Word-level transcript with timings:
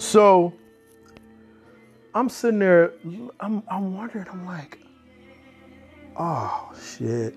So 0.00 0.54
I'm 2.14 2.30
sitting 2.30 2.58
there, 2.58 2.94
I'm, 3.38 3.62
I'm 3.68 3.94
wondering, 3.94 4.26
I'm 4.32 4.46
like, 4.46 4.80
oh 6.16 6.72
shit. 6.82 7.36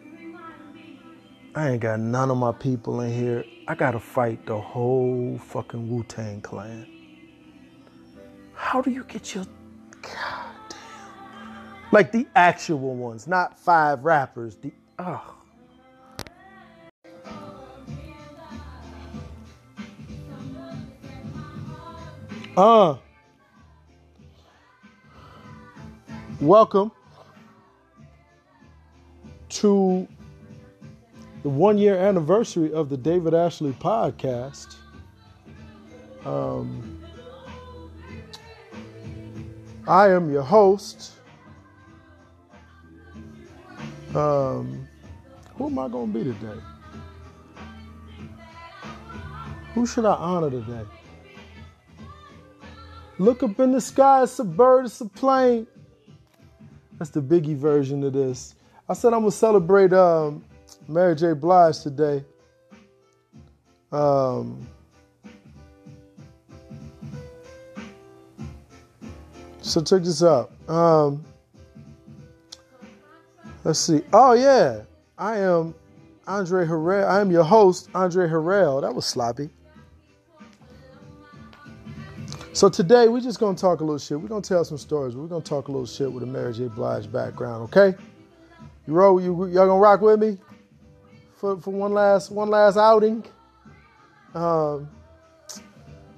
I 1.56 1.72
ain't 1.72 1.82
got 1.82 2.00
none 2.00 2.32
of 2.32 2.38
my 2.38 2.54
people 2.54 3.02
in 3.02 3.12
here. 3.12 3.44
I 3.68 3.76
gotta 3.76 4.00
fight 4.00 4.46
the 4.46 4.58
whole 4.58 5.38
fucking 5.38 5.90
Wu 5.90 6.04
Tang 6.06 6.40
clan. 6.40 6.88
How 8.54 8.82
do 8.82 8.92
you 8.92 9.04
get 9.04 9.36
your 9.36 9.46
god 10.02 10.56
damn 10.70 11.92
like 11.92 12.14
the 12.14 12.26
actual 12.34 12.96
ones, 12.96 13.28
not 13.28 13.60
five 13.60 14.06
rappers. 14.06 14.56
The 14.56 14.72
oh. 15.00 15.43
Uh 22.56 22.98
welcome 26.40 26.92
to 29.50 30.08
the 31.42 31.50
one 31.50 31.80
year 31.80 31.98
anniversary 31.98 32.72
of 32.72 32.90
the 32.90 32.98
David 32.98 33.34
Ashley 33.34 33.72
podcast. 33.72 34.76
Um, 36.26 37.04
I 39.88 40.10
am 40.10 40.32
your 40.32 40.44
host. 40.44 41.14
Um, 44.14 44.88
who 45.56 45.66
am 45.66 45.80
I 45.80 45.88
going 45.88 46.14
to 46.14 46.20
be 46.20 46.24
today? 46.24 46.62
Who 49.74 49.88
should 49.88 50.06
I 50.06 50.14
honor 50.14 50.52
today? 50.52 50.84
Look 53.20 53.44
up 53.44 53.60
in 53.60 53.72
the 53.72 53.82
sky, 53.82 54.24
it's 54.24 54.40
a 54.40 54.44
bird, 54.44 54.86
it's 54.86 55.00
a 55.02 55.06
plane. 55.06 55.68
That's 56.98 57.12
the 57.12 57.22
Biggie 57.22 57.56
version 57.56 58.04
of 58.04 58.14
this. 58.14 58.56
I 58.90 58.94
said 58.94 59.14
I'm 59.14 59.22
gonna 59.22 59.32
celebrate 59.32 59.94
um, 59.94 60.44
Mary 60.88 61.16
J. 61.16 61.34
Blige 61.34 61.80
today. 61.82 62.24
Um, 63.92 64.68
so 69.62 69.82
check 69.82 70.04
this 70.04 70.24
out. 70.24 70.52
Um, 70.68 71.24
let's 73.64 73.80
see. 73.80 74.02
Oh 74.12 74.34
yeah, 74.34 74.82
I 75.18 75.38
am 75.38 75.76
Andre 76.26 76.66
Harrell. 76.66 77.08
I 77.08 77.22
am 77.22 77.30
your 77.30 77.44
host, 77.44 77.90
Andre 77.94 78.28
Harrell. 78.28 78.82
That 78.82 78.94
was 78.94 79.06
sloppy. 79.06 79.50
So 82.54 82.70
today 82.70 83.08
we're 83.08 83.20
just 83.20 83.40
gonna 83.40 83.58
talk 83.58 83.80
a 83.80 83.84
little 83.84 83.98
shit. 83.98 84.22
We're 84.22 84.28
gonna 84.28 84.42
tell 84.44 84.64
some 84.64 84.78
stories. 84.78 85.16
We're 85.16 85.26
gonna 85.26 85.44
talk 85.44 85.70
a 85.70 85.72
little 85.72 85.88
shit 85.88 86.12
with 86.12 86.22
a 86.22 86.28
Mary 86.28 86.54
J. 86.54 86.68
Blige 86.68 87.12
background. 87.12 87.64
Okay? 87.64 87.98
You 88.86 88.94
roll. 88.94 89.20
You 89.20 89.34
y'all 89.48 89.66
gonna 89.66 89.80
rock 89.80 90.02
with 90.02 90.20
me 90.20 90.38
for 91.36 91.58
for 91.60 91.72
one 91.72 91.94
last 91.94 92.30
one 92.30 92.50
last 92.52 92.78
outing. 92.78 93.26
Um. 94.36 94.88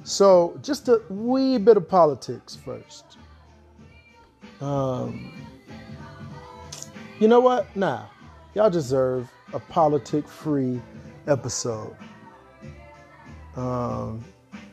So 0.03 0.59
just 0.61 0.89
a 0.89 1.01
wee 1.09 1.57
bit 1.57 1.77
of 1.77 1.87
politics 1.87 2.53
first. 2.53 3.17
Um. 4.59 5.31
You 7.17 7.29
know 7.29 7.39
what? 7.39 7.73
Nah, 7.77 8.07
y'all 8.55 8.69
deserve 8.69 9.31
a 9.53 9.59
politic-free 9.59 10.81
episode. 11.27 11.95
Um 13.55 14.25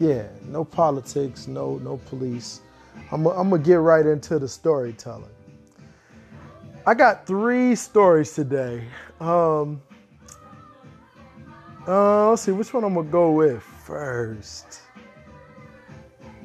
yeah, 0.02 0.26
no 0.48 0.64
politics, 0.64 1.46
no 1.46 1.78
no 1.78 1.96
police. 2.08 2.60
I'm, 3.12 3.22
gonna 3.22 3.58
get 3.58 3.76
right 3.76 4.04
into 4.04 4.40
the 4.40 4.48
storytelling. 4.48 5.30
I 6.84 6.94
got 6.94 7.24
three 7.24 7.76
stories 7.76 8.34
today. 8.34 8.82
Um, 9.20 9.80
uh, 11.86 12.30
let's 12.30 12.42
see 12.42 12.50
which 12.50 12.74
one 12.74 12.82
I'm 12.82 12.94
gonna 12.94 13.08
go 13.08 13.30
with 13.30 13.62
first. 13.62 14.80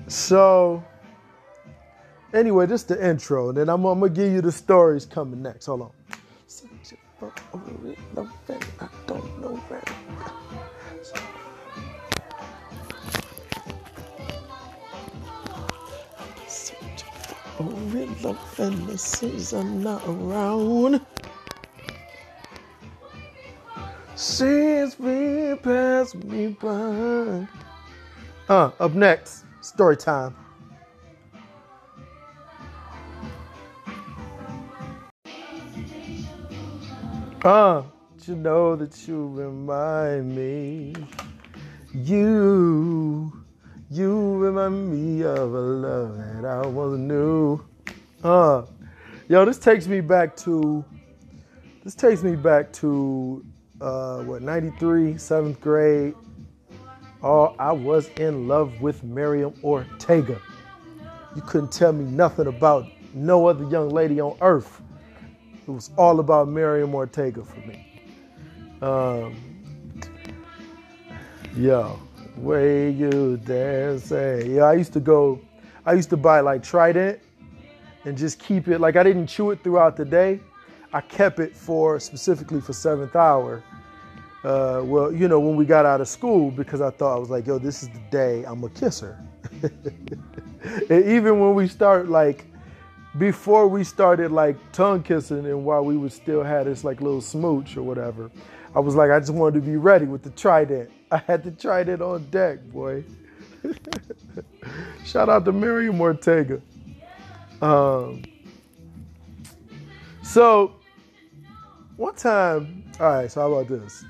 So, 0.05 0.83
anyway, 2.33 2.67
just 2.67 2.89
the 2.89 3.09
intro, 3.09 3.49
and 3.49 3.57
then 3.57 3.69
I'm, 3.69 3.83
I'm 3.85 3.99
gonna 3.99 4.13
give 4.13 4.31
you 4.31 4.41
the 4.41 4.51
stories 4.51 5.03
coming 5.03 5.41
next. 5.41 5.65
Hold 5.65 5.81
on. 5.81 5.91
Love 18.21 18.59
and 18.59 18.89
as 18.89 19.53
I'm 19.53 19.83
not 19.83 20.01
around. 20.07 21.05
Since 24.15 24.99
we 24.99 25.55
passed 25.61 26.15
me 26.15 26.47
by. 26.47 27.47
Uh, 28.49 28.71
up 28.79 28.93
next, 28.93 29.45
story 29.61 29.97
time. 29.97 30.35
Uh, 37.43 37.83
you 38.25 38.35
know 38.35 38.75
that 38.75 39.07
you 39.07 39.27
remind 39.29 40.35
me. 40.35 40.93
You 41.93 43.31
you 43.89 44.37
remind 44.37 44.91
me 44.91 45.23
of 45.23 45.53
a 45.53 45.59
love 45.59 46.17
that 46.17 46.45
I 46.45 46.67
once 46.67 46.99
knew. 46.99 47.61
Uh, 48.23 48.65
yo, 49.27 49.45
this 49.45 49.59
takes 49.59 49.85
me 49.85 50.01
back 50.01 50.35
to, 50.35 50.83
this 51.83 51.93
takes 51.93 52.23
me 52.23 52.35
back 52.35 52.73
to, 52.73 53.45
uh, 53.79 54.23
what, 54.23 54.41
93, 54.41 55.19
seventh 55.19 55.61
grade. 55.61 56.15
Oh, 57.21 57.55
I 57.59 57.71
was 57.71 58.09
in 58.17 58.47
love 58.47 58.81
with 58.81 59.03
Miriam 59.03 59.53
Ortega. 59.63 60.41
You 61.35 61.41
couldn't 61.43 61.71
tell 61.71 61.93
me 61.93 62.05
nothing 62.05 62.47
about 62.47 62.87
no 63.13 63.45
other 63.45 63.65
young 63.65 63.89
lady 63.89 64.19
on 64.19 64.35
earth. 64.41 64.81
It 65.67 65.69
was 65.69 65.91
all 65.95 66.19
about 66.19 66.47
Miriam 66.47 66.95
Ortega 66.95 67.43
for 67.43 67.59
me. 67.59 68.01
Um, 68.81 69.35
yo, 71.55 71.99
way 72.35 72.89
you 72.89 73.37
dance. 73.37 74.09
Yeah, 74.09 74.63
I 74.63 74.73
used 74.73 74.93
to 74.93 74.99
go, 74.99 75.39
I 75.85 75.93
used 75.93 76.09
to 76.09 76.17
buy 76.17 76.39
like 76.39 76.63
Trident 76.63 77.19
and 78.07 78.17
just 78.17 78.39
keep 78.39 78.69
it, 78.69 78.79
like 78.79 78.95
I 78.95 79.03
didn't 79.03 79.27
chew 79.27 79.51
it 79.51 79.61
throughout 79.63 79.97
the 79.97 80.05
day. 80.05 80.39
I 80.93 81.01
kept 81.01 81.39
it 81.39 81.53
for 81.53 81.99
specifically 81.99 82.61
for 82.61 82.71
seventh 82.71 83.17
hour. 83.17 83.61
Uh, 84.45 84.81
well, 84.85 85.11
you 85.11 85.27
know, 85.27 85.41
when 85.41 85.57
we 85.57 85.65
got 85.65 85.85
out 85.85 85.99
of 85.99 86.07
school, 86.07 86.49
because 86.49 86.79
I 86.79 86.89
thought 86.89 87.17
I 87.17 87.19
was 87.19 87.29
like, 87.29 87.45
yo, 87.45 87.59
this 87.59 87.83
is 87.83 87.89
the 87.89 87.99
day 88.09 88.45
I'm 88.45 88.61
gonna 88.61 88.73
kiss 88.73 89.01
her. 89.01 89.21
and 90.89 91.05
even 91.05 91.41
when 91.41 91.53
we 91.53 91.67
start 91.67 92.07
like, 92.07 92.45
before 93.17 93.67
we 93.67 93.83
started 93.83 94.31
like 94.31 94.55
tongue 94.71 95.03
kissing 95.03 95.45
and 95.45 95.65
while 95.65 95.83
we 95.83 95.97
would 95.97 96.13
still 96.13 96.43
had 96.43 96.65
this 96.65 96.85
like 96.85 97.01
little 97.01 97.19
smooch 97.19 97.75
or 97.75 97.83
whatever, 97.83 98.31
I 98.73 98.79
was 98.79 98.95
like, 98.95 99.11
I 99.11 99.19
just 99.19 99.33
wanted 99.33 99.59
to 99.59 99.65
be 99.65 99.75
ready 99.75 100.05
with 100.05 100.23
the 100.23 100.29
trident. 100.29 100.89
I 101.11 101.17
had 101.17 101.43
to 101.43 101.51
trident 101.51 102.01
on 102.01 102.29
deck, 102.29 102.63
boy. 102.71 103.03
Shout 105.03 105.27
out 105.27 105.43
to 105.43 105.51
Miriam 105.51 105.99
Ortega. 105.99 106.61
Um, 107.61 108.23
so 110.23 110.75
one 111.95 112.15
time, 112.15 112.83
all 112.99 113.09
right, 113.09 113.31
so 113.31 113.41
how 113.41 113.53
about 113.53 113.67
this? 113.67 114.03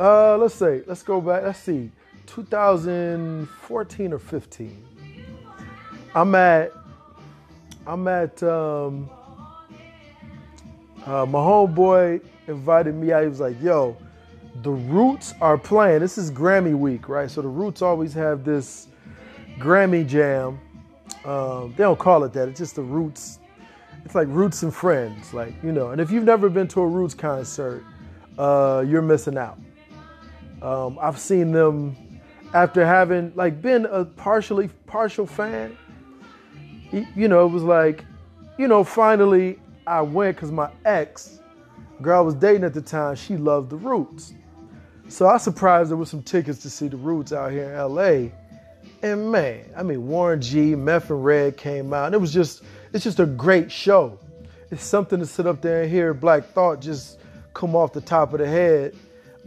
Uh, 0.00 0.36
let's 0.36 0.54
say, 0.54 0.82
let's 0.86 1.02
go 1.02 1.20
back, 1.20 1.44
let's 1.44 1.60
see, 1.60 1.90
2014 2.26 4.12
or 4.12 4.18
15. 4.18 4.84
I'm 6.14 6.34
at, 6.34 6.72
I'm 7.86 8.08
at, 8.08 8.42
um, 8.42 9.08
uh, 11.06 11.26
my 11.26 11.38
homeboy 11.38 12.20
invited 12.46 12.94
me 12.94 13.12
out. 13.12 13.22
He 13.22 13.28
was 13.28 13.40
like, 13.40 13.60
yo, 13.62 13.96
the 14.62 14.70
Roots 14.70 15.34
are 15.40 15.58
playing. 15.58 16.00
This 16.00 16.18
is 16.18 16.30
Grammy 16.30 16.74
week, 16.76 17.08
right? 17.08 17.30
So 17.30 17.42
the 17.42 17.48
Roots 17.48 17.82
always 17.82 18.12
have 18.14 18.44
this 18.44 18.88
Grammy 19.58 20.06
jam. 20.06 20.60
Um, 21.24 21.72
they 21.76 21.84
don't 21.84 21.98
call 21.98 22.24
it 22.24 22.32
that. 22.32 22.48
It's 22.48 22.58
just 22.58 22.76
the 22.76 22.82
Roots. 22.82 23.38
It's 24.04 24.14
like 24.14 24.28
Roots 24.28 24.62
and 24.62 24.74
Friends, 24.74 25.32
like 25.32 25.54
you 25.62 25.72
know. 25.72 25.90
And 25.90 26.00
if 26.00 26.10
you've 26.10 26.24
never 26.24 26.48
been 26.48 26.68
to 26.68 26.80
a 26.80 26.86
Roots 26.86 27.14
concert, 27.14 27.84
uh, 28.38 28.84
you're 28.86 29.02
missing 29.02 29.38
out. 29.38 29.58
Um, 30.60 30.98
I've 31.00 31.18
seen 31.18 31.52
them 31.52 31.96
after 32.54 32.84
having 32.84 33.32
like 33.34 33.62
been 33.62 33.86
a 33.86 34.04
partially 34.04 34.68
partial 34.86 35.26
fan. 35.26 35.76
You 37.16 37.28
know, 37.28 37.46
it 37.46 37.50
was 37.50 37.62
like, 37.62 38.04
you 38.58 38.68
know, 38.68 38.84
finally 38.84 39.58
I 39.86 40.02
went 40.02 40.36
because 40.36 40.50
my 40.50 40.70
ex 40.84 41.40
girl 42.02 42.18
I 42.18 42.20
was 42.22 42.34
dating 42.34 42.64
at 42.64 42.74
the 42.74 42.82
time, 42.82 43.14
she 43.14 43.36
loved 43.36 43.70
the 43.70 43.76
Roots. 43.76 44.34
So 45.08 45.26
I 45.26 45.36
surprised 45.36 45.90
there 45.90 45.96
was 45.96 46.10
some 46.10 46.22
tickets 46.22 46.60
to 46.62 46.70
see 46.70 46.88
the 46.88 46.96
Roots 46.96 47.32
out 47.32 47.52
here 47.52 47.72
in 47.72 47.78
LA. 47.78 48.30
And 49.02 49.32
man, 49.32 49.70
I 49.76 49.82
mean 49.82 50.06
Warren 50.06 50.40
G, 50.40 50.74
Meth 50.74 51.10
and 51.10 51.24
Red 51.24 51.56
came 51.56 51.92
out. 51.92 52.06
And 52.06 52.14
it 52.14 52.18
was 52.18 52.32
just 52.32 52.62
it's 52.92 53.04
just 53.04 53.20
a 53.20 53.26
great 53.26 53.70
show. 53.70 54.18
It's 54.70 54.84
something 54.84 55.18
to 55.18 55.26
sit 55.26 55.46
up 55.46 55.60
there 55.60 55.82
and 55.82 55.90
hear 55.90 56.14
Black 56.14 56.46
Thought 56.52 56.80
just 56.80 57.18
come 57.52 57.76
off 57.76 57.92
the 57.92 58.00
top 58.00 58.32
of 58.32 58.38
the 58.38 58.46
head. 58.46 58.94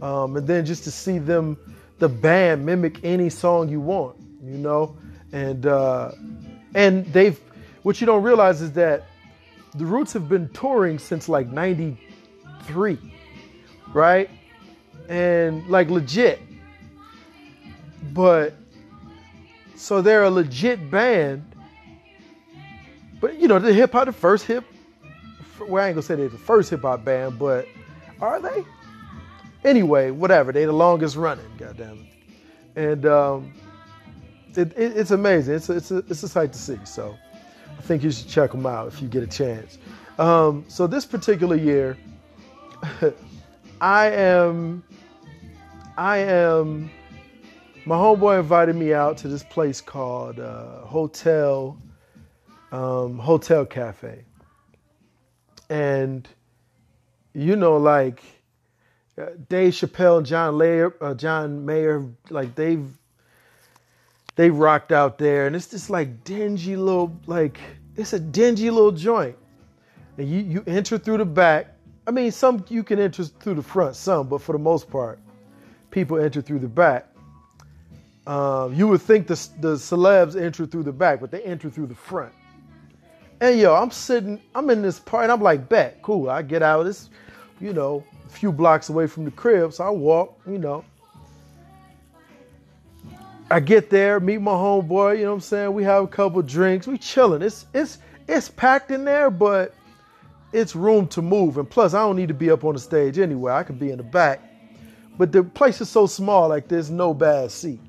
Um, 0.02 0.36
and 0.36 0.46
then 0.46 0.64
just 0.64 0.84
to 0.84 0.90
see 0.90 1.18
them, 1.18 1.56
the 1.98 2.08
band 2.08 2.64
mimic 2.66 3.02
any 3.02 3.30
song 3.30 3.68
you 3.68 3.80
want, 3.80 4.16
you 4.44 4.58
know? 4.58 4.96
And 5.32 5.66
uh, 5.66 6.12
and 6.74 7.06
they've 7.06 7.40
what 7.82 8.00
you 8.00 8.06
don't 8.06 8.22
realize 8.22 8.60
is 8.60 8.72
that 8.72 9.04
the 9.74 9.84
Roots 9.84 10.12
have 10.12 10.28
been 10.28 10.48
touring 10.50 10.98
since 10.98 11.28
like 11.28 11.48
93, 11.48 12.98
right? 13.92 14.30
And 15.08 15.66
like 15.68 15.90
legit. 15.90 16.40
But 18.12 18.54
so 19.76 20.02
they're 20.02 20.24
a 20.24 20.30
legit 20.30 20.90
band. 20.90 21.44
But 23.20 23.38
you 23.38 23.48
know, 23.48 23.58
the 23.58 23.72
hip 23.72 23.92
hop, 23.92 24.06
the 24.06 24.12
first 24.12 24.46
hip, 24.46 24.64
well, 25.60 25.84
I 25.84 25.88
ain't 25.88 25.94
gonna 25.94 26.02
say 26.02 26.16
they're 26.16 26.28
the 26.28 26.38
first 26.38 26.70
hip 26.70 26.82
hop 26.82 27.04
band, 27.04 27.38
but 27.38 27.66
are 28.20 28.40
they? 28.40 28.64
Anyway, 29.64 30.10
whatever. 30.10 30.52
They 30.52 30.64
the 30.64 30.72
longest 30.72 31.16
running, 31.16 31.46
goddamn 31.58 31.98
it. 31.98 32.80
And 32.80 33.06
um, 33.06 33.52
it, 34.54 34.72
it, 34.76 34.96
it's 34.96 35.10
amazing. 35.10 35.54
It's 35.54 35.68
a, 35.68 35.76
it's 35.76 35.90
a, 35.90 35.96
it's 35.98 36.22
a 36.22 36.28
sight 36.28 36.52
to 36.52 36.58
see. 36.58 36.78
So 36.84 37.16
I 37.76 37.82
think 37.82 38.02
you 38.02 38.10
should 38.10 38.28
check 38.28 38.52
them 38.52 38.66
out 38.66 38.88
if 38.88 39.02
you 39.02 39.08
get 39.08 39.22
a 39.22 39.26
chance. 39.26 39.78
Um, 40.18 40.64
so 40.68 40.86
this 40.86 41.04
particular 41.04 41.56
year, 41.56 41.96
I 43.80 44.06
am, 44.10 44.84
I 45.96 46.18
am. 46.18 46.90
My 47.88 47.94
homeboy 47.94 48.40
invited 48.40 48.74
me 48.74 48.92
out 48.92 49.16
to 49.18 49.28
this 49.28 49.44
place 49.44 49.80
called 49.80 50.40
uh, 50.40 50.80
Hotel 50.80 51.80
um, 52.72 53.16
Hotel 53.16 53.64
Cafe, 53.64 54.24
and 55.70 56.28
you 57.32 57.54
know, 57.54 57.76
like 57.76 58.24
uh, 59.16 59.26
Dave 59.48 59.72
Chappelle 59.72 60.18
and 60.18 60.26
John 60.26 60.58
Layer, 60.58 60.96
uh, 61.00 61.14
John 61.14 61.64
Mayer, 61.64 62.04
like 62.28 62.56
they've 62.56 62.90
they 64.34 64.50
rocked 64.50 64.90
out 64.90 65.16
there, 65.16 65.46
and 65.46 65.54
it's 65.54 65.68
just 65.68 65.88
like 65.88 66.24
dingy 66.24 66.74
little, 66.74 67.16
like 67.26 67.60
it's 67.94 68.12
a 68.12 68.18
dingy 68.18 68.68
little 68.68 68.90
joint. 68.90 69.36
And 70.18 70.28
you 70.28 70.40
you 70.40 70.64
enter 70.66 70.98
through 70.98 71.18
the 71.18 71.24
back. 71.24 71.68
I 72.08 72.10
mean, 72.10 72.32
some 72.32 72.64
you 72.68 72.82
can 72.82 72.98
enter 72.98 73.22
through 73.22 73.54
the 73.54 73.62
front, 73.62 73.94
some, 73.94 74.26
but 74.26 74.42
for 74.42 74.54
the 74.54 74.58
most 74.58 74.90
part, 74.90 75.20
people 75.92 76.18
enter 76.18 76.42
through 76.42 76.58
the 76.58 76.68
back. 76.68 77.12
Um, 78.26 78.74
you 78.74 78.88
would 78.88 79.02
think 79.02 79.26
the 79.26 79.34
the 79.60 79.74
celebs 79.74 80.40
enter 80.40 80.66
through 80.66 80.82
the 80.82 80.92
back, 80.92 81.20
but 81.20 81.30
they 81.30 81.42
enter 81.42 81.70
through 81.70 81.86
the 81.86 81.94
front. 81.94 82.32
And 83.40 83.58
yo, 83.58 83.74
I'm 83.74 83.90
sitting, 83.90 84.40
I'm 84.54 84.70
in 84.70 84.82
this 84.82 84.98
part, 84.98 85.24
and 85.24 85.32
I'm 85.32 85.42
like, 85.42 85.68
bet, 85.68 86.00
cool. 86.02 86.30
I 86.30 86.42
get 86.42 86.62
out. 86.62 86.80
of 86.80 86.86
This, 86.86 87.10
you 87.60 87.72
know, 87.72 88.02
a 88.24 88.30
few 88.30 88.50
blocks 88.50 88.88
away 88.88 89.06
from 89.06 89.24
the 89.24 89.30
crib, 89.30 89.72
so 89.74 89.84
I 89.84 89.90
walk, 89.90 90.40
you 90.46 90.58
know. 90.58 90.84
I 93.50 93.60
get 93.60 93.90
there, 93.90 94.18
meet 94.18 94.40
my 94.40 94.52
homeboy, 94.52 95.18
you 95.18 95.24
know 95.24 95.30
what 95.30 95.34
I'm 95.36 95.40
saying? 95.40 95.72
We 95.72 95.84
have 95.84 96.02
a 96.02 96.08
couple 96.08 96.42
drinks, 96.42 96.88
we 96.88 96.98
chilling. 96.98 97.42
It's 97.42 97.66
it's 97.72 97.98
it's 98.26 98.48
packed 98.48 98.90
in 98.90 99.04
there, 99.04 99.30
but 99.30 99.74
it's 100.52 100.74
room 100.74 101.06
to 101.08 101.22
move. 101.22 101.58
And 101.58 101.68
plus, 101.68 101.94
I 101.94 102.00
don't 102.00 102.16
need 102.16 102.28
to 102.28 102.34
be 102.34 102.50
up 102.50 102.64
on 102.64 102.74
the 102.74 102.80
stage 102.80 103.18
anyway. 103.18 103.52
I 103.52 103.62
could 103.62 103.78
be 103.78 103.90
in 103.90 103.98
the 103.98 104.02
back. 104.02 104.40
But 105.16 105.30
the 105.30 105.44
place 105.44 105.80
is 105.80 105.88
so 105.88 106.06
small, 106.06 106.48
like 106.48 106.66
there's 106.66 106.90
no 106.90 107.14
bad 107.14 107.50
seat. 107.52 107.80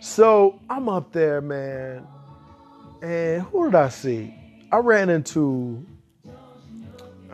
So 0.00 0.60
I'm 0.70 0.88
up 0.88 1.12
there, 1.12 1.40
man. 1.40 2.06
And 3.02 3.42
who 3.42 3.66
did 3.66 3.74
I 3.74 3.88
see? 3.88 4.34
I 4.70 4.78
ran 4.78 5.08
into 5.10 5.84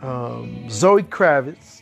um, 0.01 0.69
Zoe 0.69 1.03
Kravitz. 1.03 1.81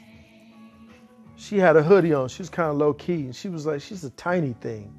She 1.35 1.57
had 1.57 1.75
a 1.75 1.83
hoodie 1.83 2.13
on. 2.13 2.27
She 2.27 2.41
was 2.41 2.49
kind 2.49 2.69
of 2.69 2.77
low 2.77 2.93
key. 2.93 3.25
And 3.25 3.35
she 3.35 3.49
was 3.49 3.65
like, 3.65 3.81
she's 3.81 4.03
a 4.03 4.09
tiny 4.11 4.53
thing. 4.53 4.93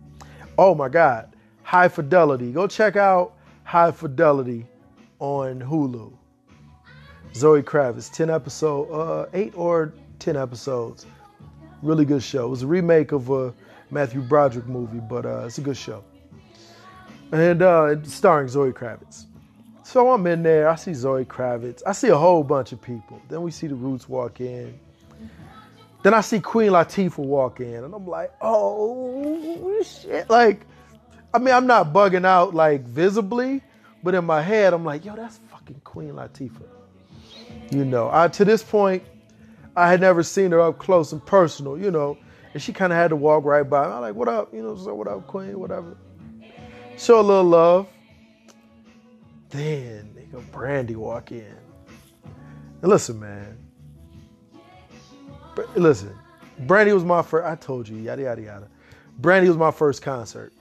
Oh 0.57 0.75
my 0.75 0.89
God. 0.89 1.35
High 1.63 1.89
Fidelity. 1.89 2.53
Go 2.53 2.67
check 2.67 2.97
out 2.97 3.35
High 3.65 3.91
Fidelity 3.91 4.67
on 5.19 5.61
Hulu. 5.61 6.13
Zoe 7.35 7.63
Kravitz, 7.63 8.13
10 8.13 8.31
episode, 8.31 8.85
uh, 8.93 9.27
eight 9.33 9.53
or 9.57 9.93
10 10.21 10.37
episodes. 10.37 11.05
Really 11.83 12.05
good 12.05 12.23
show. 12.23 12.47
It 12.47 12.51
was 12.51 12.63
a 12.63 12.67
remake 12.67 13.13
of 13.13 13.29
a 13.31 13.53
Matthew 13.91 14.21
Broderick 14.23 14.67
movie, 14.67 15.01
but 15.01 15.27
uh, 15.27 15.45
it's 15.47 15.59
a 15.59 15.61
good 15.61 15.77
show. 15.77 16.05
And 17.33 17.63
uh, 17.63 18.03
starring 18.05 18.49
Zoe 18.49 18.73
Kravitz. 18.73 19.27
So 19.83 20.11
I'm 20.11 20.27
in 20.27 20.43
there. 20.43 20.69
I 20.69 20.77
see 20.77 20.95
Zoe 20.95 21.25
Kravitz. 21.25 21.83
I 21.87 21.93
see 21.93 22.09
a 22.09 22.17
whole 22.17 22.43
bunch 22.43 22.73
of 22.73 22.81
people. 22.81 23.21
Then 23.29 23.43
we 23.43 23.51
see 23.51 23.67
the 23.67 23.75
Roots 23.75 24.09
walk 24.09 24.41
in. 24.41 24.79
Then 26.03 26.13
I 26.13 26.21
see 26.21 26.39
Queen 26.39 26.71
Latifah 26.71 27.19
walk 27.19 27.61
in, 27.61 27.83
and 27.83 27.95
I'm 27.95 28.07
like, 28.07 28.31
oh 28.43 29.83
shit! 29.83 30.29
Like, 30.29 30.67
I 31.33 31.39
mean, 31.39 31.55
I'm 31.55 31.67
not 31.67 31.95
bugging 31.95 32.27
out 32.27 32.55
like 32.55 32.83
visibly, 32.83 33.63
but 34.03 34.15
in 34.15 34.25
my 34.25 34.43
head, 34.43 34.75
I'm 34.75 34.85
like, 34.85 35.05
yo, 35.05 35.17
that's 35.17 35.41
fucking 35.51 35.81
Queen 35.83 36.13
Latifah. 36.13 36.69
You 37.71 37.87
know, 37.87 38.11
I 38.13 38.29
to 38.29 38.45
this 38.45 38.63
point, 38.63 39.03
I 39.77 39.89
had 39.89 40.03
never 40.03 40.23
seen 40.23 40.51
her 40.51 40.61
up 40.61 40.79
close 40.79 41.13
and 41.13 41.25
personal. 41.25 41.79
You 41.79 41.91
know, 41.91 42.19
and 42.55 42.63
she 42.63 42.73
kind 42.73 42.93
of 42.93 42.97
had 42.97 43.09
to 43.09 43.17
walk 43.17 43.45
right 43.45 43.69
by. 43.69 43.85
I'm 43.85 44.01
like, 44.01 44.15
what 44.15 44.29
up? 44.29 44.55
You 44.55 44.63
know, 44.63 44.77
so 44.77 44.95
what 44.95 45.09
up, 45.09 45.27
Queen? 45.27 45.59
Whatever. 45.59 45.97
Show 46.97 47.21
a 47.21 47.23
little 47.23 47.45
love. 47.45 47.89
Then 49.51 50.15
nigga 50.17 50.41
Brandy 50.53 50.95
walk 50.95 51.33
in. 51.33 51.57
And 52.81 52.91
listen, 52.91 53.19
man. 53.19 53.59
Listen, 55.75 56.17
Brandy 56.61 56.93
was 56.93 57.05
my 57.05 57.23
first. 57.23 57.47
I 57.47 57.57
told 57.57 57.89
you, 57.89 57.97
yada 57.97 58.23
yada 58.23 58.43
yada. 58.43 58.69
Brandy 59.19 59.49
was 59.49 59.57
my 59.57 59.71
first 59.71 60.03
concert, 60.03 60.53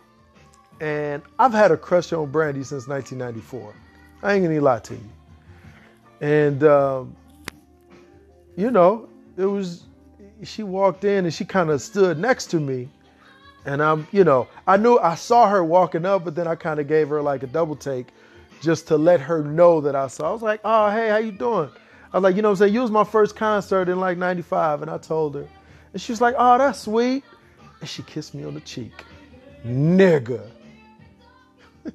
and 0.80 1.24
I've 1.40 1.54
had 1.54 1.72
a 1.72 1.78
crush 1.78 2.14
on 2.14 2.32
Brandy 2.32 2.64
since 2.64 2.88
1994. 2.88 3.74
I 4.22 4.34
ain't 4.34 4.46
gonna 4.46 4.62
lie 4.62 4.80
to 4.80 4.94
you. 4.94 5.10
And 6.22 6.64
um, 6.64 7.16
you 8.56 8.72
know, 8.72 9.10
it 9.38 9.46
was. 9.46 9.86
She 10.44 10.64
walked 10.64 11.04
in 11.04 11.26
and 11.26 11.34
she 11.34 11.46
kind 11.46 11.70
of 11.70 11.82
stood 11.82 12.18
next 12.18 12.48
to 12.48 12.60
me, 12.60 12.90
and 13.66 13.82
I'm, 13.82 14.08
you 14.12 14.24
know, 14.24 14.48
I 14.68 14.78
knew 14.78 14.98
I 14.98 15.16
saw 15.16 15.48
her 15.48 15.64
walking 15.64 16.06
up, 16.06 16.26
but 16.26 16.36
then 16.36 16.48
I 16.48 16.56
kind 16.56 16.80
of 16.80 16.88
gave 16.88 17.10
her 17.10 17.22
like 17.22 17.44
a 17.44 17.48
double 17.48 17.76
take 17.76 18.08
just 18.62 18.88
to 18.88 18.98
let 18.98 19.20
her 19.22 19.44
know 19.44 19.82
that 19.82 19.96
I 19.96 20.08
saw. 20.08 20.30
I 20.30 20.34
was 20.34 20.42
like, 20.42 20.62
oh, 20.64 20.90
hey, 20.90 21.10
how 21.10 21.18
you 21.18 21.32
doing? 21.32 21.70
I 22.14 22.18
was 22.18 22.24
like, 22.24 22.36
you 22.36 22.42
know 22.42 22.50
what 22.50 22.54
I'm 22.54 22.58
saying? 22.58 22.74
You 22.74 22.82
was 22.82 22.92
my 22.92 23.04
first 23.04 23.36
concert 23.36 23.90
in 23.90 24.00
like 24.00 24.18
95. 24.18 24.84
And 24.84 24.92
I 24.92 24.98
told 24.98 25.36
her. 25.36 25.48
And 25.92 26.02
she 26.02 26.12
was 26.12 26.22
like, 26.22 26.36
oh, 26.38 26.58
that's 26.58 26.80
sweet. 26.80 27.24
And 27.82 27.90
she 27.90 28.04
kissed 28.04 28.34
me 28.34 28.46
on 28.46 28.54
the 28.54 28.62
cheek. 28.62 28.94
Nigga. 29.66 30.50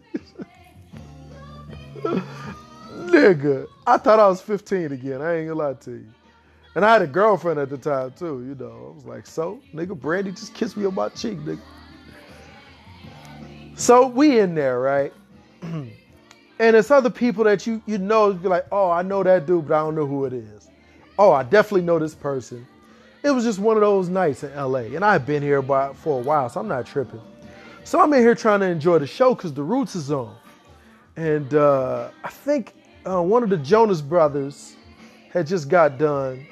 Nigga. 2.93 3.67
I 3.87 3.97
thought 3.97 4.19
I 4.19 4.29
was 4.29 4.41
15 4.41 4.93
again. 4.93 5.23
I 5.23 5.37
ain't 5.37 5.49
gonna 5.49 5.59
lie 5.59 5.75
to 5.75 5.93
you. 5.93 6.07
And 6.75 6.85
I 6.85 6.93
had 6.93 7.03
a 7.03 7.07
girlfriend 7.07 7.59
at 7.59 7.71
the 7.71 7.79
time 7.79 8.13
too, 8.13 8.45
you 8.47 8.55
know. 8.55 8.93
I 8.93 8.95
was 8.95 9.05
like, 9.05 9.27
so, 9.27 9.61
nigga, 9.75 9.99
Brandy 9.99 10.31
just 10.31 10.55
kissed 10.55 10.77
me 10.77 10.87
on 10.87 10.95
my 10.95 11.09
cheek, 11.09 11.39
nigga. 11.39 11.61
So 13.75 14.09
we 14.09 14.41
in 14.41 14.55
there, 14.55 14.81
right? 14.81 15.13
and 15.63 15.91
it's 16.59 16.91
other 16.91 17.11
people 17.11 17.45
that 17.45 17.67
you 17.67 17.81
you 17.87 17.99
know 17.99 18.33
be 18.33 18.49
like, 18.49 18.67
oh, 18.73 18.91
I 18.91 19.03
know 19.03 19.23
that 19.23 19.47
dude, 19.47 19.69
but 19.69 19.75
I 19.75 19.79
don't 19.81 19.95
know 19.95 20.07
who 20.07 20.25
it 20.25 20.33
is. 20.33 20.69
Oh, 21.19 21.33
I 21.33 21.43
definitely 21.43 21.83
know 21.83 21.99
this 21.99 22.15
person. 22.15 22.67
It 23.23 23.31
was 23.31 23.45
just 23.45 23.59
one 23.59 23.77
of 23.77 23.81
those 23.81 24.09
nights 24.09 24.45
in 24.45 24.55
LA. 24.55 24.95
And 24.95 25.05
I've 25.05 25.27
been 25.27 25.43
here 25.43 25.63
for 25.63 26.21
a 26.21 26.23
while, 26.23 26.49
so 26.49 26.61
I'm 26.61 26.69
not 26.69 26.87
tripping. 26.87 27.21
So 27.85 28.01
I'm 28.01 28.13
in 28.13 28.21
here 28.21 28.35
trying 28.35 28.61
to 28.61 28.67
enjoy 28.67 28.99
the 28.99 29.07
show 29.07 29.35
because 29.35 29.53
the 29.53 29.63
Roots 29.63 29.97
is 29.97 30.13
on. 30.13 30.37
And 31.17 31.53
uh, 31.55 32.11
I 32.23 32.29
think 32.29 32.75
uh, 33.05 33.23
one 33.23 33.43
of 33.43 33.51
the 33.51 33.57
Jonas 33.57 34.01
brothers 34.01 34.77
had 35.31 35.47
just 35.47 35.69
got 35.69 35.99
done. 35.99 36.47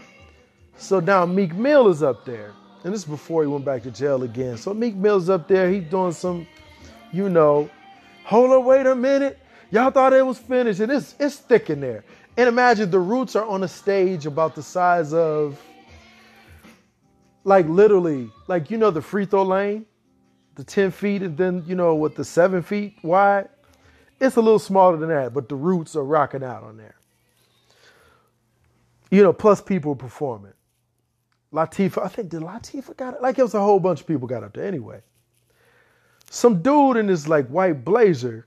So 0.76 1.00
now 1.00 1.26
Meek 1.26 1.54
Mill 1.54 1.88
is 1.88 2.02
up 2.02 2.24
there. 2.24 2.52
And 2.84 2.92
this 2.92 3.02
is 3.02 3.08
before 3.08 3.42
he 3.42 3.48
went 3.48 3.64
back 3.64 3.82
to 3.82 3.90
jail 3.90 4.22
again. 4.22 4.56
So 4.56 4.72
Meek 4.72 4.94
Mill's 4.94 5.28
up 5.28 5.48
there. 5.48 5.70
He's 5.70 5.84
doing 5.84 6.12
some, 6.12 6.46
you 7.12 7.28
know, 7.28 7.68
hold 8.24 8.50
on, 8.52 8.64
wait 8.64 8.86
a 8.86 8.94
minute. 8.94 9.38
Y'all 9.70 9.90
thought 9.90 10.12
it 10.12 10.24
was 10.24 10.38
finished. 10.38 10.80
And 10.80 10.92
it's, 10.92 11.14
it's 11.18 11.36
thick 11.36 11.70
in 11.70 11.80
there. 11.80 12.04
And 12.36 12.48
imagine 12.48 12.90
the 12.90 13.00
Roots 13.00 13.34
are 13.34 13.46
on 13.46 13.64
a 13.64 13.68
stage 13.68 14.26
about 14.26 14.54
the 14.54 14.62
size 14.62 15.12
of, 15.12 15.60
like 17.44 17.66
literally, 17.66 18.30
like, 18.46 18.70
you 18.70 18.76
know, 18.76 18.90
the 18.90 19.02
free 19.02 19.24
throw 19.24 19.42
lane, 19.42 19.86
the 20.56 20.64
10 20.64 20.90
feet, 20.90 21.22
and 21.22 21.36
then, 21.36 21.64
you 21.66 21.74
know, 21.74 21.94
with 21.94 22.14
the 22.14 22.24
seven 22.24 22.62
feet 22.62 22.96
wide. 23.02 23.48
It's 24.20 24.36
a 24.36 24.40
little 24.40 24.58
smaller 24.58 24.96
than 24.96 25.08
that, 25.10 25.34
but 25.34 25.48
the 25.48 25.54
Roots 25.54 25.96
are 25.96 26.04
rocking 26.04 26.42
out 26.42 26.62
on 26.62 26.76
there. 26.76 26.96
You 29.10 29.22
know, 29.22 29.32
plus 29.32 29.60
people 29.60 29.94
performing. 29.94 30.52
Latifah, 31.56 32.04
I 32.04 32.08
think 32.08 32.28
did 32.30 32.42
Latifah 32.42 32.96
got 32.96 33.14
it? 33.14 33.22
Like 33.22 33.38
it 33.38 33.42
was 33.42 33.54
a 33.54 33.60
whole 33.60 33.80
bunch 33.80 34.02
of 34.02 34.06
people 34.06 34.28
got 34.28 34.44
up 34.44 34.54
there 34.54 34.66
anyway. 34.66 35.00
some 36.30 36.62
dude 36.62 36.98
in 36.98 37.06
this 37.08 37.28
like 37.28 37.48
white 37.48 37.84
blazer 37.84 38.46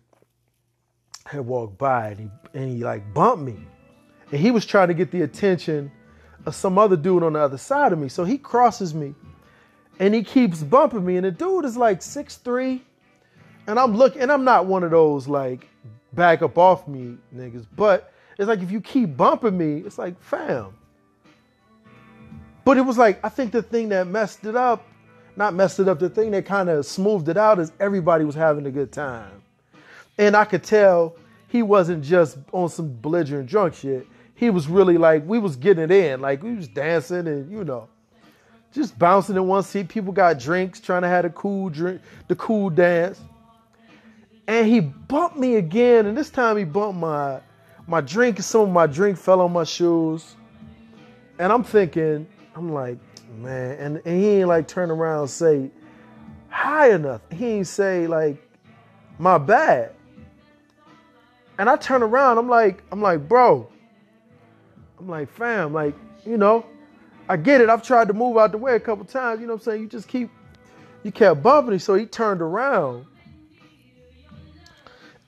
had 1.26 1.42
walked 1.42 1.78
by 1.78 2.10
and 2.10 2.20
he 2.20 2.30
and 2.54 2.70
he 2.72 2.84
like 2.84 3.14
bumped 3.14 3.44
me. 3.44 3.58
And 4.32 4.40
he 4.42 4.52
was 4.52 4.66
trying 4.66 4.90
to 4.90 4.96
get 4.96 5.12
the 5.12 5.24
attention 5.24 5.92
of 6.46 6.56
some 6.56 6.78
other 6.78 6.98
dude 6.98 7.24
on 7.24 7.34
the 7.34 7.40
other 7.40 7.58
side 7.58 7.94
of 7.94 8.00
me. 8.00 8.10
So 8.10 8.24
he 8.26 8.38
crosses 8.38 8.94
me 8.94 9.16
and 10.00 10.14
he 10.16 10.24
keeps 10.24 10.64
bumping 10.64 11.06
me. 11.06 11.18
And 11.18 11.26
the 11.26 11.32
dude 11.32 11.66
is 11.66 11.78
like 11.78 12.02
six 12.02 12.38
three, 12.38 12.84
And 13.68 13.80
I'm 13.80 13.96
looking, 13.96 14.22
and 14.24 14.32
I'm 14.32 14.46
not 14.46 14.68
one 14.68 14.84
of 14.84 14.92
those 14.92 15.28
like 15.28 15.68
back 16.14 16.42
up 16.44 16.58
off 16.58 16.88
me 16.88 17.18
niggas. 17.36 17.68
But 17.76 18.14
it's 18.38 18.48
like 18.48 18.62
if 18.62 18.72
you 18.72 18.82
keep 18.82 19.18
bumping 19.18 19.58
me, 19.58 19.80
it's 19.86 19.98
like, 20.00 20.22
fam. 20.22 20.76
But 22.70 22.78
it 22.78 22.82
was 22.82 23.00
like, 23.00 23.20
I 23.26 23.30
think 23.30 23.52
the 23.52 23.64
thing 23.64 23.90
that 23.90 24.06
messed 24.06 24.46
it 24.46 24.56
up, 24.56 24.86
not 25.36 25.56
messed 25.56 25.80
it 25.80 25.88
up, 25.88 25.98
the 25.98 26.08
thing 26.08 26.30
that 26.30 26.46
kind 26.46 26.70
of 26.70 26.86
smoothed 26.86 27.28
it 27.28 27.36
out 27.36 27.58
is 27.58 27.72
everybody 27.80 28.26
was 28.26 28.36
having 28.36 28.68
a 28.68 28.70
good 28.70 28.92
time. 28.92 29.42
And 30.20 30.38
I 30.38 30.46
could 30.46 30.62
tell 30.62 31.16
he 31.48 31.64
wasn't 31.64 32.04
just 32.04 32.38
on 32.52 32.70
some 32.70 32.94
belligerent 33.02 33.50
drunk 33.50 33.74
shit. 33.74 34.06
He 34.36 34.52
was 34.52 34.68
really 34.68 35.00
like, 35.00 35.26
we 35.26 35.40
was 35.40 35.56
getting 35.56 35.86
it 35.86 35.90
in. 35.90 36.22
Like 36.22 36.44
we 36.44 36.54
was 36.54 36.68
dancing 36.68 37.28
and 37.28 37.52
you 37.52 37.64
know, 37.64 37.90
just 38.72 39.00
bouncing 39.00 39.36
in 39.36 39.48
one 39.48 39.64
seat. 39.64 39.88
People 39.88 40.14
got 40.14 40.38
drinks, 40.38 40.80
trying 40.80 41.02
to 41.02 41.08
have 41.08 41.26
a 41.26 41.32
cool 41.32 41.70
drink, 41.70 42.02
the 42.28 42.36
cool 42.36 42.70
dance. 42.70 43.20
And 44.48 44.68
he 44.68 44.80
bumped 44.80 45.38
me 45.38 45.56
again, 45.56 46.06
and 46.06 46.16
this 46.16 46.30
time 46.30 46.56
he 46.56 46.66
bumped 46.66 47.00
my 47.00 47.42
my 47.88 48.00
drink. 48.00 48.40
Some 48.44 48.62
of 48.62 48.70
my 48.70 48.86
drink 48.86 49.18
fell 49.18 49.42
on 49.42 49.54
my 49.54 49.64
shoes. 49.64 50.36
And 51.40 51.52
I'm 51.52 51.64
thinking, 51.64 52.28
I'm 52.60 52.74
like, 52.74 52.98
man, 53.38 53.78
and, 53.80 54.02
and 54.04 54.22
he 54.22 54.28
ain't 54.28 54.50
like 54.50 54.68
turn 54.68 54.92
around 54.92 55.22
and 55.22 55.30
say 55.30 55.72
hi 56.50 56.92
enough. 56.92 57.22
He 57.32 57.46
ain't 57.46 57.68
say 57.68 58.06
like 58.06 58.36
my 59.18 59.38
bad. 59.38 59.94
And 61.58 61.70
I 61.70 61.78
turn 61.78 62.04
around, 62.04 62.38
I'm 62.38 62.50
like, 62.50 62.84
I'm 62.92 63.02
like, 63.02 63.30
bro. 63.30 63.70
I'm 65.00 65.08
like, 65.08 65.30
fam, 65.32 65.72
like, 65.74 65.96
you 66.26 66.36
know, 66.36 66.66
I 67.30 67.38
get 67.38 67.62
it. 67.62 67.70
I've 67.70 67.82
tried 67.82 68.10
to 68.10 68.14
move 68.14 68.38
out 68.38 68.52
the 68.52 68.58
way 68.58 68.76
a 68.76 68.80
couple 68.80 69.06
times. 69.06 69.40
You 69.40 69.48
know 69.48 69.54
what 69.54 69.62
I'm 69.62 69.64
saying? 69.64 69.82
You 69.82 69.88
just 69.88 70.10
keep, 70.10 70.30
you 71.04 71.14
kept 71.14 71.42
bumping 71.42 71.72
me. 71.72 71.80
So 71.80 71.96
he 71.96 72.06
turned 72.06 72.42
around 72.42 73.06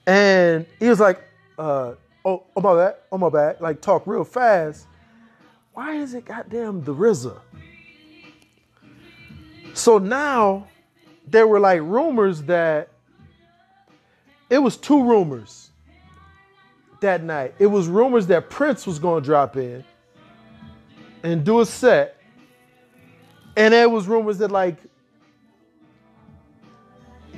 and 0.06 0.66
he 0.80 0.90
was 0.90 1.00
like, 1.00 1.24
uh, 1.58 1.94
oh, 2.26 2.44
oh 2.58 2.62
my 2.62 2.76
bad, 2.76 2.96
oh 3.10 3.18
my 3.18 3.30
bad. 3.30 3.62
Like 3.62 3.80
talk 3.80 4.06
real 4.06 4.26
fast. 4.26 4.88
Why 5.74 5.96
is 5.96 6.14
it 6.14 6.26
goddamn 6.26 6.84
the 6.84 6.94
RZA? 6.94 7.40
So 9.74 9.98
now 9.98 10.68
there 11.28 11.48
were 11.48 11.60
like 11.60 11.82
rumors 11.82 12.44
that 12.44 12.90
it 14.50 14.58
was 14.58 14.76
two 14.76 15.02
rumors 15.02 15.72
that 17.00 17.24
night. 17.24 17.56
It 17.58 17.68
was 17.68 17.88
rumors 17.88 18.28
that 18.28 18.50
Prince 18.50 18.86
was 18.86 19.00
to 19.00 19.22
drop 19.22 19.56
in 19.56 19.84
and 21.24 21.44
do 21.44 21.62
a 21.62 21.66
set. 21.66 22.18
And 23.56 23.74
there 23.74 23.90
was 23.90 24.08
rumors 24.08 24.38
that 24.40 24.52
like 24.52 24.78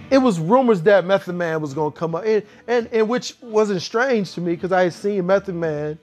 it 0.09 0.17
was 0.17 0.39
rumors 0.39 0.81
that 0.83 1.05
Method 1.05 1.33
Man 1.35 1.61
was 1.61 1.73
gonna 1.73 1.91
come 1.91 2.13
up, 2.13 2.23
and 2.25 2.43
and, 2.67 2.87
and 2.91 3.09
which 3.09 3.35
wasn't 3.41 3.81
strange 3.81 4.33
to 4.33 4.41
me 4.41 4.53
because 4.53 4.71
I 4.71 4.83
had 4.83 4.93
seen 4.93 5.25
Method 5.25 5.55
Man 5.55 5.97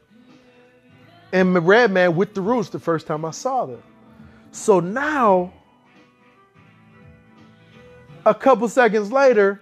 and 1.33 1.67
Redman 1.67 2.17
with 2.17 2.35
the 2.35 2.41
Roots 2.41 2.69
the 2.71 2.79
first 2.79 3.07
time 3.07 3.25
I 3.25 3.31
saw 3.31 3.67
them. 3.67 3.83
So 4.53 4.81
now, 4.81 5.53
a 8.27 8.35
couple 8.35 8.69
seconds 8.69 9.13
later, 9.13 9.61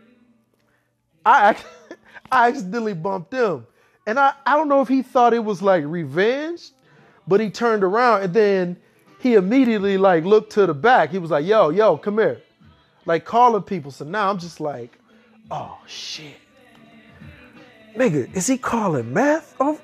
I 1.24 1.56
I 2.32 2.48
accidentally 2.48 2.94
bumped 2.94 3.32
him, 3.32 3.66
and 4.06 4.18
I 4.18 4.32
I 4.46 4.56
don't 4.56 4.68
know 4.68 4.80
if 4.80 4.88
he 4.88 5.02
thought 5.02 5.34
it 5.34 5.44
was 5.44 5.62
like 5.62 5.84
revenge 5.86 6.72
but 7.28 7.40
he 7.40 7.50
turned 7.50 7.84
around 7.84 8.22
and 8.22 8.34
then 8.34 8.76
he 9.20 9.34
immediately 9.34 9.98
like 9.98 10.24
looked 10.24 10.52
to 10.52 10.66
the 10.66 10.74
back. 10.74 11.10
He 11.10 11.18
was 11.18 11.30
like, 11.30 11.44
yo, 11.44 11.68
yo, 11.68 11.98
come 11.98 12.18
here. 12.18 12.42
Like 13.04 13.24
calling 13.24 13.62
people. 13.62 13.90
So 13.90 14.04
now 14.04 14.30
I'm 14.30 14.38
just 14.38 14.60
like, 14.60 14.98
oh 15.50 15.78
shit. 15.86 16.36
Nigga, 17.94 18.34
is 18.34 18.46
he 18.46 18.56
calling 18.56 19.12
meth? 19.12 19.54
Oh. 19.60 19.78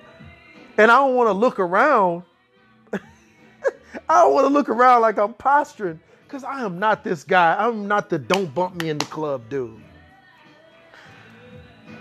And 0.77 0.91
I 0.91 0.97
don't 0.97 1.15
want 1.15 1.29
to 1.29 1.33
look 1.33 1.59
around. 1.59 2.25
I 2.93 4.23
don't 4.23 4.35
want 4.35 4.47
to 4.47 4.53
look 4.53 4.69
around 4.69 5.03
like 5.03 5.19
I'm 5.19 5.35
posturing. 5.35 6.01
Cause 6.29 6.43
I 6.43 6.65
am 6.65 6.81
not 6.81 7.05
this 7.05 7.23
guy. 7.23 7.55
I'm 7.57 7.87
not 7.87 8.11
the 8.11 8.19
don't 8.19 8.53
bump 8.53 8.83
me 8.83 8.91
in 8.91 8.99
the 8.99 9.05
club 9.05 9.49
dude. 9.49 9.81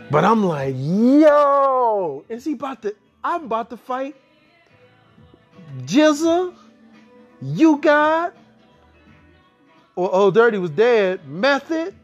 But 0.10 0.25
I'm 0.25 0.44
like, 0.44 0.75
yo, 0.77 2.25
is 2.30 2.46
he 2.46 2.53
about 2.53 2.82
to? 2.82 2.96
I'm 3.24 3.46
about 3.46 3.70
to 3.70 3.77
fight 3.77 4.15
GZA, 5.82 6.53
you 7.42 7.77
got, 7.77 8.34
or 9.96 10.13
Old 10.13 10.34
Dirty 10.36 10.58
was 10.58 10.72
dead, 10.72 11.27
Method, 11.27 11.96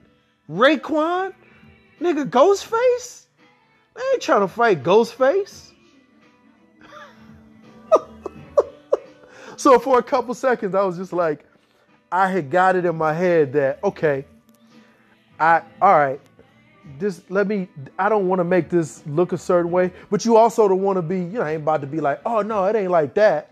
Raekwon, 0.49 1.33
nigga, 2.01 2.29
Ghostface? 2.29 3.25
They 3.95 4.01
ain't 4.13 4.21
trying 4.21 4.41
to 4.41 4.47
fight 4.47 4.83
Ghostface. 4.83 5.71
So 9.59 9.77
for 9.77 9.99
a 9.99 10.03
couple 10.03 10.33
seconds, 10.33 10.73
I 10.73 10.83
was 10.83 10.95
just 10.95 11.11
like, 11.11 11.43
I 12.13 12.29
had 12.29 12.49
got 12.49 12.77
it 12.77 12.85
in 12.85 12.95
my 12.95 13.11
head 13.11 13.51
that, 13.53 13.83
okay, 13.83 14.23
I, 15.37 15.63
all 15.81 15.97
right, 15.97 16.21
this 16.97 17.21
let 17.27 17.45
me 17.45 17.67
I 17.99 18.07
don't 18.07 18.29
want 18.29 18.39
to 18.39 18.45
make 18.45 18.69
this 18.69 19.05
look 19.05 19.33
a 19.33 19.37
certain 19.37 19.69
way, 19.69 19.91
but 20.09 20.23
you 20.23 20.37
also 20.37 20.65
don't 20.69 20.81
want 20.81 20.95
to 20.95 21.01
be, 21.01 21.17
you 21.17 21.39
know, 21.39 21.41
I 21.41 21.51
ain't 21.51 21.63
about 21.63 21.81
to 21.81 21.87
be 21.87 21.99
like, 21.99 22.21
oh 22.25 22.41
no, 22.41 22.63
it 22.67 22.75
ain't 22.77 22.89
like 22.89 23.13
that. 23.15 23.51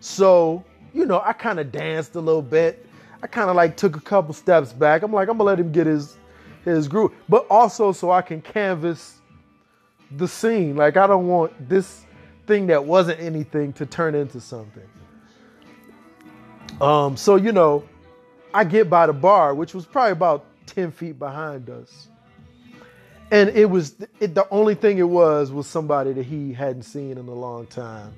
So, 0.00 0.64
you 0.92 1.06
know, 1.06 1.22
I 1.24 1.32
kind 1.32 1.60
of 1.60 1.70
danced 1.70 2.16
a 2.16 2.20
little 2.20 2.42
bit. 2.42 2.84
I 3.22 3.28
kind 3.28 3.48
of 3.48 3.54
like 3.54 3.76
took 3.76 3.94
a 3.94 4.00
couple 4.00 4.34
steps 4.34 4.72
back. 4.72 5.02
I'm 5.02 5.12
like, 5.12 5.28
I'm 5.28 5.38
gonna 5.38 5.44
let 5.44 5.60
him 5.60 5.70
get 5.70 5.86
his 5.86 6.16
his 6.64 6.88
groove, 6.88 7.12
but 7.28 7.46
also 7.48 7.92
so 7.92 8.10
I 8.10 8.22
can 8.22 8.42
canvas 8.42 9.20
the 10.16 10.26
scene. 10.26 10.74
Like 10.74 10.96
I 10.96 11.06
don't 11.06 11.28
want 11.28 11.68
this 11.68 12.06
thing 12.46 12.66
that 12.68 12.84
wasn't 12.84 13.20
anything 13.20 13.72
to 13.74 13.86
turn 13.86 14.14
into 14.14 14.40
something. 14.40 14.82
Um, 16.80 17.16
so 17.16 17.36
you 17.36 17.52
know, 17.52 17.84
I 18.52 18.64
get 18.64 18.90
by 18.90 19.06
the 19.06 19.12
bar, 19.12 19.54
which 19.54 19.74
was 19.74 19.86
probably 19.86 20.12
about 20.12 20.44
10 20.66 20.92
feet 20.92 21.18
behind 21.18 21.70
us. 21.70 22.08
And 23.30 23.50
it 23.50 23.68
was 23.68 23.96
it, 24.20 24.34
the 24.34 24.46
only 24.50 24.74
thing 24.74 24.98
it 24.98 25.08
was 25.08 25.50
was 25.50 25.66
somebody 25.66 26.12
that 26.12 26.24
he 26.24 26.52
hadn't 26.52 26.82
seen 26.82 27.12
in 27.12 27.28
a 27.28 27.34
long 27.34 27.66
time 27.66 28.14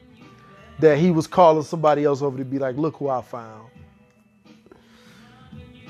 that 0.80 0.98
he 0.98 1.10
was 1.10 1.26
calling 1.26 1.62
somebody 1.62 2.04
else 2.04 2.22
over 2.22 2.38
to 2.38 2.44
be 2.44 2.58
like, 2.58 2.76
look 2.76 2.96
who 2.96 3.08
I 3.08 3.22
found. 3.22 3.68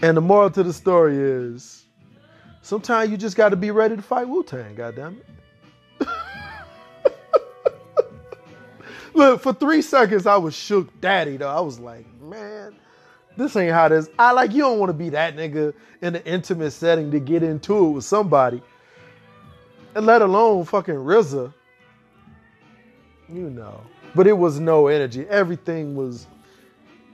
And 0.00 0.16
the 0.16 0.20
moral 0.20 0.50
to 0.50 0.62
the 0.62 0.72
story 0.72 1.16
is 1.18 1.84
sometimes 2.62 3.10
you 3.10 3.16
just 3.16 3.37
got 3.37 3.50
to 3.50 3.56
be 3.56 3.70
ready 3.70 3.96
to 3.96 4.02
fight 4.02 4.28
Wu 4.28 4.44
Tang, 4.44 4.75
goddamn 4.76 5.18
it. 5.18 5.27
Look, 9.18 9.42
for 9.42 9.52
three 9.52 9.82
seconds, 9.82 10.26
I 10.26 10.37
was 10.37 10.54
shook 10.54 11.00
daddy, 11.00 11.37
though. 11.37 11.48
I 11.48 11.60
was 11.60 11.78
like, 11.78 12.06
man, 12.22 12.75
this 13.37 13.54
ain't 13.56 13.72
how 13.72 13.88
this. 13.88 14.08
I 14.18 14.32
like, 14.32 14.52
you 14.52 14.62
don't 14.62 14.78
want 14.78 14.90
to 14.90 14.94
be 14.94 15.10
that 15.10 15.37
nigga 15.37 15.75
in 16.00 16.16
an 16.16 16.22
intimate 16.25 16.70
setting 16.70 17.10
to 17.10 17.20
get 17.20 17.42
into 17.42 17.87
it 17.87 17.90
with 17.90 18.04
somebody. 18.04 18.62
And 19.94 20.06
let 20.06 20.22
alone 20.22 20.64
fucking 20.64 20.94
RZA. 20.94 21.52
You 23.28 23.50
know 23.50 23.82
but 24.14 24.26
it 24.26 24.37
was 24.37 24.58
no 24.60 24.88
energy. 24.88 25.26
Everything 25.28 25.94
was 25.94 26.26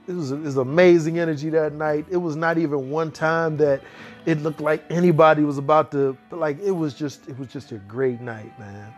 it 0.07 0.13
was, 0.13 0.31
it 0.31 0.39
was 0.39 0.57
amazing 0.57 1.17
energy 1.19 1.49
that 1.49 1.73
night. 1.73 2.05
It 2.11 2.17
was 2.17 2.35
not 2.35 2.57
even 2.57 2.91
one 2.91 3.11
time 3.11 3.57
that 3.57 3.81
it 4.25 4.41
looked 4.41 4.61
like 4.61 4.83
anybody 4.91 5.43
was 5.43 5.57
about 5.57 5.91
to 5.91 6.15
But 6.29 6.39
like 6.39 6.59
it 6.61 6.71
was 6.71 6.93
just 6.93 7.27
it 7.27 7.37
was 7.37 7.47
just 7.49 7.71
a 7.71 7.77
great 7.77 8.21
night, 8.21 8.57
man. 8.59 8.93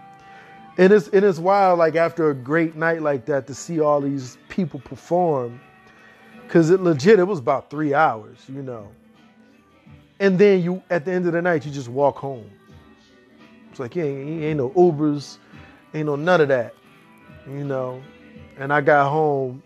And 0.78 0.94
it's 0.94 1.08
and 1.10 1.26
it's 1.26 1.40
wild 1.40 1.80
like 1.80 1.96
after 1.96 2.30
a 2.30 2.36
great 2.36 2.76
night 2.76 3.02
like 3.02 3.26
that 3.26 3.48
to 3.48 3.56
see 3.56 3.80
all 3.80 4.02
these 4.02 4.38
people 4.50 4.80
perform 4.80 5.60
cuz 6.48 6.70
it 6.70 6.82
legit 6.82 7.20
it 7.20 7.24
was 7.26 7.40
about 7.40 7.70
3 7.70 7.94
hours, 7.94 8.38
you 8.48 8.62
know. 8.62 8.88
And 10.20 10.38
then 10.40 10.62
you 10.62 10.82
at 10.90 11.06
the 11.06 11.12
end 11.12 11.26
of 11.26 11.34
the 11.34 11.42
night 11.42 11.66
you 11.66 11.72
just 11.72 11.90
walk 11.90 12.18
home. 12.18 12.50
It's 13.72 13.80
like 13.80 13.96
yeah, 13.96 14.04
ain't, 14.04 14.44
ain't 14.44 14.58
no 14.58 14.70
Ubers, 14.72 15.38
ain't 15.94 16.06
no 16.06 16.16
none 16.16 16.42
of 16.42 16.48
that 16.50 16.74
you 17.48 17.64
know. 17.64 18.02
And 18.58 18.74
I 18.74 18.82
got 18.82 19.10
home, 19.10 19.62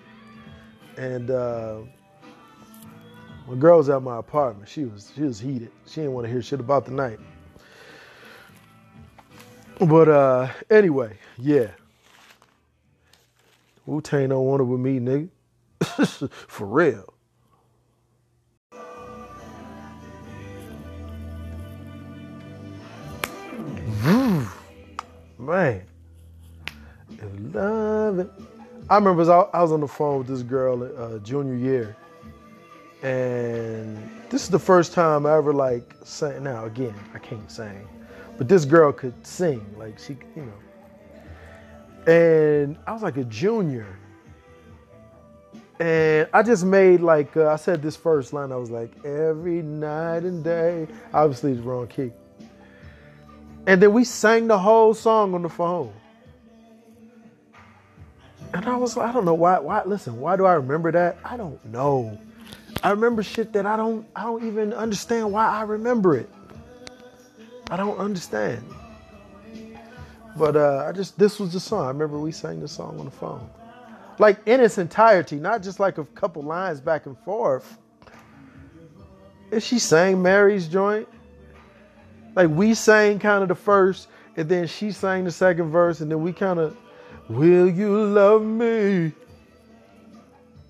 and 0.97 1.31
uh, 1.31 1.79
my 3.47 3.55
girl 3.55 3.77
was 3.77 3.89
at 3.89 4.01
my 4.01 4.17
apartment. 4.17 4.67
She 4.69 4.85
was 4.85 5.11
she 5.15 5.23
was 5.23 5.39
heated. 5.39 5.71
She 5.85 6.01
didn't 6.01 6.13
want 6.13 6.25
to 6.27 6.31
hear 6.31 6.41
shit 6.41 6.59
about 6.59 6.85
the 6.85 6.91
night. 6.91 7.19
But 9.81 10.09
uh, 10.09 10.47
anyway, 10.69 11.17
yeah. 11.39 11.71
Wu 13.87 13.99
Tang 14.01 14.29
don't 14.29 14.45
want 14.45 14.61
it 14.61 14.65
with 14.65 14.79
me, 14.79 14.99
nigga. 14.99 15.29
For 16.47 16.67
real. 16.67 17.13
Man. 25.39 25.83
And 27.19 27.53
love 27.55 28.19
it. 28.19 28.29
I 28.89 28.95
remember 28.95 29.23
I 29.53 29.61
was 29.61 29.71
on 29.71 29.81
the 29.81 29.87
phone 29.87 30.19
with 30.19 30.27
this 30.27 30.43
girl 30.43 30.83
uh, 30.83 31.17
junior 31.19 31.55
year, 31.55 31.95
and 33.01 33.97
this 34.29 34.43
is 34.43 34.49
the 34.49 34.59
first 34.59 34.93
time 34.93 35.25
I 35.25 35.35
ever 35.37 35.53
like 35.53 35.95
sang. 36.03 36.43
Now 36.43 36.65
again, 36.65 36.93
I 37.13 37.19
can't 37.19 37.49
sing, 37.49 37.87
but 38.37 38.47
this 38.47 38.65
girl 38.65 38.91
could 38.91 39.25
sing. 39.25 39.65
Like 39.77 39.99
she, 39.99 40.17
you 40.35 40.45
know. 40.45 42.11
And 42.11 42.77
I 42.87 42.93
was 42.93 43.03
like 43.03 43.17
a 43.17 43.23
junior, 43.25 43.97
and 45.79 46.27
I 46.33 46.43
just 46.43 46.65
made 46.65 47.01
like 47.01 47.35
uh, 47.37 47.47
I 47.47 47.55
said 47.55 47.81
this 47.81 47.95
first 47.95 48.33
line. 48.33 48.51
I 48.51 48.55
was 48.55 48.71
like 48.71 48.91
every 49.05 49.61
night 49.61 50.23
and 50.23 50.43
day. 50.43 50.87
Obviously, 51.13 51.51
it's 51.51 51.61
wrong 51.61 51.87
key. 51.87 52.11
And 53.67 53.81
then 53.81 53.93
we 53.93 54.03
sang 54.03 54.47
the 54.47 54.57
whole 54.57 54.93
song 54.93 55.35
on 55.35 55.43
the 55.43 55.49
phone. 55.49 55.93
And 58.53 58.65
I 58.65 58.75
was 58.75 58.97
like, 58.97 59.09
I 59.09 59.13
don't 59.13 59.25
know 59.25 59.33
why 59.33 59.59
why 59.59 59.83
listen, 59.85 60.19
why 60.19 60.35
do 60.35 60.45
I 60.45 60.53
remember 60.53 60.91
that? 60.91 61.17
I 61.23 61.37
don't 61.37 61.63
know. 61.65 62.19
I 62.83 62.89
remember 62.89 63.21
shit 63.23 63.53
that 63.53 63.65
I 63.65 63.77
don't 63.77 64.05
I 64.15 64.23
don't 64.23 64.45
even 64.45 64.73
understand 64.73 65.31
why 65.31 65.47
I 65.47 65.61
remember 65.61 66.15
it. 66.17 66.29
I 67.71 67.77
don't 67.77 67.97
understand. 67.97 68.63
But 70.35 70.57
uh, 70.57 70.85
I 70.87 70.91
just 70.91 71.17
this 71.17 71.39
was 71.39 71.53
the 71.53 71.59
song. 71.59 71.85
I 71.85 71.87
remember 71.87 72.19
we 72.19 72.33
sang 72.33 72.59
the 72.59 72.67
song 72.67 72.99
on 72.99 73.05
the 73.05 73.11
phone. 73.11 73.49
Like 74.19 74.39
in 74.45 74.59
its 74.59 74.77
entirety, 74.77 75.37
not 75.37 75.63
just 75.63 75.79
like 75.79 75.97
a 75.97 76.03
couple 76.03 76.43
lines 76.43 76.81
back 76.81 77.05
and 77.05 77.17
forth. 77.19 77.77
And 79.51 79.63
she 79.63 79.79
sang 79.79 80.21
Mary's 80.21 80.67
joint. 80.67 81.07
Like 82.35 82.49
we 82.49 82.73
sang 82.73 83.19
kind 83.19 83.41
of 83.41 83.47
the 83.47 83.55
first, 83.55 84.09
and 84.35 84.47
then 84.47 84.67
she 84.67 84.91
sang 84.91 85.23
the 85.23 85.31
second 85.31 85.69
verse, 85.69 86.01
and 86.01 86.11
then 86.11 86.21
we 86.21 86.33
kind 86.33 86.59
of, 86.59 86.77
Will 87.29 87.69
you 87.69 88.03
love 88.05 88.43
me? 88.43 89.13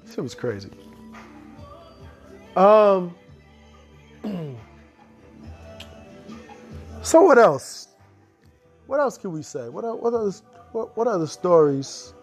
It 0.05 0.21
was 0.21 0.35
crazy. 0.35 0.69
Um. 2.55 3.15
so 7.01 7.23
what 7.23 7.37
else? 7.37 7.87
What 8.87 8.99
else 8.99 9.17
can 9.17 9.31
we 9.31 9.41
say? 9.41 9.69
What 9.69 9.83
what 10.01 10.13
other 10.13 10.31
what, 10.71 10.95
what 10.97 11.07
other 11.07 11.27
stories 11.27 12.13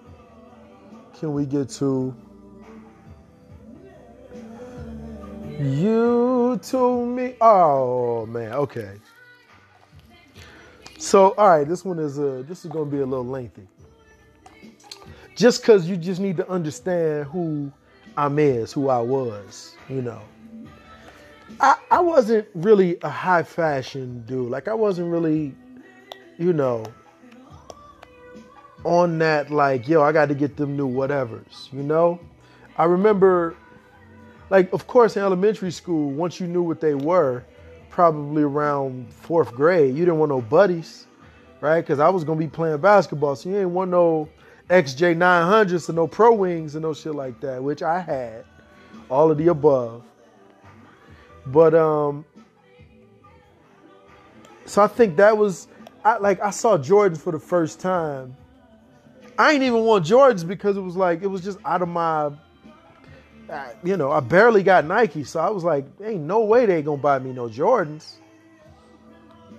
can 1.18 1.32
we 1.32 1.46
get 1.46 1.68
to? 1.70 2.14
You 5.58 6.60
to 6.62 7.06
me. 7.06 7.34
Oh 7.40 8.26
man. 8.26 8.52
Okay. 8.52 8.92
So 10.98 11.34
all 11.38 11.48
right, 11.48 11.66
this 11.66 11.84
one 11.84 11.98
is 11.98 12.18
uh 12.18 12.42
this 12.46 12.64
is 12.64 12.70
gonna 12.70 12.90
be 12.90 13.00
a 13.00 13.06
little 13.06 13.26
lengthy. 13.26 13.66
Just 15.34 15.64
cause 15.64 15.88
you 15.88 15.96
just 15.96 16.20
need 16.20 16.36
to 16.36 16.48
understand 16.48 17.26
who 17.26 17.72
I'm 18.16 18.38
is, 18.38 18.72
who 18.72 18.88
I 18.88 19.00
was, 19.00 19.74
you 19.88 20.02
know. 20.02 20.20
I, 21.60 21.76
I 21.90 22.00
wasn't 22.00 22.46
really 22.54 22.98
a 23.02 23.08
high 23.08 23.42
fashion 23.42 24.24
dude. 24.26 24.50
Like 24.50 24.68
I 24.68 24.74
wasn't 24.74 25.10
really, 25.10 25.54
you 26.38 26.52
know, 26.52 26.84
on 28.84 29.18
that 29.18 29.50
like, 29.50 29.88
yo, 29.88 30.02
I 30.02 30.12
got 30.12 30.28
to 30.28 30.34
get 30.34 30.56
them 30.56 30.76
new 30.76 30.88
whatevers, 30.88 31.72
you 31.72 31.82
know? 31.82 32.20
I 32.76 32.84
remember 32.84 33.56
like 34.50 34.72
of 34.72 34.86
course 34.86 35.16
in 35.16 35.22
elementary 35.22 35.70
school, 35.70 36.10
once 36.10 36.40
you 36.40 36.46
knew 36.46 36.62
what 36.62 36.80
they 36.80 36.94
were, 36.94 37.44
probably 37.90 38.42
around 38.42 39.12
fourth 39.12 39.52
grade, 39.52 39.94
you 39.96 40.04
didn't 40.04 40.18
want 40.18 40.30
no 40.30 40.40
buddies, 40.40 41.06
right? 41.60 41.80
Because 41.80 41.98
I 41.98 42.08
was 42.08 42.24
gonna 42.24 42.38
be 42.38 42.46
playing 42.46 42.78
basketball, 42.78 43.34
so 43.34 43.48
you 43.48 43.58
ain't 43.58 43.70
want 43.70 43.90
no 43.90 44.28
XJ 44.70 45.16
900s 45.16 45.88
and 45.88 45.96
no 45.96 46.06
Pro 46.06 46.32
Wings 46.32 46.76
and 46.76 46.82
no 46.82 46.94
shit 46.94 47.14
like 47.14 47.40
that, 47.40 47.62
which 47.62 47.82
I 47.82 47.98
had, 47.98 48.44
all 49.08 49.30
of 49.30 49.38
the 49.38 49.48
above. 49.48 50.04
But 51.46 51.74
um, 51.74 52.24
so 54.66 54.82
I 54.82 54.86
think 54.86 55.16
that 55.16 55.36
was, 55.36 55.68
I 56.04 56.18
like 56.18 56.40
I 56.40 56.50
saw 56.50 56.76
Jordans 56.76 57.18
for 57.18 57.32
the 57.32 57.38
first 57.38 57.80
time. 57.80 58.36
I 59.38 59.52
ain't 59.52 59.62
even 59.62 59.84
want 59.84 60.04
Jordans 60.04 60.46
because 60.46 60.76
it 60.76 60.80
was 60.80 60.96
like 60.96 61.22
it 61.22 61.28
was 61.28 61.42
just 61.42 61.58
out 61.64 61.80
of 61.80 61.88
my, 61.88 62.30
you 63.84 63.96
know, 63.96 64.10
I 64.10 64.20
barely 64.20 64.62
got 64.62 64.84
Nike, 64.84 65.24
so 65.24 65.40
I 65.40 65.48
was 65.48 65.64
like, 65.64 65.86
ain't 66.02 66.22
no 66.22 66.40
way 66.40 66.66
they 66.66 66.82
gonna 66.82 67.00
buy 67.00 67.18
me 67.18 67.32
no 67.32 67.48
Jordans. 67.48 68.16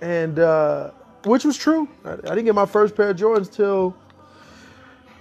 And 0.02 0.38
uh, 0.38 0.90
which 1.24 1.44
was 1.44 1.56
true. 1.56 1.88
I, 2.04 2.12
I 2.12 2.16
didn't 2.16 2.44
get 2.44 2.54
my 2.54 2.66
first 2.66 2.94
pair 2.94 3.10
of 3.10 3.16
Jordans 3.16 3.52
till 3.52 3.96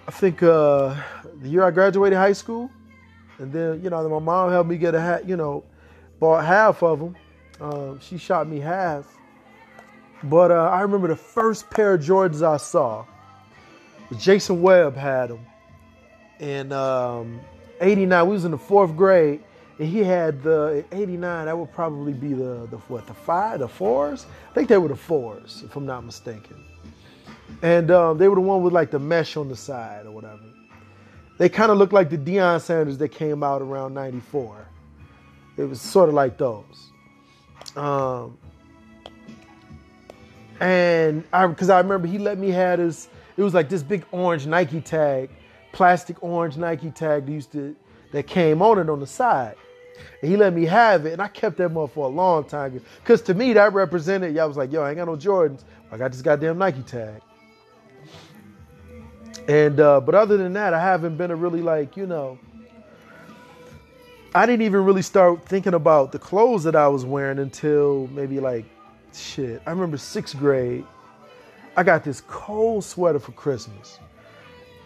I 0.07 0.11
think 0.11 0.43
uh, 0.43 0.95
the 1.41 1.49
year 1.49 1.63
I 1.63 1.71
graduated 1.71 2.17
high 2.17 2.33
school, 2.33 2.69
and 3.37 3.51
then 3.51 3.81
you 3.83 3.89
know 3.89 4.07
my 4.09 4.19
mom 4.19 4.51
helped 4.51 4.69
me 4.69 4.77
get 4.77 4.93
a 4.95 5.01
hat. 5.01 5.27
You 5.27 5.37
know, 5.37 5.63
bought 6.19 6.45
half 6.45 6.83
of 6.83 6.99
them. 6.99 7.15
Um, 7.61 7.99
she 7.99 8.17
shot 8.17 8.47
me 8.47 8.59
half. 8.59 9.05
But 10.23 10.51
uh, 10.51 10.69
I 10.69 10.81
remember 10.81 11.07
the 11.07 11.15
first 11.15 11.69
pair 11.69 11.93
of 11.93 12.01
Jordans 12.01 12.43
I 12.43 12.57
saw. 12.57 13.05
Jason 14.17 14.61
Webb 14.61 14.95
had 14.95 15.29
them 15.29 15.45
in 16.39 16.71
um, 16.71 17.39
'89. 17.79 18.27
We 18.27 18.33
was 18.33 18.45
in 18.45 18.51
the 18.51 18.57
fourth 18.57 18.95
grade, 18.95 19.41
and 19.77 19.87
he 19.87 19.99
had 19.99 20.43
the 20.43 20.83
'89. 20.91 21.45
That 21.45 21.57
would 21.57 21.71
probably 21.71 22.13
be 22.13 22.33
the 22.33 22.67
the 22.69 22.77
what 22.87 23.07
the 23.07 23.13
five, 23.13 23.59
the 23.59 23.67
fours. 23.67 24.25
I 24.49 24.53
think 24.53 24.67
they 24.67 24.77
were 24.77 24.89
the 24.89 24.95
fours, 24.95 25.63
if 25.65 25.75
I'm 25.75 25.85
not 25.85 26.03
mistaken 26.03 26.65
and 27.61 27.91
um, 27.91 28.17
they 28.17 28.27
were 28.27 28.35
the 28.35 28.41
one 28.41 28.61
with 28.63 28.73
like 28.73 28.91
the 28.91 28.99
mesh 28.99 29.37
on 29.37 29.49
the 29.49 29.55
side 29.55 30.05
or 30.05 30.11
whatever. 30.11 30.43
They 31.37 31.49
kind 31.49 31.71
of 31.71 31.77
looked 31.77 31.93
like 31.93 32.09
the 32.09 32.17
Deion 32.17 32.61
Sanders 32.61 32.97
that 32.97 33.09
came 33.09 33.43
out 33.43 33.61
around 33.61 33.93
'94. 33.93 34.67
It 35.59 35.67
was 35.67 35.81
sort 35.81 36.07
of 36.07 36.15
like 36.15 36.37
those. 36.37 36.91
Um, 37.75 38.37
and 40.61 41.25
I, 41.33 41.47
because 41.47 41.69
I 41.69 41.79
remember 41.79 42.07
he 42.07 42.17
let 42.17 42.37
me 42.37 42.49
have 42.51 42.79
his. 42.79 43.09
It 43.35 43.43
was 43.43 43.53
like 43.53 43.67
this 43.67 43.83
big 43.83 44.05
orange 44.13 44.47
Nike 44.47 44.79
tag, 44.79 45.29
plastic 45.73 46.23
orange 46.23 46.55
Nike 46.55 46.91
tag 46.91 47.25
that 47.25 47.31
used 47.31 47.51
to 47.51 47.75
that 48.13 48.25
came 48.25 48.61
on 48.61 48.79
it 48.79 48.89
on 48.89 49.01
the 49.01 49.07
side. 49.07 49.55
And 50.21 50.31
he 50.31 50.37
let 50.37 50.53
me 50.53 50.63
have 50.63 51.05
it, 51.05 51.11
and 51.11 51.21
I 51.21 51.27
kept 51.27 51.57
that 51.57 51.75
up 51.75 51.91
for 51.91 52.05
a 52.05 52.09
long 52.09 52.45
time. 52.45 52.81
Cause 53.03 53.21
to 53.23 53.33
me 53.33 53.51
that 53.51 53.73
represented, 53.73 54.33
y'all 54.33 54.47
was 54.47 54.55
like, 54.55 54.71
yo, 54.71 54.81
I 54.81 54.91
ain't 54.91 54.97
got 54.97 55.07
no 55.07 55.17
Jordans. 55.17 55.65
I 55.91 55.97
got 55.97 56.13
this 56.13 56.21
goddamn 56.21 56.57
Nike 56.57 56.83
tag. 56.83 57.21
And 59.49 59.77
uh, 59.81 59.99
but 59.99 60.15
other 60.15 60.37
than 60.37 60.53
that, 60.53 60.73
I 60.73 60.79
haven't 60.79 61.17
been 61.17 61.31
a 61.31 61.35
really 61.35 61.61
like 61.61 61.97
you 61.97 62.07
know. 62.07 62.39
I 64.33 64.45
didn't 64.45 64.61
even 64.63 64.85
really 64.85 65.01
start 65.01 65.45
thinking 65.47 65.73
about 65.73 66.11
the 66.11 66.19
clothes 66.19 66.63
that 66.63 66.75
I 66.75 66.87
was 66.87 67.03
wearing 67.05 67.39
until 67.39 68.07
maybe 68.07 68.39
like 68.39 68.65
shit. 69.13 69.61
I 69.65 69.71
remember 69.71 69.97
sixth 69.97 70.37
grade. 70.37 70.85
I 71.75 71.83
got 71.83 72.03
this 72.03 72.21
cold 72.21 72.83
sweater 72.83 73.19
for 73.19 73.31
Christmas. 73.31 73.99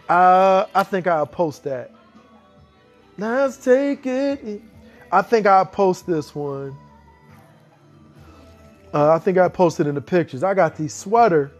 Uh, 0.08 0.66
I 0.74 0.82
think 0.82 1.06
I'll 1.06 1.26
post 1.26 1.64
that. 1.64 1.90
Let's 3.18 3.56
take 3.56 4.06
it. 4.06 4.62
I 5.12 5.22
think 5.22 5.46
I'll 5.46 5.66
post 5.66 6.06
this 6.06 6.34
one. 6.34 6.76
Uh, 8.92 9.12
I 9.12 9.18
think 9.18 9.38
I 9.38 9.48
posted 9.48 9.86
in 9.86 9.94
the 9.94 10.00
pictures. 10.00 10.42
I 10.42 10.54
got 10.54 10.76
these 10.76 10.94
sweater 10.94 11.50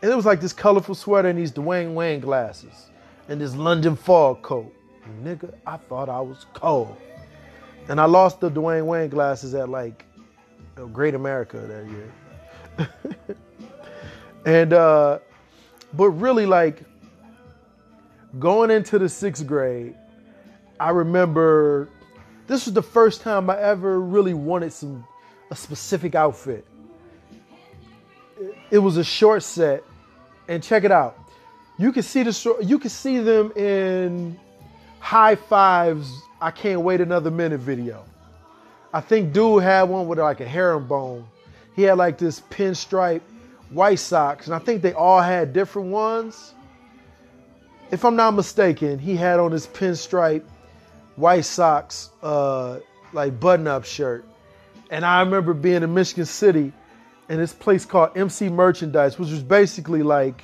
and 0.00 0.12
it 0.12 0.14
was 0.14 0.26
like 0.26 0.40
this 0.40 0.52
colorful 0.52 0.94
sweater 0.94 1.28
and 1.28 1.38
these 1.38 1.52
Dwayne 1.52 1.94
Wayne 1.94 2.20
glasses 2.20 2.90
and 3.28 3.40
this 3.40 3.54
London 3.56 3.96
fog 3.96 4.42
coat. 4.42 4.72
Nigga, 5.22 5.54
I 5.66 5.76
thought 5.76 6.08
I 6.08 6.20
was 6.20 6.46
cold. 6.54 6.96
And 7.88 8.00
I 8.00 8.04
lost 8.04 8.40
the 8.40 8.50
Dwayne 8.50 8.86
Wayne 8.86 9.08
glasses 9.08 9.54
at 9.54 9.68
like 9.68 10.04
Great 10.92 11.14
America 11.14 11.58
that 11.58 11.86
year. 11.88 12.88
and 14.46 14.72
uh 14.72 15.18
but 15.94 16.10
really 16.10 16.46
like 16.46 16.82
going 18.38 18.70
into 18.70 18.98
the 18.98 19.08
sixth 19.08 19.46
grade, 19.46 19.96
I 20.78 20.90
remember 20.90 21.88
this 22.46 22.66
was 22.66 22.74
the 22.74 22.82
first 22.82 23.22
time 23.22 23.50
I 23.50 23.60
ever 23.60 24.00
really 24.00 24.34
wanted 24.34 24.72
some 24.72 25.04
a 25.50 25.56
specific 25.56 26.14
outfit. 26.14 26.66
It 28.70 28.78
was 28.78 28.96
a 28.96 29.04
short 29.04 29.42
set 29.42 29.82
and 30.46 30.62
check 30.62 30.84
it 30.84 30.92
out. 30.92 31.18
You 31.78 31.92
can 31.92 32.02
see 32.02 32.22
the 32.22 32.56
you 32.60 32.78
can 32.78 32.90
see 32.90 33.18
them 33.18 33.52
in 33.52 34.38
Hi-Five's. 35.00 36.22
I 36.40 36.50
can't 36.50 36.82
wait 36.82 37.00
another 37.00 37.30
minute 37.30 37.60
video. 37.60 38.04
I 38.92 39.00
think 39.00 39.32
dude 39.32 39.62
had 39.62 39.84
one 39.84 40.06
with 40.08 40.18
like 40.18 40.40
a 40.40 40.46
herringbone. 40.48 41.26
He 41.74 41.82
had 41.82 41.98
like 41.98 42.18
this 42.18 42.40
pinstripe 42.40 43.20
white 43.70 43.98
socks, 43.98 44.46
and 44.46 44.54
I 44.54 44.58
think 44.58 44.82
they 44.82 44.92
all 44.92 45.20
had 45.20 45.52
different 45.52 45.88
ones. 45.88 46.54
If 47.90 48.04
I'm 48.04 48.16
not 48.16 48.32
mistaken, 48.32 48.98
he 48.98 49.16
had 49.16 49.38
on 49.38 49.52
his 49.52 49.66
pinstripe 49.66 50.42
white 51.16 51.44
socks, 51.44 52.10
uh, 52.22 52.78
like 53.12 53.38
button-up 53.40 53.84
shirt. 53.84 54.24
And 54.90 55.04
I 55.04 55.20
remember 55.20 55.54
being 55.54 55.82
in 55.82 55.92
Michigan 55.92 56.24
City 56.24 56.72
and 57.28 57.38
this 57.38 57.52
place 57.52 57.84
called 57.84 58.16
MC 58.16 58.48
Merchandise, 58.48 59.18
which 59.18 59.30
was 59.30 59.42
basically 59.42 60.02
like 60.02 60.42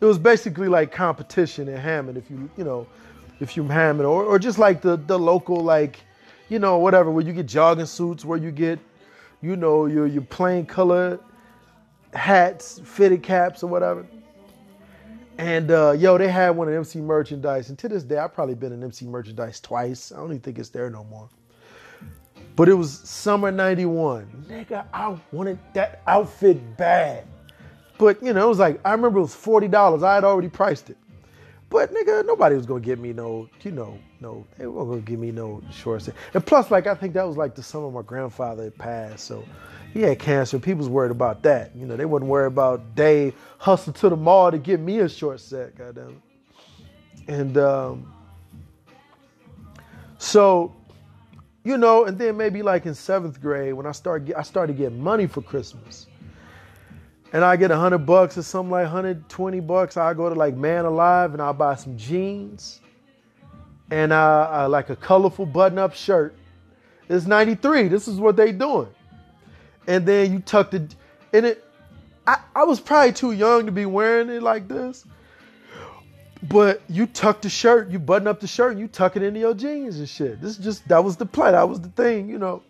it 0.00 0.04
was 0.04 0.18
basically 0.18 0.68
like 0.68 0.90
competition 0.90 1.68
in 1.68 1.76
Hammond 1.76 2.18
if 2.18 2.30
you 2.30 2.50
you 2.56 2.64
know 2.64 2.86
if 3.42 3.56
you're 3.56 3.70
Hammond 3.70 4.06
or, 4.06 4.24
or 4.24 4.38
just 4.38 4.58
like 4.58 4.80
the 4.80 4.96
the 4.96 5.18
local 5.18 5.56
like 5.60 6.00
you 6.48 6.58
know 6.58 6.78
whatever 6.78 7.10
where 7.10 7.24
you 7.24 7.32
get 7.32 7.46
jogging 7.46 7.86
suits 7.86 8.24
where 8.24 8.38
you 8.38 8.52
get 8.52 8.78
you 9.42 9.56
know 9.56 9.86
your 9.86 10.06
your 10.06 10.22
plain 10.22 10.64
color 10.64 11.18
hats 12.14 12.80
fitted 12.84 13.22
caps 13.22 13.62
or 13.62 13.66
whatever. 13.66 14.06
And 15.38 15.70
uh, 15.70 15.92
yo 15.92 16.16
they 16.18 16.28
had 16.28 16.50
one 16.50 16.68
of 16.68 16.74
MC 16.74 17.00
merchandise 17.00 17.68
and 17.68 17.78
to 17.80 17.88
this 17.88 18.04
day 18.04 18.18
I've 18.18 18.32
probably 18.32 18.54
been 18.54 18.72
in 18.72 18.82
MC 18.82 19.06
merchandise 19.06 19.60
twice. 19.60 20.12
I 20.12 20.16
don't 20.16 20.26
even 20.26 20.40
think 20.40 20.58
it's 20.58 20.68
there 20.68 20.88
no 20.88 21.04
more. 21.04 21.28
But 22.54 22.68
it 22.68 22.74
was 22.74 22.92
summer 22.92 23.50
91 23.50 24.46
nigga 24.48 24.86
I 24.94 25.16
wanted 25.32 25.58
that 25.74 26.02
outfit 26.06 26.76
bad. 26.76 27.26
But 27.98 28.22
you 28.22 28.32
know, 28.32 28.44
it 28.44 28.48
was 28.48 28.58
like 28.58 28.80
I 28.84 28.92
remember 28.92 29.18
it 29.18 29.22
was 29.22 29.34
forty 29.34 29.68
dollars. 29.68 30.02
I 30.02 30.14
had 30.14 30.24
already 30.24 30.48
priced 30.48 30.90
it. 30.90 30.96
But 31.72 31.90
nigga, 31.90 32.26
nobody 32.26 32.54
was 32.54 32.66
gonna 32.66 32.80
get 32.80 32.98
me 32.98 33.14
no, 33.14 33.48
you 33.62 33.70
know, 33.70 33.98
no, 34.20 34.46
they 34.58 34.66
weren't 34.66 34.90
gonna 34.90 35.00
give 35.00 35.18
me 35.18 35.30
no 35.32 35.62
shorts. 35.70 36.10
And 36.34 36.44
plus, 36.44 36.70
like 36.70 36.86
I 36.86 36.94
think 36.94 37.14
that 37.14 37.26
was 37.26 37.38
like 37.38 37.54
the 37.54 37.62
summer 37.62 37.90
my 37.90 38.02
grandfather 38.02 38.70
passed, 38.70 39.24
so 39.24 39.42
he 39.94 40.02
had 40.02 40.18
cancer. 40.18 40.58
People 40.58 40.80
was 40.80 40.90
worried 40.90 41.12
about 41.12 41.42
that. 41.44 41.74
You 41.74 41.86
know, 41.86 41.96
they 41.96 42.04
wasn't 42.04 42.28
worried 42.28 42.48
about 42.48 42.94
Dave 42.94 43.34
hustle 43.56 43.94
to 43.94 44.10
the 44.10 44.16
mall 44.16 44.50
to 44.50 44.58
get 44.58 44.80
me 44.80 44.98
a 44.98 45.08
short 45.08 45.40
set, 45.40 45.74
goddamn. 45.74 46.22
And 47.26 47.56
um, 47.56 48.12
so, 50.18 50.76
you 51.64 51.78
know, 51.78 52.04
and 52.04 52.18
then 52.18 52.36
maybe 52.36 52.60
like 52.60 52.84
in 52.84 52.94
seventh 52.94 53.40
grade 53.40 53.72
when 53.72 53.86
I 53.86 53.92
started, 53.92 54.34
I 54.34 54.42
started 54.42 54.76
getting 54.76 55.00
money 55.00 55.26
for 55.26 55.40
Christmas 55.40 56.06
and 57.32 57.44
I 57.44 57.56
get 57.56 57.70
a 57.70 57.76
hundred 57.76 58.04
bucks 58.06 58.36
or 58.36 58.42
something 58.42 58.70
like 58.70 58.84
120 58.84 59.60
bucks, 59.60 59.96
I 59.96 60.12
go 60.12 60.28
to 60.28 60.34
like 60.34 60.54
Man 60.54 60.84
Alive 60.84 61.32
and 61.32 61.40
I'll 61.40 61.54
buy 61.54 61.74
some 61.74 61.96
jeans 61.96 62.80
and 63.90 64.12
I, 64.12 64.64
uh, 64.64 64.68
like 64.68 64.90
a 64.90 64.96
colorful 64.96 65.46
button-up 65.46 65.94
shirt. 65.94 66.34
It's 67.08 67.26
93. 67.26 67.88
This 67.88 68.06
is 68.06 68.18
what 68.18 68.36
they 68.36 68.52
doing. 68.52 68.88
And 69.86 70.06
then 70.06 70.32
you 70.32 70.40
tuck 70.40 70.70
the 70.70 70.88
in 71.32 71.46
it. 71.46 71.64
I, 72.26 72.38
I 72.54 72.64
was 72.64 72.80
probably 72.80 73.12
too 73.12 73.32
young 73.32 73.66
to 73.66 73.72
be 73.72 73.86
wearing 73.86 74.28
it 74.28 74.42
like 74.42 74.68
this. 74.68 75.04
But 76.44 76.82
you 76.88 77.06
tuck 77.06 77.40
the 77.40 77.48
shirt, 77.48 77.90
you 77.90 77.98
button 77.98 78.28
up 78.28 78.40
the 78.40 78.46
shirt, 78.46 78.72
and 78.72 78.80
you 78.80 78.88
tuck 78.88 79.16
it 79.16 79.22
into 79.22 79.40
your 79.40 79.54
jeans 79.54 79.98
and 79.98 80.08
shit. 80.08 80.40
This 80.40 80.58
is 80.58 80.64
just 80.64 80.86
that 80.88 81.02
was 81.02 81.16
the 81.16 81.26
plan. 81.26 81.52
That 81.52 81.68
was 81.68 81.80
the 81.80 81.88
thing, 81.88 82.28
you 82.28 82.38
know 82.38 82.62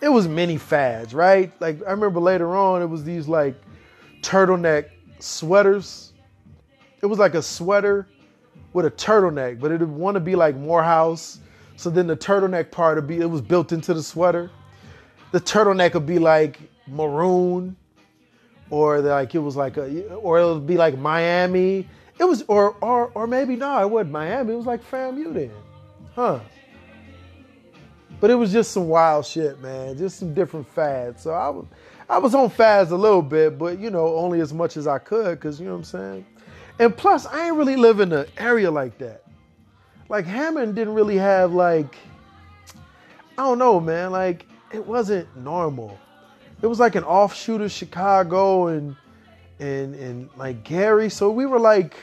it 0.00 0.08
was 0.08 0.28
many 0.28 0.56
fads, 0.56 1.14
right? 1.14 1.52
Like 1.60 1.80
I 1.86 1.90
remember 1.90 2.20
later 2.20 2.54
on, 2.56 2.82
it 2.82 2.86
was 2.86 3.04
these 3.04 3.28
like 3.28 3.54
turtleneck 4.20 4.90
sweaters. 5.18 6.12
It 7.02 7.06
was 7.06 7.18
like 7.18 7.34
a 7.34 7.42
sweater 7.42 8.08
with 8.72 8.86
a 8.86 8.90
turtleneck, 8.90 9.60
but 9.60 9.70
it 9.72 9.80
would 9.80 9.90
want 9.90 10.14
to 10.14 10.20
be 10.20 10.34
like 10.34 10.56
Morehouse. 10.56 11.40
So 11.76 11.90
then 11.90 12.06
the 12.06 12.16
turtleneck 12.16 12.70
part 12.70 12.96
would 12.96 13.06
be 13.06 13.18
it 13.18 13.30
was 13.30 13.40
built 13.40 13.72
into 13.72 13.94
the 13.94 14.02
sweater. 14.02 14.50
The 15.32 15.40
turtleneck 15.40 15.94
would 15.94 16.06
be 16.06 16.18
like 16.18 16.58
maroon, 16.86 17.76
or 18.70 19.00
like 19.00 19.34
it 19.34 19.38
was 19.38 19.56
like 19.56 19.76
a, 19.76 20.14
or 20.14 20.38
it 20.38 20.44
would 20.44 20.66
be 20.66 20.76
like 20.76 20.98
Miami. 20.98 21.88
It 22.18 22.24
was 22.24 22.44
or 22.48 22.76
or 22.80 23.10
or 23.14 23.26
maybe 23.26 23.56
no, 23.56 23.80
it 23.80 23.88
wasn't 23.88 24.12
Miami. 24.12 24.52
It 24.52 24.56
was 24.56 24.66
like 24.66 24.82
FAMU 24.90 25.32
then, 25.32 25.52
huh? 26.14 26.40
But 28.20 28.30
it 28.30 28.34
was 28.34 28.52
just 28.52 28.72
some 28.72 28.88
wild 28.88 29.26
shit, 29.26 29.60
man. 29.60 29.96
Just 29.96 30.18
some 30.18 30.34
different 30.34 30.66
fads. 30.68 31.22
So 31.22 31.32
I 31.32 31.48
was, 31.48 31.66
I 32.08 32.18
was 32.18 32.34
on 32.34 32.50
fads 32.50 32.90
a 32.90 32.96
little 32.96 33.22
bit, 33.22 33.58
but 33.58 33.78
you 33.78 33.90
know, 33.90 34.16
only 34.16 34.40
as 34.40 34.52
much 34.52 34.76
as 34.76 34.86
I 34.86 34.98
could, 34.98 35.38
cause 35.40 35.60
you 35.60 35.66
know 35.66 35.72
what 35.72 35.78
I'm 35.78 35.84
saying. 35.84 36.26
And 36.78 36.96
plus, 36.96 37.26
I 37.26 37.46
ain't 37.46 37.56
really 37.56 37.76
live 37.76 38.00
in 38.00 38.12
an 38.12 38.26
area 38.38 38.70
like 38.70 38.98
that. 38.98 39.22
Like 40.08 40.24
Hammond 40.24 40.74
didn't 40.74 40.94
really 40.94 41.18
have 41.18 41.52
like, 41.52 41.96
I 43.36 43.42
don't 43.42 43.58
know, 43.58 43.78
man. 43.78 44.10
Like 44.10 44.46
it 44.72 44.84
wasn't 44.84 45.28
normal. 45.36 45.98
It 46.62 46.66
was 46.66 46.80
like 46.80 46.94
an 46.94 47.04
offshoot 47.04 47.60
of 47.60 47.70
Chicago 47.70 48.68
and 48.68 48.96
and 49.60 49.94
and 49.94 50.28
like 50.36 50.64
Gary. 50.64 51.10
So 51.10 51.30
we 51.30 51.46
were 51.46 51.60
like 51.60 51.96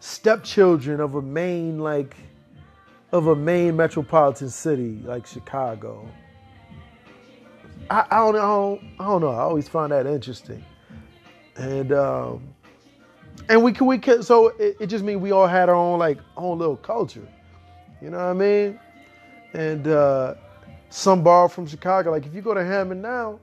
stepchildren 0.00 1.00
of 1.00 1.14
a 1.14 1.22
main 1.22 1.78
like 1.78 2.16
of 3.12 3.26
a 3.26 3.36
main 3.36 3.76
metropolitan 3.76 4.48
city 4.48 5.00
like 5.04 5.26
Chicago. 5.26 6.08
I, 7.90 8.04
I, 8.10 8.18
don't, 8.18 8.36
I, 8.36 8.38
don't, 8.38 8.80
I 9.00 9.04
don't 9.04 9.20
know. 9.20 9.30
I 9.30 9.40
always 9.40 9.68
find 9.68 9.90
that 9.90 10.06
interesting, 10.06 10.64
and 11.56 11.92
um, 11.92 12.54
and 13.48 13.62
we 13.64 13.72
can 13.72 13.86
we 13.86 13.98
can 13.98 14.22
so 14.22 14.48
it, 14.58 14.76
it 14.78 14.86
just 14.86 15.04
means 15.04 15.20
we 15.20 15.32
all 15.32 15.48
had 15.48 15.68
our 15.68 15.74
own 15.74 15.98
like 15.98 16.18
own 16.36 16.58
little 16.58 16.76
culture. 16.76 17.26
You 18.00 18.10
know 18.10 18.18
what 18.18 18.24
I 18.24 18.32
mean? 18.32 18.80
And 19.54 19.88
uh, 19.88 20.34
some 20.88 21.24
bar 21.24 21.48
from 21.48 21.66
Chicago. 21.66 22.12
Like 22.12 22.26
if 22.26 22.34
you 22.34 22.42
go 22.42 22.54
to 22.54 22.64
Hammond 22.64 23.02
now, 23.02 23.40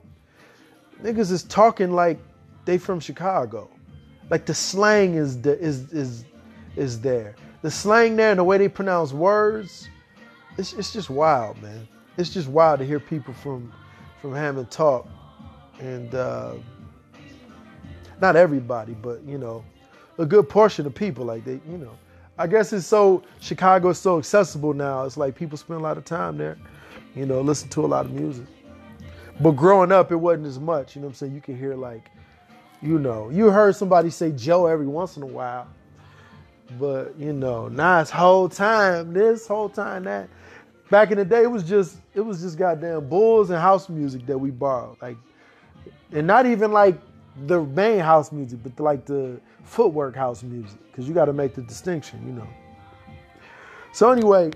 niggas 1.02 1.30
is 1.30 1.42
talking 1.42 1.92
like 1.92 2.18
they 2.64 2.78
from 2.78 3.00
Chicago. 3.00 3.68
Like 4.30 4.46
the 4.46 4.54
slang 4.54 5.14
is 5.14 5.36
is 5.44 5.92
is 5.92 6.24
is 6.74 7.00
there 7.00 7.34
the 7.62 7.70
slang 7.70 8.16
there 8.16 8.30
and 8.30 8.38
the 8.38 8.44
way 8.44 8.58
they 8.58 8.68
pronounce 8.68 9.12
words, 9.12 9.88
it's, 10.56 10.72
it's 10.72 10.92
just 10.92 11.10
wild, 11.10 11.60
man. 11.62 11.86
It's 12.16 12.30
just 12.30 12.48
wild 12.48 12.80
to 12.80 12.86
hear 12.86 13.00
people 13.00 13.34
from 13.34 13.72
from 14.20 14.34
Hammond 14.34 14.70
talk, 14.70 15.06
and 15.78 16.12
uh, 16.12 16.54
not 18.20 18.34
everybody, 18.34 18.94
but 18.94 19.22
you 19.22 19.38
know, 19.38 19.64
a 20.18 20.26
good 20.26 20.48
portion 20.48 20.86
of 20.86 20.94
people 20.94 21.24
like 21.24 21.44
they, 21.44 21.60
you 21.70 21.78
know. 21.78 21.96
I 22.36 22.46
guess 22.46 22.72
it's 22.72 22.86
so 22.86 23.22
Chicago 23.40 23.90
is 23.90 23.98
so 23.98 24.18
accessible 24.18 24.72
now. 24.72 25.04
It's 25.04 25.16
like 25.16 25.34
people 25.34 25.58
spend 25.58 25.80
a 25.80 25.82
lot 25.82 25.96
of 25.96 26.04
time 26.04 26.38
there, 26.38 26.56
you 27.14 27.26
know, 27.26 27.40
listen 27.40 27.68
to 27.70 27.84
a 27.84 27.86
lot 27.86 28.06
of 28.06 28.12
music. 28.12 28.46
But 29.40 29.52
growing 29.52 29.92
up, 29.92 30.10
it 30.10 30.16
wasn't 30.16 30.46
as 30.46 30.58
much. 30.58 30.96
You 30.96 31.02
know 31.02 31.06
what 31.06 31.12
I'm 31.12 31.14
saying? 31.14 31.34
You 31.34 31.40
can 31.40 31.56
hear 31.56 31.74
like, 31.74 32.10
you 32.82 32.98
know, 32.98 33.30
you 33.30 33.50
heard 33.50 33.76
somebody 33.76 34.10
say 34.10 34.32
Joe 34.32 34.66
every 34.66 34.86
once 34.86 35.16
in 35.16 35.22
a 35.22 35.26
while, 35.26 35.68
but 36.78 37.18
you 37.18 37.32
know, 37.32 37.68
now 37.68 38.00
it's 38.00 38.10
whole 38.10 38.48
time 38.48 39.12
this, 39.12 39.46
whole 39.46 39.68
time 39.68 40.04
that. 40.04 40.28
Back 40.90 41.10
in 41.10 41.18
the 41.18 41.24
day, 41.24 41.42
it 41.42 41.50
was 41.50 41.64
just 41.64 41.98
it 42.14 42.20
was 42.20 42.40
just 42.40 42.56
goddamn 42.56 43.08
bulls 43.08 43.50
and 43.50 43.60
house 43.60 43.88
music 43.88 44.24
that 44.26 44.38
we 44.38 44.50
borrowed, 44.50 44.96
like, 45.02 45.18
and 46.12 46.26
not 46.26 46.46
even 46.46 46.72
like 46.72 46.98
the 47.46 47.62
main 47.62 48.00
house 48.00 48.32
music, 48.32 48.60
but 48.62 48.80
like 48.80 49.04
the 49.04 49.38
footwork 49.64 50.16
house 50.16 50.42
music, 50.42 50.78
because 50.86 51.06
you 51.06 51.12
got 51.12 51.26
to 51.26 51.34
make 51.34 51.54
the 51.54 51.60
distinction, 51.62 52.26
you 52.26 52.32
know. 52.32 52.48
So 53.92 54.10
anyway, 54.10 54.50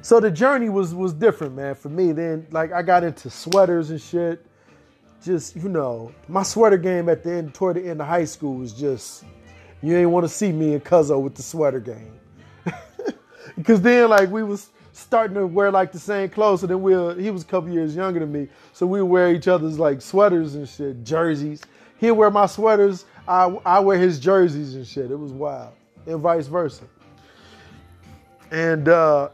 so 0.00 0.20
the 0.20 0.30
journey 0.30 0.68
was 0.70 0.94
was 0.94 1.12
different, 1.12 1.54
man, 1.54 1.74
for 1.74 1.88
me. 1.88 2.12
Then 2.12 2.46
like 2.50 2.72
I 2.72 2.80
got 2.80 3.04
into 3.04 3.28
sweaters 3.28 3.90
and 3.90 4.00
shit. 4.00 4.46
Just 5.22 5.56
you 5.56 5.68
know, 5.68 6.12
my 6.28 6.44
sweater 6.44 6.78
game 6.78 7.08
at 7.08 7.22
the 7.22 7.32
end, 7.32 7.54
toward 7.54 7.76
the 7.76 7.88
end 7.88 8.00
of 8.00 8.06
high 8.06 8.24
school 8.24 8.54
was 8.54 8.72
just 8.72 9.24
you 9.82 9.96
ain't 9.96 10.10
want 10.10 10.24
to 10.24 10.28
see 10.28 10.52
me 10.52 10.74
and 10.74 10.84
Cuzzo 10.84 11.20
with 11.20 11.34
the 11.34 11.42
sweater 11.42 11.80
game. 11.80 12.12
Because 13.56 13.80
then, 13.80 14.10
like, 14.10 14.30
we 14.30 14.42
was 14.42 14.68
starting 14.92 15.34
to 15.34 15.46
wear 15.46 15.70
like 15.70 15.92
the 15.92 15.98
same 15.98 16.28
clothes, 16.28 16.62
and 16.62 16.70
then 16.70 16.82
we 16.82 16.92
will 16.94 17.14
he 17.14 17.30
was 17.30 17.42
a 17.42 17.46
couple 17.46 17.70
years 17.70 17.94
younger 17.94 18.20
than 18.20 18.32
me, 18.32 18.48
so 18.72 18.86
we 18.86 19.02
wear 19.02 19.32
each 19.32 19.48
other's 19.48 19.78
like 19.78 20.00
sweaters 20.00 20.54
and 20.54 20.68
shit, 20.68 21.04
jerseys. 21.04 21.62
He'd 21.98 22.12
wear 22.12 22.30
my 22.30 22.46
sweaters, 22.46 23.04
I 23.28 23.44
I 23.64 23.80
wear 23.80 23.98
his 23.98 24.18
jerseys 24.18 24.74
and 24.74 24.86
shit. 24.86 25.10
It 25.10 25.18
was 25.18 25.32
wild, 25.32 25.74
and 26.06 26.20
vice 26.20 26.46
versa. 26.46 26.84
And 28.50 28.88
uh, 28.88 29.28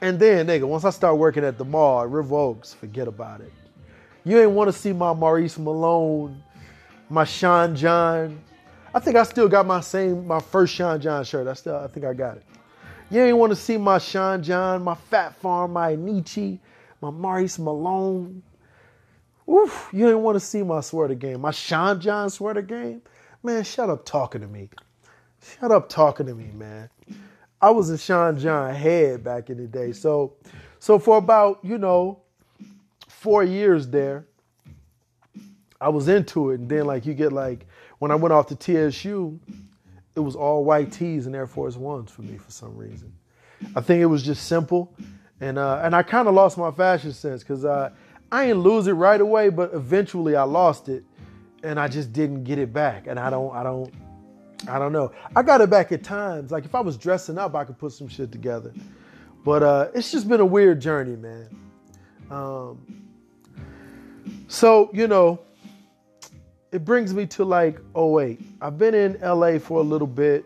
and 0.00 0.18
then, 0.18 0.46
nigga, 0.46 0.64
once 0.64 0.84
I 0.84 0.90
start 0.90 1.16
working 1.16 1.44
at 1.44 1.58
the 1.58 1.64
mall 1.64 2.02
at 2.02 2.08
River 2.08 2.36
Oaks, 2.36 2.74
forget 2.74 3.08
about 3.08 3.40
it. 3.40 3.52
You 4.24 4.40
ain't 4.40 4.50
want 4.50 4.68
to 4.68 4.78
see 4.78 4.92
my 4.92 5.12
Maurice 5.14 5.58
Malone, 5.58 6.42
my 7.08 7.24
Sean 7.24 7.74
John, 7.74 8.40
I 8.98 9.00
think 9.00 9.14
I 9.14 9.22
still 9.22 9.46
got 9.46 9.64
my 9.64 9.78
same, 9.78 10.26
my 10.26 10.40
first 10.40 10.74
Sean 10.74 11.00
John 11.00 11.22
shirt. 11.22 11.46
I 11.46 11.52
still, 11.52 11.76
I 11.76 11.86
think 11.86 12.04
I 12.04 12.12
got 12.12 12.38
it. 12.38 12.42
You 13.12 13.22
ain't 13.22 13.36
want 13.36 13.50
to 13.50 13.56
see 13.56 13.76
my 13.76 13.98
Sean 13.98 14.42
John, 14.42 14.82
my 14.82 14.96
Phat 14.96 15.36
Farm, 15.36 15.74
my 15.74 15.94
Nietzsche, 15.94 16.58
my 17.00 17.08
Maurice 17.08 17.60
Malone. 17.60 18.42
Oof, 19.48 19.88
you 19.92 20.08
ain't 20.08 20.18
want 20.18 20.34
to 20.34 20.40
see 20.40 20.64
my 20.64 20.80
sweater 20.80 21.14
game, 21.14 21.42
my 21.42 21.52
Sean 21.52 22.00
John 22.00 22.28
sweater 22.28 22.60
game. 22.60 23.00
Man, 23.44 23.62
shut 23.62 23.88
up 23.88 24.04
talking 24.04 24.40
to 24.40 24.48
me. 24.48 24.68
Shut 25.60 25.70
up 25.70 25.88
talking 25.88 26.26
to 26.26 26.34
me, 26.34 26.50
man. 26.54 26.90
I 27.62 27.70
was 27.70 27.90
a 27.90 27.98
Sean 27.98 28.36
John 28.36 28.74
head 28.74 29.22
back 29.22 29.48
in 29.48 29.58
the 29.58 29.68
day. 29.68 29.92
So, 29.92 30.32
so 30.80 30.98
for 30.98 31.18
about, 31.18 31.60
you 31.62 31.78
know, 31.78 32.18
four 33.06 33.44
years 33.44 33.86
there, 33.86 34.26
I 35.80 35.88
was 35.88 36.08
into 36.08 36.50
it. 36.50 36.58
And 36.58 36.68
then 36.68 36.86
like 36.86 37.06
you 37.06 37.14
get 37.14 37.32
like 37.32 37.64
when 37.98 38.10
I 38.10 38.14
went 38.14 38.32
off 38.32 38.46
to 38.48 38.56
TSU, 38.56 39.38
it 40.14 40.20
was 40.20 40.36
all 40.36 40.64
white 40.64 40.92
tees 40.92 41.26
and 41.26 41.34
Air 41.34 41.46
Force 41.46 41.76
Ones 41.76 42.10
for 42.10 42.22
me 42.22 42.36
for 42.36 42.50
some 42.50 42.76
reason. 42.76 43.12
I 43.74 43.80
think 43.80 44.00
it 44.02 44.06
was 44.06 44.22
just 44.22 44.46
simple, 44.46 44.94
and 45.40 45.58
uh, 45.58 45.80
and 45.82 45.94
I 45.94 46.02
kind 46.02 46.28
of 46.28 46.34
lost 46.34 46.58
my 46.58 46.70
fashion 46.70 47.12
sense 47.12 47.42
because 47.42 47.64
uh, 47.64 47.90
I 48.30 48.46
didn't 48.46 48.62
lose 48.62 48.86
it 48.86 48.92
right 48.92 49.20
away, 49.20 49.48
but 49.48 49.72
eventually 49.72 50.36
I 50.36 50.42
lost 50.42 50.88
it 50.88 51.04
and 51.62 51.80
I 51.80 51.88
just 51.88 52.12
didn't 52.12 52.44
get 52.44 52.58
it 52.58 52.72
back. 52.72 53.06
And 53.06 53.18
I 53.18 53.30
don't, 53.30 53.54
I 53.54 53.62
don't, 53.62 53.92
I 54.68 54.78
don't 54.78 54.92
know. 54.92 55.12
I 55.34 55.42
got 55.42 55.60
it 55.60 55.70
back 55.70 55.92
at 55.92 56.04
times. 56.04 56.50
Like 56.50 56.64
if 56.64 56.74
I 56.74 56.80
was 56.80 56.96
dressing 56.96 57.38
up, 57.38 57.54
I 57.54 57.64
could 57.64 57.78
put 57.78 57.92
some 57.92 58.08
shit 58.08 58.30
together. 58.30 58.72
But 59.44 59.62
uh, 59.62 59.88
it's 59.94 60.12
just 60.12 60.28
been 60.28 60.40
a 60.40 60.46
weird 60.46 60.80
journey, 60.80 61.16
man. 61.16 61.48
Um, 62.30 63.08
so, 64.46 64.90
you 64.92 65.06
know, 65.06 65.40
it 66.70 66.84
brings 66.84 67.14
me 67.14 67.26
to 67.26 67.44
like 67.44 67.78
08. 67.96 68.40
I've 68.60 68.78
been 68.78 68.94
in 68.94 69.18
LA 69.20 69.58
for 69.58 69.80
a 69.80 69.82
little 69.82 70.06
bit. 70.06 70.44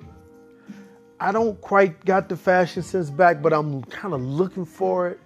I 1.18 1.32
don't 1.32 1.60
quite 1.60 2.04
got 2.04 2.28
the 2.28 2.36
fashion 2.36 2.82
sense 2.82 3.10
back, 3.10 3.42
but 3.42 3.52
I'm 3.52 3.82
kind 3.84 4.14
of 4.14 4.20
looking 4.20 4.64
for 4.64 5.08
it. 5.08 5.20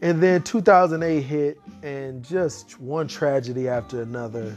And 0.00 0.22
then 0.22 0.42
2008 0.42 1.20
hit, 1.20 1.58
and 1.82 2.24
just 2.24 2.80
one 2.80 3.06
tragedy 3.06 3.68
after 3.68 4.02
another 4.02 4.56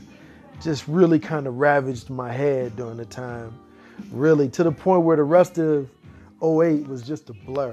just 0.61 0.87
really 0.87 1.19
kind 1.19 1.47
of 1.47 1.55
ravaged 1.55 2.09
my 2.09 2.31
head 2.31 2.75
during 2.75 2.97
the 2.97 3.05
time. 3.05 3.53
Really, 4.11 4.49
to 4.49 4.63
the 4.63 4.71
point 4.71 5.03
where 5.03 5.17
the 5.17 5.23
rest 5.23 5.57
of 5.57 5.89
08 6.41 6.87
was 6.87 7.01
just 7.01 7.29
a 7.29 7.33
blur. 7.33 7.71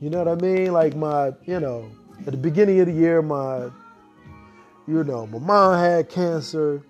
You 0.00 0.10
know 0.10 0.22
what 0.22 0.28
I 0.28 0.40
mean? 0.40 0.72
Like 0.72 0.94
my, 0.94 1.32
you 1.44 1.60
know, 1.60 1.90
at 2.20 2.32
the 2.32 2.36
beginning 2.36 2.80
of 2.80 2.86
the 2.86 2.92
year, 2.92 3.20
my, 3.20 3.68
you 4.86 5.04
know, 5.04 5.26
my 5.26 5.38
mom 5.38 5.78
had 5.78 6.08
cancer, 6.08 6.82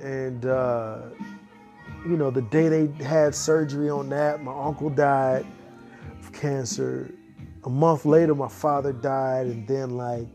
and 0.00 0.46
uh, 0.46 0.98
you 2.04 2.16
know, 2.16 2.30
the 2.30 2.42
day 2.42 2.68
they 2.68 3.04
had 3.04 3.34
surgery 3.34 3.90
on 3.90 4.08
that, 4.10 4.42
my 4.42 4.52
uncle 4.52 4.90
died 4.90 5.46
of 6.20 6.32
cancer. 6.32 7.10
A 7.64 7.70
month 7.70 8.06
later, 8.06 8.34
my 8.34 8.48
father 8.48 8.92
died, 8.92 9.46
and 9.46 9.66
then 9.68 9.90
like, 9.90 10.26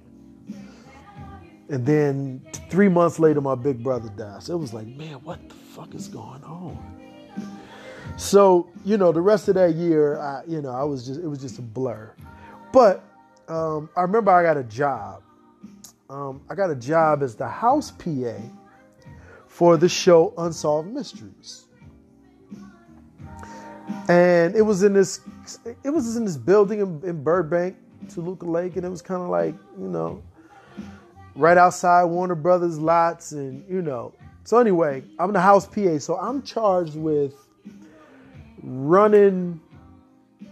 and 1.70 1.84
then 1.84 2.46
three 2.70 2.90
months 2.90 3.18
later, 3.18 3.42
my 3.42 3.56
big 3.56 3.84
brother 3.84 4.10
died. 4.10 4.44
So 4.44 4.54
it 4.54 4.60
was 4.60 4.74
like, 4.74 4.86
man, 4.86 5.16
what 5.24 5.50
the 5.50 5.56
fuck 5.56 5.96
is 5.96 6.08
going 6.08 6.44
on? 6.44 6.78
So, 8.18 8.70
you 8.86 8.98
know, 8.98 9.12
the 9.12 9.22
rest 9.22 9.48
of 9.48 9.56
that 9.56 9.74
year, 9.74 10.20
I, 10.20 10.44
you 10.48 10.62
know, 10.62 10.70
I 10.70 10.84
was 10.84 11.06
just, 11.08 11.20
it 11.20 11.28
was 11.28 11.42
just 11.42 11.58
a 11.58 11.64
blur. 11.64 12.14
But 12.72 13.04
um, 13.48 13.90
I 13.98 14.02
remember 14.02 14.32
I 14.32 14.44
got 14.44 14.58
a 14.58 14.64
job. 14.64 15.24
Um, 16.10 16.42
I 16.50 16.54
got 16.56 16.70
a 16.70 16.76
job 16.76 17.24
as 17.24 17.36
the 17.36 17.48
house 17.48 17.90
PA 17.92 18.38
for 19.56 19.78
the 19.78 19.88
show 19.88 20.34
Unsolved 20.38 20.91
Mysteries. 20.91 21.68
And 24.10 24.54
it 24.54 24.62
was 24.62 24.84
in 24.84 24.91
this, 24.91 25.22
it 25.82 25.91
was 25.91 26.18
in 26.18 26.26
this 26.26 26.36
building 26.36 26.82
in, 26.82 27.02
in 27.06 27.24
Burbank, 27.24 27.78
Toluca 28.10 28.46
Lake, 28.46 28.76
and 28.76 28.86
it 28.86 28.89
was 28.89 29.02
kind 29.02 29.22
of 29.22 29.30
like, 29.30 29.56
you 29.80 29.88
know, 29.88 30.22
right 31.38 31.58
outside 31.58 32.04
Warner 32.04 32.36
Brothers 32.36 32.78
lots, 32.80 33.32
and 33.32 33.63
you 33.70 33.82
know. 33.82 34.13
So 34.44 34.58
anyway, 34.58 35.06
I'm 35.20 35.32
the 35.32 35.39
house 35.39 35.65
PA, 35.65 36.00
so 36.00 36.18
I'm 36.18 36.41
charged 36.41 36.98
with 36.98 37.34
running 38.62 39.62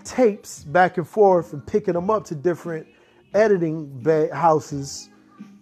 tapes 0.06 0.64
back 0.64 0.98
and 0.98 1.06
forth 1.06 1.52
and 1.52 1.68
picking 1.68 1.96
them 1.96 2.10
up 2.10 2.24
to 2.28 2.36
different 2.36 2.88
editing 3.34 4.02
houses, 4.32 5.10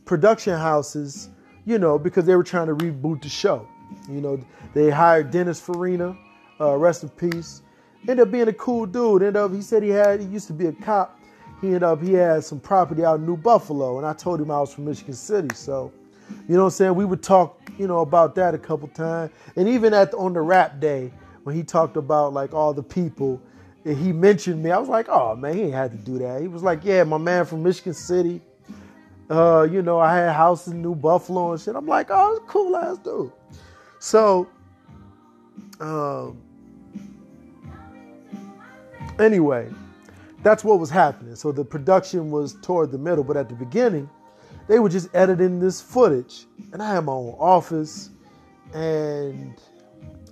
production 0.06 0.56
houses, 0.56 1.30
you 1.66 1.80
know, 1.80 2.00
because 2.00 2.26
they 2.26 2.36
were 2.36 2.44
trying 2.44 2.68
to 2.68 2.76
reboot 2.76 3.22
the 3.22 3.30
show. 3.30 3.68
You 4.10 4.22
know, 4.22 4.40
they 4.74 4.90
hired 4.90 5.32
Dennis 5.32 5.60
Farina, 5.60 6.18
uh, 6.60 6.76
rest 6.76 7.04
in 7.04 7.10
peace. 7.10 7.62
Ended 8.02 8.22
up 8.22 8.32
being 8.32 8.48
a 8.48 8.54
cool 8.54 8.86
dude. 8.86 9.22
Ended 9.22 9.38
up, 9.38 9.54
he 9.54 9.62
said 9.62 9.84
he 9.84 9.90
had, 9.90 10.20
he 10.20 10.26
used 10.28 10.48
to 10.48 10.54
be 10.54 10.68
a 10.68 10.72
cop. 10.72 11.20
He 11.62 11.68
ended 11.68 11.84
up, 11.84 12.02
he 12.02 12.14
had 12.14 12.44
some 12.44 12.60
property 12.60 13.06
out 13.06 13.20
in 13.20 13.26
New 13.26 13.38
Buffalo, 13.38 13.98
and 13.98 14.08
I 14.08 14.14
told 14.14 14.42
him 14.42 14.50
I 14.50 14.60
was 14.60 14.74
from 14.74 14.86
Michigan 14.86 15.14
City. 15.14 15.54
So, 15.54 15.92
you 16.48 16.56
know 16.56 16.62
what 16.62 16.68
I'm 16.68 16.72
saying? 16.72 16.96
We 16.96 17.06
would 17.06 17.22
talk, 17.22 17.62
you 17.78 17.88
know, 17.88 18.00
about 18.00 18.34
that 18.36 18.56
a 18.56 18.58
couple 18.58 18.88
times. 18.88 19.32
And 19.56 19.68
even 19.68 19.94
at 19.94 20.12
the, 20.12 20.18
on 20.18 20.34
the 20.34 20.42
wrap 20.42 20.80
day, 20.80 21.12
when 21.44 21.56
he 21.56 21.64
talked 21.64 21.98
about 21.98 22.34
like 22.34 22.54
all 22.54 22.74
the 22.74 22.84
people, 22.84 23.42
and 23.86 23.98
he 23.98 24.12
mentioned 24.12 24.62
me. 24.62 24.72
I 24.72 24.78
was 24.78 24.90
like, 24.90 25.08
oh 25.10 25.36
man, 25.36 25.56
he 25.56 25.70
had 25.70 25.92
to 25.92 25.98
do 25.98 26.20
that. 26.20 26.42
He 26.42 26.48
was 26.48 26.64
like, 26.64 26.84
yeah, 26.84 27.04
my 27.04 27.18
man 27.18 27.46
from 27.46 27.64
Michigan 27.64 27.94
City. 27.94 28.42
Uh, 29.32 29.64
you 29.64 29.82
know, 29.82 29.98
I 29.98 30.18
had 30.18 30.34
houses 30.34 30.74
in 30.74 30.82
New 30.82 30.94
Buffalo 30.94 31.54
and 31.54 31.62
shit. 31.62 31.74
I'm 31.74 31.88
like, 31.88 32.08
oh, 32.10 32.44
cool 32.48 32.76
ass 32.76 32.98
dude. 32.98 33.32
So, 34.00 34.50
um, 35.80 36.42
anyway, 39.18 39.70
that's 40.44 40.66
what 40.66 40.82
was 40.82 40.90
happening. 40.90 41.36
So 41.36 41.54
the 41.54 41.64
production 41.64 42.30
was 42.30 42.56
toward 42.62 42.92
the 42.92 42.98
middle, 42.98 43.24
but 43.24 43.38
at 43.38 43.48
the 43.48 43.56
beginning, 43.56 44.10
they 44.68 44.80
were 44.80 44.90
just 44.90 45.08
editing 45.16 45.60
this 45.60 45.80
footage, 45.80 46.46
and 46.74 46.84
I 46.84 46.94
had 46.96 47.06
my 47.06 47.14
own 47.14 47.34
office. 47.40 48.10
And 48.74 49.56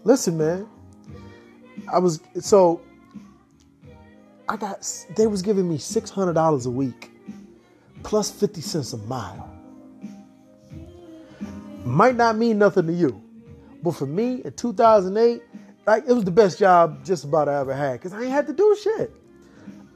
listen, 0.03 0.37
man, 0.37 0.67
I 1.89 1.99
was 1.99 2.19
so 2.41 2.81
I 4.49 4.57
got 4.57 4.85
they 5.15 5.27
was 5.27 5.41
giving 5.41 5.69
me 5.69 5.77
six 5.77 6.09
hundred 6.09 6.33
dollars 6.33 6.65
a 6.65 6.71
week 6.71 7.08
plus 8.03 8.31
fifty 8.31 8.61
cents 8.61 8.93
a 8.93 8.97
mile. 8.97 9.49
Might 11.85 12.15
not 12.15 12.37
mean 12.37 12.57
nothing 12.57 12.87
to 12.87 12.93
you, 12.93 13.21
but 13.81 13.91
for 13.91 14.05
me 14.05 14.41
in 14.43 14.51
2008, 14.53 15.41
like 15.87 16.03
it 16.07 16.13
was 16.13 16.23
the 16.23 16.31
best 16.31 16.59
job 16.59 17.03
just 17.03 17.23
about 17.23 17.49
I 17.49 17.59
ever 17.59 17.73
had 17.73 17.93
because 17.93 18.13
I 18.13 18.21
ain't 18.21 18.31
had 18.31 18.47
to 18.47 18.53
do 18.53 18.77
shit. 18.81 19.11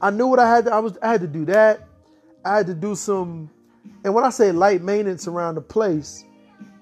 I 0.00 0.10
knew 0.10 0.26
what 0.26 0.38
I 0.38 0.48
had. 0.52 0.64
To, 0.64 0.74
I 0.74 0.78
was 0.80 0.98
I 1.02 1.12
had 1.12 1.20
to 1.20 1.26
do 1.26 1.44
that. 1.46 1.86
I 2.44 2.56
had 2.56 2.66
to 2.66 2.74
do 2.74 2.94
some, 2.94 3.48
and 4.04 4.12
when 4.12 4.24
I 4.24 4.30
say 4.30 4.52
light 4.52 4.82
maintenance 4.82 5.28
around 5.28 5.54
the 5.54 5.60
place, 5.60 6.24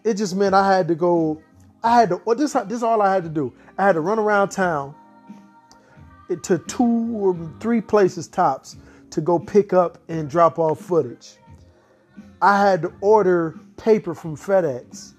it 0.05 0.15
just 0.15 0.35
meant 0.35 0.55
I 0.55 0.75
had 0.75 0.89
to 0.89 0.95
go. 0.95 1.43
I 1.83 2.01
had 2.01 2.09
to. 2.11 2.23
Well, 2.25 2.37
this 2.37 2.53
this 2.53 2.79
is 2.79 2.83
all 2.83 3.03
I 3.03 3.13
had 3.13 3.23
to 3.25 3.29
do. 3.29 3.53
I 3.77 3.85
had 3.85 3.93
to 3.93 4.01
run 4.01 4.19
around 4.19 4.49
town 4.49 4.95
to 6.43 6.59
two 6.59 7.11
or 7.13 7.37
three 7.61 7.81
places 7.81 8.29
tops 8.29 8.77
to 9.12 9.20
go 9.20 9.38
pick 9.38 9.72
up 9.72 9.98
and 10.09 10.29
drop 10.29 10.59
off 10.59 10.81
footage. 10.81 11.37
I 12.40 12.59
had 12.61 12.83
to 12.83 12.92
order 13.01 13.59
paper 13.77 14.14
from 14.14 14.37
FedEx. 14.37 15.12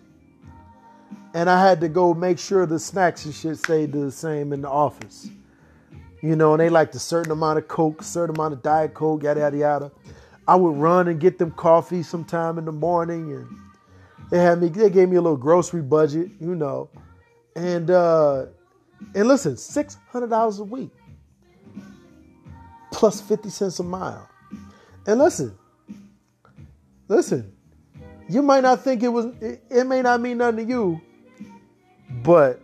And 1.35 1.49
I 1.49 1.65
had 1.65 1.79
to 1.81 1.89
go 1.89 2.13
make 2.13 2.37
sure 2.37 2.65
the 2.65 2.79
snacks 2.79 3.25
and 3.25 3.33
shit 3.33 3.57
stayed 3.57 3.91
the 3.91 4.11
same 4.11 4.53
in 4.53 4.61
the 4.61 4.69
office. 4.69 5.29
You 6.21 6.35
know, 6.35 6.53
and 6.53 6.59
they 6.59 6.69
liked 6.69 6.95
a 6.95 6.99
certain 6.99 7.31
amount 7.31 7.57
of 7.57 7.67
Coke, 7.67 8.03
certain 8.03 8.35
amount 8.35 8.53
of 8.53 8.61
Diet 8.61 8.93
Coke, 8.93 9.23
yada, 9.23 9.41
yada, 9.41 9.57
yada. 9.57 9.91
I 10.47 10.55
would 10.55 10.75
run 10.75 11.07
and 11.07 11.19
get 11.19 11.37
them 11.37 11.51
coffee 11.51 12.03
sometime 12.03 12.57
in 12.57 12.65
the 12.65 12.71
morning. 12.71 13.31
And 13.31 13.47
they 14.29 14.39
had 14.39 14.61
me, 14.61 14.69
they 14.69 14.89
gave 14.89 15.09
me 15.09 15.17
a 15.17 15.21
little 15.21 15.37
grocery 15.37 15.81
budget, 15.81 16.29
you 16.39 16.55
know. 16.55 16.89
And, 17.55 17.89
uh, 17.89 18.45
and 19.15 19.27
listen, 19.27 19.53
$600 19.53 20.59
a 20.59 20.63
week 20.63 20.91
plus 22.93 23.19
50 23.19 23.49
cents 23.49 23.79
a 23.79 23.83
mile. 23.83 24.29
And 25.05 25.19
listen, 25.19 25.57
listen, 27.09 27.51
you 28.29 28.41
might 28.41 28.61
not 28.61 28.81
think 28.81 29.03
it 29.03 29.09
was, 29.09 29.25
it, 29.41 29.63
it 29.69 29.85
may 29.85 30.01
not 30.01 30.21
mean 30.21 30.37
nothing 30.37 30.65
to 30.65 30.71
you, 30.71 31.01
but 32.23 32.61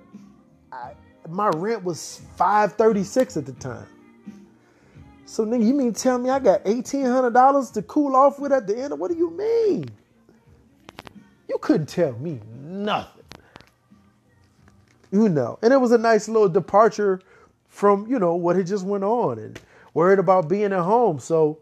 I, 0.72 0.94
my 1.28 1.50
rent 1.50 1.84
was 1.84 2.22
536 2.38 3.38
at 3.38 3.46
the 3.46 3.52
time. 3.54 3.88
So 5.26 5.46
nigga, 5.46 5.68
you 5.68 5.74
mean 5.74 5.94
tell 5.94 6.18
me 6.18 6.30
I 6.30 6.40
got 6.40 6.64
$1,800 6.64 7.74
to 7.74 7.82
cool 7.84 8.16
off 8.16 8.40
with 8.40 8.52
at 8.52 8.66
the 8.66 8.82
end? 8.82 8.98
What 8.98 9.12
do 9.12 9.18
you 9.18 9.30
mean? 9.32 9.86
You 11.48 11.58
couldn't 11.60 11.88
tell 11.88 12.14
me 12.14 12.40
nothing. 12.62 13.24
You 15.12 15.28
know, 15.28 15.58
and 15.62 15.74
it 15.74 15.78
was 15.78 15.92
a 15.92 15.98
nice 15.98 16.30
little 16.30 16.50
departure 16.50 17.20
from, 17.68 18.08
you 18.08 18.20
know, 18.20 18.36
what 18.36 18.56
had 18.56 18.68
just 18.68 18.86
went 18.86 19.04
on. 19.04 19.40
And 19.40 19.60
worried 19.94 20.20
about 20.20 20.48
being 20.48 20.74
at 20.74 20.82
home. 20.82 21.20
So 21.20 21.60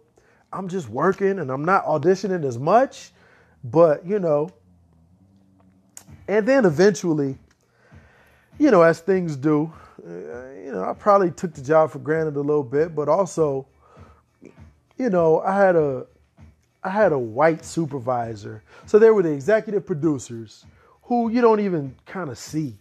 I'm 0.52 0.68
just 0.68 0.90
working 0.90 1.40
and 1.40 1.52
I'm 1.52 1.66
not 1.66 1.86
auditioning 1.86 2.46
as 2.46 2.58
much, 2.58 3.12
but 3.63 4.06
you 4.06 4.20
know. 4.20 4.50
And 6.28 6.46
then 6.46 6.66
eventually, 6.66 7.38
you 8.58 8.72
know, 8.72 8.82
as 8.82 9.00
things 9.00 9.36
do, 9.38 9.72
uh, 10.06 10.12
you 10.63 10.72
know, 10.72 10.84
I 10.84 10.94
probably 10.94 11.32
took 11.32 11.54
the 11.54 11.62
job 11.62 11.92
for 11.92 12.00
granted 12.00 12.36
a 12.36 12.42
little 12.42 12.63
bit, 12.63 12.94
but 12.96 13.08
also, 13.08 13.68
you 14.98 15.10
know, 15.10 15.42
I 15.42 15.56
had 15.56 15.76
a 15.76 16.06
I 16.84 16.90
had 16.90 17.12
a 17.12 17.20
white 17.20 17.66
supervisor. 17.66 18.63
So 18.86 19.00
there 19.00 19.13
were 19.13 19.24
the 19.24 19.32
executive 19.32 19.86
producers 19.86 20.66
who 21.04 21.30
you 21.30 21.42
don't 21.42 21.60
even 21.60 21.96
kind 22.06 22.30
of 22.30 22.38
see 22.38 22.78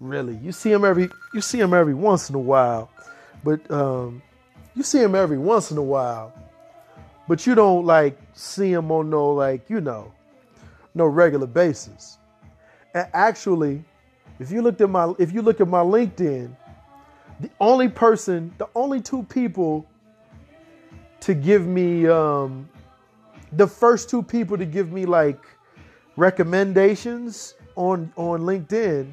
really. 0.00 0.36
You 0.36 0.52
see 0.52 0.70
them 0.70 0.84
every 0.84 1.08
you 1.34 1.40
see 1.40 1.58
them 1.58 1.74
every 1.74 1.94
once 1.94 2.28
in 2.28 2.34
a 2.34 2.40
while. 2.40 2.90
But 3.44 3.70
um, 3.70 4.22
you 4.74 4.82
see 4.82 5.02
him 5.02 5.14
every 5.14 5.38
once 5.38 5.70
in 5.70 5.78
a 5.78 5.82
while, 5.82 6.32
but 7.28 7.46
you 7.46 7.54
don't 7.54 7.84
like 7.84 8.18
see 8.32 8.72
him 8.72 8.90
on 8.90 9.10
no 9.10 9.30
like 9.30 9.68
you 9.68 9.80
know, 9.80 10.12
no 10.94 11.06
regular 11.06 11.46
basis. 11.46 12.18
And 12.94 13.06
actually, 13.12 13.84
if 14.38 14.50
you 14.50 14.62
looked 14.62 14.80
at 14.80 14.90
my 14.90 15.12
if 15.18 15.32
you 15.32 15.42
look 15.42 15.60
at 15.60 15.68
my 15.68 15.82
LinkedIn, 15.82 16.54
the 17.40 17.50
only 17.60 17.88
person, 17.88 18.52
the 18.58 18.68
only 18.74 19.00
two 19.00 19.22
people 19.24 19.86
to 21.20 21.34
give 21.34 21.66
me 21.66 22.06
um, 22.06 22.68
the 23.52 23.66
first 23.66 24.08
two 24.08 24.22
people 24.22 24.56
to 24.56 24.66
give 24.66 24.92
me 24.92 25.06
like 25.06 25.40
recommendations 26.16 27.54
on 27.76 28.12
on 28.16 28.40
LinkedIn 28.40 29.12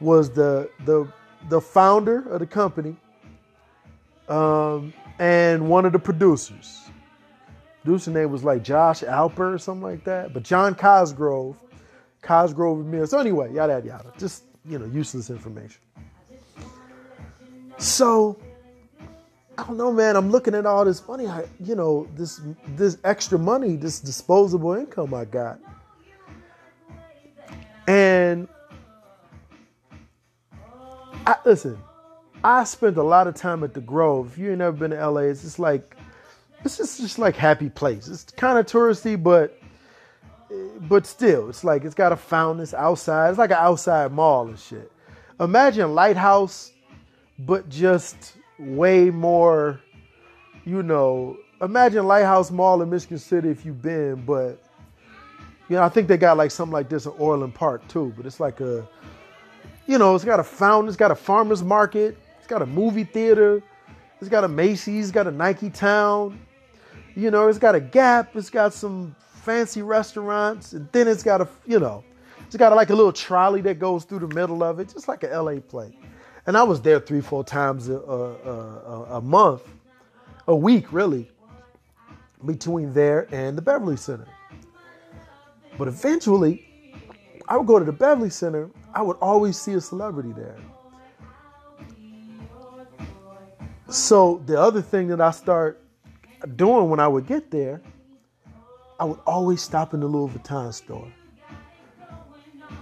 was 0.00 0.30
the 0.30 0.70
the 0.84 1.06
the 1.48 1.60
founder 1.60 2.28
of 2.28 2.40
the 2.40 2.46
company 2.46 2.96
um, 4.28 4.92
and 5.18 5.68
one 5.68 5.84
of 5.84 5.92
the 5.92 5.98
producers. 5.98 6.82
Producer 7.82 8.10
name 8.10 8.30
was 8.30 8.44
like 8.44 8.62
Josh 8.62 9.00
Alper 9.00 9.54
or 9.54 9.58
something 9.58 9.82
like 9.82 10.04
that. 10.04 10.34
But 10.34 10.42
John 10.42 10.74
Cosgrove, 10.74 11.56
Cosgrove 12.22 12.78
Ramirez. 12.78 13.10
So 13.10 13.18
anyway, 13.18 13.52
yada 13.54 13.74
yada 13.74 13.86
yada. 13.86 14.12
Just 14.18 14.44
you 14.66 14.78
know, 14.78 14.84
useless 14.86 15.30
information. 15.30 15.80
So 17.78 18.38
I 19.56 19.64
don't 19.64 19.76
know, 19.76 19.92
man. 19.92 20.16
I'm 20.16 20.30
looking 20.30 20.54
at 20.54 20.66
all 20.66 20.84
this 20.84 21.06
money. 21.08 21.26
I, 21.26 21.44
you 21.64 21.74
know, 21.74 22.06
this 22.14 22.40
this 22.76 22.98
extra 23.04 23.38
money, 23.38 23.76
this 23.76 24.00
disposable 24.00 24.74
income 24.74 25.14
I 25.14 25.24
got, 25.24 25.58
and 27.86 28.48
I, 31.26 31.36
listen. 31.44 31.78
I 32.44 32.64
spent 32.64 32.96
a 32.96 33.02
lot 33.02 33.26
of 33.26 33.34
time 33.34 33.64
at 33.64 33.74
the 33.74 33.80
Grove. 33.80 34.32
If 34.32 34.38
you 34.38 34.50
ain't 34.50 34.58
never 34.58 34.76
been 34.76 34.92
to 34.92 35.08
LA, 35.08 35.22
it's 35.22 35.42
just 35.42 35.58
like 35.58 35.96
it's 36.64 36.76
just, 36.76 37.00
just 37.00 37.18
like 37.18 37.36
happy 37.36 37.68
place. 37.68 38.08
It's 38.08 38.24
kind 38.24 38.58
of 38.58 38.66
touristy, 38.66 39.20
but 39.20 39.60
but 40.82 41.06
still, 41.06 41.48
it's 41.48 41.64
like 41.64 41.84
it's 41.84 41.94
got 41.94 42.12
a 42.12 42.16
fountain. 42.16 42.62
It's 42.62 42.74
outside. 42.74 43.30
It's 43.30 43.38
like 43.38 43.50
an 43.50 43.58
outside 43.58 44.12
mall 44.12 44.48
and 44.48 44.58
shit. 44.58 44.90
Imagine 45.40 45.94
Lighthouse, 45.94 46.72
but 47.40 47.68
just 47.68 48.34
way 48.58 49.10
more. 49.10 49.80
You 50.64 50.82
know, 50.82 51.38
imagine 51.62 52.06
Lighthouse 52.06 52.50
Mall 52.50 52.82
in 52.82 52.90
Michigan 52.90 53.18
City 53.18 53.48
if 53.48 53.64
you've 53.64 53.80
been, 53.80 54.16
but 54.26 54.62
you 55.68 55.76
know, 55.76 55.82
I 55.82 55.88
think 55.88 56.06
they 56.06 56.18
got 56.18 56.36
like 56.36 56.50
something 56.50 56.72
like 56.72 56.88
this 56.88 57.06
in 57.06 57.12
Orland 57.12 57.54
Park 57.54 57.86
too. 57.88 58.12
But 58.16 58.26
it's 58.26 58.38
like 58.38 58.60
a, 58.60 58.86
you 59.86 59.98
know, 59.98 60.14
it's 60.14 60.24
got 60.24 60.40
a 60.40 60.44
fountain. 60.44 60.88
It's 60.88 60.96
got 60.96 61.10
a 61.10 61.14
farmers 61.14 61.62
market 61.62 62.18
got 62.48 62.62
a 62.62 62.66
movie 62.66 63.04
theater. 63.04 63.62
It's 64.20 64.28
got 64.28 64.42
a 64.44 64.48
Macy's. 64.48 65.06
It's 65.06 65.12
got 65.12 65.26
a 65.26 65.30
Nike 65.30 65.70
Town. 65.70 66.40
You 67.14 67.30
know, 67.30 67.48
it's 67.48 67.58
got 67.58 67.74
a 67.74 67.80
Gap. 67.80 68.34
It's 68.34 68.50
got 68.50 68.74
some 68.74 69.14
fancy 69.48 69.82
restaurants, 69.82 70.72
and 70.72 70.88
then 70.92 71.08
it's 71.08 71.22
got 71.22 71.40
a 71.40 71.48
you 71.66 71.78
know, 71.78 72.04
it's 72.46 72.56
got 72.56 72.72
a, 72.72 72.74
like 72.74 72.90
a 72.90 72.94
little 72.94 73.12
trolley 73.12 73.60
that 73.62 73.78
goes 73.78 74.04
through 74.04 74.20
the 74.20 74.34
middle 74.34 74.62
of 74.62 74.80
it, 74.80 74.88
just 74.92 75.08
like 75.08 75.22
a 75.22 75.28
LA 75.28 75.60
play. 75.60 75.96
And 76.46 76.56
I 76.56 76.62
was 76.62 76.80
there 76.80 76.98
three, 76.98 77.20
four 77.20 77.44
times 77.44 77.88
a, 77.88 77.96
a, 77.98 79.06
a 79.16 79.20
month, 79.20 79.62
a 80.46 80.56
week 80.56 80.92
really, 80.92 81.30
between 82.46 82.94
there 82.94 83.28
and 83.34 83.56
the 83.56 83.62
Beverly 83.62 83.96
Center. 83.96 84.26
But 85.76 85.88
eventually, 85.88 86.64
I 87.48 87.56
would 87.56 87.66
go 87.66 87.78
to 87.78 87.84
the 87.84 87.92
Beverly 87.92 88.30
Center. 88.30 88.70
I 88.94 89.02
would 89.02 89.18
always 89.18 89.58
see 89.58 89.74
a 89.74 89.80
celebrity 89.80 90.32
there. 90.32 90.56
So 93.88 94.42
the 94.44 94.60
other 94.60 94.82
thing 94.82 95.08
that 95.08 95.20
I 95.20 95.30
start 95.30 95.82
doing 96.56 96.90
when 96.90 97.00
I 97.00 97.08
would 97.08 97.26
get 97.26 97.50
there, 97.50 97.80
I 99.00 99.04
would 99.04 99.20
always 99.26 99.62
stop 99.62 99.94
in 99.94 100.00
the 100.00 100.06
Louis 100.06 100.30
Vuitton 100.32 100.74
store 100.74 101.10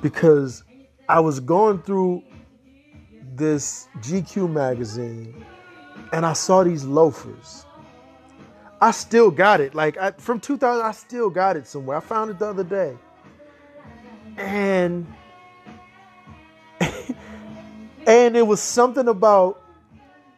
because 0.03 0.64
I 1.09 1.21
was 1.21 1.38
going 1.38 1.83
through 1.83 2.25
this 3.35 3.87
GQ 3.99 4.51
magazine 4.51 5.45
and 6.12 6.27
I 6.27 6.33
saw 6.33 6.64
these 6.64 6.85
loafers. 6.85 7.66
I 8.81 8.90
still 8.90 9.31
got 9.31 9.61
it. 9.61 9.75
Like 9.75 9.97
I, 9.97 10.11
from 10.12 10.40
2000, 10.40 10.85
I 10.85 10.90
still 10.90 11.31
got 11.31 11.57
it 11.57 11.69
somewhere. 11.69 11.99
I 11.99 12.01
found 12.01 12.31
it 12.31 12.38
the 12.40 12.47
other 12.47 12.64
day. 12.64 12.97
And 14.37 15.07
and 18.07 18.37
it 18.37 18.47
was 18.47 18.61
something 18.61 19.07
about 19.07 19.62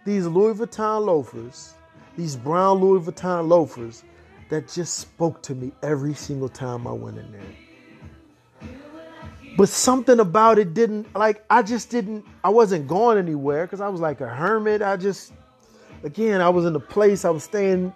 these 0.08 0.26
Louis 0.26 0.54
Vuitton 0.54 1.04
loafers, 1.04 1.74
these 2.16 2.34
brown 2.34 2.78
Louis 2.78 3.00
Vuitton 3.00 3.46
loafers, 3.46 4.04
that 4.48 4.66
just 4.66 4.98
spoke 4.98 5.42
to 5.42 5.54
me 5.54 5.70
every 5.82 6.14
single 6.14 6.48
time 6.48 6.86
I 6.86 6.92
went 6.92 7.18
in 7.18 7.30
there. 7.30 8.70
But 9.58 9.68
something 9.68 10.18
about 10.18 10.58
it 10.58 10.72
didn't, 10.72 11.14
like, 11.14 11.44
I 11.50 11.60
just 11.60 11.90
didn't, 11.90 12.24
I 12.42 12.48
wasn't 12.48 12.88
going 12.88 13.18
anywhere 13.18 13.66
because 13.66 13.82
I 13.82 13.88
was 13.88 14.00
like 14.00 14.22
a 14.22 14.28
hermit. 14.28 14.80
I 14.80 14.96
just, 14.96 15.34
again, 16.02 16.40
I 16.40 16.48
was 16.48 16.64
in 16.64 16.74
a 16.74 16.80
place, 16.80 17.26
I 17.26 17.30
was 17.30 17.44
staying 17.44 17.92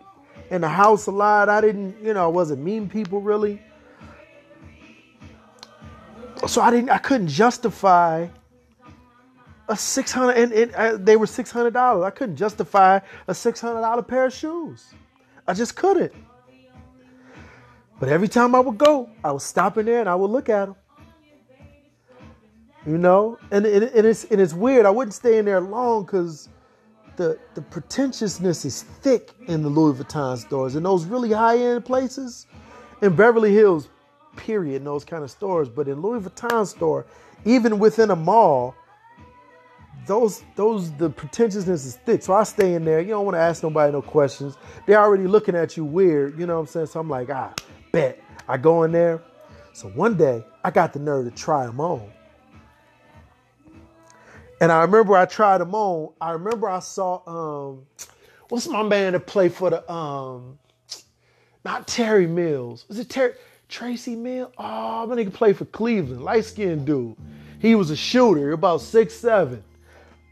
in 0.51 0.61
the 0.61 0.69
house 0.69 1.07
a 1.07 1.11
lot. 1.11 1.49
I 1.49 1.63
didn't, 1.63 1.97
you 2.05 2.13
know, 2.13 2.25
I 2.25 2.27
wasn't 2.27 2.61
meeting 2.61 2.91
people 2.91 3.23
really. 3.23 3.59
So 6.47 6.61
I 6.61 6.71
didn't, 6.71 6.91
I 6.91 6.99
couldn't 6.99 7.29
justify 7.29 8.29
a 9.69 9.77
six 9.77 10.13
hundred 10.13 10.37
and, 10.37 10.53
and 10.53 10.75
uh, 10.75 10.97
they 10.97 11.17
were 11.17 11.27
six 11.27 11.51
hundred 11.51 11.73
dollars. 11.73 12.05
I 12.05 12.11
couldn't 12.11 12.37
justify 12.37 13.01
a 13.29 13.35
six 13.35 13.61
hundred 13.61 13.81
dollar 13.81 14.03
pair 14.03 14.27
of 14.27 14.33
shoes. 14.33 14.95
I 15.47 15.55
just 15.55 15.77
couldn't. 15.77 16.13
But 17.99 18.09
every 18.09 18.29
time 18.29 18.55
I 18.55 18.61
would 18.61 18.79
go, 18.79 19.11
I 19.23 19.31
would 19.33 19.43
stop 19.43 19.79
in 19.79 19.87
there 19.87 20.01
and 20.01 20.09
I 20.09 20.15
would 20.15 20.31
look 20.31 20.49
at 20.49 20.67
them. 20.67 20.77
You 22.85 22.99
know, 22.99 23.39
and, 23.53 23.65
and, 23.65 23.85
and 23.85 24.07
it's 24.07 24.25
and 24.25 24.41
it's 24.41 24.53
weird. 24.53 24.87
I 24.87 24.91
wouldn't 24.91 25.15
stay 25.15 25.39
in 25.39 25.45
there 25.45 25.61
long 25.61 26.05
because 26.05 26.49
the 27.17 27.39
the 27.55 27.63
pretentiousness 27.63 28.65
is 28.65 28.83
thick 28.83 29.31
in 29.47 29.63
the 29.63 29.69
Louis 29.69 29.97
Vuitton 30.03 30.37
stores 30.37 30.75
and 30.75 30.85
those 30.85 31.05
really 31.05 31.31
high 31.31 31.59
end 31.59 31.85
places 31.85 32.47
in 33.01 33.15
Beverly 33.15 33.55
Hills, 33.55 33.89
period, 34.35 34.77
in 34.77 34.85
those 34.85 35.05
kind 35.05 35.23
of 35.23 35.31
stores. 35.31 35.69
But 35.69 35.87
in 35.87 36.03
Louis 36.03 36.21
Vuitton 36.21 36.67
store, 36.67 37.07
even 37.45 37.79
within 37.79 38.11
a 38.11 38.17
mall, 38.17 38.75
those 40.07 40.43
those 40.57 40.93
the 40.93 41.11
pretentiousness 41.11 41.85
is 41.85 41.97
thick. 41.97 42.23
So 42.23 42.35
I 42.35 42.43
stay 42.45 42.75
in 42.75 42.85
there. 42.85 43.01
You 43.01 43.09
don't 43.09 43.25
want 43.25 43.37
to 43.37 43.41
ask 43.41 43.63
nobody 43.63 43.93
no 43.93 44.03
questions. 44.03 44.57
They're 44.87 45.01
already 45.01 45.27
looking 45.27 45.55
at 45.55 45.77
you 45.77 45.85
weird. 45.85 46.39
You 46.39 46.47
know 46.47 46.55
what 46.55 46.61
I'm 46.61 46.67
saying? 46.67 46.87
So 46.87 47.01
I'm 47.01 47.09
like, 47.09 47.31
ah, 47.31 47.55
bet. 47.93 48.21
I 48.49 48.57
go 48.57 48.83
in 48.83 48.93
there. 48.93 49.23
So 49.73 49.89
one 49.91 50.17
day 50.17 50.45
I 50.65 50.71
got 50.71 50.93
the 50.93 50.99
nerve 50.99 51.25
to 51.25 51.31
try 51.31 51.67
them 51.67 51.81
on. 51.81 52.11
And 54.61 54.71
I 54.71 54.83
remember 54.83 55.17
I 55.17 55.25
tried 55.25 55.59
them 55.59 55.75
on. 55.75 56.13
I 56.21 56.33
remember 56.33 56.69
I 56.69 56.81
saw 56.81 57.23
um 57.27 57.87
what's 58.49 58.69
my 58.69 58.83
man 58.83 59.13
that 59.13 59.27
play 59.27 59.49
for 59.49 59.71
the 59.71 59.91
um 59.91 60.59
not 61.65 61.87
Terry 61.87 62.27
Mills. 62.27 62.85
Was 62.89 62.99
it 62.99 63.09
Terry 63.09 63.35
Tracy 63.69 64.17
Mills? 64.17 64.53
Oh, 64.59 65.07
my 65.07 65.15
nigga 65.17 65.33
played 65.33 65.57
for 65.57 65.65
Cleveland, 65.67 66.23
light 66.23 66.45
skinned 66.45 66.87
dude. 66.87 67.17
He 67.61 67.75
was 67.77 67.91
a 67.91 67.97
shooter, 67.97 68.53
about 68.53 68.81
six 68.81 69.15
seven. 69.15 69.63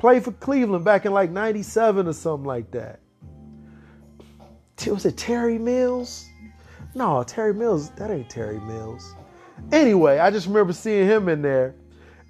Played 0.00 0.24
for 0.24 0.32
Cleveland 0.32 0.82
back 0.82 1.04
in 1.04 1.12
like 1.12 1.30
97 1.30 2.08
or 2.08 2.14
something 2.14 2.46
like 2.46 2.70
that. 2.70 3.00
Was 4.86 5.04
it 5.04 5.18
Terry 5.18 5.58
Mills? 5.58 6.26
No, 6.94 7.22
Terry 7.22 7.52
Mills, 7.52 7.90
that 7.90 8.10
ain't 8.10 8.30
Terry 8.30 8.58
Mills. 8.60 9.14
Anyway, 9.72 10.18
I 10.18 10.30
just 10.30 10.46
remember 10.46 10.72
seeing 10.72 11.06
him 11.06 11.28
in 11.28 11.42
there. 11.42 11.74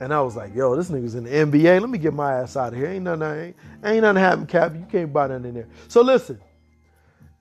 And 0.01 0.13
I 0.13 0.21
was 0.21 0.35
like, 0.35 0.53
yo, 0.53 0.75
this 0.75 0.91
nigga's 0.91 1.15
in 1.15 1.23
the 1.23 1.31
NBA. 1.31 1.81
Let 1.81 1.89
me 1.89 1.99
get 1.99 2.13
my 2.13 2.41
ass 2.41 2.57
out 2.57 2.73
of 2.73 2.79
here. 2.79 2.89
Ain't 2.89 3.05
nothing, 3.05 3.23
ain't, 3.23 3.57
ain't 3.85 4.03
nothing 4.03 4.21
happening, 4.21 4.47
Cap. 4.49 4.75
You 4.75 4.87
can't 4.91 5.13
buy 5.13 5.29
nothing 5.29 5.45
in 5.45 5.55
there. 5.55 5.69
So 5.87 6.03
listen, 6.03 6.41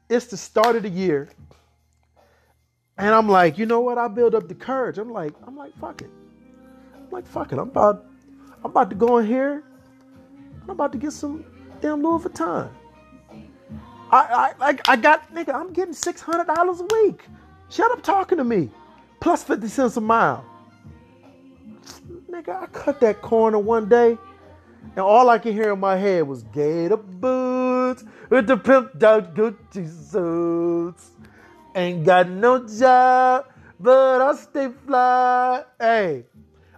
it's 0.09 0.27
the 0.27 0.37
start 0.37 0.75
of 0.75 0.83
the 0.83 0.89
year. 0.89 1.27
And 2.99 3.15
I'm 3.15 3.27
like, 3.27 3.57
you 3.57 3.65
know 3.65 3.79
what? 3.79 3.97
I 3.97 4.07
build 4.07 4.35
up 4.35 4.47
the 4.47 4.55
courage. 4.55 4.99
I'm 4.99 5.11
like, 5.11 5.33
I'm 5.47 5.57
like, 5.57 5.75
fuck 5.79 6.03
it. 6.03 6.11
I'm 6.95 7.09
like, 7.09 7.25
fuck 7.25 7.51
it. 7.51 7.57
I'm 7.57 7.69
about, 7.69 8.05
I'm 8.63 8.69
about 8.69 8.91
to 8.91 8.95
go 8.95 9.17
in 9.17 9.25
here 9.25 9.63
I'm 10.69 10.73
about 10.73 10.91
to 10.91 10.99
get 10.99 11.13
some 11.13 11.43
damn 11.81 12.03
Louis 12.03 12.23
Vuitton. 12.23 12.69
I 14.11 14.53
I 14.59 14.77
I, 14.87 14.95
got 14.97 15.33
nigga, 15.33 15.55
I'm 15.55 15.73
getting 15.73 15.95
six 15.95 16.21
hundred 16.21 16.45
dollars 16.45 16.79
a 16.79 16.87
week. 16.93 17.23
Shut 17.69 17.91
up 17.91 18.03
talking 18.03 18.37
to 18.37 18.43
me. 18.43 18.69
Plus 19.19 19.43
50 19.43 19.67
cents 19.67 19.97
a 19.97 20.01
mile. 20.01 20.45
Nigga, 22.29 22.61
I 22.63 22.67
cut 22.67 22.99
that 23.01 23.21
corner 23.21 23.57
one 23.57 23.89
day, 23.89 24.17
and 24.81 24.99
all 24.99 25.29
I 25.29 25.39
could 25.39 25.53
hear 25.53 25.73
in 25.73 25.79
my 25.79 25.97
head 25.97 26.27
was 26.27 26.43
Gator 26.43 26.97
boots 26.97 28.03
with 28.29 28.45
the 28.45 28.57
pimp 28.57 28.99
dog 28.99 29.35
Gucci 29.35 29.89
suits. 30.11 31.11
Ain't 31.75 32.05
got 32.05 32.29
no 32.29 32.67
job, 32.67 33.47
but 33.79 34.21
I 34.21 34.35
stay 34.35 34.69
fly. 34.85 35.63
Hey, 35.79 36.25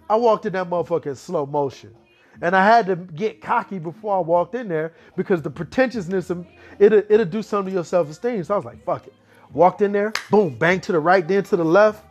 I 0.08 0.16
walked 0.16 0.46
in 0.46 0.54
that 0.54 0.70
motherfucker 0.70 1.06
in 1.08 1.16
slow 1.16 1.44
motion. 1.44 1.94
And 2.42 2.56
I 2.56 2.64
had 2.64 2.86
to 2.86 2.96
get 2.96 3.40
cocky 3.40 3.78
before 3.78 4.16
I 4.16 4.20
walked 4.20 4.56
in 4.56 4.68
there 4.68 4.92
because 5.16 5.40
the 5.42 5.50
pretentiousness, 5.50 6.28
of, 6.28 6.44
it'll, 6.80 7.02
it'll 7.08 7.24
do 7.24 7.40
something 7.40 7.70
to 7.70 7.76
your 7.76 7.84
self 7.84 8.10
esteem. 8.10 8.42
So 8.42 8.54
I 8.54 8.56
was 8.56 8.66
like, 8.66 8.84
fuck 8.84 9.06
it. 9.06 9.14
Walked 9.52 9.80
in 9.80 9.92
there, 9.92 10.12
boom, 10.30 10.56
bang 10.56 10.80
to 10.80 10.92
the 10.92 10.98
right, 10.98 11.26
then 11.26 11.44
to 11.44 11.56
the 11.56 11.64
left. 11.64 12.04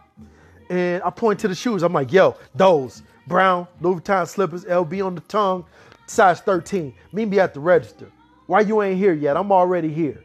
And 0.70 1.04
I 1.04 1.10
point 1.10 1.40
to 1.42 1.50
the 1.50 1.56
shoes. 1.56 1.84
I'm 1.84 1.92
like, 1.92 2.14
yo, 2.14 2.38
those 2.56 3.04
brown 3.28 3.68
Louis 3.82 4.00
Vuitton 4.00 4.28
slippers, 4.28 4.64
LB 4.64 5.06
on 5.06 5.16
the 5.16 5.22
tongue, 5.22 5.66
size 6.06 6.40
13. 6.40 6.94
Meet 7.12 7.26
me 7.26 7.40
at 7.40 7.54
the 7.54 7.60
register. 7.60 8.10
Why 8.48 8.62
you 8.62 8.82
ain't 8.82 8.98
here 8.98 9.14
yet? 9.14 9.36
I'm 9.36 9.52
already 9.52 9.92
here. 9.92 10.24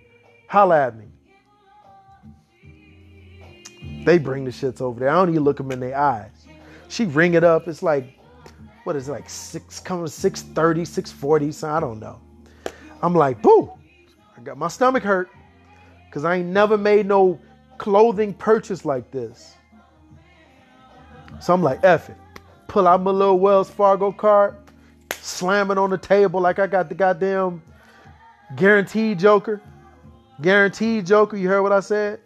Holla 0.49 0.87
at 0.87 0.97
me. 0.97 1.07
They 4.05 4.19
bring 4.19 4.45
the 4.45 4.53
shits 4.53 4.81
over 4.81 5.01
there. 5.01 5.09
I 5.09 5.15
don't 5.15 5.31
even 5.31 5.43
look 5.43 5.57
them 5.57 5.73
in 5.73 5.81
their 5.81 5.97
eyes. 5.99 6.31
She 6.89 7.07
ring 7.07 7.35
it 7.35 7.43
up. 7.43 7.67
It's 7.67 7.83
like, 7.83 8.16
what 8.87 8.95
is 8.95 9.09
it, 9.09 9.13
like 9.13 9.29
six, 9.29 9.81
coming 9.81 10.07
630, 10.07 10.85
640, 10.85 11.51
so 11.51 11.69
I 11.69 11.81
don't 11.81 11.99
know. 11.99 12.21
I'm 13.03 13.15
like, 13.15 13.43
boo, 13.43 13.73
I 14.37 14.41
got 14.41 14.57
my 14.57 14.69
stomach 14.69 15.03
hurt 15.03 15.29
because 16.09 16.25
I 16.25 16.37
ain't 16.37 16.49
never 16.49 16.79
made 16.79 17.07
no 17.07 17.41
clothing 17.79 18.33
purchase 18.33 18.85
like 18.85 19.11
this. 19.11 19.57
So 21.41 21.53
I'm 21.53 21.65
like, 21.65 21.81
F 21.83 22.09
it. 22.09 22.17
Pull 22.69 22.87
out 22.87 23.03
my 23.03 23.11
little 23.11 23.41
Wells 23.41 23.69
Fargo 23.69 24.13
card, 24.13 24.55
slam 25.11 25.73
it 25.73 25.79
on 25.79 25.91
the 25.91 25.99
table 25.99 26.41
like 26.41 26.61
I 26.61 26.69
got 26.69 26.89
the 26.89 26.95
goddamn 26.95 27.63
guaranteed 28.55 29.19
joker. 29.19 29.61
Guaranteed 30.41 31.07
joker. 31.07 31.37
You 31.37 31.49
heard 31.49 31.63
what 31.63 31.73
I 31.73 31.81
said? 31.81 32.21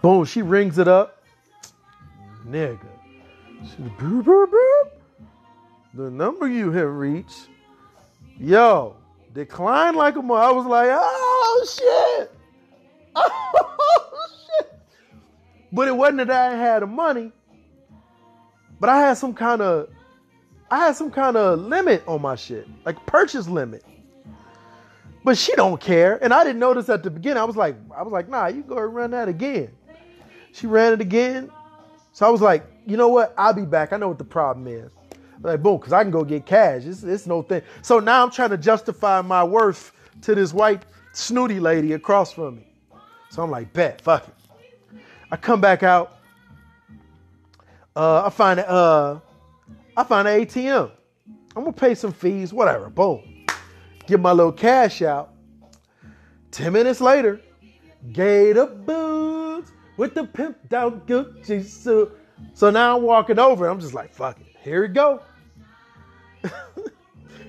Boom, 0.00 0.24
she 0.24 0.40
rings 0.40 0.78
it 0.78 0.88
up. 0.88 1.22
Nigga. 2.46 2.97
Boop, 3.60 4.24
boop, 4.24 4.46
boop. 4.46 4.90
The 5.94 6.10
number 6.10 6.48
you 6.48 6.70
have 6.72 6.90
reached. 6.90 7.48
Yo, 8.38 8.96
decline 9.32 9.94
like 9.94 10.16
a 10.16 10.22
mother. 10.22 10.42
I 10.42 10.50
was 10.52 10.66
like, 10.66 10.88
oh 10.90 11.66
shit. 11.66 12.34
Oh 13.20 14.28
shit. 14.60 14.80
But 15.72 15.88
it 15.88 15.96
wasn't 15.96 16.18
that 16.18 16.30
I 16.30 16.56
had 16.56 16.82
the 16.82 16.86
money, 16.86 17.32
but 18.78 18.88
I 18.88 18.98
had 18.98 19.14
some 19.14 19.34
kind 19.34 19.60
of 19.60 19.88
I 20.70 20.78
had 20.78 20.96
some 20.96 21.10
kind 21.10 21.36
of 21.36 21.58
limit 21.58 22.04
on 22.06 22.22
my 22.22 22.36
shit, 22.36 22.68
like 22.84 23.04
purchase 23.06 23.48
limit. 23.48 23.84
But 25.24 25.36
she 25.36 25.54
don't 25.56 25.80
care, 25.80 26.22
and 26.22 26.32
I 26.32 26.44
didn't 26.44 26.60
notice 26.60 26.88
at 26.88 27.02
the 27.02 27.10
beginning. 27.10 27.38
I 27.38 27.44
was 27.44 27.56
like, 27.56 27.74
I 27.94 28.02
was 28.02 28.12
like, 28.12 28.28
nah, 28.28 28.46
you 28.46 28.62
go 28.62 28.76
run 28.76 29.10
that 29.10 29.28
again. 29.28 29.70
She 30.52 30.66
ran 30.66 30.92
it 30.92 31.00
again, 31.00 31.50
so 32.12 32.26
I 32.26 32.30
was 32.30 32.40
like, 32.40 32.64
you 32.88 32.96
know 32.96 33.08
what? 33.08 33.34
I'll 33.36 33.52
be 33.52 33.66
back. 33.66 33.92
I 33.92 33.98
know 33.98 34.08
what 34.08 34.18
the 34.18 34.24
problem 34.24 34.66
is. 34.66 34.90
Like 35.42 35.62
boom, 35.62 35.76
because 35.76 35.92
I 35.92 36.02
can 36.02 36.10
go 36.10 36.24
get 36.24 36.46
cash. 36.46 36.84
It's, 36.84 37.02
it's 37.04 37.26
no 37.26 37.42
thing. 37.42 37.62
So 37.82 38.00
now 38.00 38.24
I'm 38.24 38.30
trying 38.30 38.50
to 38.50 38.58
justify 38.58 39.20
my 39.20 39.44
worth 39.44 39.92
to 40.22 40.34
this 40.34 40.52
white 40.52 40.84
snooty 41.12 41.60
lady 41.60 41.92
across 41.92 42.32
from 42.32 42.56
me. 42.56 42.66
So 43.30 43.42
I'm 43.42 43.50
like, 43.50 43.72
bet, 43.72 44.00
fuck 44.00 44.26
it. 44.26 44.34
I 45.30 45.36
come 45.36 45.60
back 45.60 45.82
out. 45.82 46.18
Uh, 47.94 48.24
I 48.24 48.30
find 48.30 48.58
uh, 48.60 49.20
I 49.96 50.04
find 50.04 50.26
an 50.26 50.40
ATM. 50.40 50.90
I'm 51.54 51.64
gonna 51.64 51.72
pay 51.72 51.94
some 51.94 52.12
fees, 52.12 52.52
whatever. 52.52 52.88
Boom. 52.88 53.44
Get 54.06 54.20
my 54.20 54.32
little 54.32 54.52
cash 54.52 55.02
out. 55.02 55.34
Ten 56.50 56.72
minutes 56.72 57.00
later, 57.00 57.40
Gator 58.12 58.66
boots 58.66 59.72
with 59.98 60.14
the 60.14 60.24
pimp 60.24 60.68
down 60.68 61.02
Gucci 61.02 61.64
suit. 61.64 62.17
So 62.54 62.70
now 62.70 62.96
I'm 62.96 63.02
walking 63.02 63.38
over. 63.38 63.68
I'm 63.68 63.80
just 63.80 63.94
like, 63.94 64.14
fuck 64.14 64.40
it. 64.40 64.46
Here 64.62 64.82
we 64.82 64.88
go. 64.88 65.22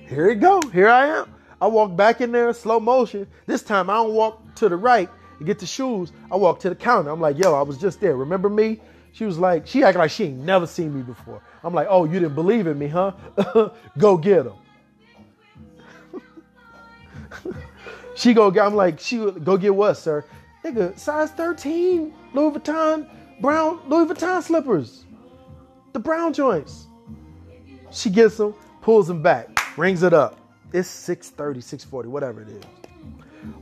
Here 0.08 0.28
we 0.28 0.34
go. 0.34 0.60
Here 0.72 0.88
I 0.88 1.06
am. 1.06 1.34
I 1.60 1.66
walk 1.66 1.94
back 1.94 2.20
in 2.20 2.32
there, 2.32 2.52
slow 2.52 2.80
motion. 2.80 3.26
This 3.46 3.62
time 3.62 3.90
I 3.90 3.94
don't 3.94 4.14
walk 4.14 4.54
to 4.56 4.68
the 4.68 4.76
right 4.76 5.08
to 5.38 5.44
get 5.44 5.58
the 5.58 5.66
shoes. 5.66 6.12
I 6.30 6.36
walk 6.36 6.60
to 6.60 6.68
the 6.68 6.74
counter. 6.74 7.10
I'm 7.10 7.20
like, 7.20 7.38
yo, 7.38 7.54
I 7.54 7.62
was 7.62 7.76
just 7.78 8.00
there. 8.00 8.16
Remember 8.16 8.48
me? 8.48 8.80
She 9.12 9.24
was 9.24 9.38
like, 9.38 9.66
she 9.66 9.82
acted 9.82 9.98
like 9.98 10.10
she 10.10 10.24
ain't 10.24 10.38
never 10.38 10.66
seen 10.66 10.94
me 10.94 11.02
before. 11.02 11.42
I'm 11.64 11.74
like, 11.74 11.88
oh, 11.90 12.04
you 12.04 12.14
didn't 12.14 12.34
believe 12.34 12.66
in 12.66 12.78
me, 12.78 12.88
huh? 12.88 13.12
go 13.98 14.16
get 14.16 14.44
them. 14.44 14.56
she 18.14 18.32
go 18.32 18.50
get, 18.50 18.64
I'm 18.64 18.74
like, 18.74 19.00
she 19.00 19.16
go 19.18 19.56
get 19.56 19.74
what, 19.74 19.94
sir? 19.94 20.24
Nigga, 20.64 20.98
size 20.98 21.30
13, 21.32 22.14
Louis 22.34 22.50
Vuitton, 22.52 23.08
brown 23.40 23.80
Louis 23.88 24.06
Vuitton 24.06 24.42
slippers. 24.42 25.04
The 25.92 25.98
brown 25.98 26.32
joints. 26.32 26.86
She 27.90 28.10
gets 28.10 28.36
them, 28.36 28.54
pulls 28.82 29.08
them 29.08 29.22
back, 29.22 29.48
rings 29.76 30.02
it 30.02 30.12
up. 30.12 30.38
It's 30.72 30.88
630, 30.88 31.60
640, 31.60 32.08
whatever 32.08 32.42
it 32.42 32.48
is. 32.48 32.62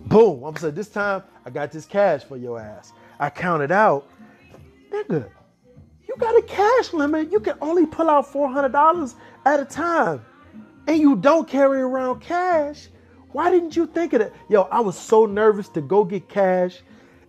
Boom. 0.06 0.44
I'm 0.44 0.56
saying 0.56 0.74
this 0.74 0.88
time 0.88 1.22
I 1.46 1.50
got 1.50 1.72
this 1.72 1.86
cash 1.86 2.24
for 2.24 2.36
your 2.36 2.60
ass. 2.60 2.92
I 3.18 3.30
counted 3.30 3.72
out. 3.72 4.10
Nigga, 4.90 5.28
you 6.06 6.14
got 6.18 6.36
a 6.36 6.42
cash 6.42 6.92
limit. 6.92 7.32
You 7.32 7.40
can 7.40 7.56
only 7.60 7.86
pull 7.86 8.10
out 8.10 8.30
$400 8.30 9.14
at 9.46 9.60
a 9.60 9.64
time. 9.64 10.24
And 10.86 10.98
you 10.98 11.16
don't 11.16 11.48
carry 11.48 11.80
around 11.80 12.20
cash. 12.20 12.88
Why 13.32 13.50
didn't 13.50 13.76
you 13.76 13.86
think 13.86 14.14
of 14.14 14.22
it? 14.22 14.32
Yo, 14.48 14.62
I 14.62 14.80
was 14.80 14.98
so 14.98 15.26
nervous 15.26 15.68
to 15.70 15.80
go 15.80 16.04
get 16.04 16.28
cash 16.28 16.80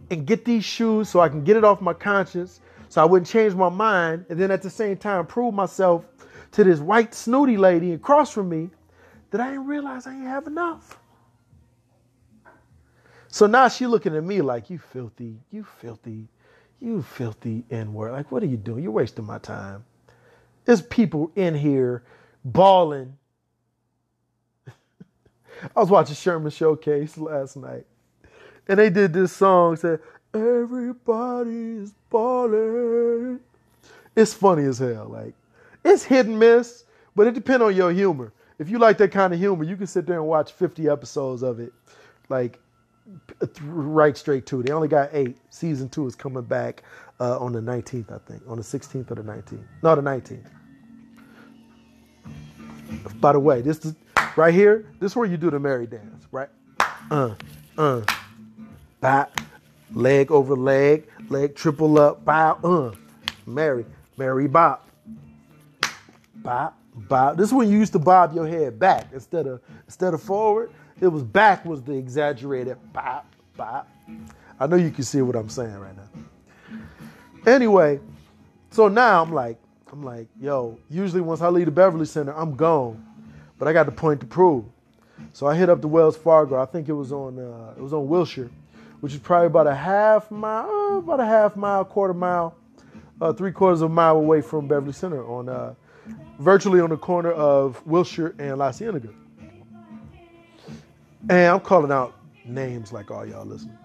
and 0.09 0.25
get 0.25 0.45
these 0.45 0.65
shoes 0.65 1.09
so 1.09 1.19
I 1.19 1.29
can 1.29 1.43
get 1.43 1.57
it 1.57 1.63
off 1.63 1.81
my 1.81 1.93
conscience 1.93 2.61
so 2.89 3.01
I 3.01 3.05
wouldn't 3.05 3.27
change 3.27 3.53
my 3.53 3.69
mind 3.69 4.25
and 4.29 4.39
then 4.39 4.51
at 4.51 4.61
the 4.61 4.69
same 4.69 4.97
time 4.97 5.25
prove 5.25 5.53
myself 5.53 6.05
to 6.51 6.63
this 6.63 6.79
white 6.79 7.13
snooty 7.13 7.57
lady 7.57 7.93
across 7.93 8.31
from 8.31 8.49
me 8.49 8.69
that 9.31 9.41
I 9.41 9.51
didn't 9.51 9.67
realize 9.67 10.07
I 10.07 10.11
didn't 10.11 10.27
have 10.27 10.47
enough. 10.47 10.99
So 13.27 13.45
now 13.45 13.67
she 13.67 13.85
looking 13.85 14.15
at 14.15 14.23
me 14.23 14.41
like, 14.41 14.69
you 14.71 14.79
filthy, 14.79 15.37
you 15.51 15.63
filthy, 15.63 16.27
you 16.79 17.03
filthy 17.03 17.63
N-word. 17.69 18.11
Like, 18.11 18.31
what 18.31 18.41
are 18.41 18.47
you 18.47 18.57
doing? 18.57 18.83
You're 18.83 18.91
wasting 18.91 19.25
my 19.25 19.37
time. 19.37 19.85
There's 20.65 20.81
people 20.81 21.31
in 21.35 21.53
here 21.53 22.03
bawling. 22.43 23.17
I 24.67 25.79
was 25.79 25.89
watching 25.89 26.15
Sherman 26.15 26.51
Showcase 26.51 27.17
last 27.17 27.55
night. 27.55 27.85
And 28.69 28.77
they 28.77 28.89
did 28.91 29.11
this 29.11 29.33
song 29.33 29.75
said, 29.75 29.99
Everybody's 30.33 31.91
balling. 32.11 33.39
It's 34.15 34.33
funny 34.33 34.63
as 34.65 34.77
hell. 34.77 35.07
Like, 35.09 35.33
it's 35.83 36.03
hit 36.03 36.27
and 36.27 36.39
miss, 36.39 36.85
but 37.15 37.25
it 37.25 37.33
depends 37.33 37.63
on 37.63 37.75
your 37.75 37.91
humor. 37.91 38.31
If 38.59 38.69
you 38.69 38.77
like 38.77 38.99
that 38.99 39.11
kind 39.11 39.33
of 39.33 39.39
humor, 39.39 39.63
you 39.63 39.75
can 39.75 39.87
sit 39.87 40.05
there 40.05 40.17
and 40.17 40.27
watch 40.27 40.51
50 40.51 40.87
episodes 40.87 41.41
of 41.41 41.59
it. 41.59 41.73
Like, 42.29 42.59
right 43.63 44.15
straight 44.15 44.45
to. 44.47 44.61
They 44.61 44.71
only 44.71 44.87
got 44.87 45.09
eight. 45.13 45.37
Season 45.49 45.89
two 45.89 46.05
is 46.05 46.13
coming 46.13 46.43
back 46.43 46.83
uh, 47.19 47.39
on 47.39 47.53
the 47.53 47.61
19th, 47.61 48.11
I 48.13 48.19
think. 48.19 48.43
On 48.47 48.57
the 48.57 48.63
16th 48.63 49.09
or 49.09 49.15
the 49.15 49.23
19th. 49.23 49.63
No, 49.81 49.95
the 49.95 50.01
19th. 50.03 50.47
By 53.19 53.31
the 53.31 53.39
way, 53.39 53.61
this 53.61 53.83
is 53.83 53.95
right 54.35 54.53
here. 54.53 54.85
This 54.99 55.13
is 55.13 55.15
where 55.15 55.27
you 55.27 55.37
do 55.37 55.49
the 55.49 55.59
Mary 55.59 55.87
dance, 55.87 56.27
right? 56.31 56.49
Uh, 57.09 57.33
uh, 57.77 58.01
bop, 59.01 59.39
leg 59.93 60.31
over 60.31 60.55
leg, 60.55 61.07
leg 61.29 61.55
triple 61.55 61.99
up, 61.99 62.23
bow, 62.25 62.59
uh, 62.63 62.91
Mary, 63.45 63.85
Mary 64.17 64.47
bop, 64.47 64.87
bop, 66.35 66.77
bop. 66.95 67.37
This 67.37 67.47
is 67.47 67.53
when 67.53 67.69
you 67.69 67.77
used 67.77 67.93
to 67.93 67.99
bob 67.99 68.33
your 68.33 68.47
head 68.47 68.79
back 68.79 69.07
instead 69.13 69.47
of 69.47 69.61
instead 69.85 70.13
of 70.13 70.21
forward. 70.21 70.71
It 71.01 71.07
was 71.07 71.23
back 71.23 71.63
was 71.65 71.81
the 71.81 71.93
exaggerated 71.93 72.77
bop, 72.91 73.25
bop. 73.55 73.87
I 74.59 74.67
know 74.67 74.75
you 74.75 74.91
can 74.91 75.03
see 75.03 75.21
what 75.21 75.35
I'm 75.35 75.49
saying 75.49 75.77
right 75.77 75.95
now. 75.95 77.51
Anyway, 77.51 77.99
so 78.71 78.89
now 78.89 79.21
I'm 79.23 79.31
like, 79.31 79.57
I'm 79.91 80.03
like, 80.03 80.27
yo, 80.39 80.77
usually 80.89 81.21
once 81.21 81.41
I 81.41 81.47
leave 81.47 81.65
the 81.65 81.71
Beverly 81.71 82.05
Center, 82.05 82.33
I'm 82.33 82.55
gone. 82.55 83.05
But 83.57 83.67
I 83.67 83.73
got 83.73 83.85
the 83.85 83.91
point 83.91 84.19
to 84.21 84.25
prove. 84.25 84.65
So 85.33 85.47
I 85.47 85.55
hit 85.55 85.69
up 85.69 85.81
the 85.81 85.87
Wells 85.87 86.17
Fargo. 86.17 86.61
I 86.61 86.65
think 86.65 86.89
it 86.89 86.93
was 86.93 87.11
on 87.11 87.39
uh, 87.39 87.73
it 87.77 87.81
was 87.81 87.93
on 87.93 88.07
Wilshire, 88.07 88.49
which 89.01 89.13
is 89.13 89.19
probably 89.19 89.47
about 89.47 89.67
a 89.67 89.75
half 89.75 90.29
mile, 90.31 90.69
uh, 90.69 90.97
about 90.97 91.19
a 91.19 91.25
half 91.25 91.55
mile, 91.55 91.85
quarter 91.85 92.13
mile, 92.13 92.55
uh, 93.21 93.33
three 93.33 93.51
quarters 93.51 93.81
of 93.81 93.91
a 93.91 93.93
mile 93.93 94.17
away 94.17 94.41
from 94.41 94.67
Beverly 94.67 94.93
Center 94.93 95.25
on 95.25 95.49
uh, 95.49 95.73
virtually 96.39 96.79
on 96.79 96.89
the 96.89 96.97
corner 96.97 97.31
of 97.31 97.85
Wilshire 97.85 98.35
and 98.39 98.57
La 98.57 98.71
Cienega. 98.71 99.09
And 101.29 101.47
I'm 101.53 101.59
calling 101.59 101.91
out 101.91 102.15
names 102.45 102.91
like 102.91 103.11
all 103.11 103.25
y'all 103.25 103.45
listening. 103.45 103.77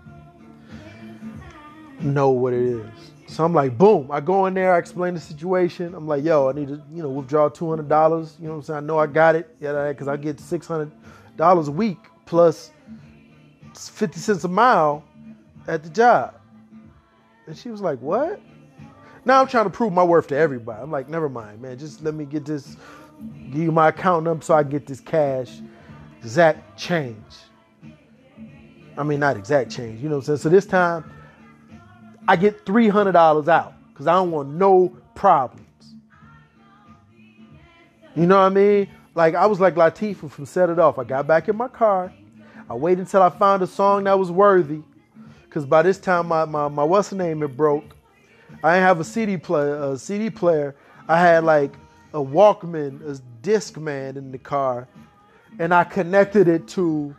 Know 2.01 2.31
what 2.31 2.53
it 2.53 2.63
is. 2.63 2.87
So 3.27 3.45
I'm 3.45 3.55
like, 3.55 3.77
boom. 3.77 4.11
I 4.11 4.21
go 4.21 4.47
in 4.47 4.55
there, 4.55 4.75
I 4.75 4.79
explain 4.79 5.15
the 5.15 5.21
situation. 5.21 5.95
I'm 5.95 6.07
like, 6.07 6.23
yo, 6.25 6.49
I 6.49 6.53
need 6.53 6.69
to, 6.69 6.83
you 6.93 7.03
know, 7.03 7.09
withdraw 7.09 7.49
two 7.49 7.69
hundred 7.69 7.89
dollars. 7.89 8.37
You 8.39 8.47
know 8.47 8.53
what 8.53 8.59
I'm 8.59 8.63
saying? 8.63 8.77
I 8.79 8.81
know 8.81 8.99
I 8.99 9.07
got 9.07 9.35
it. 9.35 9.55
Yeah, 9.61 9.89
because 9.89 10.09
I 10.09 10.17
get 10.17 10.39
six 10.39 10.67
hundred 10.67 10.93
dollars 11.37 11.69
a 11.69 11.73
week 11.73 11.99
plus 12.27 12.71
fifty 13.77 14.21
cents 14.21 14.45
a 14.45 14.49
mile 14.49 15.05
at 15.67 15.83
the 15.83 15.91
job. 15.91 16.35
And 17.47 17.57
she 17.57 17.71
was 17.71 17.81
like, 17.81 17.99
what? 18.01 18.41
Now 19.25 19.41
I'm 19.41 19.49
trying 19.49 19.65
to 19.65 19.71
prove 19.71 19.93
my 19.93 20.03
worth 20.03 20.29
to 20.29 20.37
everybody. 20.37 20.83
I'm 20.83 20.91
like, 20.91 21.09
never 21.09 21.29
mind, 21.29 21.61
man. 21.61 21.79
Just 21.79 22.03
let 22.03 22.15
me 22.15 22.25
get 22.25 22.45
this, 22.45 22.77
give 23.51 23.63
you 23.63 23.73
my 23.73 23.89
account 23.89 24.25
number 24.25 24.45
so 24.45 24.55
I 24.55 24.63
can 24.63 24.71
get 24.71 24.87
this 24.87 25.01
cash 25.01 25.61
exact 26.25 26.79
change. 26.79 27.17
I 28.97 29.03
mean, 29.03 29.21
not 29.21 29.37
exact 29.37 29.71
change, 29.71 30.01
you 30.01 30.09
know 30.09 30.17
what 30.17 30.29
I'm 30.29 30.37
saying? 30.37 30.39
So 30.39 30.49
this 30.49 30.67
time, 30.67 31.11
I 32.27 32.37
get 32.37 32.65
$300 32.65 33.49
out 33.49 33.75
because 33.93 34.07
I 34.07 34.15
don't 34.15 34.31
want 34.31 34.51
no 34.51 34.97
problems. 35.15 35.61
You 38.15 38.27
know 38.27 38.39
what 38.39 38.45
I 38.45 38.49
mean? 38.51 38.89
Like, 39.15 39.35
I 39.35 39.47
was 39.47 39.61
like 39.61 39.75
Latifah 39.75 40.31
from 40.31 40.47
Set 40.47 40.71
It 40.71 40.79
Off. 40.79 40.99
I 40.99 41.05
got 41.05 41.27
back 41.27 41.49
in 41.49 41.57
my 41.57 41.69
car. 41.69 42.13
I 42.69 42.75
waited 42.75 43.01
until 43.01 43.23
I 43.23 43.31
found 43.31 43.63
a 43.63 43.67
song 43.67 44.05
that 44.05 44.19
was 44.19 44.31
worthy 44.31 44.83
Cause 45.55 45.65
by 45.65 45.83
this 45.83 45.99
time 45.99 46.27
my, 46.27 46.45
my, 46.45 46.67
my 46.67 46.83
what's 46.83 47.11
the 47.11 47.15
name 47.17 47.45
it 47.45 47.57
broke. 47.57 47.95
I 48.65 48.75
didn't 48.75 48.87
have 48.89 48.99
a 48.99 49.05
CD 49.05 49.37
player 49.37 49.93
a 49.93 49.97
CD 49.97 50.29
player. 50.29 50.75
I 51.07 51.21
had 51.21 51.45
like 51.45 51.77
a 52.13 52.19
Walkman, 52.19 53.01
a 53.09 53.21
Discman 53.41 54.17
in 54.17 54.33
the 54.33 54.39
car, 54.39 54.89
and 55.61 55.73
I 55.73 55.85
connected 55.85 56.49
it 56.49 56.67
to 56.71 57.15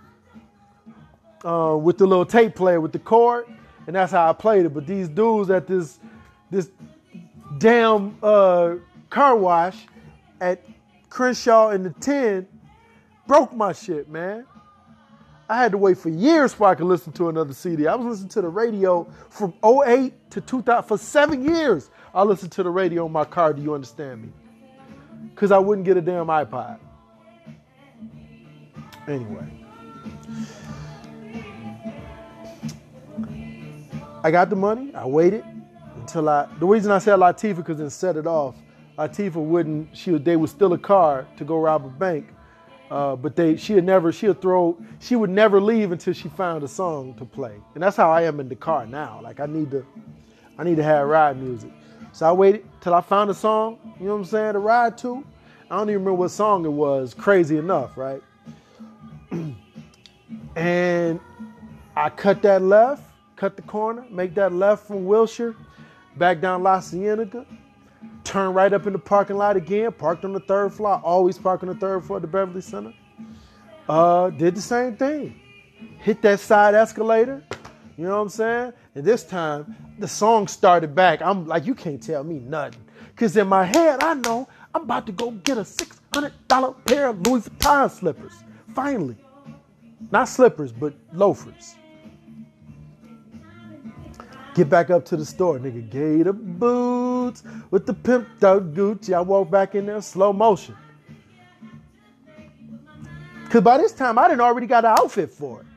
uh, 1.45 1.77
with 1.81 1.97
the 1.97 2.05
little 2.05 2.25
tape 2.25 2.55
player 2.55 2.81
with 2.81 2.91
the 2.91 2.99
cord, 2.99 3.45
and 3.87 3.95
that's 3.95 4.11
how 4.11 4.29
I 4.29 4.33
played 4.33 4.65
it. 4.65 4.73
But 4.73 4.85
these 4.85 5.07
dudes 5.07 5.49
at 5.49 5.65
this 5.65 5.97
this 6.51 6.71
damn 7.57 8.17
uh, 8.21 8.75
car 9.09 9.37
wash 9.37 9.77
at 10.41 10.61
Crenshaw 11.07 11.69
in 11.69 11.83
the 11.83 11.91
10 11.91 12.45
broke 13.27 13.53
my 13.53 13.71
shit, 13.71 14.09
man. 14.09 14.45
I 15.47 15.61
had 15.61 15.71
to 15.73 15.77
wait 15.77 15.97
for 15.97 16.09
years 16.09 16.51
before 16.51 16.67
I 16.67 16.75
could 16.75 16.87
listen 16.87 17.13
to 17.13 17.29
another 17.29 17.53
CD. 17.53 17.85
I 17.87 17.95
was 17.95 18.05
listening 18.05 18.29
to 18.29 18.41
the 18.41 18.49
radio 18.49 19.07
from 19.29 19.53
08 19.63 20.31
to 20.31 20.41
2000 20.41 20.87
for 20.87 20.97
seven 20.97 21.45
years. 21.45 21.91
I 22.13 22.23
listened 22.23 22.51
to 22.53 22.63
the 22.63 22.69
radio 22.69 23.05
in 23.05 23.11
my 23.11 23.25
car. 23.25 23.53
Do 23.53 23.61
you 23.61 23.75
understand 23.75 24.23
me? 24.23 24.29
Because 25.29 25.51
I 25.51 25.59
wouldn't 25.59 25.85
get 25.85 25.97
a 25.97 26.01
damn 26.01 26.27
iPod. 26.27 26.79
Anyway. 29.07 29.45
I 34.23 34.31
got 34.31 34.49
the 34.49 34.55
money. 34.55 34.91
I 34.95 35.05
waited 35.05 35.43
until 35.97 36.27
I. 36.29 36.47
The 36.59 36.65
reason 36.65 36.91
I 36.91 36.97
said 36.97 37.19
Latifah 37.19 37.57
because 37.57 37.77
then 37.77 37.91
set 37.91 38.17
it 38.17 38.25
off. 38.25 38.55
Latifah 38.97 39.35
wouldn't. 39.35 39.95
She. 39.95 40.17
They 40.17 40.35
would 40.35 40.49
steal 40.49 40.73
a 40.73 40.79
car 40.79 41.27
to 41.37 41.43
go 41.43 41.59
rob 41.59 41.85
a 41.85 41.89
bank, 41.89 42.29
uh, 42.89 43.15
but 43.15 43.36
they. 43.36 43.55
She 43.55 43.73
would 43.73 43.83
never. 43.83 44.11
She 44.11 44.27
would 44.27 44.41
throw. 44.41 44.77
She 44.99 45.15
would 45.15 45.29
never 45.29 45.59
leave 45.61 45.91
until 45.91 46.13
she 46.13 46.29
found 46.29 46.63
a 46.63 46.67
song 46.67 47.13
to 47.15 47.25
play. 47.25 47.55
And 47.73 47.83
that's 47.83 47.97
how 47.97 48.11
I 48.11 48.23
am 48.23 48.39
in 48.39 48.49
the 48.49 48.55
car 48.55 48.86
now. 48.86 49.19
Like 49.23 49.39
I 49.39 49.45
need 49.45 49.71
to. 49.71 49.86
I 50.57 50.63
need 50.63 50.77
to 50.77 50.83
have 50.83 51.07
ride 51.07 51.41
music. 51.41 51.71
So 52.13 52.25
I 52.27 52.31
waited 52.31 52.65
till 52.81 52.93
I 52.93 53.01
found 53.01 53.29
a 53.29 53.33
song. 53.33 53.77
You 53.99 54.05
know 54.05 54.13
what 54.13 54.19
I'm 54.19 54.25
saying? 54.25 54.53
To 54.53 54.59
ride 54.59 54.97
to. 54.99 55.25
I 55.69 55.77
don't 55.77 55.89
even 55.89 56.01
remember 56.01 56.13
what 56.13 56.29
song 56.29 56.65
it 56.65 56.69
was. 56.69 57.13
Crazy 57.13 57.57
enough, 57.57 57.97
right? 57.97 58.21
and 60.55 61.19
I 61.95 62.09
cut 62.09 62.41
that 62.43 62.61
left 62.61 63.01
cut 63.36 63.55
the 63.55 63.61
corner, 63.63 64.05
make 64.09 64.33
that 64.36 64.53
left 64.53 64.88
from 64.88 65.05
Wilshire, 65.05 65.55
back 66.17 66.41
down 66.41 66.63
La 66.63 66.79
Cienega, 66.79 67.45
turn 68.26 68.53
right 68.53 68.73
up 68.73 68.88
in 68.88 68.93
the 68.93 68.99
parking 68.99 69.38
lot 69.38 69.55
again, 69.55 69.91
parked 69.91 70.26
on 70.26 70.34
the 70.34 70.39
third 70.41 70.73
floor, 70.73 70.99
always 71.03 71.38
park 71.38 71.63
on 71.63 71.69
the 71.69 71.76
third 71.76 72.03
floor 72.03 72.17
at 72.17 72.21
the 72.21 72.28
Beverly 72.28 72.61
Center. 72.61 72.93
Uh, 73.88 74.32
did 74.32 74.55
the 74.55 74.61
same 74.61 74.97
thing. 74.97 75.39
Hit 75.99 76.21
that 76.23 76.39
side 76.39 76.73
escalator, 76.73 77.43
you 77.97 78.05
know 78.05 78.17
what 78.17 78.23
I'm 78.23 78.30
saying? 78.30 78.73
And 78.95 79.05
this 79.05 79.23
time, 79.23 79.76
the 79.99 80.07
song 80.07 80.47
started 80.47 80.93
back. 80.93 81.21
I'm 81.21 81.45
like, 81.45 81.65
you 81.65 81.76
can't 81.76 82.01
tell 82.01 82.23
me 82.23 82.39
nothing. 82.39 82.84
Because 83.09 83.38
in 83.38 83.47
my 83.47 83.63
head, 83.63 84.03
I 84.03 84.15
know 84.15 84.47
I'm 84.73 84.84
about 84.84 85.05
to 85.05 85.11
go 85.13 85.32
get 85.32 85.57
a 85.57 85.61
$600 85.61 86.86
pair 86.86 87.07
of 87.07 87.21
Louis 87.21 87.47
Vuitton 87.47 87.89
slippers. 87.89 88.34
Finally. 88.73 89.17
Not 90.11 90.28
slippers, 90.28 90.71
but 90.71 90.93
loafers. 91.13 91.76
Get 94.56 94.70
back 94.70 94.89
up 94.89 95.03
to 95.08 95.18
the 95.18 95.26
store, 95.26 95.60
nigga. 95.60 95.89
Gator 95.89 96.32
boots 96.32 97.43
with 97.72 97.86
the 97.86 97.93
pimped 97.93 98.41
out 98.41 98.74
Gucci. 98.74 99.14
I 99.14 99.20
walk 99.20 99.51
back 99.51 99.76
in 99.76 99.86
there 99.86 100.01
slow 100.01 100.32
motion. 100.32 100.78
Cause 103.49 103.62
by 103.62 103.78
this 103.78 103.91
time 103.91 104.18
I 104.18 104.30
didn't 104.30 104.39
already 104.39 104.66
got 104.66 104.86
an 104.86 104.95
outfit 104.97 105.30
for 105.30 105.60
it. 105.60 105.68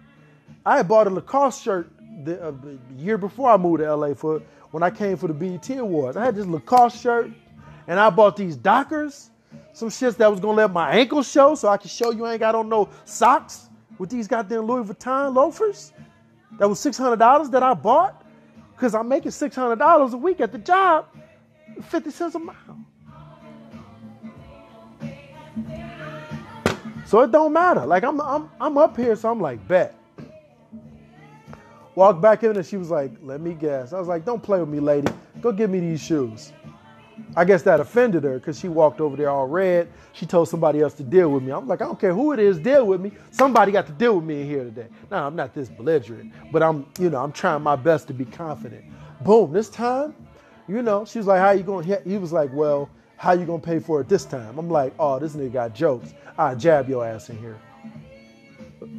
I 0.64 0.76
had 0.76 0.86
bought 0.86 1.08
a 1.08 1.10
Lacoste 1.10 1.60
shirt 1.62 1.90
the, 2.24 2.40
uh, 2.40 2.52
year 2.96 3.18
before 3.18 3.50
I 3.50 3.56
moved 3.56 3.80
to 3.80 3.96
LA 3.96 4.14
for 4.14 4.40
when 4.70 4.84
I 4.84 4.90
came 4.90 5.16
for 5.16 5.26
the 5.26 5.34
BET 5.34 5.68
Awards. 5.70 6.16
I 6.16 6.24
had 6.24 6.36
this 6.36 6.46
Lacoste 6.46 7.02
shirt, 7.02 7.30
and 7.88 7.98
I 7.98 8.10
bought 8.10 8.36
these 8.36 8.56
Dockers, 8.56 9.30
some 9.72 9.88
shits 9.88 10.16
that 10.18 10.30
was 10.30 10.38
gonna 10.38 10.56
let 10.56 10.72
my 10.72 10.92
ankles 10.92 11.28
show, 11.28 11.56
so 11.56 11.68
I 11.68 11.78
could 11.78 11.90
show 11.90 12.12
you 12.12 12.24
I 12.24 12.32
ain't 12.32 12.40
got 12.40 12.54
on 12.54 12.68
no 12.68 12.88
socks 13.04 13.70
with 13.98 14.08
these 14.08 14.28
goddamn 14.28 14.66
Louis 14.66 14.84
Vuitton 14.84 15.34
loafers. 15.34 15.92
That 16.58 16.68
was 16.68 16.78
six 16.78 16.96
hundred 16.96 17.18
dollars 17.18 17.50
that 17.50 17.64
I 17.64 17.74
bought 17.74 18.24
because 18.78 18.94
I'm 18.94 19.08
making 19.08 19.32
$600 19.32 20.12
a 20.12 20.16
week 20.16 20.40
at 20.40 20.52
the 20.52 20.58
job, 20.58 21.06
50 21.82 22.10
cents 22.12 22.36
a 22.36 22.38
mile. 22.38 22.56
So 27.04 27.20
it 27.22 27.32
don't 27.32 27.52
matter. 27.52 27.84
Like 27.84 28.04
I'm, 28.04 28.20
I'm, 28.20 28.48
I'm 28.60 28.78
up 28.78 28.96
here, 28.96 29.16
so 29.16 29.32
I'm 29.32 29.40
like, 29.40 29.66
bet. 29.66 29.96
Walked 31.96 32.20
back 32.20 32.44
in 32.44 32.56
and 32.56 32.64
she 32.64 32.76
was 32.76 32.88
like, 32.88 33.10
let 33.20 33.40
me 33.40 33.54
guess. 33.54 33.92
I 33.92 33.98
was 33.98 34.06
like, 34.06 34.24
don't 34.24 34.40
play 34.40 34.60
with 34.60 34.68
me, 34.68 34.78
lady. 34.78 35.12
Go 35.40 35.50
give 35.50 35.70
me 35.70 35.80
these 35.80 36.00
shoes. 36.00 36.52
I 37.36 37.44
guess 37.44 37.62
that 37.62 37.80
offended 37.80 38.24
her 38.24 38.38
because 38.38 38.58
she 38.58 38.68
walked 38.68 39.00
over 39.00 39.16
there 39.16 39.30
all 39.30 39.46
red. 39.46 39.88
She 40.12 40.26
told 40.26 40.48
somebody 40.48 40.80
else 40.80 40.94
to 40.94 41.02
deal 41.02 41.30
with 41.30 41.42
me. 41.42 41.52
I'm 41.52 41.68
like, 41.68 41.80
I 41.80 41.84
don't 41.84 42.00
care 42.00 42.14
who 42.14 42.32
it 42.32 42.38
is, 42.38 42.58
deal 42.58 42.86
with 42.86 43.00
me. 43.00 43.12
Somebody 43.30 43.72
got 43.72 43.86
to 43.86 43.92
deal 43.92 44.16
with 44.16 44.24
me 44.24 44.42
in 44.42 44.46
here 44.46 44.64
today. 44.64 44.86
Now, 45.10 45.26
I'm 45.26 45.36
not 45.36 45.54
this 45.54 45.68
belligerent, 45.68 46.32
but 46.52 46.62
I'm, 46.62 46.86
you 46.98 47.10
know, 47.10 47.22
I'm 47.22 47.32
trying 47.32 47.62
my 47.62 47.76
best 47.76 48.06
to 48.08 48.14
be 48.14 48.24
confident. 48.24 48.84
Boom, 49.22 49.52
this 49.52 49.68
time, 49.68 50.14
you 50.68 50.82
know, 50.82 51.04
she 51.04 51.18
was 51.18 51.26
like, 51.26 51.40
how 51.40 51.50
you 51.50 51.62
going? 51.62 51.86
He 52.04 52.18
was 52.18 52.32
like, 52.32 52.50
well, 52.52 52.90
how 53.16 53.32
you 53.32 53.44
to 53.46 53.58
pay 53.58 53.78
for 53.80 54.00
it 54.00 54.08
this 54.08 54.24
time? 54.24 54.58
I'm 54.58 54.70
like, 54.70 54.94
oh, 54.98 55.18
this 55.18 55.34
nigga 55.34 55.52
got 55.52 55.74
jokes. 55.74 56.14
I 56.36 56.54
jab 56.54 56.88
your 56.88 57.04
ass 57.06 57.30
in 57.30 57.38
here. 57.38 57.58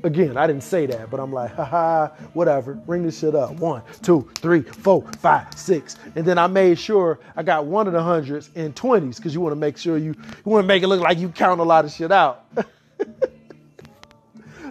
Again, 0.04 0.38
I 0.38 0.48
didn't 0.48 0.64
say 0.64 0.86
that, 0.86 1.10
but 1.10 1.20
I'm 1.20 1.34
like, 1.34 1.54
haha, 1.54 2.08
whatever. 2.34 2.80
Ring 2.88 3.04
this 3.04 3.20
shit 3.20 3.36
up. 3.36 3.52
One, 3.54 3.82
two, 4.02 4.30
three, 4.36 4.62
four, 4.62 5.04
five, 5.20 5.54
six. 5.58 5.98
And 6.16 6.26
then 6.26 6.38
I 6.38 6.48
made 6.48 6.80
sure 6.80 7.20
I 7.36 7.44
got 7.44 7.66
one 7.66 7.88
of 7.88 7.94
the 7.94 8.02
hundreds 8.02 8.50
in 8.56 8.74
20s 8.74 9.18
because 9.18 9.34
you 9.34 9.42
want 9.42 9.52
to 9.52 9.60
make 9.60 9.78
sure 9.78 9.98
you, 9.98 10.14
you 10.14 10.44
want 10.46 10.64
to 10.64 10.68
make 10.68 10.84
it 10.84 10.88
look 10.88 11.02
like 11.02 11.18
you 11.18 11.30
count 11.30 11.60
a 11.60 11.64
lot 11.64 11.86
of 11.86 11.92
shit 11.92 12.12
out. 12.12 12.46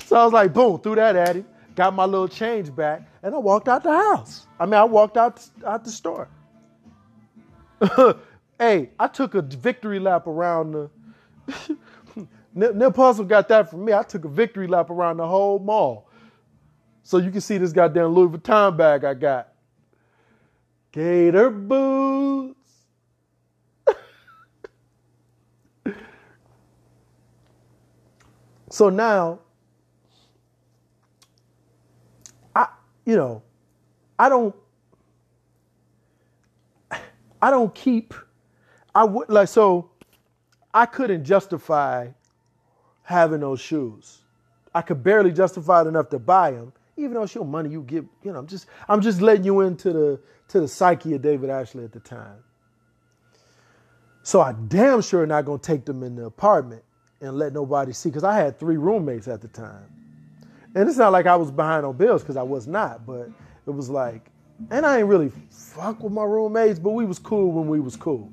so 0.06 0.16
I 0.16 0.24
was 0.24 0.32
like, 0.32 0.54
boom, 0.54 0.80
threw 0.80 0.94
that 0.94 1.16
at 1.16 1.36
him, 1.36 1.46
got 1.74 1.94
my 1.94 2.04
little 2.04 2.28
change 2.28 2.74
back, 2.74 3.02
and 3.22 3.34
I 3.34 3.38
walked 3.38 3.68
out 3.68 3.82
the 3.82 3.92
house. 3.92 4.46
I 4.58 4.64
mean, 4.64 4.74
I 4.74 4.84
walked 4.84 5.16
out, 5.16 5.46
out 5.66 5.84
the 5.84 5.90
store. 5.90 6.28
hey, 8.58 8.90
I 8.98 9.08
took 9.08 9.34
a 9.34 9.42
victory 9.42 9.98
lap 9.98 10.26
around 10.26 10.72
the. 10.72 10.90
Nip 12.58 12.94
Hussle 12.96 13.26
got 13.28 13.46
that 13.48 13.70
from 13.70 13.84
me. 13.84 13.92
I 13.92 14.02
took 14.02 14.24
a 14.24 14.28
victory 14.28 14.66
lap 14.66 14.90
around 14.90 15.18
the 15.18 15.26
whole 15.28 15.60
mall. 15.60 16.10
So 17.04 17.18
you 17.18 17.30
can 17.30 17.40
see 17.40 17.56
this 17.56 17.72
goddamn 17.72 18.08
Louis 18.08 18.36
Vuitton 18.36 18.76
bag 18.76 19.04
I 19.04 19.14
got. 19.14 19.52
Gator 20.90 21.50
boots. 21.50 22.58
so 28.70 28.88
now, 28.88 29.38
I, 32.56 32.66
you 33.06 33.14
know, 33.14 33.42
I 34.18 34.28
don't, 34.28 34.56
I 37.40 37.50
don't 37.52 37.72
keep, 37.72 38.14
I 38.96 39.04
would 39.04 39.28
like, 39.28 39.46
so 39.46 39.92
I 40.74 40.86
couldn't 40.86 41.22
justify 41.24 42.08
having 43.08 43.40
those 43.40 43.58
shoes. 43.58 44.18
I 44.74 44.82
could 44.82 45.02
barely 45.02 45.32
justify 45.32 45.80
it 45.80 45.86
enough 45.86 46.10
to 46.10 46.18
buy 46.18 46.50
them, 46.50 46.74
even 46.98 47.14
though 47.14 47.22
it's 47.22 47.34
your 47.34 47.46
money 47.46 47.70
you 47.70 47.80
get. 47.80 48.04
You 48.22 48.32
know, 48.32 48.38
I'm 48.38 48.46
just 48.46 48.66
I'm 48.86 49.00
just 49.00 49.22
letting 49.22 49.44
you 49.44 49.62
into 49.62 49.94
the 49.94 50.20
to 50.48 50.60
the 50.60 50.68
psyche 50.68 51.14
of 51.14 51.22
David 51.22 51.48
Ashley 51.48 51.84
at 51.84 51.92
the 51.92 52.00
time. 52.00 52.36
So 54.22 54.42
I 54.42 54.52
damn 54.52 55.00
sure 55.00 55.24
not 55.24 55.46
gonna 55.46 55.58
take 55.58 55.86
them 55.86 56.02
in 56.02 56.16
the 56.16 56.26
apartment 56.26 56.82
and 57.22 57.38
let 57.38 57.54
nobody 57.54 57.94
see, 57.94 58.10
because 58.10 58.24
I 58.24 58.36
had 58.36 58.58
three 58.58 58.76
roommates 58.76 59.26
at 59.26 59.40
the 59.40 59.48
time. 59.48 59.86
And 60.74 60.86
it's 60.86 60.98
not 60.98 61.10
like 61.10 61.24
I 61.24 61.34
was 61.34 61.50
behind 61.50 61.86
on 61.86 61.96
bills, 61.96 62.22
because 62.22 62.36
I 62.36 62.42
was 62.42 62.66
not, 62.66 63.06
but 63.06 63.30
it 63.66 63.70
was 63.70 63.88
like, 63.88 64.30
and 64.70 64.84
I 64.84 64.98
ain't 64.98 65.08
really 65.08 65.32
fuck 65.48 66.02
with 66.02 66.12
my 66.12 66.24
roommates, 66.24 66.78
but 66.78 66.90
we 66.90 67.06
was 67.06 67.18
cool 67.18 67.52
when 67.52 67.68
we 67.68 67.80
was 67.80 67.96
cool. 67.96 68.30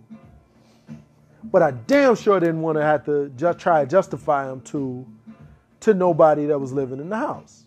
But 1.52 1.62
I 1.62 1.72
damn 1.72 2.16
sure 2.16 2.40
didn't 2.40 2.62
want 2.62 2.78
to 2.78 2.84
have 2.84 3.06
to 3.06 3.30
just 3.38 3.60
try 3.60 3.84
to 3.84 3.90
justify 3.90 4.48
them 4.48 4.62
to, 4.62 5.06
to 5.82 5.94
nobody 5.94 6.46
that 6.48 6.60
was 6.60 6.74
living 6.74 7.00
in 7.00 7.10
the 7.10 7.18
house. 7.18 7.64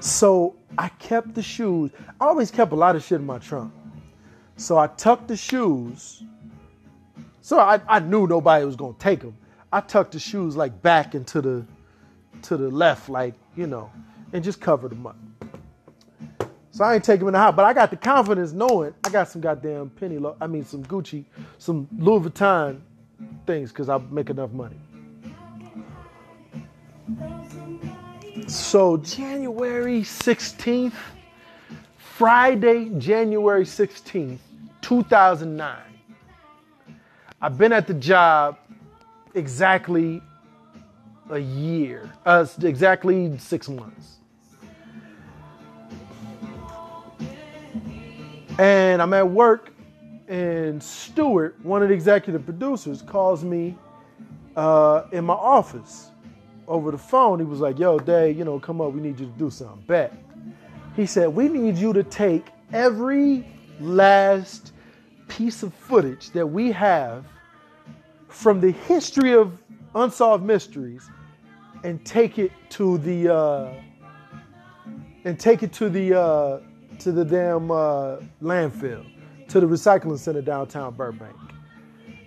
So 0.00 0.56
I 0.76 0.88
kept 0.88 1.34
the 1.34 1.42
shoes. 1.42 1.90
I 2.20 2.26
always 2.26 2.50
kept 2.50 2.72
a 2.72 2.76
lot 2.76 2.96
of 2.96 3.02
shit 3.02 3.20
in 3.20 3.26
my 3.26 3.38
trunk. 3.38 3.72
So 4.56 4.78
I 4.78 4.86
tucked 4.86 5.28
the 5.28 5.36
shoes. 5.36 6.22
So 7.40 7.58
I, 7.58 7.80
I 7.88 7.98
knew 8.00 8.26
nobody 8.26 8.64
was 8.64 8.76
gonna 8.76 8.94
take 8.98 9.20
them. 9.20 9.36
I 9.72 9.80
tucked 9.80 10.12
the 10.12 10.18
shoes 10.18 10.56
like 10.56 10.80
back 10.82 11.14
into 11.14 11.40
the 11.40 11.66
to 12.42 12.56
the 12.56 12.68
left, 12.68 13.08
like, 13.08 13.34
you 13.56 13.66
know, 13.66 13.90
and 14.32 14.44
just 14.44 14.60
covered 14.60 14.90
them 14.90 15.06
up. 15.06 15.16
So 16.74 16.82
I 16.82 16.96
ain't 16.96 17.04
taking 17.04 17.20
him 17.20 17.28
in 17.28 17.34
the 17.34 17.38
house, 17.38 17.54
but 17.54 17.64
I 17.64 17.72
got 17.72 17.90
the 17.90 17.96
confidence 17.96 18.50
knowing 18.50 18.92
I 19.04 19.08
got 19.08 19.28
some 19.28 19.40
goddamn 19.40 19.90
penny, 19.90 20.18
lo- 20.18 20.36
I 20.40 20.48
mean 20.48 20.64
some 20.64 20.82
Gucci, 20.82 21.24
some 21.56 21.86
Louis 21.96 22.28
Vuitton 22.28 22.80
things 23.46 23.70
because 23.70 23.88
I 23.88 23.98
make 24.10 24.28
enough 24.28 24.50
money. 24.50 24.74
So 28.48 28.96
January 28.96 30.00
16th, 30.00 30.94
Friday, 31.96 32.90
January 32.98 33.64
16th, 33.64 34.38
2009. 34.80 35.78
I've 37.40 37.56
been 37.56 37.72
at 37.72 37.86
the 37.86 37.94
job 37.94 38.58
exactly 39.34 40.20
a 41.30 41.38
year, 41.38 42.10
uh, 42.26 42.44
exactly 42.62 43.38
six 43.38 43.68
months. 43.68 44.16
And 48.58 49.02
I'm 49.02 49.12
at 49.14 49.28
work, 49.28 49.72
and 50.28 50.80
Stewart, 50.80 51.56
one 51.64 51.82
of 51.82 51.88
the 51.88 51.94
executive 51.94 52.44
producers, 52.44 53.02
calls 53.02 53.42
me 53.42 53.76
uh, 54.54 55.04
in 55.10 55.24
my 55.24 55.34
office 55.34 56.10
over 56.68 56.92
the 56.92 56.98
phone. 56.98 57.40
He 57.40 57.44
was 57.44 57.58
like, 57.58 57.80
Yo, 57.80 57.98
Dave, 57.98 58.38
you 58.38 58.44
know, 58.44 58.60
come 58.60 58.80
up, 58.80 58.92
we 58.92 59.00
need 59.00 59.18
you 59.18 59.26
to 59.26 59.32
do 59.32 59.50
something. 59.50 59.82
Bet. 59.88 60.16
He 60.94 61.04
said, 61.04 61.28
We 61.28 61.48
need 61.48 61.76
you 61.76 61.92
to 61.94 62.04
take 62.04 62.46
every 62.72 63.44
last 63.80 64.72
piece 65.26 65.64
of 65.64 65.74
footage 65.74 66.30
that 66.30 66.46
we 66.46 66.70
have 66.70 67.24
from 68.28 68.60
the 68.60 68.70
history 68.70 69.34
of 69.34 69.60
unsolved 69.96 70.44
mysteries 70.44 71.10
and 71.82 72.04
take 72.06 72.38
it 72.38 72.52
to 72.70 72.98
the 72.98 73.34
uh, 73.34 73.72
and 75.24 75.40
take 75.40 75.64
it 75.64 75.72
to 75.72 75.88
the 75.88 76.20
uh, 76.20 76.60
to 77.04 77.12
the 77.12 77.24
damn 77.24 77.70
uh, 77.70 78.16
landfill, 78.42 79.06
to 79.48 79.60
the 79.60 79.66
recycling 79.66 80.18
center 80.18 80.40
downtown 80.40 80.94
Burbank. 80.94 81.36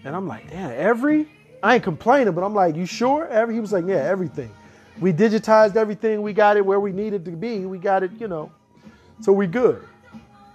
And 0.03 0.15
I'm 0.15 0.27
like, 0.27 0.49
damn, 0.49 0.71
every 0.71 1.27
I 1.63 1.75
ain't 1.75 1.83
complaining, 1.83 2.33
but 2.33 2.43
I'm 2.43 2.53
like, 2.53 2.75
you 2.75 2.85
sure? 2.85 3.27
Every 3.27 3.55
he 3.55 3.59
was 3.59 3.73
like, 3.73 3.85
yeah, 3.87 3.95
everything. 3.95 4.51
We 4.99 5.11
digitized 5.11 5.75
everything. 5.75 6.21
We 6.21 6.31
got 6.33 6.57
it 6.57 6.65
where 6.65 6.79
we 6.79 6.91
needed 6.91 7.25
to 7.25 7.31
be. 7.31 7.65
We 7.65 7.79
got 7.79 8.03
it, 8.03 8.11
you 8.19 8.27
know. 8.27 8.51
So 9.21 9.31
we 9.31 9.47
good. 9.47 9.83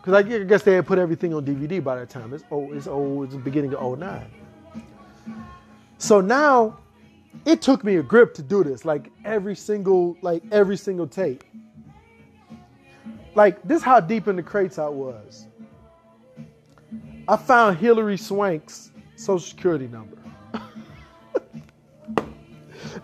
Cause 0.02 0.14
I 0.14 0.22
guess 0.22 0.62
they 0.62 0.74
had 0.74 0.86
put 0.86 0.98
everything 0.98 1.32
on 1.32 1.44
DVD 1.44 1.82
by 1.82 1.96
that 1.96 2.10
time. 2.10 2.32
It's 2.32 2.44
old. 2.50 2.74
It's 2.74 2.86
old. 2.86 3.24
It's 3.24 3.34
the 3.34 3.40
beginning 3.40 3.74
of 3.74 3.98
09. 3.98 4.24
So 5.98 6.20
now, 6.20 6.78
it 7.44 7.62
took 7.62 7.84
me 7.84 7.96
a 7.96 8.02
grip 8.02 8.34
to 8.34 8.42
do 8.42 8.64
this. 8.64 8.84
Like 8.84 9.10
every 9.24 9.54
single, 9.54 10.16
like 10.22 10.42
every 10.50 10.76
single 10.76 11.06
tape. 11.06 11.44
Like 13.34 13.62
this, 13.62 13.82
how 13.82 14.00
deep 14.00 14.28
in 14.28 14.36
the 14.36 14.42
crates 14.42 14.78
I 14.78 14.88
was. 14.88 15.46
I 17.26 17.36
found 17.36 17.78
Hilary 17.78 18.18
Swank's 18.18 18.90
social 19.16 19.38
security 19.38 19.88
number. 19.88 20.18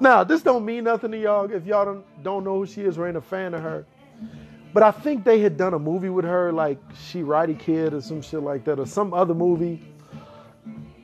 now, 0.01 0.25
this 0.25 0.43
don't 0.43 0.65
mean 0.65 0.85
nothing 0.85 1.13
to 1.13 1.19
y'all 1.19 1.51
if 1.51 1.65
y'all 1.65 1.85
don't, 1.85 2.23
don't 2.23 2.45
know 2.45 2.59
who 2.59 2.67
she 2.67 2.83
is 2.83 2.99
or 2.99 3.09
ain't 3.09 3.17
a 3.17 3.23
fan 3.23 3.55
of 3.55 3.63
her. 3.63 3.87
But 4.75 4.83
I 4.83 4.91
think 4.91 5.25
they 5.25 5.41
had 5.41 5.57
done 5.57 5.73
a 5.73 5.79
movie 5.79 6.11
with 6.11 6.27
her, 6.27 6.53
like 6.53 6.79
Karate 6.93 7.59
Kid 7.59 7.95
or 7.95 8.03
some 8.03 8.21
shit 8.21 8.43
like 8.43 8.65
that, 8.65 8.79
or 8.79 8.87
some 8.87 9.15
other 9.15 9.35
movie. 9.35 9.83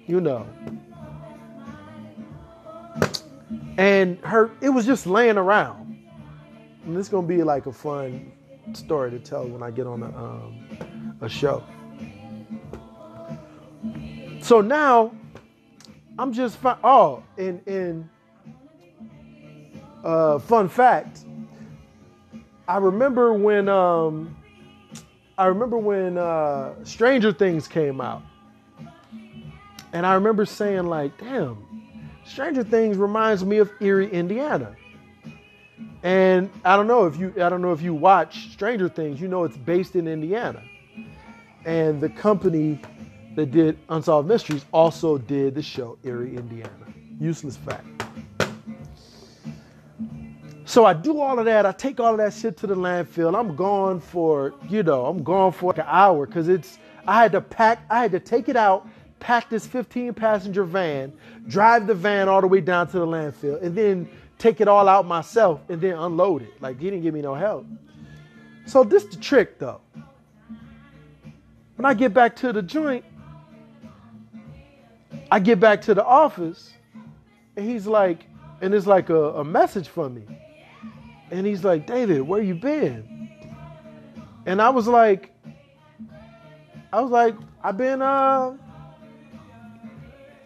You 0.07 0.21
know. 0.21 0.47
And 3.79 4.19
her, 4.19 4.51
it 4.61 4.69
was 4.69 4.85
just 4.85 5.07
laying 5.07 5.39
around. 5.39 5.99
And 6.85 6.95
this 6.95 7.07
is 7.07 7.09
gonna 7.09 7.27
be 7.27 7.43
like 7.43 7.65
a 7.65 7.73
fun 7.73 8.34
story 8.73 9.11
to 9.11 9.19
tell 9.19 9.47
when 9.47 9.63
I 9.63 9.71
get 9.71 9.87
on 9.87 10.03
a, 10.03 10.07
um, 10.07 11.17
a 11.21 11.29
show. 11.29 11.63
So 14.41 14.61
now, 14.61 15.15
I'm 16.19 16.33
just 16.33 16.57
fi- 16.59 16.79
oh, 16.85 17.23
in 17.37 17.61
in 17.67 18.09
uh, 20.05 20.39
fun 20.39 20.69
fact, 20.69 21.25
I 22.69 22.77
remember 22.77 23.33
when 23.33 23.69
um, 23.69 24.37
I 25.39 25.47
remember 25.47 25.79
when 25.79 26.19
uh, 26.19 26.75
Stranger 26.85 27.33
Things 27.33 27.67
came 27.67 28.01
out, 28.01 28.23
and 29.93 30.07
I 30.07 30.15
remember 30.15 30.45
saying 30.45 30.85
like, 30.85 31.17
"Damn, 31.19 31.57
Stranger 32.25 32.63
Things 32.63 32.97
reminds 32.97 33.45
me 33.45 33.59
of 33.59 33.71
Eerie, 33.81 34.11
Indiana." 34.11 34.77
And 36.05 36.51
I 36.67 36.77
don't 36.77 36.87
know 36.87 37.07
if 37.07 37.17
you 37.17 37.33
I 37.37 37.49
don't 37.49 37.63
know 37.63 37.73
if 37.73 37.81
you 37.81 37.95
watch 37.95 38.53
Stranger 38.53 38.91
Things, 38.91 39.21
you 39.21 39.27
know 39.27 39.45
it's 39.45 39.57
based 39.57 39.97
in 39.97 40.07
Indiana. 40.07 40.63
And 41.65 41.99
the 41.99 42.11
company 42.11 42.79
that 43.37 43.51
did 43.51 43.79
Unsolved 43.89 44.29
Mysteries 44.29 44.67
also 44.71 45.17
did 45.17 45.55
the 45.55 45.63
show 45.63 45.99
Eerie, 46.05 46.37
Indiana. 46.37 46.71
Useless 47.19 47.57
fact. 47.57 47.87
So 50.67 50.85
I 50.85 50.93
do 50.93 51.21
all 51.21 51.39
of 51.39 51.47
that. 51.47 51.65
I 51.65 51.73
take 51.73 52.01
all 52.01 52.13
of 52.13 52.19
that 52.19 52.35
shit 52.35 52.57
to 52.59 52.67
the 52.67 52.75
landfill. 52.75 53.39
I'm 53.39 53.57
gone 53.57 54.01
for, 54.01 54.55
you 54.69 54.83
know, 54.83 55.07
I'm 55.07 55.23
gone 55.23 55.53
for 55.53 55.67
like 55.67 55.79
an 55.79 55.87
hour 55.87 56.27
because 56.27 56.49
it's, 56.49 56.79
I 57.07 57.23
had 57.23 57.33
to 57.33 57.41
pack, 57.41 57.85
I 57.91 58.01
had 58.01 58.13
to 58.13 58.21
take 58.21 58.49
it 58.49 58.57
out, 58.57 58.89
pack 59.21 59.49
this 59.51 59.67
15 59.67 60.15
passenger 60.15 60.65
van, 60.65 61.13
drive 61.49 61.87
the 61.87 61.95
van 61.95 62.29
all 62.29 62.41
the 62.41 62.47
way 62.47 62.61
down 62.61 62.89
to 62.89 62.99
the 62.99 63.07
landfill, 63.07 63.63
and 63.63 63.77
then 63.77 64.09
take 64.45 64.61
it 64.61 64.69
all 64.69 64.91
out 64.91 65.07
myself 65.07 65.63
and 65.71 65.81
then 65.81 65.95
unload 65.95 66.43
it. 66.43 66.61
Like 66.61 66.79
he 66.79 66.91
didn't 66.91 67.01
give 67.01 67.15
me 67.15 67.23
no 67.23 67.35
help. 67.35 67.65
So 68.67 68.85
this 68.85 69.05
the 69.05 69.17
trick 69.17 69.59
though. 69.59 69.81
When 71.77 71.87
I 71.87 71.95
get 71.95 72.13
back 72.13 72.37
to 72.37 72.53
the 72.53 72.61
joint, 72.61 73.07
I 75.31 75.41
get 75.41 75.59
back 75.61 75.81
to 75.83 75.95
the 75.95 76.05
office, 76.05 76.75
and 77.57 77.67
he's 77.69 77.87
like, 77.87 78.27
and 78.61 78.75
it's 78.75 78.87
like 78.87 79.09
a, 79.09 79.41
a 79.41 79.45
message 79.45 79.89
from 79.89 80.15
me. 80.15 80.27
And 81.31 81.47
he's 81.47 81.65
like, 81.65 81.87
David, 81.87 82.21
where 82.21 82.43
you 82.43 82.55
been? 82.55 83.31
And 84.45 84.61
I 84.61 84.69
was 84.69 84.87
like, 84.87 85.33
I 86.93 87.01
was 87.01 87.11
like, 87.11 87.35
I've 87.63 87.79
been 87.79 88.03
uh 88.03 88.59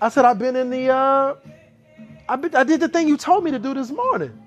I 0.00 0.08
said 0.08 0.24
I've 0.24 0.38
been 0.38 0.54
in 0.54 0.70
the 0.70 0.88
uh 0.88 1.34
I, 2.28 2.34
I 2.34 2.64
did 2.64 2.80
the 2.80 2.88
thing 2.88 3.08
you 3.08 3.16
told 3.16 3.42
me 3.42 3.50
to 3.52 3.58
do 3.58 3.72
this 3.72 3.90
morning. 3.90 4.38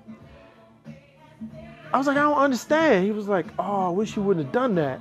I 1.92 1.98
was 1.98 2.06
like, 2.06 2.16
I 2.16 2.20
don't 2.20 2.38
understand. 2.38 3.04
He 3.04 3.10
was 3.10 3.28
like, 3.28 3.46
Oh, 3.58 3.86
I 3.86 3.90
wish 3.90 4.16
you 4.16 4.22
wouldn't 4.22 4.46
have 4.46 4.52
done 4.52 4.74
that. 4.76 5.00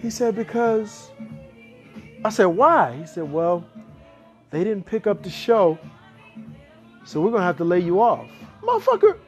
He 0.00 0.10
said, 0.10 0.36
Because 0.36 1.10
I 2.24 2.30
said, 2.30 2.46
Why? 2.46 2.96
He 2.96 3.06
said, 3.06 3.30
Well, 3.32 3.64
they 4.50 4.62
didn't 4.62 4.84
pick 4.84 5.06
up 5.06 5.22
the 5.22 5.30
show, 5.30 5.78
so 7.04 7.20
we're 7.20 7.30
gonna 7.30 7.44
have 7.44 7.58
to 7.58 7.64
lay 7.64 7.80
you 7.80 8.00
off. 8.00 8.30
Motherfucker. 8.62 9.18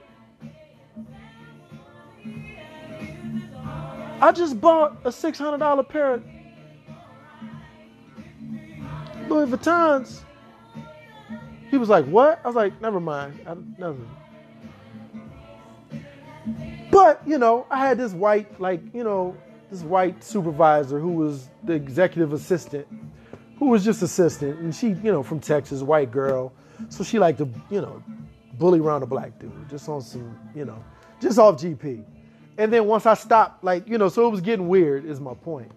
I 4.21 4.33
just 4.33 4.61
bought 4.61 4.99
a 5.05 5.11
$600 5.11 5.89
pair 5.89 6.15
of 6.15 6.25
Louis 9.29 9.47
Vuittons 9.47 10.25
he 11.71 11.79
was 11.79 11.89
like, 11.89 12.05
"What?" 12.07 12.41
I 12.45 12.47
was 12.47 12.57
like, 12.57 12.81
"Never 12.81 13.01
mind, 13.01 13.41
I, 13.47 13.57
never." 13.79 13.99
But 16.91 17.23
you 17.27 17.39
know, 17.39 17.67
I 17.71 17.87
had 17.87 17.99
this 17.99 18.13
white, 18.13 18.61
like 18.61 18.81
you 18.95 19.05
know, 19.05 19.37
this 19.71 19.83
white 19.83 20.23
supervisor 20.25 20.99
who 20.99 21.13
was 21.13 21.49
the 21.65 21.75
executive 21.75 22.33
assistant, 22.33 22.87
who 23.59 23.67
was 23.67 23.85
just 23.85 24.03
assistant, 24.03 24.59
and 24.61 24.75
she, 24.75 24.89
you 24.89 25.13
know, 25.13 25.23
from 25.23 25.41
Texas, 25.41 25.83
white 25.83 26.11
girl, 26.11 26.53
so 26.89 27.05
she 27.05 27.19
liked 27.19 27.39
to, 27.39 27.49
you 27.71 27.81
know, 27.81 28.03
bully 28.55 28.81
around 28.81 29.03
a 29.03 29.07
black 29.07 29.39
dude, 29.39 29.53
just 29.69 29.89
on 29.89 30.01
some, 30.01 30.39
you 30.55 30.65
know, 30.65 30.83
just 31.21 31.39
off 31.39 31.61
GP. 31.61 32.05
And 32.57 32.73
then 32.73 32.87
once 32.87 33.07
I 33.07 33.15
stopped, 33.15 33.63
like, 33.63 33.87
you 33.87 33.99
know, 33.99 34.09
so 34.09 34.27
it 34.27 34.31
was 34.31 34.41
getting 34.41 34.67
weird, 34.69 35.05
is 35.05 35.21
my 35.21 35.35
point 35.35 35.71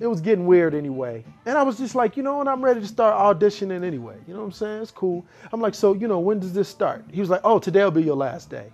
it 0.00 0.06
was 0.06 0.20
getting 0.20 0.46
weird 0.46 0.74
anyway. 0.74 1.24
And 1.46 1.56
I 1.56 1.62
was 1.62 1.78
just 1.78 1.94
like, 1.94 2.16
you 2.16 2.22
know, 2.22 2.40
and 2.40 2.48
I'm 2.48 2.62
ready 2.62 2.80
to 2.80 2.86
start 2.86 3.38
auditioning 3.38 3.82
anyway. 3.82 4.16
You 4.26 4.34
know 4.34 4.40
what 4.40 4.46
I'm 4.46 4.52
saying? 4.52 4.82
It's 4.82 4.90
cool. 4.90 5.24
I'm 5.52 5.60
like, 5.60 5.74
so, 5.74 5.94
you 5.94 6.06
know, 6.06 6.18
when 6.18 6.38
does 6.38 6.52
this 6.52 6.68
start? 6.68 7.04
He 7.10 7.20
was 7.20 7.30
like, 7.30 7.40
oh, 7.44 7.58
today'll 7.58 7.90
be 7.90 8.02
your 8.02 8.16
last 8.16 8.50
day. 8.50 8.66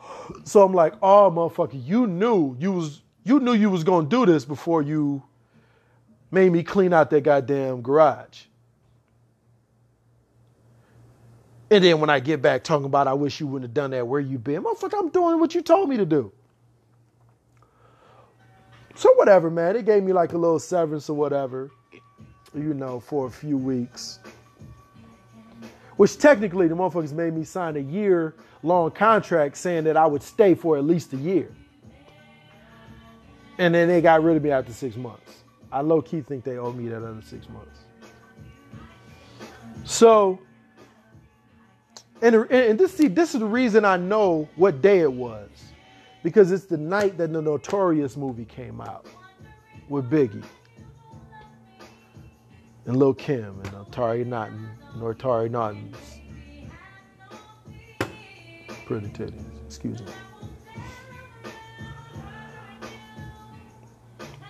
So 0.44 0.62
I'm 0.62 0.72
like, 0.72 0.94
oh, 1.02 1.30
motherfucker, 1.30 1.84
you 1.84 2.06
knew 2.06 2.56
you 2.58 2.72
was 2.72 3.02
you 3.24 3.40
knew 3.40 3.52
you 3.52 3.68
was 3.68 3.84
gonna 3.84 4.08
do 4.08 4.24
this 4.24 4.46
before 4.46 4.80
you 4.80 5.22
made 6.30 6.50
me 6.50 6.62
clean 6.62 6.94
out 6.94 7.10
that 7.10 7.22
goddamn 7.22 7.82
garage. 7.82 8.44
And 11.70 11.82
then 11.82 12.00
when 12.00 12.08
I 12.08 12.20
get 12.20 12.40
back 12.40 12.64
talking 12.64 12.86
about, 12.86 13.06
I 13.06 13.14
wish 13.14 13.40
you 13.40 13.46
wouldn't 13.46 13.68
have 13.70 13.74
done 13.74 13.90
that. 13.90 14.06
Where 14.06 14.20
you 14.20 14.38
been, 14.38 14.62
motherfucker? 14.62 14.98
I'm 14.98 15.08
doing 15.10 15.40
what 15.40 15.54
you 15.54 15.60
told 15.62 15.88
me 15.88 15.96
to 15.96 16.06
do. 16.06 16.32
So 18.94 19.12
whatever, 19.14 19.50
man. 19.50 19.74
They 19.74 19.82
gave 19.82 20.02
me 20.02 20.12
like 20.12 20.32
a 20.32 20.38
little 20.38 20.58
severance 20.58 21.08
or 21.08 21.16
whatever, 21.16 21.70
you 22.54 22.74
know, 22.74 23.00
for 23.00 23.26
a 23.26 23.30
few 23.30 23.58
weeks. 23.58 24.20
Which 25.96 26.18
technically 26.18 26.68
the 26.68 26.74
motherfuckers 26.74 27.12
made 27.12 27.34
me 27.34 27.44
sign 27.44 27.76
a 27.76 27.80
year 27.80 28.34
long 28.62 28.90
contract 28.90 29.56
saying 29.56 29.84
that 29.84 29.96
I 29.96 30.06
would 30.06 30.22
stay 30.22 30.54
for 30.54 30.76
at 30.76 30.84
least 30.84 31.12
a 31.12 31.16
year. 31.16 31.52
And 33.58 33.74
then 33.74 33.88
they 33.88 34.00
got 34.00 34.22
rid 34.22 34.36
of 34.36 34.42
me 34.42 34.50
after 34.50 34.72
six 34.72 34.96
months. 34.96 35.44
I 35.70 35.80
low 35.80 36.02
key 36.02 36.22
think 36.22 36.44
they 36.44 36.58
owe 36.58 36.72
me 36.72 36.88
that 36.88 37.04
other 37.04 37.22
six 37.22 37.48
months. 37.48 37.80
So, 39.84 40.40
And, 42.22 42.34
and 42.50 42.78
this 42.78 42.94
see, 42.94 43.08
this 43.08 43.34
is 43.34 43.40
the 43.40 43.46
reason 43.46 43.84
I 43.84 43.96
know 43.96 44.48
what 44.56 44.80
day 44.80 45.00
it 45.00 45.12
was, 45.12 45.50
because 46.24 46.50
it's 46.50 46.64
the 46.64 46.78
night 46.78 47.18
that 47.18 47.32
the 47.32 47.40
Notorious 47.40 48.16
movie 48.16 48.46
came 48.46 48.80
out 48.80 49.06
with 49.88 50.10
Biggie 50.10 50.42
and 52.86 52.96
Lil 52.96 53.14
Kim 53.14 53.60
and 53.60 53.86
Atari 53.86 54.26
Norton, 54.26 54.68
Naturi 54.96 55.50
Naughton's 55.50 55.96
pretty 58.86 59.08
titties. 59.08 59.44
Excuse 59.66 60.00
me. 60.00 60.12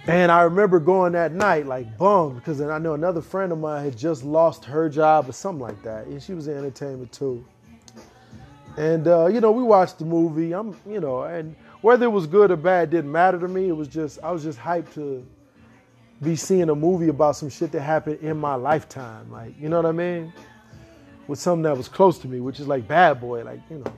And 0.07 0.31
I 0.31 0.43
remember 0.43 0.79
going 0.79 1.13
that 1.15 1.33
night 1.33 1.67
like 1.67 1.99
bummed 1.99 2.37
because 2.37 2.61
I 2.61 2.79
know 2.79 2.95
another 2.95 3.21
friend 3.23 3.51
of 3.51 3.59
mine 3.59 3.85
had 3.85 3.97
just 3.97 4.23
lost 4.23 4.65
her 4.67 4.89
job 4.89 5.29
or 5.29 5.33
something 5.33 5.63
like 5.63 5.83
that, 5.83 6.07
and 6.07 6.23
she 6.23 6.35
was 6.35 6.47
in 6.47 6.57
entertainment 6.57 7.11
too. 7.11 7.45
And 8.77 9.09
uh, 9.09 9.27
you 9.27 9.41
know, 9.41 9.51
we 9.51 9.63
watched 9.63 9.99
the 9.99 10.05
movie. 10.05 10.53
I'm, 10.53 10.77
you 10.87 11.01
know, 11.01 11.23
and 11.23 11.57
whether 11.85 12.07
it 12.07 12.09
was 12.09 12.27
good 12.27 12.51
or 12.51 12.57
bad 12.57 12.89
didn't 12.89 13.13
matter 13.13 13.39
to 13.39 13.47
me. 13.47 13.69
It 13.69 13.77
was 13.77 13.89
just 13.89 14.19
I 14.23 14.31
was 14.31 14.43
just 14.43 14.59
hyped 14.59 14.95
to 14.95 15.25
be 16.23 16.35
seeing 16.35 16.71
a 16.71 16.75
movie 16.75 17.09
about 17.09 17.37
some 17.37 17.51
shit 17.51 17.73
that 17.73 17.83
happened 17.83 18.21
in 18.21 18.39
my 18.39 18.55
lifetime. 18.55 19.31
Like, 19.31 19.53
you 19.61 19.69
know 19.69 19.77
what 19.77 19.85
I 19.85 19.93
mean? 19.93 20.33
With 21.27 21.39
something 21.39 21.63
that 21.65 21.77
was 21.77 21.87
close 21.87 22.19
to 22.21 22.27
me, 22.27 22.41
which 22.41 22.59
is 22.59 22.67
like 22.67 22.89
Bad 22.89 23.21
Boy, 23.21 23.45
like 23.45 23.61
you 23.69 23.85
know. 23.85 23.93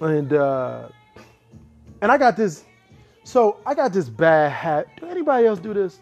And 0.00 0.32
uh, 0.32 0.88
and 2.00 2.10
I 2.10 2.16
got 2.16 2.38
this 2.38 2.64
so 3.24 3.58
I 3.66 3.74
got 3.74 3.92
this 3.92 4.08
bad 4.08 4.52
hat. 4.52 4.86
Do 4.98 5.06
anybody 5.08 5.46
else 5.46 5.58
do 5.58 5.74
this? 5.74 6.00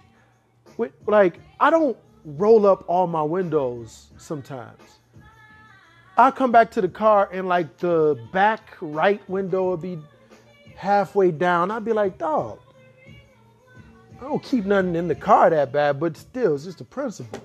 With, 0.77 0.93
like, 1.09 1.41
I 1.59 1.71
don't 1.71 1.97
roll 2.25 2.65
up 2.65 2.85
all 2.87 3.09
my 3.09 3.23
windows 3.23 4.13
sometimes. 4.19 5.01
I 6.17 6.31
come 6.31 6.53
back 6.53 6.71
to 6.73 6.81
the 6.81 6.89
car 6.89 7.29
and 7.33 7.49
like 7.49 7.79
the 7.79 8.17
back 8.33 8.77
right 8.81 9.21
window 9.29 9.65
will 9.65 9.77
be 9.77 9.99
halfway 10.77 11.33
down. 11.33 11.73
I'd 11.73 11.85
be 11.85 11.93
like, 11.93 12.19
dog, 12.19 12.61
I 14.21 14.21
don't 14.21 14.43
keep 14.43 14.65
nothing 14.65 14.95
in 14.95 15.09
the 15.09 15.17
car 15.17 15.51
that 15.51 15.73
bad, 15.73 15.99
but 15.99 16.17
still, 16.17 16.55
it's 16.55 16.65
just 16.65 16.81
a 16.81 16.85
principle. 16.85 17.41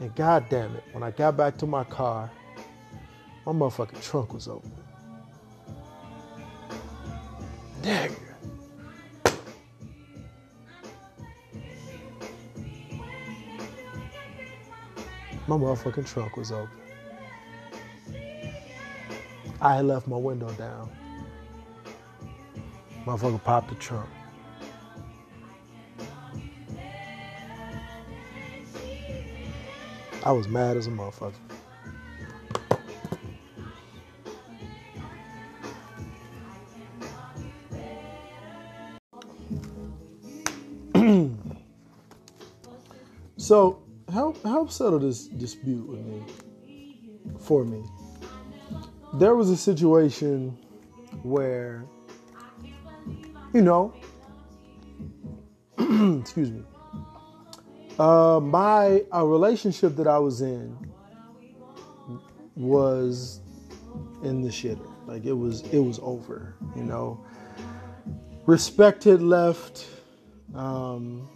And 0.00 0.14
god 0.16 0.46
damn 0.50 0.74
it, 0.74 0.82
when 0.92 1.04
I 1.04 1.12
got 1.12 1.36
back 1.36 1.56
to 1.58 1.66
my 1.66 1.84
car, 1.84 2.28
my 3.46 3.52
motherfucking 3.52 4.02
trunk 4.02 4.34
was 4.34 4.48
open. 4.48 4.72
Dang. 7.82 8.14
My 15.46 15.56
motherfucking 15.56 16.06
trunk 16.06 16.36
was 16.36 16.52
open. 16.52 16.77
I 19.60 19.74
had 19.76 19.86
left 19.86 20.06
my 20.06 20.16
window 20.16 20.50
down. 20.52 20.88
Motherfucker 23.04 23.42
popped 23.42 23.70
the 23.70 23.74
trunk. 23.76 24.08
I 30.24 30.30
was 30.30 30.46
mad 30.46 30.76
as 30.76 30.86
a 30.86 30.90
motherfucker. 30.90 31.34
so 43.36 43.82
help 44.12 44.42
help 44.42 44.70
settle 44.70 44.98
this 44.98 45.26
dispute 45.26 45.88
with 45.88 46.00
me 46.00 46.22
for 47.38 47.64
me. 47.64 47.82
There 49.14 49.34
was 49.34 49.50
a 49.50 49.56
situation 49.56 50.56
where, 51.22 51.84
you 53.54 53.62
know, 53.62 53.94
excuse 56.20 56.50
me, 56.50 56.62
uh, 57.98 58.40
my 58.42 59.04
a 59.12 59.26
relationship 59.26 59.96
that 59.96 60.06
I 60.06 60.18
was 60.18 60.40
in 60.40 60.76
was 62.54 63.40
in 64.22 64.42
the 64.42 64.48
shitter. 64.48 64.86
Like 65.06 65.24
it 65.24 65.32
was, 65.32 65.62
it 65.72 65.78
was 65.78 65.98
over. 66.02 66.54
You 66.76 66.84
know, 66.84 67.24
respect 68.46 69.04
had 69.04 69.22
left. 69.22 69.86
Um, 70.54 71.28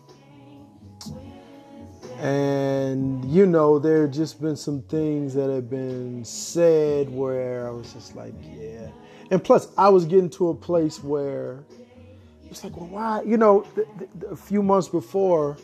and, 2.19 3.25
you 3.25 3.47
know, 3.47 3.79
there 3.79 4.03
have 4.03 4.11
just 4.11 4.41
been 4.41 4.57
some 4.57 4.83
things 4.83 5.35
that 5.35 5.51
have 5.51 5.69
been 5.69 6.25
said 6.25 7.11
where 7.11 7.67
I 7.67 7.71
was 7.71 7.93
just 7.93 8.15
like, 8.15 8.35
yeah. 8.43 8.89
And 9.31 9.43
plus, 9.43 9.69
I 9.79 9.89
was 9.89 10.05
getting 10.05 10.31
to 10.31 10.51
a 10.51 10.55
place 10.55 11.03
where 11.03 11.65
it's 12.51 12.63
like, 12.65 12.77
well, 12.77 12.89
why? 12.89 13.23
You 13.23 13.39
know, 13.39 13.63
th- 13.75 13.89
th- 13.99 14.11
a 14.31 14.37
few 14.37 14.63
months 14.63 14.89
before, 14.89 15.57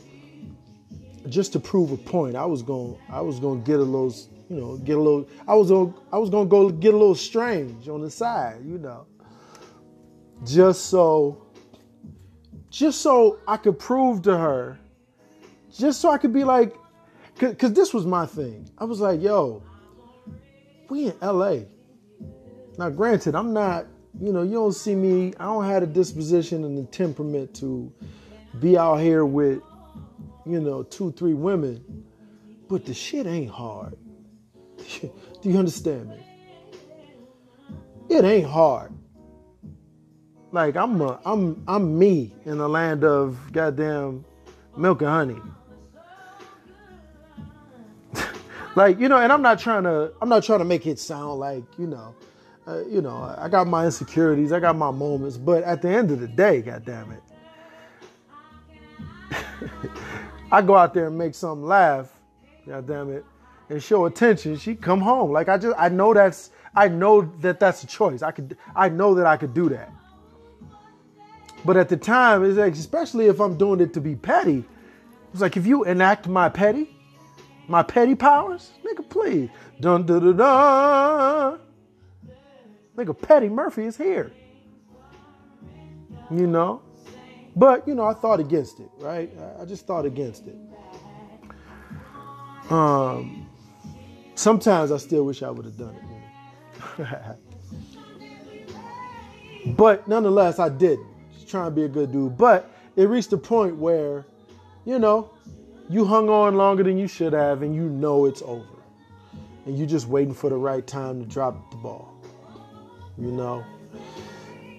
just 1.28 1.52
to 1.52 1.60
prove 1.60 1.92
a 1.92 1.96
point, 1.96 2.34
I 2.34 2.46
was 2.46 2.62
going, 2.62 2.96
I 3.10 3.20
was 3.20 3.38
going 3.38 3.62
to 3.62 3.66
get 3.66 3.78
a 3.78 3.82
little, 3.82 4.14
you 4.48 4.56
know, 4.56 4.78
get 4.78 4.96
a 4.96 5.00
little. 5.00 5.28
I 5.46 5.54
was 5.54 5.68
going, 5.68 5.94
I 6.12 6.18
was 6.18 6.30
going 6.30 6.46
to 6.46 6.50
go 6.50 6.70
get 6.70 6.94
a 6.94 6.96
little 6.96 7.14
strange 7.14 7.88
on 7.88 8.00
the 8.00 8.10
side, 8.10 8.62
you 8.64 8.78
know, 8.78 9.06
just 10.44 10.86
so, 10.86 11.46
just 12.70 13.02
so 13.02 13.38
I 13.46 13.58
could 13.58 13.78
prove 13.78 14.22
to 14.22 14.38
her 14.38 14.78
just 15.78 16.00
so 16.00 16.10
I 16.10 16.18
could 16.18 16.32
be 16.32 16.44
like, 16.44 16.74
because 17.38 17.72
this 17.72 17.94
was 17.94 18.04
my 18.04 18.26
thing. 18.26 18.68
I 18.78 18.84
was 18.84 19.00
like, 19.00 19.22
yo, 19.22 19.62
we 20.88 21.06
in 21.06 21.14
LA. 21.22 21.60
Now, 22.78 22.90
granted, 22.90 23.34
I'm 23.34 23.52
not, 23.52 23.86
you 24.20 24.32
know, 24.32 24.42
you 24.42 24.54
don't 24.54 24.72
see 24.72 24.94
me, 24.94 25.32
I 25.38 25.44
don't 25.44 25.64
have 25.64 25.82
the 25.82 25.86
disposition 25.86 26.64
and 26.64 26.76
the 26.76 26.90
temperament 26.90 27.54
to 27.56 27.92
be 28.60 28.76
out 28.76 28.96
here 28.96 29.24
with, 29.24 29.62
you 30.44 30.60
know, 30.60 30.82
two, 30.82 31.12
three 31.12 31.34
women, 31.34 32.04
but 32.68 32.84
the 32.84 32.94
shit 32.94 33.26
ain't 33.26 33.50
hard. 33.50 33.96
Do 35.00 35.10
you 35.48 35.58
understand 35.58 36.10
me? 36.10 36.26
It 38.08 38.24
ain't 38.24 38.48
hard. 38.48 38.92
Like 40.50 40.76
I'm 40.76 41.00
a, 41.02 41.20
I'm 41.26 41.62
I'm 41.68 41.98
me 41.98 42.34
in 42.46 42.56
the 42.56 42.68
land 42.68 43.04
of 43.04 43.36
goddamn 43.52 44.24
milk 44.76 45.02
and 45.02 45.10
honey. 45.10 45.40
Like 48.74 48.98
you 49.00 49.08
know, 49.08 49.18
and 49.18 49.32
I'm 49.32 49.42
not 49.42 49.58
trying 49.58 49.84
to 49.84 50.12
I'm 50.20 50.28
not 50.28 50.44
trying 50.44 50.60
to 50.60 50.64
make 50.64 50.86
it 50.86 50.98
sound 50.98 51.40
like 51.40 51.64
you 51.78 51.86
know, 51.86 52.14
uh, 52.66 52.84
you 52.86 53.00
know, 53.00 53.34
I 53.38 53.48
got 53.48 53.66
my 53.66 53.84
insecurities, 53.84 54.52
I 54.52 54.60
got 54.60 54.76
my 54.76 54.90
moments, 54.90 55.36
but 55.36 55.64
at 55.64 55.82
the 55.82 55.88
end 55.88 56.10
of 56.10 56.20
the 56.20 56.28
day, 56.28 56.62
God 56.62 56.84
damn 56.84 57.12
it, 57.12 57.22
I 60.52 60.62
go 60.62 60.76
out 60.76 60.94
there 60.94 61.06
and 61.06 61.18
make 61.18 61.34
something 61.34 61.66
laugh, 61.66 62.12
God 62.66 62.86
damn 62.86 63.10
it, 63.12 63.24
and 63.70 63.82
show 63.82 64.06
attention. 64.06 64.56
She 64.56 64.74
come 64.74 65.00
home 65.00 65.32
like 65.32 65.48
I 65.48 65.58
just 65.58 65.76
I 65.78 65.88
know 65.88 66.14
that's 66.14 66.50
I 66.74 66.88
know 66.88 67.22
that 67.40 67.58
that's 67.60 67.82
a 67.82 67.86
choice. 67.86 68.22
I 68.22 68.30
could 68.30 68.56
I 68.76 68.88
know 68.88 69.14
that 69.14 69.26
I 69.26 69.36
could 69.36 69.54
do 69.54 69.68
that. 69.70 69.92
But 71.64 71.76
at 71.76 71.88
the 71.88 71.96
time, 71.96 72.44
it's 72.44 72.56
like, 72.56 72.74
especially 72.74 73.26
if 73.26 73.40
I'm 73.40 73.56
doing 73.56 73.80
it 73.80 73.92
to 73.94 74.00
be 74.00 74.14
petty, 74.14 74.64
it's 75.32 75.42
like 75.42 75.56
if 75.56 75.66
you 75.66 75.84
enact 75.84 76.28
my 76.28 76.48
petty, 76.48 76.97
my 77.68 77.82
petty 77.82 78.14
powers? 78.14 78.72
Nigga, 78.84 79.08
please. 79.08 79.50
Dun 79.80 80.04
dun 80.06 80.20
dun 80.20 80.36
dun. 80.36 81.60
Nigga, 82.96 83.22
Petty 83.22 83.48
Murphy 83.48 83.84
is 83.84 83.96
here. 83.96 84.32
You 86.30 86.46
know? 86.46 86.82
But, 87.54 87.86
you 87.86 87.94
know, 87.94 88.04
I 88.04 88.14
thought 88.14 88.40
against 88.40 88.80
it, 88.80 88.90
right? 88.98 89.30
I 89.60 89.64
just 89.64 89.86
thought 89.86 90.04
against 90.04 90.46
it. 90.46 90.56
Um, 92.70 93.48
sometimes 94.34 94.90
I 94.90 94.96
still 94.96 95.24
wish 95.24 95.42
I 95.42 95.50
would 95.50 95.64
have 95.64 95.76
done 95.76 95.96
it. 96.98 97.36
but 99.76 100.06
nonetheless, 100.08 100.58
I 100.58 100.68
didn't. 100.68 101.06
Just 101.32 101.48
trying 101.48 101.66
to 101.66 101.70
be 101.70 101.84
a 101.84 101.88
good 101.88 102.12
dude. 102.12 102.36
But 102.36 102.70
it 102.96 103.08
reached 103.08 103.32
a 103.32 103.38
point 103.38 103.76
where, 103.76 104.26
you 104.84 104.98
know, 104.98 105.30
you 105.88 106.04
hung 106.04 106.28
on 106.28 106.54
longer 106.56 106.82
than 106.82 106.98
you 106.98 107.08
should 107.08 107.32
have, 107.32 107.62
and 107.62 107.74
you 107.74 107.88
know 107.88 108.26
it's 108.26 108.42
over. 108.42 108.64
And 109.66 109.76
you're 109.78 109.86
just 109.86 110.06
waiting 110.06 110.34
for 110.34 110.50
the 110.50 110.56
right 110.56 110.86
time 110.86 111.20
to 111.20 111.26
drop 111.26 111.70
the 111.70 111.76
ball. 111.76 112.14
You 113.16 113.30
know, 113.32 113.64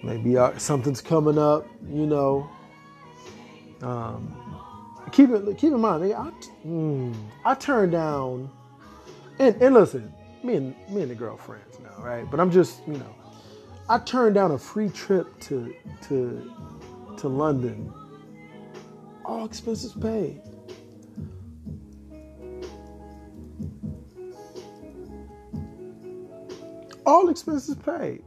maybe 0.02 0.36
uh, 0.36 0.56
something's 0.58 1.00
coming 1.00 1.38
up. 1.38 1.66
You 1.88 2.06
know, 2.06 2.50
um, 3.82 4.34
keep 5.12 5.30
it 5.30 5.58
keep 5.58 5.72
in 5.72 5.80
mind. 5.80 6.04
I, 6.04 6.30
mm, 6.66 7.14
I 7.44 7.54
turned 7.54 7.92
down, 7.92 8.50
and, 9.38 9.60
and 9.60 9.74
listen, 9.74 10.12
me 10.42 10.54
and 10.54 10.74
me 10.88 11.02
and 11.02 11.10
the 11.10 11.14
girlfriends 11.14 11.78
now, 11.80 12.02
right? 12.02 12.28
But 12.30 12.40
I'm 12.40 12.50
just 12.50 12.86
you 12.86 12.94
know, 12.94 13.14
I 13.88 13.98
turned 13.98 14.34
down 14.36 14.52
a 14.52 14.58
free 14.58 14.88
trip 14.88 15.38
to 15.40 15.74
to 16.02 16.52
to 17.18 17.28
London, 17.28 17.92
all 19.24 19.44
expenses 19.44 19.92
paid. 19.92 20.40
All 27.06 27.28
expenses 27.28 27.76
paid. 27.76 28.22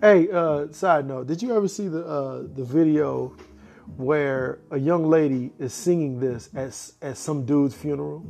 Hey, 0.00 0.30
uh, 0.30 0.70
side 0.70 1.06
note, 1.06 1.26
did 1.26 1.42
you 1.42 1.56
ever 1.56 1.66
see 1.66 1.88
the 1.88 2.04
uh, 2.04 2.42
the 2.54 2.64
video 2.64 3.36
where 3.96 4.60
a 4.70 4.78
young 4.78 5.08
lady 5.08 5.52
is 5.58 5.74
singing 5.74 6.20
this 6.20 6.50
at 6.54 6.68
at 7.02 7.16
some 7.16 7.44
dude's 7.44 7.74
funeral? 7.74 8.24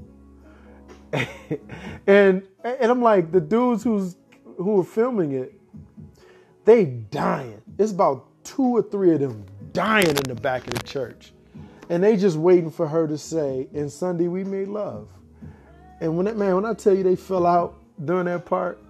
and 1.12 2.42
and 2.64 2.90
I'm 2.90 3.02
like, 3.02 3.32
the 3.32 3.40
dudes 3.40 3.82
who's 3.82 4.16
who 4.56 4.80
are 4.80 4.84
filming 4.84 5.32
it, 5.32 5.58
they 6.64 6.84
dying. 6.86 7.60
It's 7.78 7.92
about 7.92 8.26
two 8.44 8.76
or 8.76 8.82
three 8.82 9.12
of 9.12 9.20
them 9.20 9.44
dying 9.72 10.08
in 10.08 10.22
the 10.24 10.34
back 10.34 10.66
of 10.66 10.74
the 10.74 10.82
church. 10.82 11.32
And 11.90 12.02
they 12.02 12.16
just 12.16 12.36
waiting 12.36 12.70
for 12.70 12.86
her 12.86 13.06
to 13.06 13.16
say, 13.16 13.68
and 13.72 13.90
Sunday 13.90 14.28
we 14.28 14.44
made 14.44 14.68
love. 14.68 15.08
And 16.00 16.16
when 16.16 16.26
that 16.26 16.36
man, 16.36 16.54
when 16.54 16.64
I 16.64 16.74
tell 16.74 16.94
you 16.94 17.02
they 17.02 17.16
fell 17.16 17.46
out 17.46 17.78
during 18.04 18.26
that 18.26 18.44
part, 18.44 18.82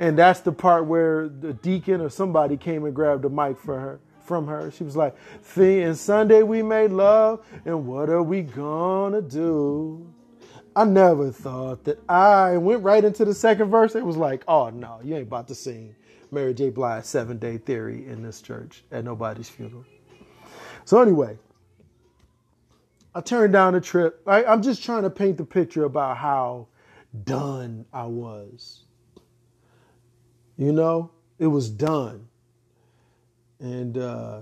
and 0.00 0.18
that's 0.18 0.40
the 0.40 0.52
part 0.52 0.86
where 0.86 1.28
the 1.28 1.54
deacon 1.54 2.00
or 2.00 2.10
somebody 2.10 2.56
came 2.56 2.84
and 2.84 2.94
grabbed 2.94 3.22
the 3.22 3.30
mic 3.30 3.58
for 3.58 3.78
her 3.78 4.00
from 4.24 4.46
her. 4.48 4.70
She 4.70 4.84
was 4.84 4.96
like, 4.96 5.16
See, 5.42 5.82
and 5.82 5.96
Sunday 5.96 6.42
we 6.42 6.62
made 6.62 6.90
love, 6.90 7.46
and 7.64 7.86
what 7.86 8.10
are 8.10 8.22
we 8.22 8.42
gonna 8.42 9.22
do? 9.22 10.06
I 10.76 10.84
never 10.84 11.30
thought 11.32 11.84
that 11.84 11.98
I 12.08 12.58
went 12.58 12.82
right 12.82 13.02
into 13.02 13.24
the 13.24 13.34
second 13.34 13.70
verse. 13.70 13.94
It 13.94 14.04
was 14.04 14.18
like, 14.18 14.44
oh 14.46 14.68
no, 14.70 15.00
you 15.02 15.14
ain't 15.14 15.26
about 15.28 15.48
to 15.48 15.54
sing 15.54 15.94
Mary 16.30 16.52
J. 16.52 16.70
Blige 16.70 17.04
seven 17.04 17.38
day 17.38 17.56
theory 17.58 18.06
in 18.06 18.22
this 18.22 18.42
church 18.42 18.84
at 18.92 19.04
nobody's 19.04 19.48
funeral. 19.48 19.86
So 20.84 21.00
anyway, 21.00 21.38
I 23.14 23.22
turned 23.22 23.54
down 23.54 23.72
the 23.72 23.80
trip. 23.80 24.22
I, 24.26 24.44
I'm 24.44 24.62
just 24.62 24.84
trying 24.84 25.04
to 25.04 25.10
paint 25.10 25.38
the 25.38 25.44
picture 25.46 25.84
about 25.84 26.18
how 26.18 26.68
done 27.24 27.86
I 27.92 28.06
was. 28.06 28.85
You 30.56 30.72
know, 30.72 31.10
it 31.38 31.46
was 31.46 31.68
done. 31.68 32.28
And 33.60 33.96
uh, 33.96 34.40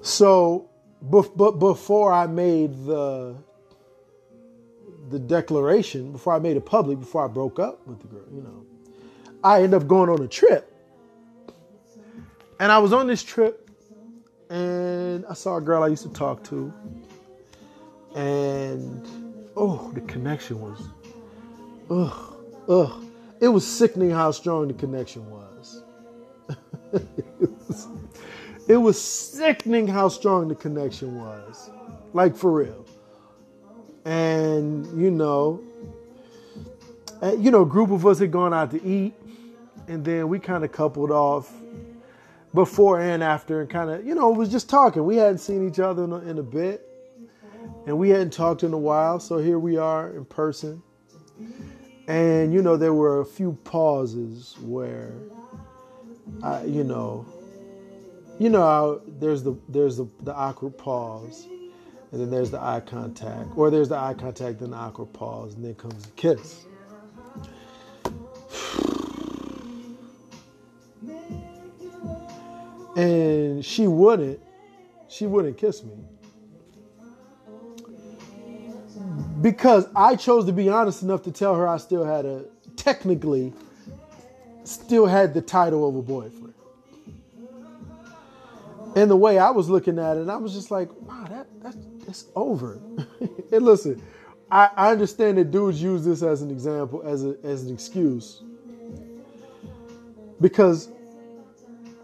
so, 0.00 0.68
but, 1.02 1.58
before 1.58 2.12
I 2.12 2.26
made 2.26 2.84
the 2.84 3.36
the 5.10 5.18
declaration, 5.18 6.12
before 6.12 6.32
I 6.32 6.38
made 6.38 6.56
it 6.56 6.64
public, 6.64 6.98
before 6.98 7.24
I 7.24 7.28
broke 7.28 7.58
up 7.58 7.86
with 7.86 8.00
the 8.00 8.06
girl, 8.06 8.24
you 8.32 8.40
know, 8.42 8.64
I 9.44 9.62
ended 9.62 9.82
up 9.82 9.88
going 9.88 10.08
on 10.08 10.22
a 10.22 10.28
trip. 10.28 10.68
And 12.60 12.70
I 12.70 12.78
was 12.78 12.92
on 12.92 13.08
this 13.08 13.22
trip 13.22 13.70
and 14.52 15.24
I 15.26 15.34
saw 15.34 15.56
a 15.56 15.60
girl 15.60 15.82
I 15.82 15.88
used 15.88 16.02
to 16.02 16.10
talk 16.10 16.44
to, 16.44 16.72
and 18.14 19.06
oh, 19.56 19.90
the 19.94 20.02
connection 20.02 20.60
was, 20.60 20.78
ugh, 21.92 22.36
ugh. 22.68 23.04
It 23.40 23.48
was 23.48 23.66
sickening 23.66 24.10
how 24.10 24.30
strong 24.30 24.68
the 24.68 24.74
connection 24.74 25.28
was. 25.30 25.82
it 26.92 27.06
was. 27.40 27.88
It 28.68 28.76
was 28.76 28.98
sickening 28.98 29.88
how 29.88 30.08
strong 30.08 30.46
the 30.46 30.54
connection 30.54 31.18
was, 31.18 31.68
like 32.12 32.36
for 32.36 32.52
real. 32.52 32.86
And 34.04 34.86
you 34.98 35.10
know, 35.10 35.60
you 37.36 37.50
know, 37.50 37.62
a 37.62 37.66
group 37.66 37.90
of 37.90 38.06
us 38.06 38.20
had 38.20 38.30
gone 38.30 38.54
out 38.54 38.70
to 38.70 38.82
eat, 38.84 39.14
and 39.88 40.04
then 40.04 40.28
we 40.28 40.38
kind 40.38 40.64
of 40.64 40.70
coupled 40.70 41.10
off 41.10 41.52
before 42.54 43.00
and 43.00 43.20
after 43.20 43.60
and 43.60 43.68
kind 43.68 43.90
of, 43.90 44.06
you 44.06 44.14
know, 44.14 44.30
was 44.30 44.48
just 44.48 44.70
talking. 44.70 45.04
We 45.04 45.16
hadn't 45.16 45.38
seen 45.38 45.68
each 45.68 45.80
other 45.80 46.04
in 46.04 46.12
a, 46.12 46.18
in 46.18 46.38
a 46.38 46.42
bit 46.42 46.88
and 47.86 47.98
we 47.98 48.10
hadn't 48.10 48.32
talked 48.32 48.62
in 48.62 48.72
a 48.72 48.78
while. 48.78 49.18
So 49.20 49.38
here 49.38 49.58
we 49.58 49.76
are 49.76 50.10
in 50.10 50.24
person. 50.24 50.82
And, 52.08 52.52
you 52.52 52.62
know, 52.62 52.76
there 52.76 52.94
were 52.94 53.20
a 53.20 53.24
few 53.24 53.56
pauses 53.64 54.56
where, 54.60 55.12
I, 56.42 56.64
you 56.64 56.84
know, 56.84 57.24
you 58.38 58.48
know, 58.48 59.00
there's 59.06 59.42
the 59.44 59.56
there's 59.68 59.96
the, 59.98 60.08
the 60.22 60.34
awkward 60.34 60.76
pause, 60.76 61.46
and 62.10 62.20
then 62.20 62.28
there's 62.30 62.50
the 62.50 62.60
eye 62.60 62.80
contact, 62.80 63.50
or 63.56 63.70
there's 63.70 63.88
the 63.88 63.96
eye 63.96 64.14
contact, 64.14 64.58
then 64.58 64.70
the 64.70 64.76
awkward 64.76 65.12
pause, 65.12 65.54
and 65.54 65.64
then 65.64 65.76
comes 65.76 66.02
the 66.04 66.10
kiss. 66.12 66.66
and 72.96 73.64
she 73.64 73.86
wouldn't 73.86 74.40
she 75.08 75.26
wouldn't 75.26 75.56
kiss 75.56 75.84
me 75.84 75.94
because 79.42 79.86
I 79.94 80.16
chose 80.16 80.46
to 80.46 80.52
be 80.52 80.68
honest 80.68 81.02
enough 81.02 81.22
to 81.24 81.32
tell 81.32 81.54
her 81.56 81.68
I 81.68 81.76
still 81.76 82.04
had 82.04 82.24
a 82.24 82.44
technically 82.76 83.52
still 84.64 85.06
had 85.06 85.34
the 85.34 85.42
title 85.42 85.88
of 85.88 85.96
a 85.96 86.02
boyfriend. 86.02 86.54
And 88.94 89.10
the 89.10 89.16
way 89.16 89.38
I 89.38 89.50
was 89.50 89.68
looking 89.68 89.98
at 89.98 90.16
it, 90.16 90.28
I 90.28 90.36
was 90.36 90.52
just 90.52 90.70
like, 90.70 90.88
wow, 91.02 91.24
that, 91.28 91.46
that 91.62 91.74
that's 92.06 92.26
over. 92.36 92.78
and 93.52 93.64
listen, 93.64 94.02
I, 94.50 94.70
I 94.76 94.90
understand 94.90 95.38
that 95.38 95.50
dudes 95.50 95.82
use 95.82 96.04
this 96.04 96.22
as 96.22 96.42
an 96.42 96.50
example, 96.50 97.02
as 97.04 97.24
a, 97.24 97.36
as 97.42 97.64
an 97.64 97.72
excuse. 97.72 98.42
Because 100.40 100.88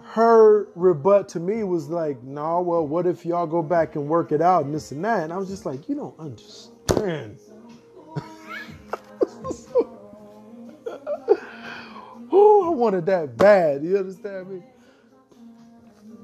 her 0.03 0.69
rebut 0.75 1.29
to 1.31 1.41
me 1.41 1.65
was 1.65 1.89
like, 1.89 2.23
"No, 2.23 2.43
nah, 2.43 2.61
well, 2.61 2.87
what 2.87 3.07
if 3.07 3.27
y'all 3.27 3.47
go 3.47 3.63
back 3.63 3.97
and 3.97 4.09
work 4.09 4.33
it 4.33 4.41
out 4.41 4.65
and 4.65 4.75
this 4.75 4.93
and 4.93 5.05
that?" 5.05 5.25
And 5.25 5.33
I 5.33 5.37
was 5.37 5.49
just 5.49 5.67
like, 5.67 5.89
"You 5.89 5.97
don't 5.97 6.19
understand." 6.19 6.78
oh, 12.33 12.65
I 12.67 12.71
wanted 12.71 13.07
that 13.07 13.37
bad. 13.37 13.83
You 13.83 13.99
understand 13.99 14.51
me? 14.51 14.63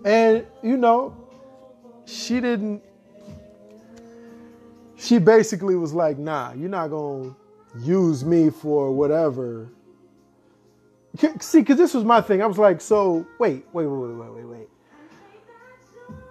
And 0.04 0.46
you 0.62 0.76
know, 0.76 1.16
she 2.06 2.40
didn't. 2.40 2.82
She 4.96 5.18
basically 5.18 5.76
was 5.76 5.92
like, 5.92 6.18
"Nah, 6.18 6.52
you're 6.52 6.68
not 6.68 6.88
gonna 6.88 7.34
use 7.80 8.24
me 8.24 8.50
for 8.50 8.92
whatever." 8.92 9.68
See, 11.40 11.60
because 11.60 11.78
this 11.78 11.94
was 11.94 12.04
my 12.04 12.20
thing. 12.20 12.42
I 12.42 12.46
was 12.46 12.58
like, 12.58 12.80
so 12.80 13.24
wait, 13.38 13.64
wait, 13.72 13.86
wait, 13.86 13.88
wait, 14.08 14.16
wait, 14.16 14.32
wait, 14.32 14.44
wait. 14.44 14.68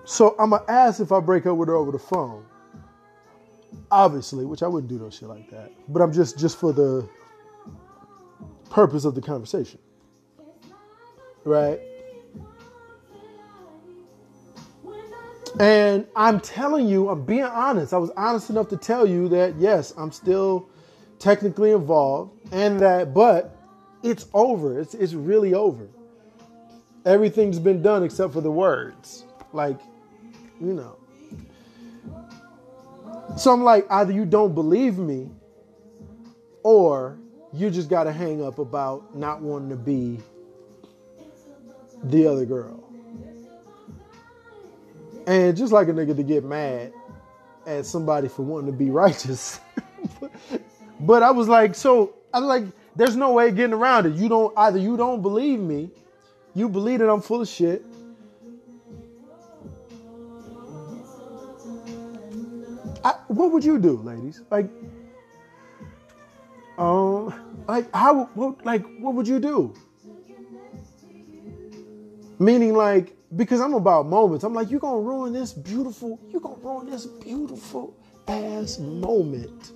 So 0.04 0.36
I'm 0.38 0.50
gonna 0.50 0.66
ask 0.68 1.00
if 1.00 1.12
I 1.12 1.22
break 1.22 1.46
up 1.46 1.56
with 1.56 1.70
her 1.70 1.76
over 1.76 1.92
the 1.92 2.00
phone. 2.00 2.46
Obviously, 3.92 4.46
which 4.46 4.64
I 4.64 4.68
wouldn't 4.68 4.90
do 4.90 4.98
no 4.98 5.10
shit 5.10 5.30
like 5.30 5.50
that. 5.52 5.72
But 5.88 6.02
I'm 6.02 6.12
just 6.12 6.38
just 6.38 6.58
for 6.58 6.74
the 6.74 7.08
purpose 8.70 9.06
of 9.06 9.16
the 9.16 9.22
conversation. 9.22 9.80
Right? 11.44 11.80
And 15.60 16.08
I'm 16.16 16.40
telling 16.40 16.88
you, 16.88 17.10
I'm 17.10 17.24
being 17.24 17.44
honest. 17.44 17.94
I 17.94 17.98
was 17.98 18.10
honest 18.18 18.50
enough 18.50 18.70
to 18.70 18.78
tell 18.78 19.06
you 19.06 19.30
that 19.30 19.56
yes, 19.58 19.94
I'm 19.98 20.12
still 20.12 20.70
technically 21.20 21.72
involved 21.72 22.34
and 22.52 22.80
that 22.80 23.14
but 23.14 23.56
it's 24.02 24.26
over. 24.34 24.80
It's 24.80 24.94
it's 24.94 25.14
really 25.14 25.54
over. 25.54 25.88
Everything's 27.06 27.60
been 27.60 27.82
done 27.82 28.04
except 28.04 28.34
for 28.34 28.42
the 28.42 28.52
words. 28.52 29.26
Like, 29.52 29.80
you 30.60 30.74
know. 30.74 30.98
So 33.38 33.52
I'm 33.52 33.64
like, 33.64 33.86
either 33.90 34.12
you 34.12 34.26
don't 34.26 34.54
believe 34.54 34.98
me, 34.98 35.30
or 36.64 37.18
you 37.52 37.70
just 37.70 37.90
got 37.90 38.06
to 38.06 38.12
hang 38.12 38.44
up 38.44 38.60
about 38.60 39.16
not 39.16 39.42
wanting 39.42 39.70
to 39.70 39.76
be 39.76 40.20
the 42.04 42.28
other 42.28 42.46
girl. 42.46 42.84
And 45.26 45.56
just 45.56 45.72
like 45.72 45.88
a 45.88 45.92
nigga 45.92 46.16
to 46.16 46.24
get 46.24 46.44
mad 46.44 46.94
at 47.66 47.86
somebody 47.86 48.28
for 48.28 48.42
wanting 48.42 48.72
to 48.72 48.78
be 48.78 48.90
righteous. 48.90 49.60
but 51.00 51.24
I 51.24 51.32
was 51.32 51.48
like, 51.48 51.76
so 51.76 52.16
I 52.34 52.40
was 52.40 52.48
like, 52.48 52.66
there's 52.96 53.16
no 53.16 53.32
way 53.34 53.52
getting 53.52 53.74
around 53.74 54.06
it. 54.06 54.14
You 54.16 54.28
don't 54.28 54.54
either 54.58 54.80
you 54.80 54.98
don't 54.98 55.22
believe 55.22 55.60
me, 55.60 55.92
you 56.54 56.68
believe 56.68 57.00
that 57.00 57.10
I'm 57.10 57.22
full 57.22 57.42
of 57.42 57.48
shit. 57.48 57.86
I, 63.04 63.16
what 63.28 63.52
would 63.52 63.64
you 63.64 63.80
do, 63.80 63.98
ladies? 63.98 64.42
Like, 64.50 64.70
um, 66.78 67.34
like 67.68 67.94
how? 67.94 68.26
What, 68.34 68.66
like, 68.66 68.84
what 69.00 69.14
would 69.16 69.28
you 69.28 69.40
do? 69.40 69.74
Meaning, 72.40 72.74
like, 72.74 73.16
because 73.36 73.62
I'm 73.62 73.74
about 73.74 74.08
moments. 74.08 74.44
I'm 74.44 74.54
like, 74.54 74.72
you're 74.72 74.80
gonna 74.80 75.00
ruin 75.00 75.34
this 75.34 75.54
beautiful. 75.54 76.20
You're 76.30 76.42
gonna 76.42 76.62
ruin 76.62 76.90
this 76.90 77.06
beautiful 77.06 77.96
ass 78.28 78.80
moment. 78.80 79.74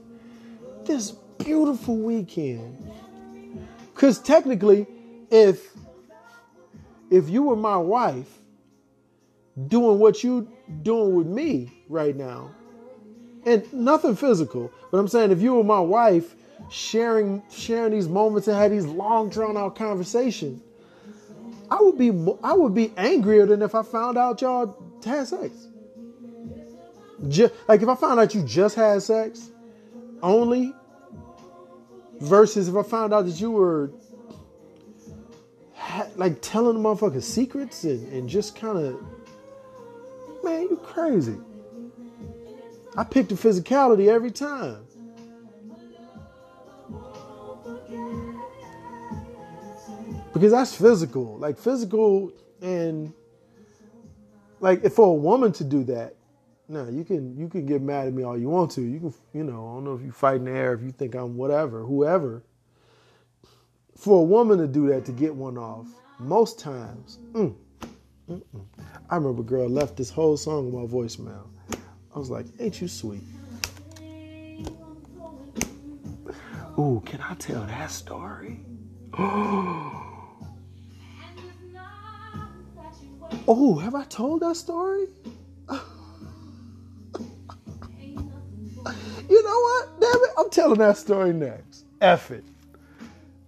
This 0.86 1.12
beautiful 1.12 1.98
weekend. 1.98 2.92
Because 3.94 4.20
technically, 4.20 4.88
if 5.30 5.72
if 7.10 7.30
you 7.30 7.44
were 7.44 7.56
my 7.56 7.78
wife 7.78 8.40
doing 9.68 10.00
what 10.00 10.24
you 10.24 10.52
doing 10.84 11.16
with 11.16 11.28
me 11.28 11.84
right 11.90 12.16
now, 12.16 12.52
and 13.48 13.74
nothing 13.74 14.16
physical, 14.16 14.72
but 14.92 14.98
I'm 14.98 15.08
saying 15.08 15.32
if 15.32 15.42
you 15.42 15.56
were 15.56 15.64
my 15.64 15.80
wife 15.80 16.36
sharing 16.70 17.42
sharing 17.50 17.94
these 17.94 18.10
moments 18.10 18.48
and 18.48 18.58
had 18.58 18.72
these 18.72 18.86
long 18.86 19.30
drawn 19.30 19.56
out 19.56 19.76
conversations, 19.76 20.62
I 21.72 21.82
would 21.82 21.98
be 21.98 22.10
I 22.44 22.54
would 22.54 22.76
be 22.76 22.92
angrier 22.98 23.46
than 23.46 23.62
if 23.62 23.74
I 23.74 23.84
found 23.84 24.18
out 24.18 24.42
y'all 24.42 24.78
had 25.04 25.28
sex. 25.28 25.68
Just, 27.30 27.54
like 27.68 27.82
if 27.82 27.88
I 27.88 27.96
found 27.96 28.20
out 28.20 28.36
you 28.36 28.44
just 28.44 28.76
had 28.76 29.02
sex 29.02 29.50
only 30.22 30.74
versus 32.20 32.68
if 32.68 32.76
I 32.76 32.84
found 32.84 33.14
out 33.14 33.26
that 33.26 33.40
you 33.40 33.52
were 33.52 33.92
like 36.16 36.42
telling 36.42 36.82
the 36.82 36.90
motherfuckers 36.90 37.24
secrets 37.24 37.86
and, 37.86 38.12
and 38.12 38.28
just 38.28 38.56
kind 38.56 38.78
of 38.78 39.02
man, 40.44 40.64
you 40.64 40.78
crazy. 40.84 41.38
I 42.98 43.04
picked 43.04 43.30
the 43.30 43.36
physicality 43.36 44.08
every 44.08 44.32
time. 44.32 44.84
Because 50.34 50.52
that's 50.52 50.76
physical. 50.76 51.38
Like 51.38 51.60
physical 51.60 52.32
and 52.62 53.14
like 54.60 54.92
for 54.92 55.08
a 55.08 55.14
woman 55.14 55.52
to 55.54 55.64
do 55.64 55.84
that, 55.86 56.16
no, 56.68 56.90
you 56.90 57.04
can 57.04 57.38
you 57.38 57.48
can 57.48 57.66
get 57.68 57.82
mad 57.82 58.08
at 58.08 58.14
me 58.14 58.24
all 58.24 58.38
you 58.38 58.50
want 58.50 58.72
to. 58.72 58.82
You 58.82 59.00
can 59.00 59.14
you 59.34 59.44
know, 59.44 59.70
I 59.70 59.74
don't 59.76 59.84
know 59.84 59.94
if 59.94 60.02
you 60.02 60.12
fight 60.12 60.38
in 60.38 60.46
the 60.46 60.52
air, 60.52 60.74
if 60.74 60.82
you 60.82 60.92
think 60.92 61.14
I'm 61.16 61.38
whatever, 61.38 61.84
whoever. 61.84 62.44
For 63.96 64.22
a 64.22 64.24
woman 64.24 64.58
to 64.60 64.68
do 64.68 64.88
that 64.90 65.06
to 65.06 65.12
get 65.12 65.34
one 65.34 65.58
off, 65.58 65.88
most 66.20 66.60
times, 66.60 67.20
mm, 67.32 67.56
mm, 68.30 68.42
mm. 68.56 68.66
I 69.10 69.16
remember 69.16 69.42
a 69.42 69.46
girl 69.46 69.70
left 69.70 69.98
this 69.98 70.10
whole 70.10 70.38
song 70.38 70.68
on 70.68 70.82
my 70.82 70.88
voicemail. 70.88 71.48
I 72.16 72.20
was 72.20 72.30
like, 72.30 72.46
ain't 72.60 72.82
you 72.82 72.88
sweet? 72.88 73.22
Ooh, 76.80 77.02
can 77.06 77.22
I 77.22 77.34
tell 77.36 77.64
that 77.64 77.92
story? 77.92 78.60
Oh, 83.50 83.78
have 83.78 83.96
I 83.96 84.04
told 84.06 84.42
that 84.42 84.58
story? 84.58 85.08
you 85.70 85.80
know 89.44 89.60
what? 89.62 90.02
Damn 90.02 90.16
it, 90.16 90.30
I'm 90.38 90.50
telling 90.50 90.80
that 90.80 90.98
story 90.98 91.32
next. 91.32 91.86
F 92.02 92.32
it. 92.32 92.44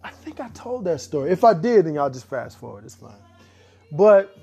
I 0.02 0.10
think 0.10 0.40
I 0.40 0.48
told 0.50 0.86
that 0.86 1.02
story. 1.02 1.32
If 1.32 1.44
I 1.44 1.54
did, 1.54 1.86
then 1.86 1.96
y'all 1.96 2.10
just 2.10 2.30
fast 2.30 2.58
forward. 2.58 2.86
It's 2.86 2.96
fine. 2.96 3.12
But 3.92 4.38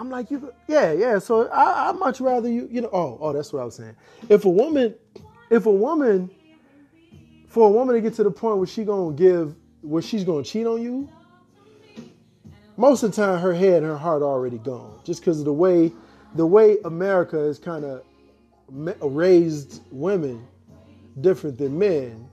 I'm 0.00 0.08
like, 0.08 0.30
you, 0.30 0.50
yeah, 0.66 0.92
yeah. 0.92 1.18
So 1.18 1.48
I, 1.48 1.90
I 1.90 1.92
much 1.92 2.22
rather 2.22 2.48
you, 2.48 2.66
you 2.70 2.80
know. 2.80 2.88
Oh, 2.90 3.18
oh, 3.20 3.32
that's 3.34 3.52
what 3.52 3.60
I 3.60 3.66
was 3.66 3.74
saying. 3.74 3.94
If 4.30 4.46
a 4.46 4.48
woman, 4.48 4.94
if 5.50 5.66
a 5.66 5.70
woman, 5.70 6.30
for 7.48 7.68
a 7.68 7.70
woman 7.70 7.94
to 7.94 8.00
get 8.00 8.14
to 8.14 8.22
the 8.22 8.30
point 8.30 8.56
where 8.56 8.66
she 8.66 8.82
gonna 8.82 9.14
give, 9.14 9.54
where 9.82 10.00
she's 10.00 10.24
gonna 10.24 10.42
cheat 10.42 10.66
on 10.66 10.80
you, 10.80 11.06
most 12.78 13.02
of 13.02 13.10
the 13.10 13.16
time 13.16 13.38
her 13.40 13.52
head 13.52 13.82
and 13.82 13.92
her 13.92 13.98
heart 13.98 14.22
already 14.22 14.56
gone, 14.56 14.98
just 15.04 15.20
because 15.20 15.38
of 15.38 15.44
the 15.44 15.52
way, 15.52 15.92
the 16.34 16.46
way 16.46 16.78
America 16.86 17.36
has 17.36 17.58
kind 17.58 17.84
of 17.84 18.02
raised 19.02 19.82
women 19.90 20.46
different 21.20 21.58
than 21.58 21.78
men. 21.78 22.26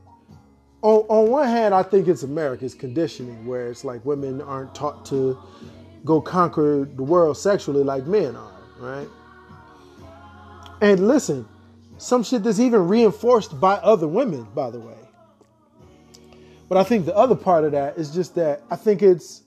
On, 0.84 1.00
on 1.10 1.30
one 1.30 1.50
hand, 1.50 1.74
I 1.74 1.84
think 1.84 2.08
it's 2.08 2.24
America's 2.24 2.74
conditioning, 2.74 3.46
where 3.46 3.70
it's 3.70 3.84
like 3.84 4.06
women 4.06 4.40
aren't 4.40 4.74
taught 4.74 5.06
to 5.08 5.38
go 6.08 6.22
conquer 6.22 6.88
the 6.96 7.04
world 7.04 7.38
sexually 7.38 7.84
like 7.84 8.06
men 8.06 8.36
are, 8.36 8.52
right? 8.80 9.08
And 10.82 11.08
listen, 11.08 11.48
some 11.98 12.24
shit 12.24 12.44
that's 12.44 12.60
even 12.60 12.88
reinforced 12.88 13.60
by 13.60 13.74
other 13.76 14.08
women, 14.08 14.48
by 14.56 14.70
the 14.70 14.80
way. 14.80 14.96
But 16.70 16.78
I 16.78 16.84
think 16.84 17.06
the 17.06 17.16
other 17.16 17.36
part 17.36 17.64
of 17.64 17.72
that 17.74 17.98
is 17.98 18.12
just 18.12 18.36
that 18.36 18.64
I 18.70 18.76
think 18.76 19.02
it's 19.02 19.44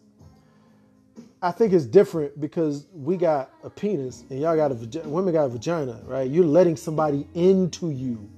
I 1.43 1.53
think 1.53 1.73
it's 1.73 1.87
different 1.87 2.39
because 2.39 2.87
we 2.93 3.17
got 3.17 3.51
a 3.65 3.71
penis 3.71 4.25
and 4.29 4.41
y'all 4.41 4.57
got 4.57 4.73
a 4.73 4.75
vagina, 4.75 5.09
women 5.09 5.33
got 5.33 5.45
a 5.45 5.49
vagina, 5.49 5.99
right? 6.05 6.31
You're 6.31 6.45
letting 6.45 6.77
somebody 6.77 7.27
into 7.35 7.91
you. 7.91 8.29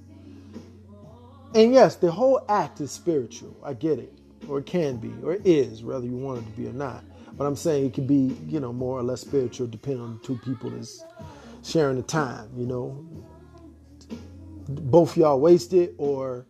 And 1.53 1.73
yes, 1.73 1.95
the 1.95 2.09
whole 2.09 2.43
act 2.47 2.79
is 2.79 2.91
spiritual. 2.91 3.55
I 3.61 3.73
get 3.73 3.99
it. 3.99 4.13
Or 4.47 4.59
it 4.59 4.65
can 4.65 4.97
be, 4.97 5.13
or 5.23 5.33
it 5.33 5.45
is, 5.45 5.83
whether 5.83 6.05
you 6.05 6.15
want 6.15 6.39
it 6.39 6.45
to 6.45 6.51
be 6.51 6.67
or 6.67 6.73
not. 6.73 7.03
But 7.37 7.45
I'm 7.45 7.55
saying 7.55 7.87
it 7.87 7.93
can 7.93 8.05
be, 8.05 8.35
you 8.47 8.59
know, 8.59 8.71
more 8.71 8.99
or 8.99 9.03
less 9.03 9.21
spiritual 9.21 9.67
depending 9.67 10.03
on 10.03 10.17
the 10.17 10.27
two 10.27 10.37
people 10.37 10.69
that's 10.69 11.03
sharing 11.63 11.97
the 11.97 12.03
time, 12.03 12.49
you 12.55 12.65
know. 12.65 13.05
Both 14.69 15.17
y'all 15.17 15.39
wasted 15.39 15.95
or, 15.97 16.45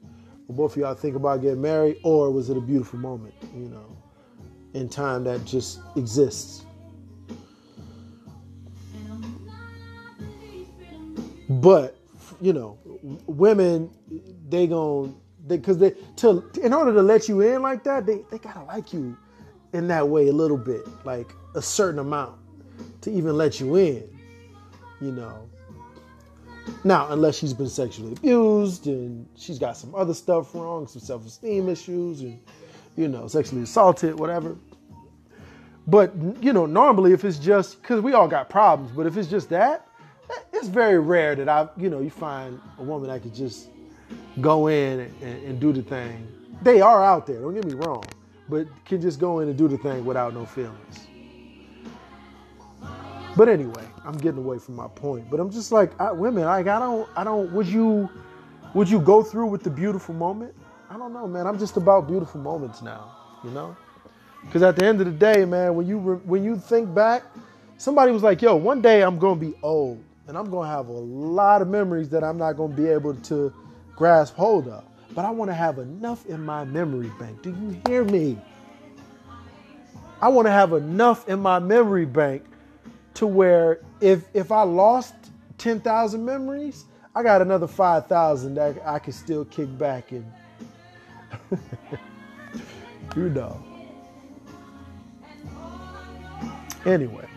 both 0.50 0.78
y'all 0.78 0.94
think 0.94 1.16
about 1.16 1.42
getting 1.42 1.62
married, 1.62 1.98
or 2.04 2.32
was 2.32 2.50
it 2.50 2.58
a 2.58 2.62
beautiful 2.62 3.00
moment, 3.00 3.34
you 3.56 3.70
know, 3.70 3.98
in 4.74 4.90
time 4.90 5.24
that 5.24 5.46
just 5.46 5.80
exists. 5.96 6.66
But, 11.50 11.98
you 12.42 12.54
know, 12.54 12.78
women, 13.26 13.90
they 14.50 14.68
gon' 14.68 15.16
because 15.48 15.78
they, 15.78 15.92
they 15.92 16.00
to 16.18 16.44
in 16.62 16.74
order 16.74 16.94
to 16.94 17.02
let 17.02 17.28
you 17.28 17.42
in 17.42 17.62
like 17.62 17.84
that, 17.84 18.06
they, 18.06 18.22
they 18.32 18.38
gotta 18.38 18.64
like 18.64 18.94
you 18.94 19.18
in 19.74 19.88
that 19.88 20.08
way 20.08 20.30
a 20.30 20.34
little 20.34 20.58
bit, 20.58 20.88
like 21.04 21.34
a 21.56 21.62
certain 21.62 22.00
amount 22.00 22.36
to 23.02 23.12
even 23.12 23.36
let 23.36 23.60
you 23.60 23.76
in, 23.76 24.08
you 25.02 25.12
know. 25.12 25.50
Now, 26.84 27.12
unless 27.12 27.38
she's 27.38 27.54
been 27.54 27.68
sexually 27.68 28.14
abused 28.14 28.88
and 28.88 29.28
she's 29.36 29.60
got 29.60 29.76
some 29.76 29.94
other 29.94 30.14
stuff 30.14 30.56
wrong, 30.56 30.88
some 30.88 31.02
self 31.02 31.26
esteem 31.26 31.68
issues, 31.68 32.22
and, 32.22 32.40
you 32.96 33.08
know, 33.08 33.28
sexually 33.28 33.64
assaulted, 33.64 34.18
whatever. 34.18 34.56
But, 35.88 36.14
you 36.42 36.54
know, 36.54 36.66
normally 36.66 37.12
if 37.12 37.26
it's 37.26 37.38
just, 37.38 37.82
because 37.82 38.02
we 38.02 38.14
all 38.14 38.30
got 38.30 38.50
problems, 38.50 38.96
but 38.96 39.06
if 39.06 39.18
it's 39.18 39.28
just 39.28 39.50
that, 39.50 39.88
it's 40.54 40.70
very 40.70 41.00
rare 41.00 41.36
that 41.36 41.50
I, 41.50 41.68
you 41.76 41.90
know, 41.90 42.00
you 42.00 42.10
find 42.10 42.62
a 42.78 42.84
woman 42.84 43.10
that 43.10 43.22
could 43.22 43.36
just 43.36 43.68
go 44.40 44.68
in 44.68 45.12
and, 45.22 45.44
and 45.44 45.60
do 45.60 45.74
the 45.74 45.82
thing. 45.82 46.26
They 46.62 46.80
are 46.80 47.04
out 47.04 47.28
there, 47.28 47.42
don't 47.42 47.56
get 47.56 47.66
me 47.66 47.74
wrong 47.74 48.06
but 48.54 48.68
can 48.86 49.02
just 49.02 49.20
go 49.20 49.40
in 49.40 49.50
and 49.50 49.58
do 49.58 49.68
the 49.68 49.80
thing 49.80 50.06
without 50.06 50.32
no 50.36 50.46
feelings. 50.46 51.08
But 53.36 53.50
anyway, 53.50 53.84
I'm 54.06 54.16
getting 54.16 54.38
away 54.38 54.60
from 54.60 54.76
my 54.76 54.88
point. 54.90 55.28
But 55.32 55.40
I'm 55.40 55.50
just 55.50 55.72
like 55.72 56.00
I, 56.00 56.12
women. 56.12 56.44
Like 56.44 56.68
I 56.68 56.78
don't, 56.78 57.10
I 57.16 57.24
don't. 57.24 57.52
Would 57.52 57.66
you, 57.66 58.08
would 58.76 58.88
you 58.88 59.00
go 59.00 59.24
through 59.24 59.48
with 59.48 59.64
the 59.64 59.72
beautiful 59.72 60.14
moment? 60.14 60.54
I 60.88 61.00
don't 61.00 61.14
know, 61.14 61.26
man. 61.26 61.48
I'm 61.48 61.58
just 61.58 61.78
about 61.78 62.08
beautiful 62.08 62.42
moments 62.42 62.84
now. 62.84 63.16
You 63.44 63.50
know, 63.50 63.76
because 64.46 64.62
at 64.62 64.76
the 64.76 64.86
end 64.86 65.02
of 65.02 65.08
the 65.08 65.14
day, 65.14 65.46
man, 65.46 65.74
when 65.74 65.88
you 65.88 65.98
when 66.24 66.44
you 66.44 66.56
think 66.56 66.94
back, 66.94 67.24
somebody 67.78 68.12
was 68.12 68.22
like, 68.22 68.40
"Yo, 68.44 68.56
one 68.56 68.84
day 68.84 69.02
I'm 69.02 69.18
gonna 69.18 69.40
be 69.40 69.56
old, 69.64 70.00
and 70.28 70.38
I'm 70.38 70.52
gonna 70.52 70.70
have 70.70 70.90
a 70.90 70.92
lot 70.92 71.64
of 71.64 71.70
memories 71.70 72.08
that 72.10 72.24
I'm 72.24 72.38
not 72.38 72.54
gonna 72.56 72.76
be 72.76 72.88
able 72.88 73.16
to 73.16 73.52
grasp 73.96 74.36
hold 74.36 74.68
of." 74.68 74.84
But 75.14 75.26
I 75.26 75.32
want 75.32 75.50
to 75.52 75.56
have 75.56 75.78
enough 75.78 76.26
in 76.26 76.44
my 76.44 76.66
memory 76.66 77.12
bank. 77.20 77.42
Do 77.42 77.50
you 77.50 77.82
hear 77.88 78.04
me? 78.04 78.40
I 80.22 80.30
want 80.30 80.48
to 80.48 80.52
have 80.52 80.74
enough 80.74 81.28
in 81.28 81.40
my 81.40 81.60
memory 81.60 82.06
bank 82.06 82.46
to 83.16 83.28
where 83.28 83.82
if 84.02 84.26
if 84.34 84.52
I 84.52 84.64
lost 84.64 85.14
10,000 85.58 86.24
memories, 86.24 86.86
I 87.16 87.24
got 87.24 87.42
another 87.42 87.68
5,000 87.68 88.56
that 88.56 88.82
I 88.86 89.00
can 89.00 89.14
still 89.14 89.46
kick 89.46 89.78
back 89.78 90.12
and 90.12 90.26
you 93.16 93.30
know. 93.30 93.64
Anyway. 96.86 97.28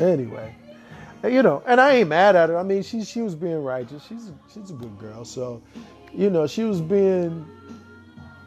Anyway 0.00 0.57
you 1.24 1.42
know, 1.42 1.62
and 1.66 1.80
I 1.80 1.96
ain't 1.96 2.08
mad 2.08 2.36
at 2.36 2.48
her. 2.48 2.58
I 2.58 2.62
mean, 2.62 2.82
she 2.82 3.02
she 3.04 3.20
was 3.20 3.34
being 3.34 3.62
righteous. 3.62 4.04
She's 4.06 4.32
she's 4.52 4.70
a 4.70 4.74
good 4.74 4.96
girl. 4.98 5.24
So, 5.24 5.62
you 6.14 6.30
know, 6.30 6.46
she 6.46 6.64
was 6.64 6.80
being 6.80 7.46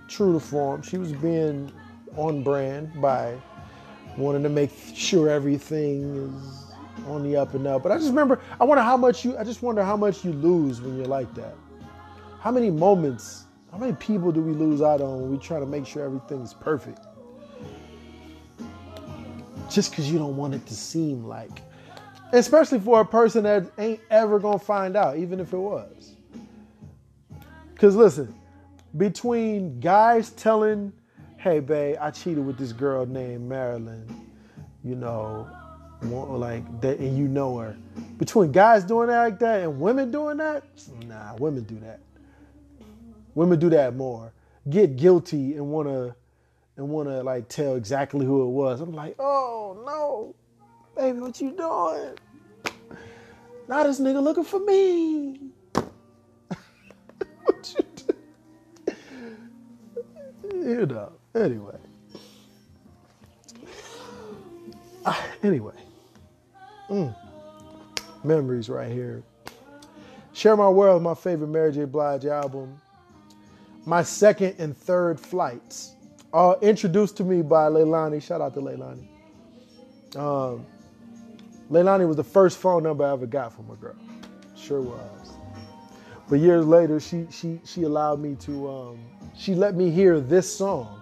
true 0.07 0.33
to 0.33 0.39
form. 0.39 0.81
She 0.81 0.97
was 0.97 1.11
being 1.13 1.71
on 2.15 2.43
brand 2.43 3.01
by 3.01 3.37
wanting 4.17 4.43
to 4.43 4.49
make 4.49 4.71
sure 4.93 5.29
everything 5.29 6.15
is 6.15 6.73
on 7.07 7.23
the 7.23 7.35
up 7.35 7.53
and 7.53 7.65
up. 7.67 7.83
But 7.83 7.91
I 7.91 7.97
just 7.97 8.09
remember, 8.09 8.39
I 8.59 8.63
wonder 8.63 8.83
how 8.83 8.97
much 8.97 9.25
you. 9.25 9.37
I 9.37 9.43
just 9.43 9.61
wonder 9.61 9.83
how 9.83 9.97
much 9.97 10.23
you 10.23 10.31
lose 10.31 10.81
when 10.81 10.97
you're 10.97 11.05
like 11.05 11.33
that. 11.35 11.55
How 12.39 12.51
many 12.51 12.71
moments? 12.71 13.45
How 13.71 13.77
many 13.77 13.93
people 13.93 14.33
do 14.33 14.41
we 14.41 14.51
lose 14.51 14.81
out 14.81 14.99
on 14.99 15.21
when 15.21 15.31
we 15.31 15.37
try 15.37 15.59
to 15.59 15.65
make 15.65 15.85
sure 15.85 16.03
everything's 16.03 16.53
perfect? 16.53 16.99
Just 19.69 19.91
because 19.91 20.11
you 20.11 20.19
don't 20.19 20.35
want 20.35 20.53
it 20.53 20.65
to 20.65 20.75
seem 20.75 21.23
like 21.23 21.61
Especially 22.31 22.79
for 22.79 23.01
a 23.01 23.05
person 23.05 23.43
that 23.43 23.71
ain't 23.77 23.99
ever 24.09 24.39
gonna 24.39 24.59
find 24.59 24.95
out, 24.95 25.17
even 25.17 25.39
if 25.39 25.53
it 25.53 25.57
was. 25.57 26.13
Cause 27.75 27.95
listen, 27.95 28.33
between 28.97 29.79
guys 29.79 30.29
telling, 30.31 30.93
hey 31.37 31.59
babe, 31.59 31.97
I 31.99 32.11
cheated 32.11 32.45
with 32.45 32.57
this 32.57 32.73
girl 32.73 33.05
named 33.05 33.49
Marilyn, 33.49 34.05
you 34.83 34.95
know, 34.95 35.49
like 36.01 36.81
that 36.81 36.99
and 36.99 37.17
you 37.17 37.27
know 37.27 37.57
her. 37.57 37.75
Between 38.17 38.51
guys 38.51 38.83
doing 38.83 39.07
that 39.07 39.19
like 39.19 39.39
that 39.39 39.61
and 39.61 39.79
women 39.79 40.11
doing 40.11 40.37
that, 40.37 40.63
nah, 41.05 41.35
women 41.35 41.63
do 41.63 41.79
that. 41.79 41.99
Women 43.35 43.59
do 43.59 43.69
that 43.69 43.95
more. 43.95 44.33
Get 44.69 44.95
guilty 44.95 45.55
and 45.55 45.67
wanna 45.67 46.15
and 46.77 46.89
wanna 46.89 47.23
like 47.23 47.47
tell 47.47 47.75
exactly 47.75 48.25
who 48.25 48.43
it 48.43 48.49
was. 48.51 48.81
I'm 48.81 48.93
like, 48.93 49.15
oh 49.19 49.81
no, 49.85 50.35
baby, 50.95 51.19
what 51.19 51.39
you 51.41 51.51
doing? 51.51 52.17
Now 53.67 53.83
this 53.83 53.99
nigga 53.99 54.21
looking 54.21 54.43
for 54.43 54.59
me. 54.59 55.39
what 57.43 57.75
you 57.77 57.85
do? 57.95 58.13
You 60.53 60.85
know. 60.85 61.13
Anyway. 61.35 61.77
Ah, 65.05 65.25
anyway. 65.41 65.75
Mm. 66.89 67.15
Memories 68.23 68.69
right 68.69 68.91
here. 68.91 69.23
Share 70.33 70.55
My 70.55 70.69
World, 70.69 71.01
my 71.01 71.13
favorite 71.13 71.47
Mary 71.47 71.71
J. 71.71 71.85
Blige 71.85 72.25
album. 72.25 72.79
My 73.85 74.03
second 74.03 74.55
and 74.59 74.77
third 74.77 75.19
flights. 75.19 75.95
All 76.33 76.57
introduced 76.61 77.17
to 77.17 77.23
me 77.23 77.41
by 77.41 77.67
Leilani. 77.67 78.21
Shout 78.21 78.41
out 78.41 78.53
to 78.53 78.61
Leilani. 78.61 79.07
Um, 80.15 80.65
Leilani 81.71 82.05
was 82.05 82.17
the 82.17 82.23
first 82.23 82.57
phone 82.57 82.83
number 82.83 83.05
I 83.05 83.13
ever 83.13 83.25
got 83.25 83.53
from 83.53 83.69
a 83.71 83.75
girl. 83.75 83.95
Sure 84.57 84.81
was. 84.81 85.31
But 86.29 86.39
years 86.39 86.65
later, 86.65 86.99
she 86.99 87.27
she 87.31 87.61
she 87.63 87.83
allowed 87.83 88.19
me 88.19 88.35
to 88.41 88.69
um, 88.69 88.99
she 89.37 89.55
let 89.55 89.75
me 89.75 89.89
hear 89.89 90.19
this 90.19 90.53
song. 90.53 91.01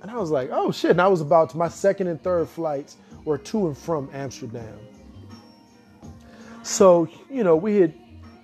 And 0.00 0.10
I 0.10 0.16
was 0.16 0.30
like, 0.30 0.50
oh 0.52 0.70
shit. 0.70 0.92
And 0.92 1.00
I 1.00 1.08
was 1.08 1.20
about 1.20 1.50
to 1.50 1.56
my 1.56 1.68
second 1.68 2.06
and 2.06 2.22
third 2.22 2.48
flights 2.48 2.98
were 3.24 3.38
to 3.38 3.66
and 3.66 3.76
from 3.76 4.08
Amsterdam. 4.12 4.78
So, 6.62 7.08
you 7.28 7.42
know, 7.42 7.56
we 7.56 7.76
had 7.76 7.94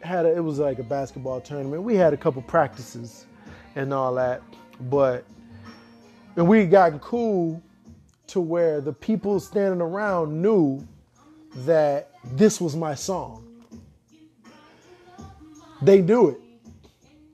had 0.02 0.26
a, 0.26 0.36
it 0.36 0.40
was 0.40 0.58
like 0.58 0.78
a 0.80 0.82
basketball 0.82 1.40
tournament. 1.40 1.82
We 1.82 1.94
had 1.94 2.12
a 2.12 2.16
couple 2.16 2.42
practices 2.42 3.26
and 3.76 3.94
all 3.94 4.14
that, 4.14 4.42
but 4.90 5.24
and 6.36 6.48
we 6.48 6.60
had 6.60 6.70
gotten 6.70 6.98
cool 6.98 7.62
to 8.28 8.40
where 8.40 8.80
the 8.80 8.92
people 8.92 9.38
standing 9.38 9.80
around 9.80 10.40
knew 10.40 10.86
that 11.54 12.10
this 12.32 12.60
was 12.60 12.76
my 12.76 12.94
song. 12.94 13.46
They 15.82 16.02
knew 16.02 16.28
it. 16.30 16.40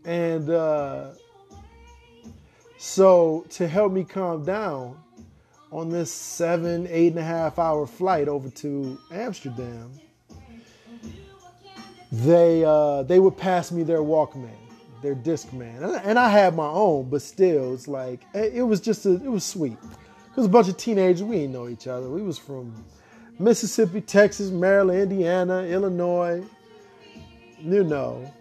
And 0.05 0.49
uh, 0.51 1.11
so 2.79 3.45
to 3.51 3.67
help 3.67 3.93
me 3.93 4.05
calm 4.05 4.45
down 4.45 4.97
on 5.73 5.91
this 5.91 6.12
seven, 6.12 6.87
eight 6.91 7.09
and 7.09 7.19
a 7.19 7.25
half 7.25 7.59
hour 7.59 7.87
flight 7.87 8.29
over 8.29 8.49
to 8.51 8.99
Amsterdam, 9.11 9.91
they 12.12 12.64
uh, 12.64 13.03
they 13.03 13.19
would 13.19 13.37
pass 13.37 13.73
me 13.73 13.83
their 13.83 13.99
Walkman, 13.99 14.57
their 15.03 15.17
Discman, 15.17 15.83
and, 15.83 15.97
and 16.05 16.19
I 16.19 16.31
had 16.31 16.55
my 16.55 16.69
own, 16.69 17.11
but 17.11 17.21
still, 17.21 17.75
it's 17.75 17.89
like 17.89 18.21
it 18.33 18.62
was 18.62 18.81
just 18.81 19.05
a, 19.07 19.14
it 19.14 19.31
was 19.31 19.45
sweet. 19.45 19.77
because 20.29 20.47
a 20.47 20.49
bunch 20.49 20.69
of 20.69 20.77
teenagers. 20.77 21.25
We 21.25 21.39
didn't 21.39 21.53
know 21.53 21.69
each 21.69 21.89
other. 21.89 22.09
We 22.09 22.23
was 22.23 22.39
from 22.39 22.73
Mississippi, 23.39 24.01
Texas, 24.01 24.51
Maryland, 24.51 25.12
Indiana, 25.12 25.62
Illinois. 25.64 26.43
You 27.59 27.84
know, 27.84 28.32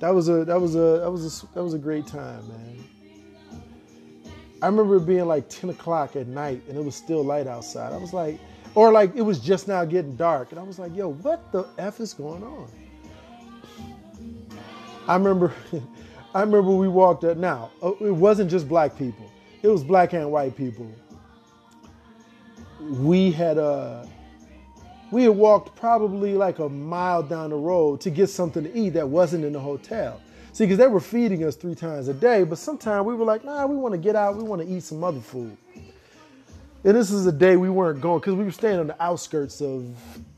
that 0.00 0.10
was 0.10 0.28
a 0.28 0.44
that 0.44 0.60
was 0.60 0.74
a 0.74 1.00
that 1.00 1.10
was 1.10 1.42
a 1.42 1.46
that 1.54 1.62
was 1.62 1.74
a 1.74 1.78
great 1.78 2.06
time, 2.06 2.46
man. 2.48 2.84
I 4.62 4.66
remember 4.66 4.96
it 4.96 5.06
being 5.06 5.26
like 5.26 5.48
10 5.48 5.70
o'clock 5.70 6.16
at 6.16 6.26
night 6.28 6.62
and 6.68 6.78
it 6.78 6.84
was 6.84 6.94
still 6.94 7.22
light 7.22 7.46
outside. 7.46 7.92
I 7.92 7.98
was 7.98 8.14
like, 8.14 8.40
or 8.74 8.90
like 8.90 9.14
it 9.14 9.22
was 9.22 9.38
just 9.38 9.68
now 9.68 9.84
getting 9.84 10.16
dark. 10.16 10.50
And 10.50 10.58
I 10.58 10.62
was 10.62 10.78
like, 10.78 10.96
yo, 10.96 11.12
what 11.12 11.52
the 11.52 11.66
F 11.78 12.00
is 12.00 12.14
going 12.14 12.42
on? 12.42 12.68
I 15.06 15.16
remember 15.16 15.52
I 16.34 16.40
remember 16.40 16.70
we 16.70 16.88
walked 16.88 17.24
up 17.24 17.36
now, 17.36 17.70
uh, 17.82 17.92
it 18.00 18.10
wasn't 18.10 18.50
just 18.50 18.68
black 18.68 18.96
people. 18.98 19.30
It 19.62 19.68
was 19.68 19.82
black 19.82 20.12
and 20.12 20.30
white 20.30 20.56
people. 20.56 20.90
We 22.80 23.30
had 23.32 23.58
uh 23.58 24.06
we 25.10 25.22
had 25.22 25.36
walked 25.36 25.76
probably 25.76 26.34
like 26.34 26.58
a 26.58 26.68
mile 26.68 27.22
down 27.22 27.50
the 27.50 27.56
road 27.56 28.00
to 28.02 28.10
get 28.10 28.28
something 28.28 28.64
to 28.64 28.76
eat 28.76 28.90
that 28.90 29.08
wasn't 29.08 29.44
in 29.44 29.52
the 29.52 29.60
hotel. 29.60 30.20
See, 30.52 30.64
because 30.64 30.78
they 30.78 30.88
were 30.88 31.00
feeding 31.00 31.44
us 31.44 31.54
three 31.54 31.74
times 31.74 32.08
a 32.08 32.14
day, 32.14 32.42
but 32.42 32.58
sometimes 32.58 33.06
we 33.06 33.14
were 33.14 33.24
like, 33.24 33.44
nah, 33.44 33.66
we 33.66 33.76
want 33.76 33.92
to 33.92 33.98
get 33.98 34.16
out, 34.16 34.36
we 34.36 34.42
want 34.42 34.62
to 34.62 34.68
eat 34.68 34.82
some 34.82 35.04
other 35.04 35.20
food. 35.20 35.56
And 36.84 36.96
this 36.96 37.10
is 37.10 37.26
a 37.26 37.32
day 37.32 37.56
we 37.56 37.68
weren't 37.68 38.00
going 38.00 38.20
because 38.20 38.34
we 38.34 38.44
were 38.44 38.52
staying 38.52 38.78
on 38.78 38.86
the 38.86 39.02
outskirts 39.02 39.60
of 39.60 39.84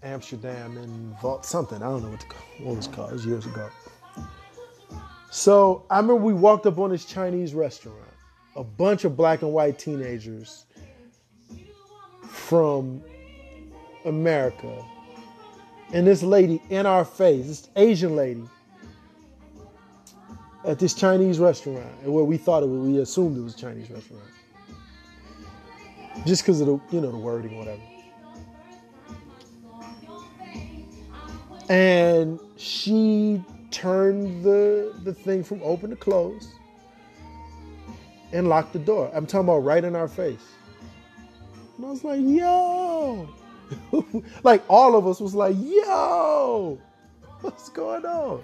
Amsterdam 0.03 0.77
and 0.79 1.19
Vault 1.21 1.45
something. 1.45 1.83
I 1.83 1.87
don't 1.87 2.03
know 2.03 2.11
what, 2.11 2.21
the, 2.21 2.65
what 2.65 2.73
it 2.73 2.77
was 2.77 2.87
called. 2.89 3.11
It 3.11 3.13
was 3.15 3.27
years 3.27 3.47
ago. 3.47 3.69
So 5.31 5.85
I 5.91 5.99
remember 5.99 6.17
we 6.17 6.33
walked 6.33 6.67
up 6.67 6.79
on 6.79 6.91
this 6.91 7.05
Chinese 7.05 7.55
restaurant. 7.55 7.99
A 8.57 8.65
bunch 8.65 9.05
of 9.05 9.17
black 9.17 9.43
and 9.43 9.53
white 9.53 9.79
teenagers 9.79 10.65
from 12.29 13.03
America. 14.05 14.85
And 15.93 16.07
this 16.07 16.23
lady 16.23 16.61
in 16.71 16.87
our 16.87 17.05
face, 17.05 17.47
this 17.47 17.69
Asian 17.77 18.15
lady, 18.15 18.45
at 20.65 20.79
this 20.79 20.93
Chinese 20.93 21.39
restaurant, 21.39 21.89
and 22.03 22.13
where 22.13 22.25
we 22.25 22.37
thought 22.37 22.63
it 22.63 22.69
was, 22.69 22.81
we 22.87 22.99
assumed 22.99 23.37
it 23.37 23.41
was 23.41 23.55
a 23.55 23.59
Chinese 23.59 23.91
restaurant, 23.91 24.25
just 26.27 26.43
because 26.43 26.61
of 26.61 26.67
the 26.67 26.81
you 26.91 27.01
know 27.01 27.11
the 27.11 27.17
wording, 27.17 27.57
whatever. 27.57 27.81
And 31.71 32.39
she 32.57 33.43
turned 33.71 34.45
the 34.45 34.95
the 35.05 35.15
thing 35.15 35.45
from 35.45 35.63
open 35.63 35.91
to 35.91 35.97
close 35.97 36.53
and 38.33 38.49
locked 38.49 38.73
the 38.73 38.79
door. 38.79 39.11
I'm 39.15 39.27
talking 39.27 39.49
about 39.49 39.59
right 39.59 39.83
in 39.83 39.97
our 39.97 40.09
face. 40.09 40.58
And 41.79 41.87
I 41.87 41.91
was 41.91 42.05
like, 42.05 42.21
yo. 42.21 43.29
like 44.43 44.63
all 44.69 44.97
of 44.97 45.07
us 45.07 45.21
was 45.21 45.35
like, 45.35 45.57
yo, 45.59 46.79
what's 47.41 47.69
going 47.69 48.05
on? 48.05 48.43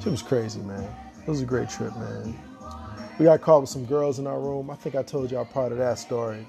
It 0.00 0.10
was 0.10 0.22
crazy, 0.22 0.60
man. 0.60 0.88
It 1.26 1.28
was 1.28 1.42
a 1.42 1.44
great 1.44 1.68
trip, 1.68 1.94
man. 1.96 2.38
We 3.18 3.24
got 3.24 3.40
caught 3.40 3.62
with 3.62 3.70
some 3.70 3.84
girls 3.84 4.18
in 4.20 4.26
our 4.26 4.38
room. 4.38 4.70
I 4.70 4.76
think 4.76 4.94
I 4.94 5.02
told 5.02 5.32
y'all 5.32 5.44
part 5.44 5.72
of 5.72 5.78
that 5.78 5.98
story. 5.98 6.46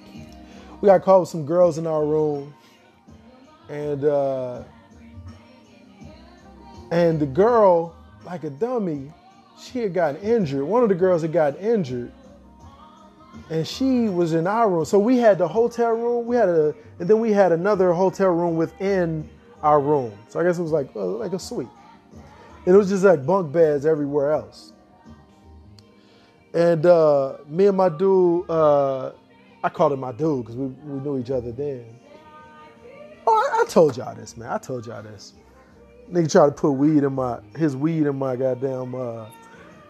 We 0.79 0.85
got 0.85 1.01
caught 1.01 1.21
with 1.21 1.29
some 1.29 1.45
girls 1.45 1.79
in 1.79 1.87
our 1.87 2.05
room, 2.05 2.53
and 3.67 4.05
uh, 4.05 4.63
and 6.91 7.19
the 7.19 7.25
girl, 7.25 7.95
like 8.25 8.43
a 8.43 8.51
dummy, 8.51 9.11
she 9.59 9.79
had 9.79 9.93
gotten 9.93 10.21
injured. 10.21 10.63
One 10.63 10.83
of 10.83 10.89
the 10.89 10.95
girls 10.95 11.21
had 11.21 11.33
gotten 11.33 11.59
injured, 11.59 12.11
and 13.49 13.67
she 13.67 14.09
was 14.09 14.33
in 14.33 14.47
our 14.47 14.69
room. 14.69 14.85
So 14.85 14.99
we 14.99 15.17
had 15.17 15.37
the 15.37 15.47
hotel 15.47 15.91
room. 15.91 16.25
We 16.25 16.35
had 16.35 16.49
a, 16.49 16.75
and 16.99 17.09
then 17.09 17.19
we 17.19 17.31
had 17.31 17.51
another 17.51 17.93
hotel 17.93 18.29
room 18.29 18.55
within 18.55 19.27
our 19.63 19.79
room. 19.79 20.17
So 20.29 20.39
I 20.39 20.43
guess 20.43 20.59
it 20.59 20.61
was 20.61 20.71
like 20.71 20.89
uh, 20.95 21.05
like 21.05 21.33
a 21.33 21.39
suite. 21.39 21.67
And 22.65 22.75
it 22.75 22.77
was 22.77 22.89
just 22.89 23.03
like 23.03 23.25
bunk 23.25 23.51
beds 23.51 23.85
everywhere 23.85 24.33
else. 24.33 24.73
And 26.53 26.85
uh, 26.85 27.37
me 27.47 27.67
and 27.67 27.77
my 27.77 27.89
dude, 27.89 28.49
uh, 28.49 29.11
I 29.63 29.69
called 29.69 29.93
him 29.93 29.99
my 29.99 30.11
dude 30.11 30.43
because 30.43 30.55
we, 30.55 30.67
we 30.67 30.99
knew 30.99 31.19
each 31.19 31.31
other 31.31 31.51
then. 31.51 31.85
Oh, 33.25 33.33
I, 33.33 33.61
I, 33.61 33.65
told 33.65 33.95
y'all 33.97 34.15
this, 34.15 34.37
man. 34.37 34.49
I 34.51 34.57
told 34.57 34.87
y'all 34.87 35.03
this. 35.03 35.33
Nigga 36.11 36.31
tried 36.31 36.45
to 36.47 36.51
put 36.53 36.71
weed 36.71 37.03
in 37.03 37.13
my 37.13 37.39
his 37.57 37.75
weed 37.75 38.07
in 38.07 38.17
my 38.17 38.35
goddamn 38.35 38.95
uh, 38.95 39.25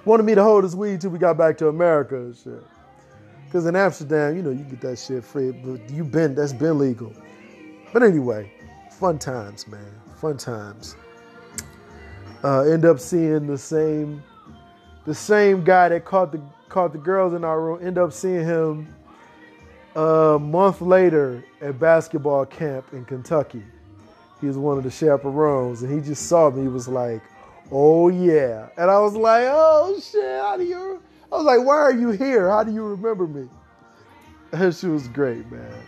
wanted 0.07 0.23
me 0.23 0.35
to 0.35 0.43
hold 0.43 0.63
his 0.63 0.75
weed 0.75 1.01
till 1.01 1.11
we 1.11 1.19
got 1.19 1.37
back 1.37 1.57
to 1.59 1.67
America 1.67 2.15
and 2.15 2.35
shit. 2.35 2.63
Cause 3.51 3.65
in 3.65 3.75
Amsterdam, 3.75 4.35
you 4.35 4.43
know, 4.43 4.49
you 4.49 4.63
get 4.63 4.81
that 4.81 4.99
shit 4.99 5.23
free, 5.23 5.51
but 5.51 5.89
you 5.89 6.03
been 6.03 6.35
that's 6.35 6.53
been 6.53 6.77
legal. 6.77 7.13
But 7.93 8.03
anyway, 8.03 8.51
fun 8.91 9.19
times, 9.19 9.67
man. 9.67 9.91
Fun 10.15 10.37
times 10.37 10.95
uh, 12.43 12.61
end 12.61 12.85
up 12.85 12.99
seeing 12.99 13.47
the 13.47 13.57
same 13.57 14.23
the 15.05 15.15
same 15.15 15.63
guy 15.63 15.89
that 15.89 16.05
caught 16.05 16.31
the 16.31 16.41
caught 16.69 16.91
the 16.91 16.99
girls 16.99 17.33
in 17.33 17.43
our 17.43 17.59
room. 17.61 17.79
End 17.85 17.97
up 17.97 18.13
seeing 18.13 18.43
him 18.43 18.93
a 19.95 20.37
month 20.39 20.81
later 20.81 21.43
at 21.61 21.79
basketball 21.79 22.45
camp 22.45 22.85
in 22.93 23.05
Kentucky. 23.05 23.63
He 24.39 24.47
was 24.47 24.57
one 24.57 24.77
of 24.77 24.83
the 24.83 24.91
chaperones, 24.91 25.81
and 25.81 25.91
he 25.91 26.05
just 26.05 26.27
saw 26.27 26.49
me. 26.51 26.63
He 26.63 26.67
was 26.67 26.87
like, 26.87 27.21
"Oh 27.71 28.09
yeah," 28.09 28.69
and 28.77 28.89
I 28.89 28.99
was 28.99 29.15
like, 29.15 29.45
"Oh 29.47 29.99
shit! 29.99 30.41
How 30.41 30.57
do 30.57 30.63
you?" 30.63 31.01
I 31.31 31.35
was 31.35 31.45
like, 31.45 31.65
"Why 31.65 31.75
are 31.75 31.93
you 31.93 32.09
here? 32.09 32.49
How 32.49 32.63
do 32.63 32.71
you 32.71 32.83
remember 32.83 33.27
me?" 33.27 33.47
And 34.51 34.73
she 34.73 34.87
was 34.87 35.07
great, 35.07 35.49
man. 35.51 35.81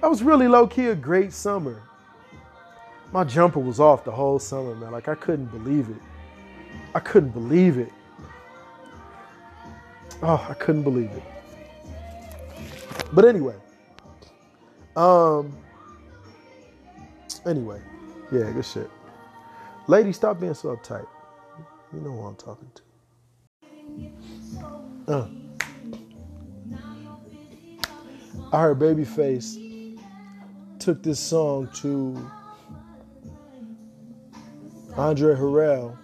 That 0.00 0.08
was 0.08 0.22
really 0.22 0.48
low 0.48 0.66
key 0.66 0.86
a 0.86 0.94
great 0.94 1.32
summer 1.32 1.82
my 3.12 3.24
jumper 3.24 3.60
was 3.60 3.78
off 3.78 4.04
the 4.04 4.10
whole 4.10 4.38
summer, 4.38 4.74
man. 4.74 4.90
Like 4.90 5.08
I 5.08 5.14
couldn't 5.14 5.46
believe 5.46 5.88
it. 5.90 5.96
I 6.94 7.00
couldn't 7.00 7.30
believe 7.30 7.78
it. 7.78 7.92
Oh, 10.22 10.46
I 10.48 10.54
couldn't 10.54 10.82
believe 10.82 11.10
it. 11.10 11.22
But 13.12 13.26
anyway, 13.26 13.56
um, 14.96 15.54
anyway, 17.44 17.80
Yeah, 18.30 18.50
good 18.50 18.64
shit. 18.64 18.90
Lady, 19.88 20.12
stop 20.12 20.38
being 20.40 20.54
so 20.54 20.76
uptight. 20.76 21.06
You 21.92 22.00
know 22.00 22.10
who 22.12 22.26
I'm 22.26 22.36
talking 22.36 22.70
to. 22.74 22.82
Uh. 25.12 25.28
I 28.52 28.60
heard 28.60 28.78
Babyface 28.78 29.98
took 30.78 31.02
this 31.02 31.18
song 31.18 31.68
to 31.76 32.30
Andre 34.96 35.34
Harrell. 35.34 35.96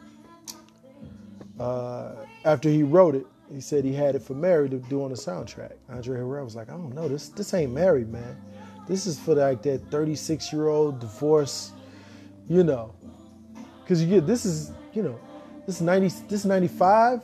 Uh, 1.60 2.12
after 2.44 2.68
he 2.68 2.82
wrote 2.82 3.14
it, 3.14 3.26
he 3.52 3.60
said 3.60 3.84
he 3.84 3.92
had 3.92 4.14
it 4.14 4.22
for 4.22 4.34
Mary 4.34 4.68
to 4.70 4.78
do 4.78 5.02
on 5.02 5.10
the 5.10 5.16
soundtrack. 5.16 5.72
Andre 5.88 6.18
Harrell 6.18 6.44
was 6.44 6.56
like, 6.56 6.68
I 6.68 6.72
don't 6.72 6.94
know, 6.94 7.08
this 7.08 7.28
this 7.28 7.54
ain't 7.54 7.72
Mary, 7.72 8.04
man. 8.04 8.36
This 8.86 9.06
is 9.06 9.18
for 9.18 9.34
like 9.34 9.62
that 9.62 9.90
36 9.90 10.52
year 10.52 10.68
old 10.68 11.00
divorce, 11.00 11.72
you 12.48 12.64
know. 12.64 12.94
Cause 13.88 14.02
you 14.02 14.06
get 14.06 14.26
this 14.26 14.44
is, 14.44 14.72
you 14.92 15.02
know, 15.02 15.18
this 15.66 15.76
is 15.76 15.82
90 15.82 16.08
this 16.28 16.40
is 16.40 16.44
95. 16.44 17.22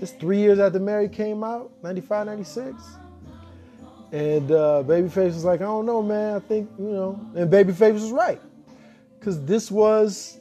This 0.00 0.12
three 0.12 0.38
years 0.38 0.58
after 0.58 0.80
Mary 0.80 1.08
came 1.08 1.44
out, 1.44 1.70
95, 1.82 2.26
96. 2.26 2.82
And 4.10 4.50
uh, 4.50 4.82
Babyface 4.84 5.26
was 5.26 5.44
like, 5.44 5.60
I 5.60 5.64
don't 5.64 5.86
know, 5.86 6.02
man. 6.02 6.34
I 6.34 6.40
think, 6.40 6.70
you 6.78 6.90
know, 6.90 7.20
and 7.34 7.50
Babyface 7.50 7.92
was 7.92 8.10
right. 8.10 8.40
Cause 9.20 9.44
this 9.44 9.70
was 9.70 10.40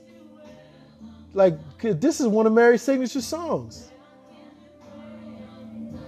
like 1.34 1.58
this 1.80 2.20
is 2.20 2.28
one 2.28 2.48
of 2.48 2.54
Mary's 2.54 2.82
signature 2.82 3.22
songs. 3.22 3.92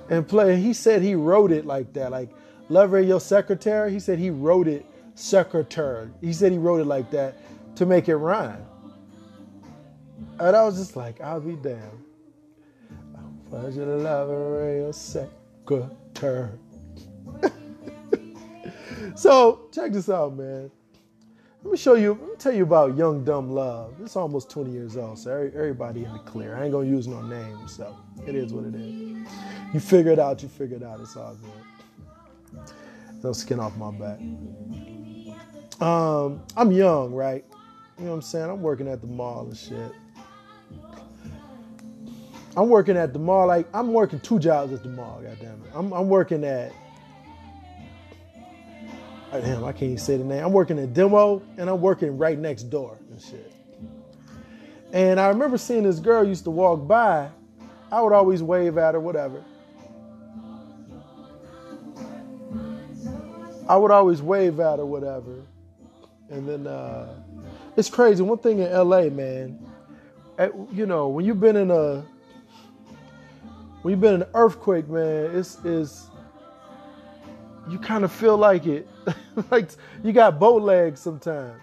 And 0.09 0.27
play, 0.27 0.57
he 0.57 0.73
said 0.73 1.01
he 1.01 1.15
wrote 1.15 1.51
it 1.51 1.65
like 1.65 1.91
that, 1.93 2.11
like 2.11 2.29
Lover 2.69 3.01
Your 3.01 3.19
Secretary. 3.19 3.91
He 3.91 3.99
said 3.99 4.19
he 4.19 4.29
wrote 4.29 4.67
it 4.67 4.85
secretary. 5.15 6.09
He 6.21 6.33
said 6.33 6.51
he 6.51 6.57
wrote 6.57 6.81
it 6.81 6.87
like 6.87 7.11
that 7.11 7.35
to 7.75 7.85
make 7.85 8.09
it 8.09 8.15
rhyme. 8.15 8.65
And 10.43 10.57
I 10.57 10.63
was 10.65 10.75
just 10.75 10.97
like, 10.97 11.21
I'll 11.21 11.39
be 11.39 11.55
damned. 11.55 12.03
I'll 13.53 13.71
you 13.71 13.85
lover 13.85 14.75
your 14.75 14.91
secretary. 14.91 16.49
so 19.15 19.69
check 19.71 19.93
this 19.93 20.09
out, 20.09 20.35
man. 20.35 20.69
Let 21.63 21.71
me 21.71 21.77
show 21.77 21.93
you, 21.93 22.17
let 22.19 22.29
me 22.29 22.35
tell 22.37 22.53
you 22.53 22.63
about 22.63 22.97
Young 22.97 23.23
Dumb 23.23 23.51
Love. 23.51 23.95
It's 24.01 24.17
almost 24.17 24.49
20 24.49 24.69
years 24.69 24.97
old, 24.97 25.17
so 25.17 25.31
everybody 25.31 26.03
in 26.03 26.11
the 26.11 26.19
clear. 26.19 26.57
I 26.57 26.63
ain't 26.63 26.73
gonna 26.73 26.89
use 26.89 27.07
no 27.07 27.21
names, 27.21 27.77
so 27.77 27.95
it 28.27 28.35
is 28.35 28.51
what 28.51 28.65
it 28.65 28.75
is. 28.75 29.25
You 29.73 29.79
figure 29.79 30.11
it 30.11 30.19
out, 30.19 30.43
you 30.43 30.49
figure 30.49 30.75
it 30.75 30.83
out, 30.83 30.99
it's 30.99 31.15
all 31.15 31.37
good. 32.51 32.61
No 33.23 33.31
skin 33.31 33.61
off 33.61 33.77
my 33.77 33.91
back. 33.91 34.19
Um, 35.81 36.43
I'm 36.57 36.73
young, 36.73 37.13
right? 37.13 37.45
You 37.97 38.03
know 38.03 38.09
what 38.11 38.15
I'm 38.17 38.21
saying? 38.23 38.49
I'm 38.49 38.61
working 38.61 38.89
at 38.89 38.99
the 38.99 39.07
mall 39.07 39.45
and 39.45 39.55
shit. 39.55 39.93
I'm 42.55 42.69
working 42.69 42.97
at 42.97 43.13
the 43.13 43.19
mall, 43.19 43.47
like 43.47 43.67
I'm 43.73 43.93
working 43.93 44.19
two 44.19 44.39
jobs 44.39 44.73
at 44.73 44.83
the 44.83 44.89
mall, 44.89 45.21
goddamn 45.23 45.63
it. 45.65 45.71
I'm, 45.73 45.91
I'm 45.91 46.07
working 46.07 46.43
at 46.43 46.71
damn, 49.41 49.63
I 49.63 49.71
can't 49.71 49.83
even 49.83 49.97
say 49.97 50.17
the 50.17 50.23
name. 50.23 50.43
I'm 50.43 50.53
working 50.53 50.77
at 50.77 50.93
Demo 50.93 51.41
and 51.57 51.69
I'm 51.69 51.81
working 51.81 52.17
right 52.17 52.37
next 52.37 52.63
door 52.63 52.97
and 53.09 53.21
shit. 53.21 53.51
And 54.91 55.19
I 55.19 55.27
remember 55.29 55.57
seeing 55.57 55.83
this 55.83 55.99
girl 55.99 56.23
used 56.23 56.43
to 56.43 56.51
walk 56.51 56.87
by. 56.87 57.29
I 57.91 58.01
would 58.01 58.13
always 58.13 58.43
wave 58.43 58.77
at 58.77 58.93
her, 58.93 58.99
whatever. 58.99 59.43
I 63.67 63.77
would 63.77 63.91
always 63.91 64.21
wave 64.21 64.59
at 64.59 64.77
her, 64.77 64.85
whatever. 64.85 65.41
And 66.29 66.47
then 66.47 66.67
uh, 66.67 67.15
it's 67.75 67.89
crazy. 67.89 68.21
One 68.21 68.37
thing 68.37 68.59
in 68.59 68.71
LA, 68.71 69.09
man, 69.09 69.59
you 70.71 70.85
know, 70.85 71.07
when 71.07 71.25
you've 71.25 71.39
been 71.39 71.55
in 71.55 71.71
a 71.71 72.05
when 73.83 73.91
you've 73.91 74.01
been 74.01 74.15
in 74.15 74.21
an 74.23 74.29
earthquake, 74.33 74.89
man, 74.89 75.35
it's 75.35 75.63
is 75.63 76.07
you 77.69 77.77
kind 77.77 78.03
of 78.03 78.11
feel 78.11 78.37
like 78.37 78.65
it. 78.65 78.87
like 79.51 79.69
you 80.03 80.11
got 80.11 80.39
bow 80.39 80.55
legs 80.55 80.99
sometimes. 80.99 81.59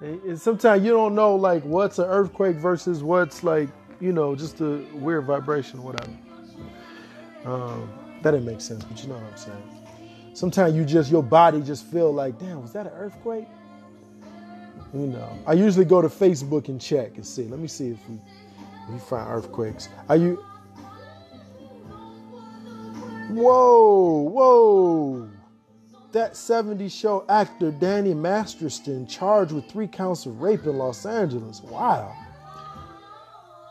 And 0.00 0.40
sometimes 0.40 0.82
you 0.82 0.92
don't 0.92 1.14
know 1.14 1.36
like 1.36 1.62
what's 1.62 1.98
an 1.98 2.06
earthquake 2.06 2.56
versus 2.56 3.02
what's 3.02 3.44
like, 3.44 3.68
you 4.00 4.12
know, 4.12 4.34
just 4.34 4.60
a 4.62 4.82
weird 4.94 5.26
vibration 5.26 5.80
or 5.80 5.92
whatever. 5.92 6.12
Um, 7.44 7.90
that 8.22 8.30
didn't 8.30 8.46
make 8.46 8.62
sense, 8.62 8.82
but 8.84 9.02
you 9.02 9.10
know 9.10 9.16
what 9.16 9.24
I'm 9.24 9.36
saying. 9.36 10.32
Sometimes 10.32 10.74
you 10.74 10.86
just 10.86 11.10
your 11.10 11.22
body 11.22 11.60
just 11.60 11.84
feel 11.86 12.12
like, 12.12 12.38
damn, 12.38 12.62
was 12.62 12.72
that 12.72 12.86
an 12.86 12.92
earthquake? 12.94 13.46
You 14.94 15.06
know. 15.06 15.38
I 15.46 15.52
usually 15.52 15.84
go 15.84 16.00
to 16.00 16.08
Facebook 16.08 16.68
and 16.68 16.80
check 16.80 17.16
and 17.16 17.26
see. 17.26 17.44
Let 17.44 17.60
me 17.60 17.68
see 17.68 17.90
if 17.90 18.08
we 18.08 18.14
if 18.14 18.90
we 18.94 18.98
find 19.00 19.30
earthquakes. 19.30 19.90
Are 20.08 20.16
you 20.16 20.42
Whoa, 23.34 24.20
whoa. 24.22 25.30
That 26.12 26.32
70s 26.32 26.90
show 26.90 27.24
actor 27.28 27.70
Danny 27.70 28.14
Masterson 28.14 29.06
charged 29.06 29.52
with 29.52 29.70
three 29.70 29.86
counts 29.86 30.26
of 30.26 30.40
rape 30.40 30.64
in 30.64 30.76
Los 30.76 31.06
Angeles. 31.06 31.60
Wow. 31.62 32.12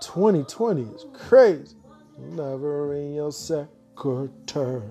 2020 0.01 0.83
is 0.83 1.05
crazy. 1.13 1.75
Never 2.17 2.95
in 2.95 3.15
your 3.15 3.31
secretary. 3.31 4.83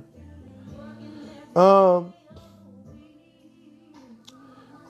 Um, 1.56 2.12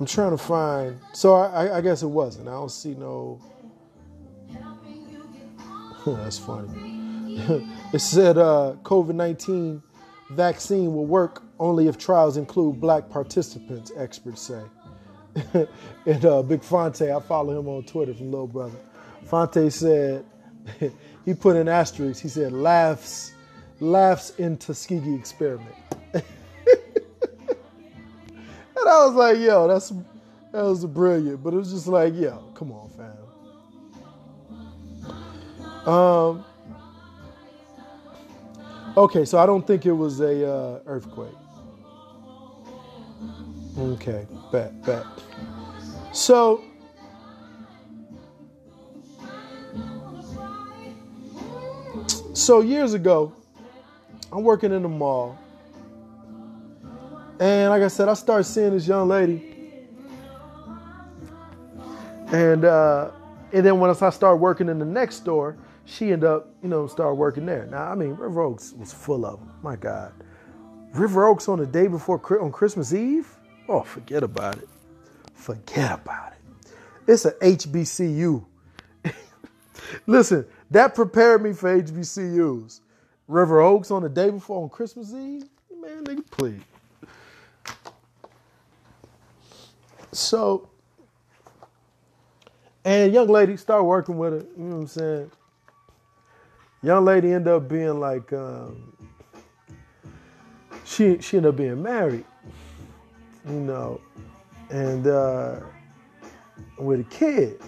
I'm 0.00 0.06
trying 0.06 0.32
to 0.32 0.38
find. 0.38 0.98
So 1.12 1.34
I, 1.34 1.78
I 1.78 1.80
guess 1.80 2.02
it 2.02 2.08
wasn't. 2.08 2.48
I 2.48 2.52
don't 2.52 2.70
see 2.70 2.94
no. 2.94 3.40
That's 6.06 6.38
funny. 6.38 6.97
it 7.92 8.00
said 8.00 8.38
uh, 8.38 8.74
COVID 8.82 9.14
19 9.14 9.82
vaccine 10.30 10.92
will 10.94 11.06
work 11.06 11.42
only 11.58 11.88
if 11.88 11.96
trials 11.98 12.36
include 12.36 12.80
black 12.80 13.08
participants, 13.08 13.92
experts 13.96 14.42
say. 14.42 14.62
and 16.06 16.24
uh, 16.24 16.42
Big 16.42 16.62
Phonte, 16.62 17.02
I 17.02 17.20
follow 17.20 17.58
him 17.58 17.68
on 17.68 17.84
Twitter 17.84 18.14
from 18.14 18.30
Little 18.30 18.46
Brother. 18.46 18.78
Phonte 19.24 19.70
said, 19.72 20.24
he 21.24 21.34
put 21.34 21.56
an 21.56 21.68
asterisk, 21.68 22.22
he 22.22 22.28
said, 22.28 22.52
laughs, 22.52 23.32
laughs 23.80 24.30
in 24.38 24.56
Tuskegee 24.56 25.14
experiment. 25.14 25.74
and 26.12 26.22
I 28.76 29.06
was 29.06 29.14
like, 29.14 29.38
yo, 29.38 29.68
that's 29.68 29.92
that 30.52 30.62
was 30.62 30.84
brilliant. 30.86 31.42
But 31.42 31.54
it 31.54 31.58
was 31.58 31.72
just 31.72 31.86
like, 31.86 32.14
yo, 32.14 32.38
come 32.54 32.72
on, 32.72 32.88
fam. 32.90 33.12
Um, 35.88 36.44
Okay, 38.98 39.24
so 39.24 39.38
I 39.38 39.46
don't 39.46 39.64
think 39.64 39.86
it 39.86 39.92
was 39.92 40.18
a 40.18 40.44
uh, 40.44 40.80
earthquake. 40.86 41.30
Okay, 43.78 44.26
bet, 44.50 44.84
bet. 44.84 45.06
So, 46.12 46.64
so 52.34 52.60
years 52.60 52.94
ago, 52.94 53.32
I'm 54.32 54.42
working 54.42 54.72
in 54.72 54.82
the 54.82 54.88
mall, 54.88 55.38
and 57.38 57.70
like 57.70 57.82
I 57.82 57.88
said, 57.88 58.08
I 58.08 58.14
started 58.14 58.42
seeing 58.42 58.72
this 58.72 58.88
young 58.88 59.06
lady, 59.06 59.54
and 62.32 62.64
uh, 62.64 63.12
and 63.52 63.64
then 63.64 63.78
once 63.78 64.02
I 64.02 64.10
started 64.10 64.38
working 64.38 64.68
in 64.68 64.80
the 64.80 64.84
next 64.84 65.18
store, 65.18 65.56
she 65.88 66.12
ended 66.12 66.28
up, 66.28 66.54
you 66.62 66.68
know, 66.68 66.86
start 66.86 67.16
working 67.16 67.46
there. 67.46 67.66
Now, 67.66 67.90
I 67.90 67.94
mean, 67.94 68.10
River 68.10 68.42
Oaks 68.42 68.74
was 68.74 68.92
full 68.92 69.24
of 69.24 69.40
them. 69.40 69.50
My 69.62 69.74
God. 69.74 70.12
River 70.92 71.26
Oaks 71.26 71.48
on 71.48 71.58
the 71.58 71.66
day 71.66 71.86
before 71.86 72.20
on 72.42 72.52
Christmas 72.52 72.92
Eve? 72.92 73.26
Oh, 73.68 73.82
forget 73.82 74.22
about 74.22 74.58
it. 74.58 74.68
Forget 75.32 76.00
about 76.00 76.32
it. 76.32 76.72
It's 77.06 77.24
a 77.24 77.32
HBCU. 77.32 78.44
Listen, 80.06 80.46
that 80.70 80.94
prepared 80.94 81.42
me 81.42 81.54
for 81.54 81.80
HBCUs. 81.80 82.80
River 83.26 83.62
Oaks 83.62 83.90
on 83.90 84.02
the 84.02 84.10
day 84.10 84.30
before 84.30 84.62
on 84.62 84.68
Christmas 84.68 85.14
Eve? 85.14 85.44
Man, 85.74 86.04
nigga, 86.04 86.30
please. 86.30 86.60
So, 90.12 90.68
and 92.84 93.12
young 93.12 93.28
lady 93.28 93.56
start 93.56 93.84
working 93.84 94.18
with 94.18 94.32
her, 94.32 94.46
you 94.56 94.64
know 94.64 94.76
what 94.76 94.82
I'm 94.82 94.86
saying? 94.86 95.30
Young 96.82 97.04
lady 97.04 97.32
ended 97.32 97.52
up 97.52 97.68
being 97.68 98.00
like 98.00 98.32
um, 98.32 98.92
she 100.84 101.18
she 101.20 101.36
ended 101.36 101.50
up 101.50 101.56
being 101.56 101.82
married, 101.82 102.24
you 103.46 103.52
know, 103.52 104.00
and 104.70 105.06
uh, 105.06 105.60
with 106.78 107.00
a 107.00 107.04
kid. 107.04 107.60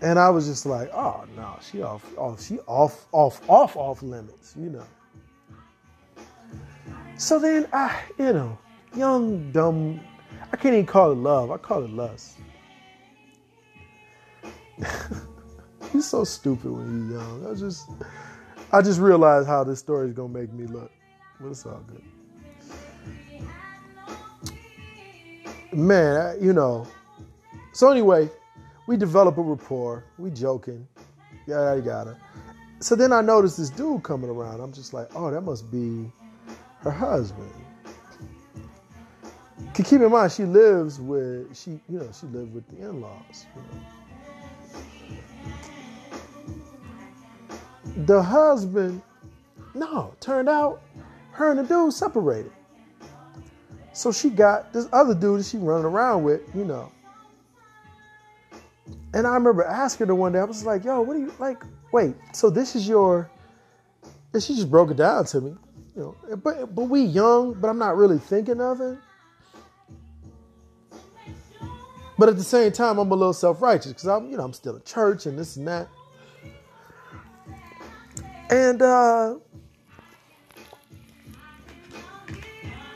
And 0.00 0.16
I 0.18 0.30
was 0.30 0.46
just 0.46 0.64
like, 0.64 0.90
oh 0.92 1.24
no, 1.36 1.58
she 1.60 1.82
off 1.82 2.04
off 2.16 2.40
she 2.40 2.58
off 2.60 3.06
off 3.12 3.40
off 3.48 3.76
off 3.76 4.02
limits, 4.02 4.54
you 4.56 4.70
know. 4.70 4.86
So 7.16 7.40
then 7.40 7.66
I, 7.72 8.00
you 8.16 8.32
know, 8.32 8.56
young 8.94 9.50
dumb 9.50 10.00
I 10.52 10.56
can't 10.56 10.74
even 10.74 10.86
call 10.86 11.12
it 11.12 11.16
love. 11.16 11.50
I 11.50 11.56
call 11.58 11.84
it 11.84 11.90
lust. 11.90 12.38
He's 15.92 16.06
so 16.06 16.24
stupid 16.24 16.70
when 16.70 17.02
he's 17.02 17.12
young. 17.12 17.46
I 17.46 17.54
just, 17.54 17.90
I 18.72 18.82
just 18.82 19.00
realized 19.00 19.48
how 19.48 19.64
this 19.64 19.78
story 19.78 20.08
is 20.08 20.14
gonna 20.14 20.28
make 20.28 20.52
me 20.52 20.66
look, 20.66 20.90
but 21.40 21.48
it's 21.48 21.64
all 21.64 21.82
good. 21.86 22.02
Man, 25.72 26.36
you 26.40 26.52
know. 26.52 26.86
So 27.72 27.90
anyway, 27.90 28.28
we 28.86 28.96
develop 28.96 29.38
a 29.38 29.42
rapport. 29.42 30.04
We 30.18 30.30
joking, 30.30 30.86
yada 31.46 31.76
yada 31.76 31.86
yada. 31.86 32.16
So 32.80 32.94
then 32.94 33.12
I 33.12 33.20
noticed 33.20 33.58
this 33.58 33.70
dude 33.70 34.02
coming 34.02 34.30
around. 34.30 34.60
I'm 34.60 34.72
just 34.72 34.94
like, 34.94 35.08
oh, 35.14 35.30
that 35.30 35.40
must 35.40 35.70
be 35.70 36.10
her 36.80 36.90
husband. 36.90 37.52
keep 39.74 40.00
in 40.00 40.10
mind, 40.10 40.32
she 40.32 40.44
lives 40.44 41.00
with 41.00 41.56
she, 41.56 41.72
you 41.88 41.98
know, 41.98 42.10
she 42.18 42.26
lived 42.26 42.54
with 42.54 42.66
the 42.68 42.88
in-laws. 42.88 43.46
You 43.54 43.62
know. 43.62 43.86
The 47.98 48.22
husband, 48.22 49.02
no, 49.74 50.14
turned 50.20 50.48
out 50.48 50.82
her 51.32 51.50
and 51.50 51.58
the 51.58 51.64
dude 51.64 51.92
separated. 51.92 52.52
So 53.92 54.12
she 54.12 54.30
got 54.30 54.72
this 54.72 54.88
other 54.92 55.14
dude 55.14 55.40
that 55.40 55.46
she 55.46 55.58
running 55.58 55.84
around 55.84 56.22
with, 56.22 56.42
you 56.54 56.64
know. 56.64 56.92
And 59.14 59.26
I 59.26 59.34
remember 59.34 59.64
asking 59.64 60.06
her 60.08 60.14
one 60.14 60.32
day, 60.32 60.38
I 60.38 60.44
was 60.44 60.64
like, 60.64 60.84
yo, 60.84 61.00
what 61.00 61.16
are 61.16 61.20
you 61.20 61.32
like? 61.38 61.62
Wait, 61.92 62.14
so 62.32 62.50
this 62.50 62.76
is 62.76 62.86
your 62.86 63.30
and 64.32 64.42
she 64.42 64.54
just 64.54 64.70
broke 64.70 64.90
it 64.90 64.96
down 64.96 65.24
to 65.26 65.40
me. 65.40 65.56
You 65.96 66.02
know, 66.02 66.36
but 66.36 66.74
but 66.74 66.84
we 66.84 67.02
young, 67.02 67.54
but 67.54 67.68
I'm 67.68 67.78
not 67.78 67.96
really 67.96 68.18
thinking 68.18 68.60
of 68.60 68.80
it. 68.80 68.98
But 72.18 72.28
at 72.28 72.36
the 72.36 72.44
same 72.44 72.72
time, 72.72 72.98
I'm 72.98 73.10
a 73.10 73.14
little 73.14 73.32
self-righteous 73.32 73.92
because 73.92 74.08
I'm, 74.08 74.28
you 74.28 74.36
know, 74.36 74.44
I'm 74.44 74.52
still 74.52 74.74
a 74.74 74.80
church 74.80 75.26
and 75.26 75.38
this 75.38 75.56
and 75.56 75.68
that. 75.68 75.88
And 78.50 78.80
uh, 78.80 79.36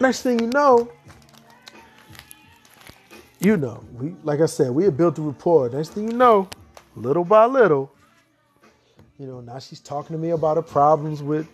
next 0.00 0.22
thing 0.22 0.40
you 0.40 0.46
know, 0.46 0.90
you 3.40 3.56
know, 3.56 3.84
we 3.92 4.14
like 4.22 4.40
I 4.40 4.46
said, 4.46 4.70
we 4.70 4.84
had 4.84 4.96
built 4.96 5.18
a 5.18 5.22
rapport. 5.22 5.68
Next 5.68 5.90
thing 5.90 6.10
you 6.10 6.16
know, 6.16 6.48
little 6.96 7.24
by 7.24 7.44
little, 7.46 7.92
you 9.18 9.26
know, 9.26 9.40
now 9.40 9.58
she's 9.58 9.80
talking 9.80 10.16
to 10.16 10.20
me 10.20 10.30
about 10.30 10.56
her 10.56 10.62
problems 10.62 11.22
with, 11.22 11.46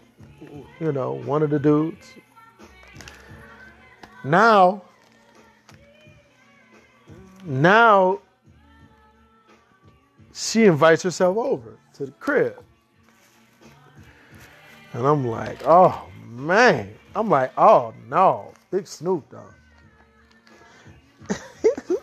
you 0.81 0.93
know, 0.93 1.15
one 1.25 1.43
of 1.43 1.51
the 1.51 1.59
dudes. 1.59 2.13
Now, 4.23 4.83
now 7.45 8.21
she 10.33 10.67
invites 10.67 11.03
herself 11.03 11.37
over 11.37 11.79
to 11.95 12.07
the 12.07 12.13
crib. 12.13 12.63
And 14.93 15.07
I'm 15.07 15.27
like, 15.27 15.61
oh 15.65 16.09
man. 16.27 16.95
I'm 17.15 17.29
like, 17.29 17.53
oh 17.59 17.95
no, 18.09 18.53
big 18.71 18.87
Snoop 18.87 19.29
Dogg. 19.31 19.55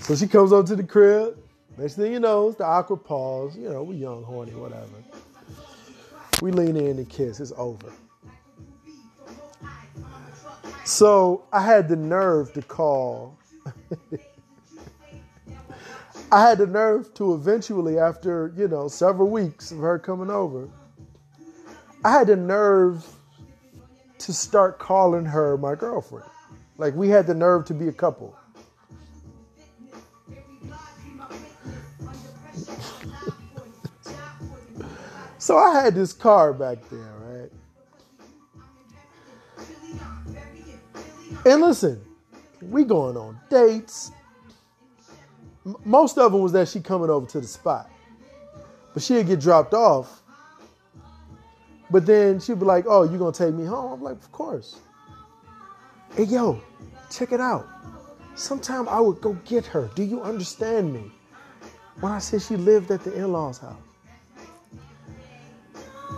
so 0.00 0.16
she 0.16 0.26
comes 0.26 0.52
over 0.52 0.66
to 0.66 0.76
the 0.76 0.82
crib. 0.82 1.38
Next 1.76 1.94
thing 1.94 2.12
you 2.12 2.20
know, 2.20 2.48
it's 2.48 2.58
the 2.58 2.64
awkward 2.64 3.04
pause. 3.04 3.56
You 3.56 3.68
know, 3.68 3.82
we 3.82 3.96
young, 3.96 4.22
horny, 4.24 4.54
whatever. 4.54 4.86
We 6.42 6.52
lean 6.52 6.76
in 6.76 6.98
and 6.98 7.08
kiss. 7.08 7.40
It's 7.40 7.52
over. 7.56 7.92
So 10.84 11.44
I 11.52 11.64
had 11.64 11.88
the 11.88 11.96
nerve 11.96 12.52
to 12.54 12.62
call. 12.62 13.38
I 16.32 16.42
had 16.42 16.58
the 16.58 16.66
nerve 16.66 17.14
to 17.14 17.34
eventually, 17.34 17.98
after, 17.98 18.52
you 18.56 18.68
know, 18.68 18.88
several 18.88 19.30
weeks 19.30 19.70
of 19.70 19.78
her 19.78 19.98
coming 19.98 20.30
over, 20.30 20.68
I 22.04 22.10
had 22.10 22.26
the 22.26 22.36
nerve 22.36 23.06
to 24.18 24.32
start 24.34 24.78
calling 24.78 25.24
her 25.24 25.56
my 25.56 25.74
girlfriend. 25.74 26.28
Like 26.76 26.94
we 26.94 27.08
had 27.08 27.26
the 27.26 27.34
nerve 27.34 27.64
to 27.66 27.74
be 27.74 27.88
a 27.88 27.92
couple. 27.92 28.36
so 35.38 35.56
I 35.56 35.82
had 35.82 35.94
this 35.94 36.12
car 36.12 36.52
back 36.52 36.78
there, 36.90 37.14
right? 37.22 37.50
And 41.46 41.62
listen, 41.62 42.04
we 42.60 42.84
going 42.84 43.16
on 43.16 43.40
dates. 43.48 44.12
Most 45.84 46.18
of 46.18 46.32
them 46.32 46.42
was 46.42 46.52
that 46.52 46.68
she 46.68 46.80
coming 46.80 47.08
over 47.08 47.26
to 47.28 47.40
the 47.40 47.46
spot. 47.46 47.90
But 48.92 49.02
she'd 49.02 49.26
get 49.26 49.40
dropped 49.40 49.72
off 49.72 50.20
but 51.90 52.06
then 52.06 52.40
she'd 52.40 52.58
be 52.58 52.64
like, 52.64 52.86
"Oh, 52.88 53.02
you 53.02 53.18
gonna 53.18 53.32
take 53.32 53.54
me 53.54 53.64
home?" 53.64 53.92
I'm 53.92 54.02
like, 54.02 54.16
"Of 54.16 54.32
course." 54.32 54.78
Hey, 56.16 56.24
yo, 56.24 56.60
check 57.10 57.32
it 57.32 57.40
out. 57.40 57.66
Sometime 58.34 58.88
I 58.88 59.00
would 59.00 59.20
go 59.20 59.34
get 59.44 59.66
her. 59.66 59.90
Do 59.94 60.02
you 60.02 60.22
understand 60.22 60.92
me? 60.92 61.12
When 62.00 62.12
I 62.12 62.18
said 62.18 62.42
she 62.42 62.56
lived 62.56 62.90
at 62.90 63.04
the 63.04 63.14
in-laws' 63.14 63.58
house, 63.58 63.76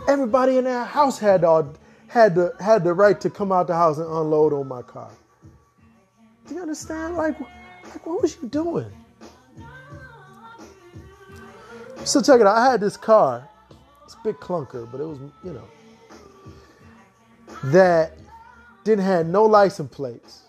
everybody 0.08 0.56
in 0.58 0.64
that 0.64 0.86
house 0.86 1.18
had 1.18 1.44
all 1.44 1.74
had 2.08 2.34
the 2.34 2.54
had 2.60 2.84
the 2.84 2.94
right 2.94 3.20
to 3.20 3.28
come 3.28 3.52
out 3.52 3.66
the 3.66 3.74
house 3.74 3.98
and 3.98 4.06
unload 4.06 4.52
on 4.52 4.68
my 4.68 4.82
car. 4.82 5.10
Do 6.46 6.54
you 6.54 6.62
understand? 6.62 7.16
Like, 7.16 7.38
like 7.40 8.06
what 8.06 8.22
was 8.22 8.36
you 8.40 8.48
doing? 8.48 8.90
So 12.04 12.22
check 12.22 12.40
it 12.40 12.46
out. 12.46 12.56
I 12.56 12.70
had 12.70 12.80
this 12.80 12.96
car 12.96 13.48
it's 14.06 14.14
a 14.14 14.18
big 14.22 14.36
clunker, 14.36 14.88
but 14.90 15.00
it 15.00 15.04
was, 15.04 15.18
you 15.42 15.52
know, 15.52 15.64
that 17.64 18.16
didn't 18.84 19.04
have 19.04 19.26
no 19.26 19.44
license 19.44 19.92
plates. 19.92 20.42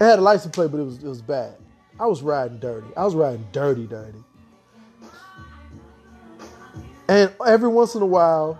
It 0.00 0.04
had 0.04 0.18
a 0.18 0.22
license 0.22 0.52
plate, 0.52 0.72
but 0.72 0.80
it 0.80 0.84
was 0.84 0.96
it 0.96 1.08
was 1.08 1.22
bad. 1.22 1.54
I 2.00 2.06
was 2.06 2.22
riding 2.22 2.58
dirty. 2.58 2.88
I 2.96 3.04
was 3.04 3.14
riding 3.14 3.46
dirty, 3.52 3.86
dirty. 3.86 4.18
And 7.08 7.32
every 7.46 7.68
once 7.68 7.94
in 7.94 8.02
a 8.02 8.06
while, 8.06 8.58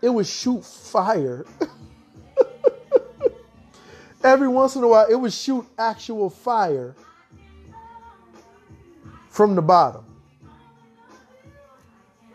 it 0.00 0.08
would 0.08 0.28
shoot 0.28 0.64
fire. 0.64 1.44
every 4.24 4.48
once 4.48 4.76
in 4.76 4.84
a 4.84 4.88
while, 4.88 5.06
it 5.10 5.16
would 5.16 5.32
shoot 5.32 5.66
actual 5.76 6.30
fire 6.30 6.94
from 9.28 9.56
the 9.56 9.62
bottom. 9.62 10.04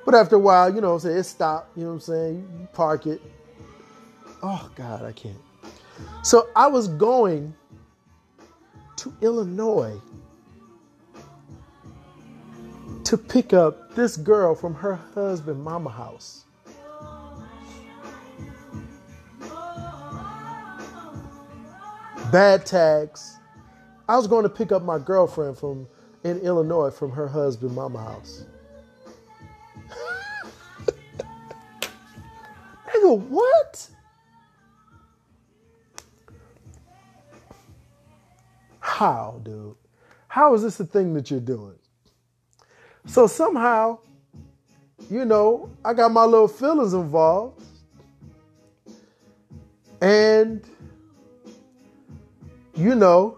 But 0.06 0.14
after 0.14 0.36
a 0.36 0.40
while, 0.40 0.74
you 0.74 0.82
know 0.82 0.94
I'm 0.94 1.00
saying, 1.00 1.18
it 1.18 1.24
stopped, 1.24 1.76
you 1.76 1.84
know 1.84 1.90
what 1.90 1.96
I'm 1.96 2.00
saying? 2.02 2.48
You 2.60 2.68
park 2.74 3.08
it. 3.08 3.22
Oh 4.44 4.70
God, 4.76 5.04
I 5.04 5.12
can't. 5.12 5.36
So 6.24 6.50
I 6.56 6.68
was 6.68 6.88
going 6.88 7.56
to 8.98 9.14
Illinois 9.22 10.00
to 13.04 13.18
pick 13.18 13.54
up 13.54 13.96
this 13.96 14.18
girl 14.18 14.54
from 14.56 14.76
her 14.76 14.96
husband 15.14 15.64
mama 15.64 15.90
house. 15.90 16.46
Bad 22.32 22.66
tags. 22.66 23.38
I 24.08 24.18
was 24.18 24.28
going 24.28 24.44
to 24.44 24.50
pick 24.50 24.72
up 24.72 24.84
my 24.84 25.00
girlfriend 25.00 25.58
from 25.58 25.88
in 26.24 26.40
Illinois 26.40 26.90
from 26.92 27.12
her 27.12 27.28
husband 27.28 27.74
mama 27.74 28.04
house. 28.04 28.46
Nigga, 33.06 33.20
what? 33.30 33.88
How, 38.80 39.42
dude? 39.44 39.76
How 40.28 40.54
is 40.54 40.62
this 40.62 40.80
a 40.80 40.86
thing 40.86 41.14
that 41.14 41.32
you're 41.32 41.40
doing? 41.40 41.76
So 43.06 43.28
somehow, 43.28 44.00
you 45.10 45.26
know, 45.26 45.70
I 45.84 45.94
got 45.94 46.12
my 46.12 46.24
little 46.26 46.48
feelings 46.48 46.94
involved. 46.94 47.64
And, 50.02 50.64
you 52.76 52.96
know, 52.96 53.38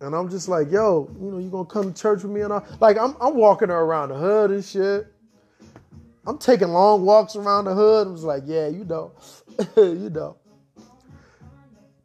and 0.00 0.14
I'm 0.14 0.28
just 0.28 0.48
like, 0.48 0.70
yo, 0.70 1.08
you 1.20 1.30
know, 1.30 1.38
you 1.38 1.48
gonna 1.48 1.64
come 1.64 1.92
to 1.92 2.00
church 2.00 2.22
with 2.22 2.32
me 2.32 2.42
and 2.42 2.52
all? 2.52 2.66
Like, 2.80 2.98
I'm, 2.98 3.16
I'm 3.20 3.34
walking 3.34 3.68
her 3.68 3.80
around 3.80 4.10
the 4.10 4.16
hood 4.16 4.50
and 4.50 4.64
shit. 4.64 5.06
I'm 6.26 6.38
taking 6.38 6.68
long 6.68 7.04
walks 7.04 7.36
around 7.36 7.66
the 7.66 7.74
hood. 7.74 8.08
I 8.08 8.10
was 8.10 8.24
like, 8.24 8.42
yeah, 8.46 8.66
you 8.66 8.84
know, 8.84 9.12
you 9.76 10.10
know. 10.10 10.36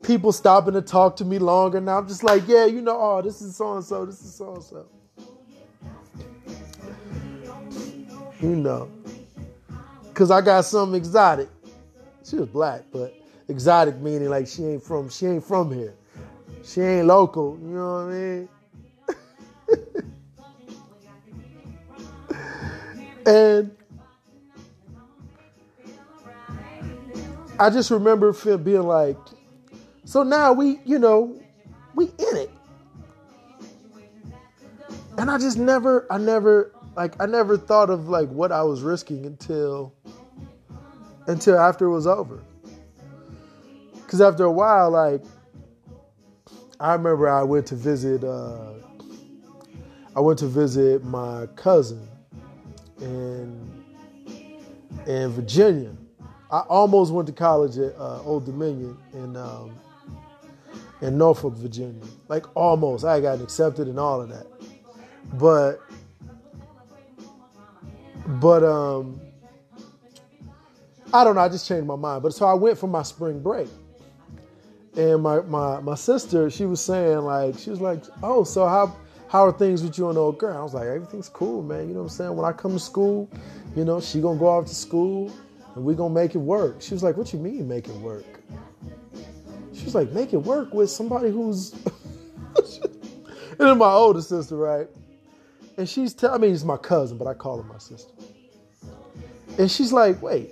People 0.03 0.31
stopping 0.31 0.73
to 0.73 0.81
talk 0.81 1.15
to 1.17 1.25
me 1.25 1.39
longer 1.39 1.79
now. 1.79 1.99
I'm 1.99 2.07
just 2.07 2.23
like, 2.23 2.47
yeah, 2.47 2.65
you 2.65 2.81
know, 2.81 2.97
oh, 2.99 3.21
this 3.21 3.41
is 3.41 3.55
so 3.55 3.75
and 3.75 3.85
so, 3.85 4.05
this 4.05 4.21
is 4.21 4.33
so 4.33 4.55
and 4.55 4.63
so. 4.63 4.85
You 8.39 8.55
know, 8.55 8.91
because 10.07 10.31
I 10.31 10.41
got 10.41 10.65
something 10.65 10.97
exotic. 10.97 11.49
She 12.23 12.35
was 12.35 12.49
black, 12.49 12.83
but 12.91 13.13
exotic 13.47 13.97
meaning 13.97 14.29
like 14.29 14.47
she 14.47 14.63
ain't 14.63 14.83
from 14.83 15.09
she 15.09 15.27
ain't 15.27 15.43
from 15.43 15.71
here. 15.71 15.93
She 16.63 16.81
ain't 16.81 17.07
local, 17.07 17.59
you 17.61 17.67
know 17.67 18.05
what 18.05 18.13
I 18.13 18.17
mean? 18.17 18.49
and 23.25 23.71
I 27.61 27.69
just 27.69 27.91
remember 27.91 28.33
being 28.57 28.81
like, 28.81 29.17
so 30.03 30.23
now 30.23 30.51
we, 30.51 30.79
you 30.83 30.97
know, 30.97 31.39
we 31.93 32.05
in 32.05 32.37
it. 32.37 32.49
And 35.19 35.29
I 35.29 35.37
just 35.37 35.59
never, 35.59 36.07
I 36.11 36.17
never, 36.17 36.73
like, 36.95 37.21
I 37.21 37.27
never 37.27 37.59
thought 37.59 37.91
of 37.91 38.09
like 38.09 38.27
what 38.29 38.51
I 38.51 38.63
was 38.63 38.81
risking 38.81 39.27
until, 39.27 39.93
until 41.27 41.59
after 41.59 41.85
it 41.85 41.91
was 41.91 42.07
over. 42.07 42.41
Cause 44.07 44.21
after 44.21 44.45
a 44.45 44.51
while, 44.51 44.89
like, 44.89 45.21
I 46.79 46.93
remember 46.93 47.29
I 47.29 47.43
went 47.43 47.67
to 47.67 47.75
visit, 47.75 48.23
uh, 48.23 48.73
I 50.15 50.19
went 50.19 50.39
to 50.39 50.47
visit 50.47 51.03
my 51.03 51.45
cousin 51.55 52.07
in 52.99 53.83
in 55.05 55.29
Virginia. 55.29 55.95
I 56.51 56.59
almost 56.61 57.13
went 57.13 57.27
to 57.27 57.33
college 57.33 57.77
at 57.77 57.95
uh, 57.95 58.21
Old 58.23 58.45
Dominion 58.45 58.97
in 59.13 59.37
um, 59.37 59.71
in 61.01 61.17
Norfolk, 61.17 61.55
Virginia. 61.55 62.03
Like 62.27 62.45
almost, 62.55 63.05
I 63.05 63.21
got 63.21 63.39
accepted 63.39 63.87
and 63.87 63.97
all 63.97 64.21
of 64.21 64.29
that. 64.29 64.45
But 65.33 65.79
but 68.41 68.63
um, 68.63 69.21
I 71.13 71.23
don't 71.23 71.35
know. 71.35 71.41
I 71.41 71.47
just 71.47 71.67
changed 71.67 71.87
my 71.87 71.95
mind. 71.95 72.21
But 72.21 72.33
so 72.33 72.45
I 72.45 72.53
went 72.53 72.77
for 72.77 72.87
my 72.87 73.03
spring 73.03 73.41
break, 73.41 73.69
and 74.97 75.23
my 75.23 75.39
my 75.41 75.79
my 75.79 75.95
sister, 75.95 76.49
she 76.49 76.65
was 76.65 76.81
saying 76.81 77.19
like 77.19 77.57
she 77.57 77.69
was 77.69 77.79
like, 77.79 78.03
oh, 78.23 78.43
so 78.43 78.67
how 78.67 78.93
how 79.29 79.45
are 79.45 79.53
things 79.53 79.83
with 79.83 79.97
you 79.97 80.09
and 80.09 80.17
old 80.17 80.37
girl? 80.37 80.57
I 80.57 80.63
was 80.63 80.73
like, 80.73 80.87
everything's 80.87 81.29
cool, 81.29 81.63
man. 81.63 81.87
You 81.87 81.93
know 81.93 82.01
what 82.01 82.07
I'm 82.07 82.09
saying? 82.09 82.35
When 82.35 82.45
I 82.45 82.51
come 82.51 82.73
to 82.73 82.79
school, 82.79 83.29
you 83.73 83.85
know, 83.85 84.01
she 84.01 84.19
gonna 84.19 84.37
go 84.37 84.47
off 84.47 84.65
to 84.65 84.75
school 84.75 85.31
and 85.75 85.83
we're 85.83 85.95
gonna 85.95 86.13
make 86.13 86.35
it 86.35 86.39
work. 86.39 86.81
She 86.81 86.93
was 86.93 87.03
like, 87.03 87.17
what 87.17 87.33
you 87.33 87.39
mean 87.39 87.67
make 87.67 87.87
it 87.87 87.95
work? 87.95 88.25
She 89.73 89.85
was 89.85 89.95
like, 89.95 90.11
make 90.11 90.33
it 90.33 90.37
work 90.37 90.73
with 90.73 90.89
somebody 90.89 91.29
who's 91.29 91.73
and 92.55 93.57
then 93.57 93.77
my 93.77 93.91
older 93.91 94.21
sister, 94.21 94.55
right? 94.55 94.87
And 95.77 95.87
she's 95.87 96.13
telling 96.13 96.35
I 96.35 96.45
mean, 96.45 96.53
it's 96.53 96.63
my 96.63 96.77
cousin, 96.77 97.17
but 97.17 97.27
I 97.27 97.33
call 97.33 97.61
her 97.61 97.67
my 97.67 97.79
sister. 97.79 98.11
And 99.57 99.69
she's 99.69 99.91
like, 99.91 100.21
wait, 100.21 100.49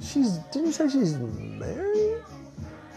she's 0.00 0.32
didn't 0.52 0.66
you 0.66 0.72
say 0.72 0.88
she's 0.88 1.16
married? 1.16 2.22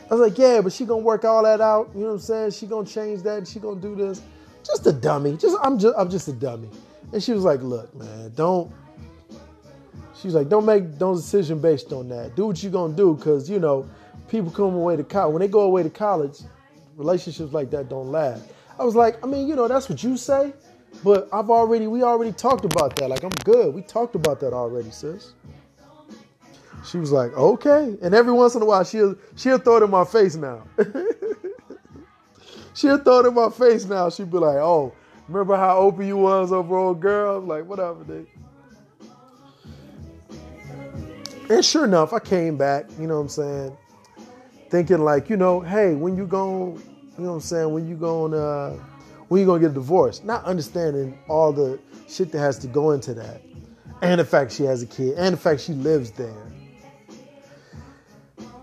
I 0.09 0.15
was 0.15 0.29
like, 0.29 0.37
yeah, 0.37 0.61
but 0.61 0.73
she 0.73 0.85
gonna 0.85 1.01
work 1.01 1.25
all 1.25 1.43
that 1.43 1.61
out. 1.61 1.89
You 1.93 2.01
know 2.01 2.07
what 2.07 2.13
I'm 2.13 2.19
saying? 2.19 2.51
She 2.51 2.67
gonna 2.67 2.85
change 2.85 3.23
that. 3.23 3.47
She 3.47 3.59
gonna 3.59 3.81
do 3.81 3.95
this. 3.95 4.21
Just 4.63 4.85
a 4.85 4.93
dummy. 4.93 5.37
Just 5.37 5.57
I'm 5.63 5.79
just 5.79 5.95
I'm 5.97 6.09
just 6.09 6.27
a 6.27 6.33
dummy. 6.33 6.69
And 7.11 7.21
she 7.21 7.31
was 7.31 7.43
like, 7.43 7.61
look, 7.61 7.93
man, 7.95 8.31
don't. 8.35 8.71
She's 10.23 10.33
like, 10.33 10.47
don't 10.47 10.65
make 10.65 10.85
no 11.01 11.13
decision 11.13 11.59
based 11.59 11.91
on 11.91 12.07
that. 12.07 12.37
Do 12.37 12.47
what 12.47 12.63
you're 12.63 12.71
gonna 12.71 12.95
do, 12.95 13.17
cause 13.17 13.49
you 13.49 13.59
know, 13.59 13.85
people 14.29 14.49
come 14.51 14.73
away 14.73 14.95
to 14.95 15.03
college. 15.03 15.33
When 15.33 15.41
they 15.41 15.49
go 15.49 15.63
away 15.63 15.83
to 15.83 15.89
college, 15.89 16.37
relationships 16.95 17.51
like 17.51 17.69
that 17.71 17.89
don't 17.89 18.09
last. 18.09 18.45
I 18.79 18.85
was 18.85 18.95
like, 18.95 19.21
I 19.21 19.27
mean, 19.27 19.49
you 19.49 19.57
know, 19.57 19.67
that's 19.67 19.89
what 19.89 20.01
you 20.01 20.15
say, 20.15 20.53
but 21.03 21.27
I've 21.33 21.49
already 21.49 21.87
we 21.87 22.03
already 22.03 22.31
talked 22.31 22.63
about 22.63 22.95
that. 22.95 23.09
Like 23.09 23.25
I'm 23.25 23.31
good. 23.43 23.73
We 23.73 23.81
talked 23.81 24.15
about 24.15 24.39
that 24.39 24.53
already, 24.53 24.91
sis. 24.91 25.33
She 26.85 26.99
was 26.99 27.11
like, 27.11 27.33
okay. 27.33 27.97
And 28.01 28.15
every 28.15 28.31
once 28.31 28.55
in 28.55 28.61
a 28.61 28.65
while, 28.65 28.85
she'll 28.85 29.17
she'll 29.35 29.57
throw 29.57 29.75
it 29.75 29.83
in 29.83 29.89
my 29.89 30.05
face 30.05 30.37
now. 30.37 30.63
she'll 32.73 32.97
throw 32.97 33.19
it 33.19 33.25
in 33.25 33.33
my 33.33 33.49
face 33.49 33.83
now. 33.83 34.09
She'll 34.09 34.25
be 34.25 34.37
like, 34.37 34.55
oh, 34.55 34.93
remember 35.27 35.57
how 35.57 35.79
open 35.79 36.07
you 36.07 36.15
was 36.15 36.53
over 36.53 36.77
old 36.77 37.01
girl? 37.01 37.39
I'm 37.39 37.47
like, 37.49 37.65
whatever, 37.65 38.05
dude. 38.05 38.27
And 41.53 41.63
sure 41.63 41.85
enough, 41.85 42.13
I 42.13 42.19
came 42.19 42.57
back, 42.57 42.87
you 42.99 43.05
know 43.05 43.17
what 43.17 43.21
I'm 43.21 43.29
saying? 43.29 43.77
Thinking 44.71 44.97
like, 45.03 45.29
you 45.29 45.37
know, 45.37 45.59
hey, 45.59 45.93
when 45.93 46.17
you 46.17 46.25
going, 46.25 46.77
you 47.15 47.23
know 47.23 47.29
what 47.29 47.35
I'm 47.35 47.41
saying, 47.41 47.71
when 47.71 47.87
you 47.87 47.95
going 47.95 48.33
uh 48.33 48.71
when 49.27 49.39
you 49.39 49.45
gonna 49.45 49.59
get 49.59 49.69
a 49.69 49.73
divorce? 49.75 50.23
Not 50.23 50.43
understanding 50.45 51.15
all 51.29 51.53
the 51.53 51.79
shit 52.09 52.31
that 52.31 52.39
has 52.39 52.57
to 52.57 52.67
go 52.67 52.89
into 52.89 53.13
that. 53.13 53.43
And 54.01 54.19
the 54.19 54.25
fact 54.25 54.51
she 54.51 54.63
has 54.63 54.81
a 54.81 54.87
kid, 54.87 55.13
and 55.15 55.33
the 55.33 55.37
fact 55.37 55.61
she 55.61 55.73
lives 55.73 56.09
there. 56.09 56.51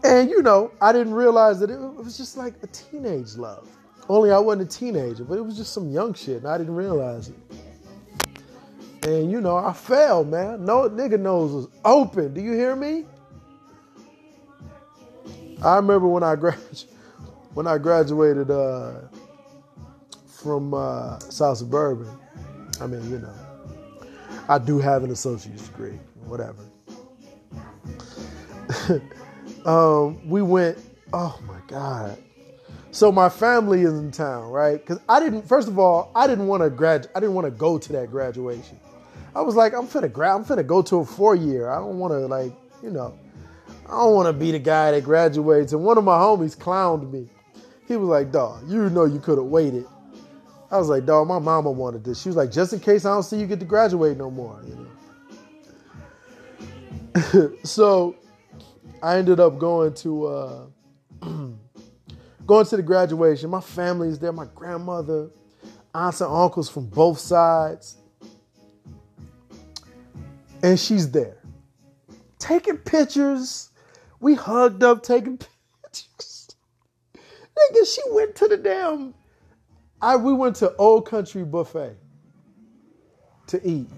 And 0.03 0.29
you 0.29 0.43
know, 0.43 0.73
I 0.81 0.91
didn't 0.93 1.15
realize 1.15 1.61
that 1.61 1.71
it 1.71 1.79
was 1.79 2.17
just 2.17 2.37
like 2.37 2.55
a 2.65 2.67
teenage 2.67 3.37
love. 3.37 3.69
Only 4.09 4.33
I 4.33 4.39
wasn't 4.39 4.69
a 4.69 4.79
teenager, 4.79 5.23
but 5.23 5.39
it 5.39 5.43
was 5.43 5.57
just 5.57 5.73
some 5.73 5.93
young 5.93 6.13
shit, 6.13 6.39
and 6.39 6.49
I 6.49 6.59
didn't 6.59 6.75
realize 6.75 7.29
it. 7.29 7.37
And 9.03 9.31
you 9.31 9.41
know, 9.41 9.57
I 9.57 9.73
fell, 9.73 10.25
man. 10.25 10.65
No 10.65 10.89
nigga 10.89 11.19
nose 11.19 11.53
was 11.53 11.69
open. 11.85 12.35
Do 12.35 12.41
you 12.41 12.53
hear 12.53 12.77
me? 12.77 13.07
I 15.63 15.77
remember 15.77 16.07
when 16.07 16.23
I 16.23 16.37
grad- 16.37 16.59
when 17.55 17.67
I 17.67 17.79
graduated 17.79 18.51
uh, 18.51 18.93
from 20.27 20.75
uh, 20.75 21.19
South 21.21 21.59
Suburban. 21.59 22.09
I 22.81 22.87
mean, 22.87 23.11
you 23.11 23.19
know, 23.19 23.35
I 24.49 24.59
do 24.59 24.79
have 24.79 25.05
an 25.05 25.11
associate's 25.11 25.69
degree, 25.69 25.99
whatever. 26.25 26.65
um, 29.65 30.29
we 30.29 30.43
went. 30.43 30.79
Oh 31.13 31.39
my 31.47 31.59
god. 31.67 32.19
So 32.93 33.13
my 33.13 33.29
family 33.29 33.83
is 33.83 33.93
in 33.93 34.11
town, 34.11 34.51
right? 34.51 34.79
Because 34.79 35.01
I 35.09 35.21
didn't. 35.21 35.47
First 35.47 35.69
of 35.69 35.79
all, 35.79 36.11
I 36.15 36.27
didn't 36.27 36.49
want 36.49 36.63
to 36.63 36.71
grad. 36.71 37.09
I 37.15 37.21
didn't 37.21 37.35
want 37.35 37.47
to 37.47 37.51
go 37.51 37.79
to 37.79 37.93
that 37.95 38.11
graduation. 38.11 38.79
I 39.35 39.43
was 39.43 39.55
like, 39.55 39.75
I'm 39.75 39.87
finna 39.87 40.13
grad. 40.13 40.37
I'm 40.37 40.45
finna 40.45 40.67
go 40.67 40.83
to 40.83 40.97
a 40.97 41.05
four 41.05 41.35
year. 41.35 41.71
I 41.71 41.77
don't 41.77 41.99
want 41.99 42.13
to 42.13 42.27
like, 42.27 42.53
you 42.83 42.91
know, 42.91 43.19
I 43.87 43.91
don't 43.91 44.15
want 44.15 44.29
to 44.29 44.33
be 44.33 44.53
the 44.53 44.59
guy 44.59 44.93
that 44.93 45.05
graduates. 45.05 45.73
And 45.73 45.85
one 45.85 45.99
of 45.99 46.05
my 46.05 46.17
homies 46.17 46.57
clowned 46.57 47.13
me. 47.13 47.29
He 47.87 47.97
was 47.97 48.09
like, 48.09 48.31
"Dog, 48.31 48.69
you 48.69 48.89
know 48.91 49.05
you 49.05 49.19
could 49.19 49.39
have 49.39 49.49
waited." 49.49 49.85
I 50.71 50.79
was 50.79 50.89
like, 50.89 51.07
"Dog, 51.07 51.27
my 51.27 51.41
mama 51.41 51.73
wanted 51.73 52.05
this." 52.05 52.23
She 52.23 52.29
was 52.29 52.37
like, 52.37 52.53
"Just 52.53 52.73
in 52.73 52.79
case 52.79 53.05
I 53.05 53.11
don't 53.11 53.25
see 53.25 53.37
you 53.37 53.49
get 53.49 53.59
to 53.59 53.67
graduate 53.67 54.17
no 54.17 54.31
more," 54.31 54.63
you 54.65 54.77
know. 54.77 54.87
so 57.65 58.15
I 59.03 59.17
ended 59.17 59.41
up 59.41 59.59
going 59.59 59.95
to 59.95 60.27
uh, 60.27 60.67
going 62.47 62.67
to 62.67 62.77
the 62.77 62.83
graduation. 62.83 63.51
My 63.51 63.61
family 63.61 64.09
is 64.09 64.21
there. 64.21 64.33
My 64.33 64.47
grandmother, 64.55 65.31
aunts 65.93 66.21
and 66.21 66.33
uncles 66.33 66.69
from 66.69 66.87
both 66.87 67.19
sides, 67.19 67.97
and 70.63 70.79
she's 70.79 71.11
there 71.11 71.41
taking 72.41 72.79
pictures. 72.79 73.71
We 74.19 74.35
hugged 74.35 74.83
up, 74.83 75.05
taking 75.05 75.39
pictures. 75.85 76.57
Nigga, 77.15 77.95
she 77.95 78.03
went 78.11 78.35
to 78.37 78.49
the 78.49 78.57
damn. 78.57 79.15
I 80.03 80.17
we 80.17 80.33
went 80.33 80.57
to 80.57 80.75
Old 80.77 81.07
Country 81.07 81.45
Buffet 81.45 81.95
to 83.49 83.69
eat. 83.69 83.89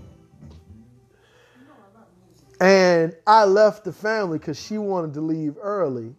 And 2.60 3.16
I 3.26 3.44
left 3.44 3.84
the 3.84 3.92
family 3.92 4.38
because 4.38 4.60
she 4.60 4.78
wanted 4.78 5.14
to 5.14 5.20
leave 5.20 5.56
early. 5.60 6.14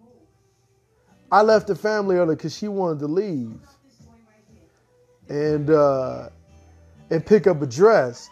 I 1.32 1.41
left 1.41 1.68
the 1.68 1.76
family 1.76 2.18
early 2.18 2.36
because 2.36 2.56
she 2.56 2.68
wanted 2.68 2.99
to 2.99 3.07
leave 3.07 3.60
and 5.30 5.70
uh, 5.70 6.30
and 7.10 7.26
pick 7.26 7.48
up 7.48 7.61
a 7.61 7.65
dress 7.65 8.30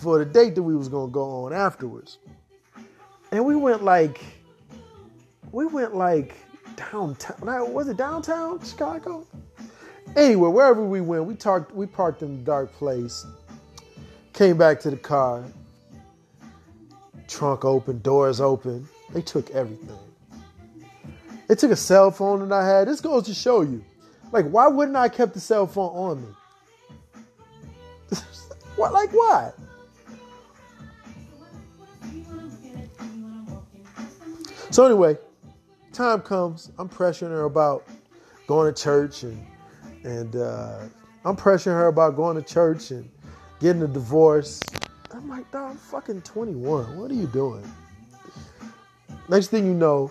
for 0.00 0.18
the 0.18 0.24
date 0.24 0.54
that 0.54 0.62
we 0.62 0.76
was 0.76 0.88
gonna 0.88 1.10
go 1.10 1.44
on 1.44 1.52
afterwards. 1.52 2.18
And 3.32 3.44
we 3.44 3.56
went 3.56 3.82
like 3.82 4.20
we 5.52 5.66
went 5.66 5.94
like 5.94 6.36
downtown. 6.76 7.72
Was 7.72 7.88
it 7.88 7.96
downtown 7.96 8.64
Chicago? 8.64 9.26
Anyway, 10.16 10.48
wherever 10.48 10.82
we 10.82 11.00
went, 11.00 11.24
we 11.24 11.34
talked. 11.34 11.74
We 11.74 11.86
parked 11.86 12.22
in 12.22 12.34
a 12.34 12.38
dark 12.38 12.72
place. 12.72 13.26
Came 14.32 14.56
back 14.56 14.80
to 14.80 14.90
the 14.90 14.96
car 14.96 15.44
trunk 17.28 17.64
open, 17.64 18.00
doors 18.00 18.40
open. 18.40 18.88
They 19.12 19.22
took 19.22 19.50
everything. 19.50 19.98
They 21.46 21.54
took 21.54 21.70
a 21.70 21.76
cell 21.76 22.10
phone 22.10 22.48
that 22.48 22.54
I 22.54 22.66
had. 22.66 22.88
This 22.88 23.00
goes 23.00 23.24
to 23.26 23.34
show 23.34 23.62
you. 23.62 23.84
Like, 24.32 24.46
why 24.46 24.66
wouldn't 24.66 24.96
I 24.96 25.08
kept 25.08 25.34
the 25.34 25.40
cell 25.40 25.66
phone 25.66 25.90
on 25.94 26.22
me? 26.22 26.28
what 28.76 28.92
like 28.92 29.10
why? 29.10 29.52
So 34.70 34.84
anyway, 34.84 35.16
time 35.92 36.20
comes, 36.20 36.70
I'm 36.78 36.90
pressuring 36.90 37.30
her 37.30 37.44
about 37.44 37.88
going 38.46 38.72
to 38.72 38.82
church 38.82 39.22
and 39.22 39.46
and 40.04 40.36
uh, 40.36 40.84
I'm 41.24 41.36
pressuring 41.36 41.72
her 41.72 41.86
about 41.86 42.16
going 42.16 42.36
to 42.36 42.42
church 42.42 42.90
and 42.90 43.08
getting 43.60 43.82
a 43.82 43.88
divorce. 43.88 44.60
I'm 45.12 45.28
like, 45.28 45.50
dog, 45.50 45.70
I'm 45.70 45.76
fucking 45.76 46.20
21. 46.20 46.98
What 46.98 47.10
are 47.10 47.14
you 47.14 47.26
doing? 47.26 47.64
next 49.28 49.48
thing 49.48 49.66
you 49.66 49.74
know, 49.74 50.10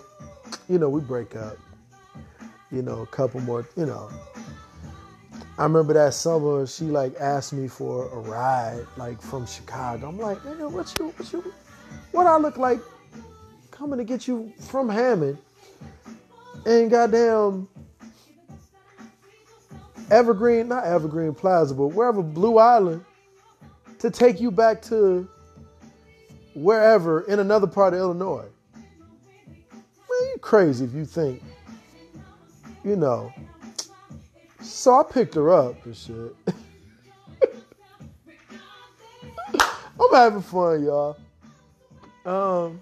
you 0.67 0.79
know, 0.79 0.89
we 0.89 1.01
break 1.01 1.35
up. 1.35 1.57
You 2.71 2.81
know, 2.81 3.01
a 3.01 3.07
couple 3.07 3.39
more, 3.41 3.65
you 3.77 3.85
know. 3.85 4.09
I 5.57 5.63
remember 5.63 5.93
that 5.93 6.13
summer 6.13 6.67
she 6.67 6.85
like 6.85 7.15
asked 7.19 7.53
me 7.53 7.67
for 7.67 8.09
a 8.09 8.19
ride, 8.19 8.85
like 8.97 9.21
from 9.21 9.45
Chicago. 9.45 10.09
I'm 10.09 10.19
like, 10.19 10.43
man, 10.43 10.71
what 10.71 10.93
you 10.99 11.07
what 11.09 11.31
you 11.31 11.53
what 12.11 12.27
I 12.27 12.37
look 12.37 12.57
like 12.57 12.81
coming 13.77 13.99
to 13.99 14.03
get 14.03 14.27
you 14.27 14.51
from 14.59 14.89
Hammond 14.89 15.37
and 16.65 16.89
goddamn 16.89 17.67
Evergreen, 20.09 20.67
not 20.67 20.85
Evergreen 20.85 21.35
Plaza, 21.35 21.75
but 21.75 21.89
wherever 21.89 22.23
Blue 22.23 22.57
Island 22.57 23.05
to 23.99 24.09
take 24.09 24.41
you 24.41 24.49
back 24.49 24.81
to 24.83 25.29
wherever 26.55 27.21
in 27.21 27.39
another 27.39 27.67
part 27.67 27.93
of 27.93 27.99
Illinois. 27.99 28.47
Man, 28.73 28.83
you 30.09 30.37
crazy 30.41 30.85
if 30.85 30.93
you 30.95 31.05
think, 31.05 31.43
you 32.83 32.95
know. 32.95 33.31
So 34.59 34.99
I 34.99 35.03
picked 35.03 35.35
her 35.35 35.51
up 35.51 35.85
and 35.85 35.95
shit. 35.95 36.35
I'm 39.99 40.13
having 40.13 40.41
fun, 40.41 40.83
y'all. 40.83 41.15
Um, 42.25 42.81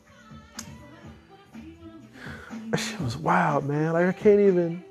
that 2.76 2.82
shit 2.82 3.00
was 3.00 3.16
wild, 3.16 3.64
man. 3.66 3.94
Like 3.94 4.08
I 4.08 4.12
can't 4.12 4.42
even. 4.42 4.84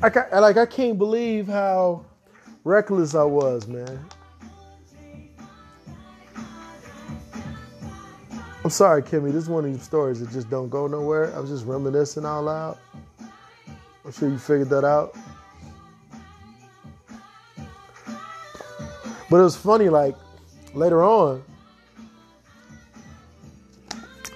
Like 0.00 0.16
I, 0.16 0.38
like 0.38 0.56
I 0.56 0.64
can't 0.64 0.96
believe 0.96 1.46
how 1.46 2.02
reckless 2.64 3.14
I 3.14 3.24
was, 3.24 3.66
man. 3.68 4.00
I'm 8.64 8.70
sorry, 8.70 9.02
Kimmy. 9.02 9.30
This 9.30 9.42
is 9.42 9.50
one 9.50 9.66
of 9.66 9.72
these 9.72 9.82
stories 9.82 10.20
that 10.20 10.30
just 10.30 10.48
don't 10.48 10.70
go 10.70 10.86
nowhere. 10.86 11.34
I 11.36 11.40
was 11.40 11.50
just 11.50 11.66
reminiscing 11.66 12.24
all 12.24 12.48
out 12.48 12.78
loud. 13.20 13.30
I'm 14.06 14.12
sure 14.12 14.30
you 14.30 14.38
figured 14.38 14.70
that 14.70 14.84
out. 14.84 15.14
But 19.28 19.36
it 19.36 19.42
was 19.42 19.56
funny, 19.56 19.90
like 19.90 20.16
later 20.72 21.04
on, 21.04 21.42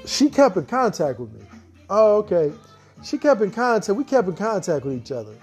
she 0.06 0.30
kept 0.30 0.56
in 0.56 0.66
contact 0.66 1.18
with 1.20 1.32
me. 1.32 1.40
Oh, 1.90 2.16
okay. 2.18 2.52
She 3.04 3.18
kept 3.18 3.42
in 3.42 3.50
contact. 3.50 3.96
We 3.96 4.04
kept 4.04 4.28
in 4.28 4.36
contact 4.36 4.84
with 4.84 4.94
each 4.94 5.12
other. 5.12 5.34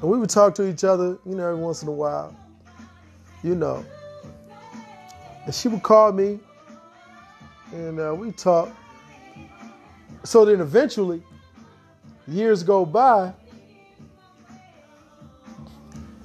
And 0.00 0.10
we 0.10 0.18
would 0.18 0.30
talk 0.30 0.54
to 0.56 0.68
each 0.68 0.82
other, 0.82 1.18
you 1.24 1.34
know, 1.36 1.50
every 1.50 1.62
once 1.62 1.82
in 1.82 1.88
a 1.88 1.92
while. 1.92 2.34
You 3.44 3.54
know. 3.54 3.84
And 5.44 5.54
she 5.54 5.68
would 5.68 5.82
call 5.82 6.12
me 6.12 6.40
and 7.72 7.98
uh, 7.98 8.14
we 8.14 8.32
talk. 8.32 8.68
So 10.24 10.44
then 10.44 10.60
eventually, 10.60 11.22
years 12.28 12.62
go 12.62 12.84
by, 12.84 13.32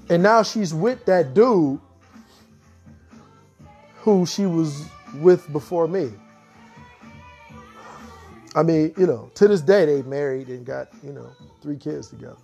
and 0.09 0.21
now 0.21 0.43
she's 0.43 0.73
with 0.73 1.05
that 1.05 1.33
dude 1.33 1.79
who 3.97 4.25
she 4.25 4.45
was 4.45 4.85
with 5.15 5.51
before 5.51 5.87
me. 5.87 6.11
I 8.55 8.63
mean, 8.63 8.93
you 8.97 9.05
know, 9.05 9.29
to 9.35 9.47
this 9.47 9.61
day 9.61 9.85
they 9.85 10.01
married 10.03 10.47
and 10.47 10.65
got, 10.65 10.89
you 11.03 11.13
know, 11.13 11.29
three 11.61 11.77
kids 11.77 12.09
together. 12.09 12.37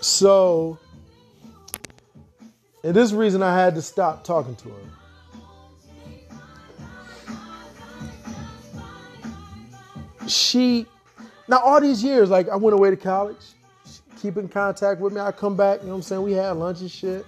So, 0.00 0.78
and 2.84 2.94
this 2.94 3.12
reason 3.12 3.42
I 3.42 3.54
had 3.58 3.74
to 3.74 3.82
stop 3.82 4.24
talking 4.24 4.56
to 4.56 4.68
her. 4.70 4.90
she 10.30 10.86
now 11.48 11.58
all 11.58 11.80
these 11.80 12.02
years, 12.02 12.30
like 12.30 12.48
I 12.48 12.56
went 12.56 12.74
away 12.74 12.90
to 12.90 12.96
college, 12.96 13.36
keep 14.20 14.36
in 14.36 14.48
contact 14.48 15.00
with 15.00 15.12
me. 15.12 15.20
I 15.20 15.32
come 15.32 15.56
back, 15.56 15.80
you 15.80 15.86
know 15.86 15.92
what 15.92 15.96
I'm 15.96 16.02
saying? 16.02 16.22
We 16.22 16.32
had 16.32 16.52
lunch 16.52 16.80
and 16.80 16.90
shit. 16.90 17.26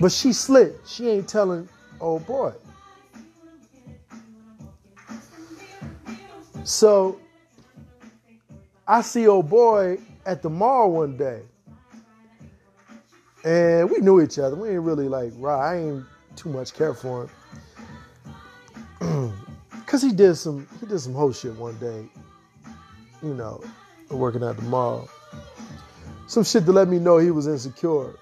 But 0.00 0.12
she 0.12 0.32
slid. 0.32 0.78
She 0.86 1.08
ain't 1.08 1.28
telling 1.28 1.68
old 2.00 2.26
boy. 2.26 2.52
So 6.64 7.18
I 8.86 9.02
see 9.02 9.26
old 9.28 9.48
boy 9.48 9.98
at 10.26 10.42
the 10.42 10.50
mall 10.50 10.92
one 10.92 11.16
day. 11.16 11.42
And 13.44 13.90
we 13.90 13.98
knew 13.98 14.20
each 14.20 14.38
other. 14.38 14.54
We 14.54 14.70
ain't 14.70 14.82
really 14.82 15.08
like, 15.08 15.32
right, 15.36 15.72
I 15.72 15.76
ain't 15.78 16.04
too 16.36 16.50
much 16.50 16.74
care 16.74 16.92
for 16.94 17.30
him. 19.00 19.32
Cause 19.86 20.02
he 20.02 20.12
did 20.12 20.36
some 20.36 20.68
he 20.78 20.86
did 20.86 21.00
some 21.00 21.14
whole 21.14 21.32
shit 21.32 21.54
one 21.56 21.76
day, 21.78 22.06
you 23.22 23.34
know, 23.34 23.60
working 24.10 24.42
at 24.44 24.56
the 24.56 24.62
mall. 24.62 25.08
Some 26.26 26.44
shit 26.44 26.64
to 26.66 26.72
let 26.72 26.86
me 26.86 26.98
know 27.00 27.18
he 27.18 27.32
was 27.32 27.48
insecure. 27.48 28.14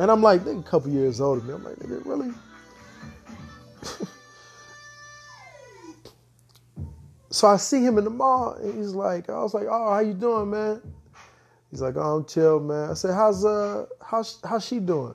And 0.00 0.10
I'm 0.10 0.22
like, 0.22 0.40
nigga, 0.40 0.60
a 0.60 0.62
couple 0.62 0.90
years 0.90 1.20
older 1.20 1.42
than 1.42 1.48
me. 1.48 1.54
I'm 1.54 1.64
like, 1.64 1.76
nigga, 1.76 2.06
really? 2.06 2.32
so 7.30 7.48
I 7.48 7.58
see 7.58 7.84
him 7.84 7.98
in 7.98 8.04
the 8.04 8.10
mall 8.10 8.54
and 8.54 8.78
he's 8.78 8.94
like, 8.94 9.28
I 9.28 9.42
was 9.42 9.52
like, 9.52 9.66
oh, 9.70 9.92
how 9.92 9.98
you 10.00 10.14
doing, 10.14 10.48
man? 10.48 10.80
He's 11.70 11.82
like, 11.82 11.96
oh, 11.96 12.16
I'm 12.16 12.24
chill, 12.24 12.60
man. 12.60 12.88
I 12.90 12.94
said, 12.94 13.12
how's 13.14 13.44
uh 13.44 13.84
how's 14.02 14.40
how's 14.42 14.64
she 14.64 14.78
doing? 14.80 15.14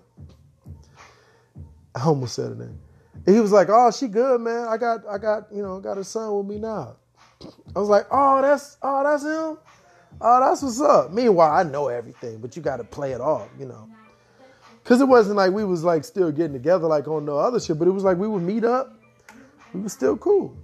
I 1.95 2.03
almost 2.03 2.36
said 2.36 2.49
her 2.49 2.56
name. 2.56 2.80
And 3.26 3.36
he 3.36 3.41
was 3.41 3.52
like, 3.52 3.70
"Oh, 3.72 3.90
she 3.90 4.07
good, 4.07 4.41
man. 4.41 4.68
I 4.68 4.78
got, 4.78 5.07
I 5.07 5.18
got, 5.18 5.48
you 5.52 5.64
know, 5.64 5.80
got 5.80 5.98
a 5.98 6.03
son 6.03 6.36
with 6.36 6.45
me 6.45 6.60
now." 6.60 6.98
I 7.76 7.80
was 7.80 7.90
like, 7.90 8.06
"Oh, 8.12 8.40
that's, 8.41 8.78
oh, 8.84 9.03
that's 9.03 9.24
him. 9.24 9.57
Oh, 10.22 10.40
that's 10.40 10.62
what's 10.62 10.80
up." 10.80 11.12
Meanwhile, 11.12 11.52
I 11.52 11.64
know 11.64 11.88
everything, 11.88 12.38
but 12.38 12.56
you 12.56 12.62
got 12.62 12.78
to 12.78 12.84
play 12.84 13.14
it 13.14 13.22
off, 13.22 13.49
you 13.57 13.66
know, 13.66 13.90
because 14.86 15.02
it 15.02 15.07
wasn't 15.07 15.36
like 15.36 15.52
we 15.52 15.66
was 15.66 15.84
like 15.84 16.03
still 16.03 16.32
getting 16.32 16.53
together 16.53 16.86
like 16.86 17.07
on 17.07 17.26
the 17.26 17.34
other 17.34 17.60
shit, 17.60 17.80
but 17.80 17.88
it 17.88 17.91
was 17.91 18.03
like 18.03 18.20
we 18.20 18.28
would 18.28 18.44
meet 18.44 18.64
up. 18.64 18.94
We 19.74 19.80
was 19.80 19.91
still 19.91 20.16
cool. 20.16 20.56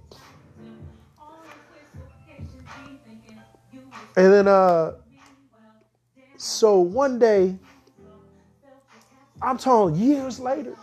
And 4.14 4.32
then, 4.32 4.46
uh, 4.46 4.92
so 6.36 6.78
one 6.78 7.18
day, 7.18 7.58
I'm 9.42 9.58
talking 9.58 9.96
years 9.96 10.38
later, 10.38 10.76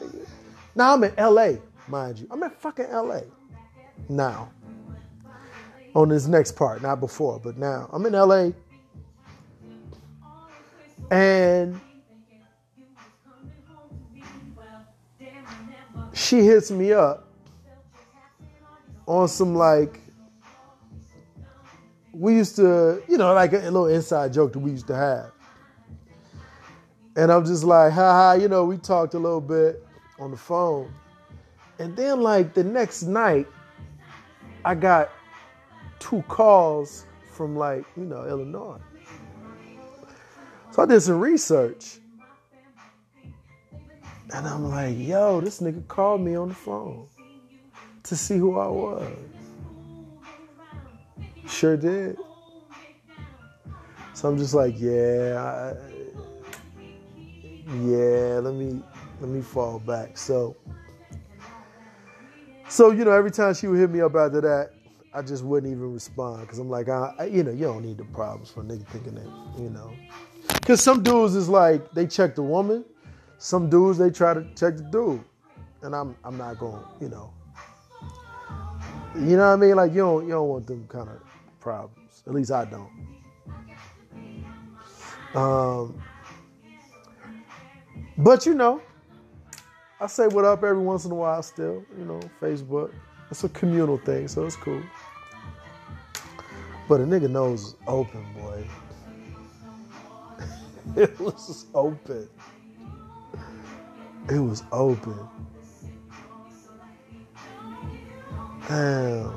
now 0.75 0.95
I'm 0.95 1.03
in 1.05 1.13
LA 1.15 1.59
mind 1.87 2.19
you. 2.19 2.27
I'm 2.29 2.43
in 2.43 2.49
fucking 2.49 2.91
LA 2.91 3.21
now. 4.09 4.51
On 5.95 6.09
this 6.09 6.27
next 6.27 6.57
part, 6.57 6.81
not 6.81 6.99
before, 6.99 7.39
but 7.39 7.57
now. 7.57 7.89
I'm 7.93 8.05
in 8.05 8.11
LA. 8.11 8.51
And 11.09 11.79
she 16.13 16.41
hits 16.41 16.71
me 16.71 16.93
up 16.93 17.27
on 19.05 19.27
some 19.27 19.55
like 19.55 19.99
we 22.19 22.35
used 22.35 22.57
to, 22.57 23.01
you 23.07 23.17
know, 23.17 23.33
like 23.33 23.53
a, 23.53 23.57
little 23.59 23.87
inside 23.87 24.33
joke 24.33 24.51
that 24.53 24.59
we 24.59 24.71
used 24.71 24.87
to 24.87 24.95
have. 24.95 25.31
And 27.15 27.31
I'm 27.31 27.45
just 27.45 27.63
like, 27.63 27.93
ha 27.93 28.11
ha, 28.13 28.33
you 28.33 28.49
know, 28.49 28.65
we 28.65 28.77
talked 28.77 29.13
a 29.13 29.19
little 29.19 29.41
bit 29.41 29.85
on 30.19 30.31
the 30.31 30.37
phone. 30.37 30.93
And 31.79 31.95
then, 31.95 32.21
like 32.21 32.53
the 32.53 32.63
next 32.63 33.03
night, 33.03 33.47
I 34.65 34.75
got 34.75 35.11
two 35.99 36.21
calls 36.27 37.05
from, 37.31 37.55
like, 37.55 37.85
you 37.95 38.03
know, 38.03 38.25
Illinois. 38.25 38.79
So 40.71 40.83
I 40.83 40.85
did 40.85 40.99
some 40.99 41.19
research. 41.19 41.98
And 44.31 44.47
I'm 44.47 44.69
like, 44.69 44.97
yo, 44.97 45.41
this 45.41 45.59
nigga 45.59 45.87
called 45.87 46.21
me 46.21 46.35
on 46.35 46.49
the 46.49 46.55
phone 46.55 47.07
to 48.03 48.15
see 48.15 48.37
who 48.37 48.59
I 48.59 48.67
was. 48.67 49.11
Sure 51.47 51.75
did. 51.75 52.17
So 54.13 54.29
I'm 54.29 54.37
just 54.37 54.53
like, 54.53 54.75
yeah, 54.77 55.35
I, 55.37 55.73
yeah, 57.83 58.39
let 58.41 58.53
me 58.53 58.81
let 59.19 59.29
me 59.29 59.41
fall 59.41 59.79
back. 59.79 60.17
So 60.17 60.55
so, 62.69 62.91
you 62.91 63.03
know, 63.03 63.11
every 63.11 63.31
time 63.31 63.55
she 63.55 63.65
would 63.65 63.79
hit 63.79 63.89
me 63.89 63.99
up 64.01 64.15
after 64.15 64.41
that, 64.41 64.73
I 65.11 65.23
just 65.23 65.43
wouldn't 65.43 65.71
even 65.71 65.91
respond 65.91 66.41
because 66.41 66.59
I'm 66.59 66.69
like, 66.69 66.87
I, 66.87 67.15
I, 67.17 67.25
you 67.25 67.43
know, 67.43 67.49
you 67.49 67.65
don't 67.65 67.83
need 67.83 67.97
the 67.97 68.05
problems 68.05 68.51
for 68.51 68.61
a 68.61 68.63
nigga 68.63 68.85
thinking 68.89 69.15
that, 69.15 69.59
you 69.59 69.71
know. 69.71 69.91
Because 70.53 70.79
some 70.83 71.01
dudes 71.01 71.35
is 71.35 71.49
like, 71.49 71.91
they 71.93 72.05
check 72.05 72.35
the 72.35 72.43
woman. 72.43 72.85
Some 73.39 73.69
dudes, 73.69 73.99
they 73.99 74.11
try 74.11 74.35
to 74.35 74.43
check 74.55 74.77
the 74.77 74.83
dude. 74.83 75.23
And 75.83 75.95
I'm, 75.95 76.17
I'm 76.25 76.37
not 76.37 76.59
going, 76.59 76.83
you 77.01 77.09
know. 77.09 77.33
You 79.15 79.37
know 79.37 79.47
what 79.49 79.53
I 79.53 79.57
mean? 79.57 79.75
Like, 79.77 79.91
you 79.91 79.99
don't, 79.99 80.25
you 80.25 80.31
don't 80.31 80.49
want 80.49 80.67
them 80.67 80.87
kind 80.89 81.09
of 81.09 81.21
problems. 81.61 82.23
At 82.27 82.33
least 82.33 82.51
I 82.51 82.65
don't. 82.65 82.91
Um, 85.35 85.95
But 88.17 88.45
you 88.45 88.55
know, 88.55 88.81
I 90.01 90.07
say 90.07 90.27
what 90.27 90.45
up 90.45 90.63
every 90.63 90.83
once 90.83 91.05
in 91.05 91.11
a 91.11 91.15
while 91.15 91.41
still, 91.43 91.85
you 91.97 92.05
know, 92.05 92.19
Facebook. 92.41 92.93
It's 93.31 93.45
a 93.45 93.49
communal 93.49 93.97
thing, 93.97 94.27
so 94.27 94.45
it's 94.45 94.57
cool. 94.57 94.83
But 96.89 97.01
a 97.01 97.05
nigga 97.05 97.29
nose 97.29 97.75
open, 97.87 98.25
boy. 98.33 98.65
it 100.97 101.19
was 101.19 101.67
open. 101.73 102.29
It 104.31 104.37
was 104.39 104.63
open. 104.71 105.17
Damn. 108.67 109.33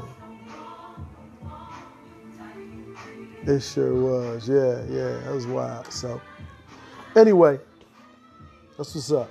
It 3.47 3.61
sure 3.61 3.95
was. 3.95 4.49
Yeah, 4.49 4.83
yeah, 4.91 5.19
that 5.25 5.33
was 5.35 5.47
wild. 5.47 5.91
So, 5.91 6.21
anyway, 7.17 7.59
that's 8.77 8.95
what's 8.95 9.11
up. 9.11 9.31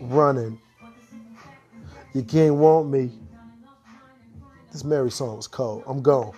Running. 0.00 0.60
You 2.14 2.22
can't 2.24 2.56
want 2.56 2.88
me. 2.88 3.12
This 4.72 4.82
Mary 4.82 5.10
song 5.10 5.36
was 5.36 5.46
cold. 5.46 5.84
I'm 5.86 6.02
gone. 6.02 6.34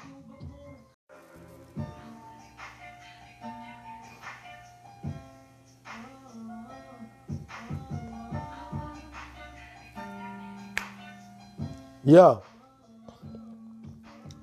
Yeah. 12.10 12.38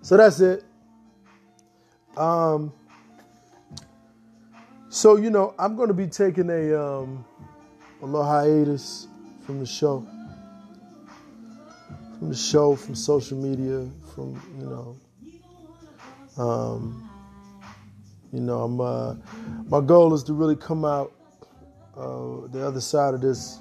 So 0.02 0.16
that's 0.16 0.40
it. 0.40 0.64
Um, 2.16 2.72
so 4.88 5.18
you 5.18 5.30
know, 5.30 5.54
I'm 5.60 5.76
going 5.76 5.90
to 5.90 5.94
be 5.94 6.08
taking 6.08 6.50
a 6.50 6.82
um, 6.82 7.26
a 8.02 8.06
little 8.06 8.24
hiatus 8.24 9.10
from 9.46 9.60
the 9.60 9.66
show, 9.66 10.08
from 12.18 12.30
the 12.30 12.36
show, 12.38 12.78
from 12.78 12.96
social 12.96 13.38
media, 13.38 13.86
from 14.16 14.42
you 14.58 14.96
know, 16.38 16.42
um, 16.42 17.10
you 18.32 18.40
know, 18.40 18.62
I'm 18.62 18.80
uh, 18.80 19.16
my 19.68 19.82
goal 19.82 20.14
is 20.14 20.24
to 20.24 20.34
really 20.34 20.56
come 20.56 20.86
out 20.86 21.12
uh, 21.98 22.48
the 22.48 22.66
other 22.66 22.80
side 22.80 23.14
of 23.14 23.20
this, 23.20 23.60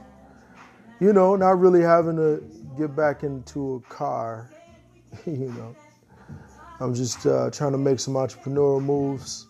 you 1.00 1.12
know, 1.12 1.34
not 1.34 1.58
really 1.58 1.82
having 1.82 2.14
to 2.18 2.55
get 2.76 2.94
back 2.96 3.22
into 3.22 3.76
a 3.76 3.80
car, 3.92 4.50
you 5.26 5.52
know. 5.56 5.74
I'm 6.78 6.94
just 6.94 7.26
uh, 7.26 7.50
trying 7.50 7.72
to 7.72 7.78
make 7.78 7.98
some 8.00 8.14
entrepreneurial 8.14 8.82
moves, 8.82 9.46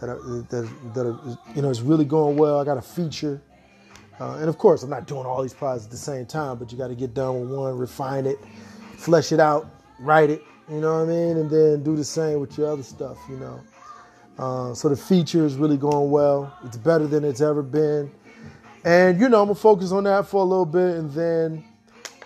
that 0.00 0.08
are, 0.08 0.20
that 0.50 0.68
that 0.94 1.06
are, 1.06 1.38
you 1.54 1.62
know 1.62 1.70
it's 1.70 1.80
really 1.80 2.04
going 2.04 2.36
well. 2.36 2.60
I 2.60 2.64
got 2.64 2.78
a 2.78 2.82
feature, 2.82 3.40
uh, 4.20 4.36
and 4.36 4.48
of 4.48 4.58
course 4.58 4.82
I'm 4.82 4.90
not 4.90 5.06
doing 5.06 5.26
all 5.26 5.42
these 5.42 5.54
pilots 5.54 5.84
at 5.84 5.90
the 5.90 5.96
same 5.96 6.26
time, 6.26 6.58
but 6.58 6.70
you 6.70 6.78
got 6.78 6.88
to 6.88 6.94
get 6.94 7.14
done 7.14 7.40
with 7.40 7.50
one, 7.50 7.76
refine 7.76 8.26
it, 8.26 8.38
flesh 8.96 9.32
it 9.32 9.40
out, 9.40 9.68
write 10.00 10.30
it. 10.30 10.42
You 10.68 10.80
know 10.80 10.94
what 10.94 11.08
I 11.08 11.12
mean, 11.12 11.36
and 11.38 11.50
then 11.50 11.82
do 11.82 11.96
the 11.96 12.04
same 12.04 12.40
with 12.40 12.56
your 12.58 12.70
other 12.72 12.82
stuff. 12.82 13.18
You 13.28 13.36
know, 13.36 13.60
uh, 14.38 14.74
so 14.74 14.88
the 14.88 14.96
feature 14.96 15.44
is 15.44 15.56
really 15.56 15.76
going 15.76 16.10
well. 16.10 16.56
It's 16.64 16.76
better 16.76 17.06
than 17.06 17.24
it's 17.24 17.40
ever 17.40 17.62
been, 17.62 18.10
and 18.86 19.20
you 19.20 19.28
know 19.28 19.42
I'm 19.42 19.48
gonna 19.48 19.54
focus 19.56 19.92
on 19.92 20.04
that 20.04 20.26
for 20.26 20.40
a 20.40 20.44
little 20.46 20.64
bit, 20.64 20.96
and 20.96 21.12
then. 21.12 21.64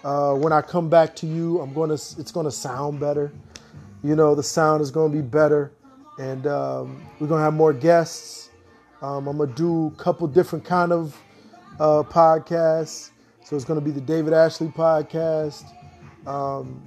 Uh, 0.03 0.33
when 0.35 0.51
I 0.51 0.63
come 0.63 0.89
back 0.89 1.15
to 1.17 1.27
you, 1.27 1.61
I'm 1.61 1.75
gonna 1.75 1.93
it's 1.93 2.33
gonna 2.33 2.51
sound 2.51 3.01
better. 3.01 3.31
You 4.03 4.17
know, 4.17 4.35
the 4.35 4.43
sound 4.43 4.81
is 4.81 4.91
gonna 4.91 5.13
be 5.13 5.21
better, 5.21 5.73
and 6.19 6.47
um, 6.47 7.07
we're 7.19 7.27
gonna 7.27 7.43
have 7.43 7.53
more 7.53 7.75
guests. 7.75 8.49
Um, 9.03 9.29
I'm 9.29 9.37
gonna 9.37 9.53
do 9.53 9.89
a 9.89 10.03
couple 10.03 10.27
different 10.27 10.65
kind 10.65 10.91
of 10.91 11.15
uh, 11.79 12.03
podcasts. 12.03 13.11
So 13.45 13.57
it's 13.57 13.67
gonna 13.67 13.83
be 13.83 13.91
the 13.91 14.01
David 14.01 14.33
Ashley 14.33 14.69
podcast. 14.69 15.65
Um, 16.27 16.83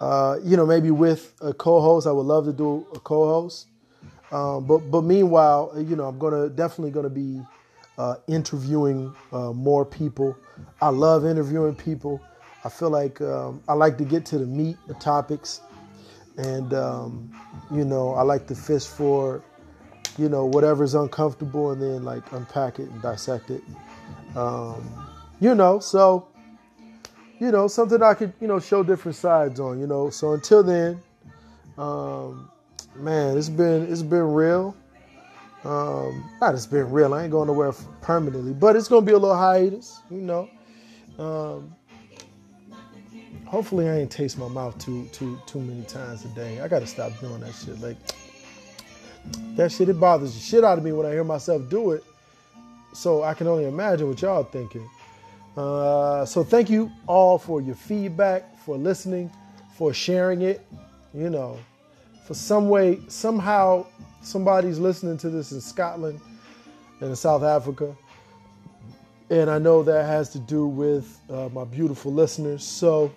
uh, 0.00 0.38
you 0.44 0.56
know, 0.56 0.66
maybe 0.66 0.92
with 0.92 1.34
a 1.40 1.52
co-host. 1.52 2.06
I 2.06 2.12
would 2.12 2.26
love 2.26 2.44
to 2.44 2.52
do 2.52 2.86
a 2.94 3.00
co-host. 3.00 3.66
Um, 4.30 4.66
but 4.66 4.78
but 4.88 5.02
meanwhile, 5.02 5.72
you 5.76 5.96
know, 5.96 6.04
I'm 6.04 6.18
gonna 6.18 6.48
definitely 6.48 6.92
gonna 6.92 7.10
be 7.10 7.40
uh, 7.98 8.16
interviewing 8.26 9.14
uh, 9.32 9.52
more 9.52 9.84
people. 9.84 10.36
I 10.80 10.88
love 10.88 11.24
interviewing 11.24 11.74
people. 11.74 12.20
I 12.64 12.68
feel 12.68 12.90
like 12.90 13.20
um, 13.20 13.62
I 13.68 13.74
like 13.74 13.96
to 13.98 14.04
get 14.04 14.26
to 14.26 14.38
the 14.38 14.46
meat, 14.46 14.76
the 14.88 14.94
topics, 14.94 15.60
and 16.36 16.74
um, 16.74 17.30
you 17.72 17.84
know, 17.84 18.14
I 18.14 18.22
like 18.22 18.46
to 18.48 18.54
fish 18.54 18.84
for, 18.86 19.42
you 20.18 20.28
know, 20.28 20.46
whatever's 20.46 20.94
uncomfortable, 20.94 21.70
and 21.70 21.80
then 21.80 22.04
like 22.04 22.30
unpack 22.32 22.78
it 22.78 22.90
and 22.90 23.00
dissect 23.02 23.50
it. 23.50 23.62
Um, 24.34 24.84
you 25.40 25.54
know, 25.54 25.78
so 25.78 26.28
you 27.38 27.50
know, 27.50 27.68
something 27.68 28.02
I 28.02 28.14
could 28.14 28.32
you 28.40 28.48
know 28.48 28.58
show 28.60 28.82
different 28.82 29.16
sides 29.16 29.60
on. 29.60 29.78
You 29.78 29.86
know, 29.86 30.10
so 30.10 30.32
until 30.32 30.62
then, 30.62 31.00
um, 31.78 32.50
man, 32.96 33.36
it's 33.38 33.48
been 33.48 33.90
it's 33.90 34.02
been 34.02 34.32
real. 34.32 34.74
Um, 35.66 36.30
not 36.40 36.54
it's 36.54 36.64
been 36.64 36.88
real. 36.92 37.12
I 37.12 37.24
ain't 37.24 37.32
going 37.32 37.48
nowhere 37.48 37.72
permanently, 38.00 38.52
but 38.52 38.76
it's 38.76 38.86
gonna 38.86 39.04
be 39.04 39.12
a 39.12 39.18
little 39.18 39.36
hiatus, 39.36 40.00
you 40.12 40.20
know. 40.20 40.48
Um, 41.18 41.74
hopefully, 43.46 43.88
I 43.88 43.98
ain't 43.98 44.10
taste 44.10 44.38
my 44.38 44.46
mouth 44.46 44.78
too 44.78 45.08
too 45.12 45.36
too 45.44 45.58
many 45.58 45.82
times 45.82 46.24
a 46.24 46.28
day. 46.28 46.60
I 46.60 46.68
gotta 46.68 46.86
stop 46.86 47.18
doing 47.18 47.40
that 47.40 47.52
shit. 47.52 47.80
Like 47.80 47.96
that 49.56 49.72
shit, 49.72 49.88
it 49.88 49.98
bothers 49.98 50.34
the 50.34 50.40
shit 50.40 50.62
out 50.62 50.78
of 50.78 50.84
me 50.84 50.92
when 50.92 51.04
I 51.04 51.10
hear 51.10 51.24
myself 51.24 51.68
do 51.68 51.90
it. 51.90 52.04
So 52.92 53.24
I 53.24 53.34
can 53.34 53.48
only 53.48 53.64
imagine 53.64 54.08
what 54.08 54.22
y'all 54.22 54.44
thinking. 54.44 54.88
Uh, 55.56 56.24
so 56.24 56.44
thank 56.44 56.70
you 56.70 56.92
all 57.08 57.38
for 57.38 57.60
your 57.60 57.74
feedback, 57.74 58.56
for 58.58 58.76
listening, 58.76 59.32
for 59.74 59.92
sharing 59.92 60.42
it. 60.42 60.64
You 61.12 61.28
know, 61.28 61.58
for 62.24 62.34
some 62.34 62.68
way, 62.68 63.00
somehow 63.08 63.86
somebody's 64.22 64.78
listening 64.78 65.18
to 65.18 65.30
this 65.30 65.52
in 65.52 65.60
Scotland 65.60 66.20
and 67.00 67.10
in 67.10 67.16
South 67.16 67.42
Africa. 67.42 67.96
And 69.28 69.50
I 69.50 69.58
know 69.58 69.82
that 69.82 70.06
has 70.06 70.30
to 70.30 70.38
do 70.38 70.66
with 70.66 71.20
uh, 71.28 71.48
my 71.52 71.64
beautiful 71.64 72.12
listeners. 72.12 72.62
So, 72.62 73.12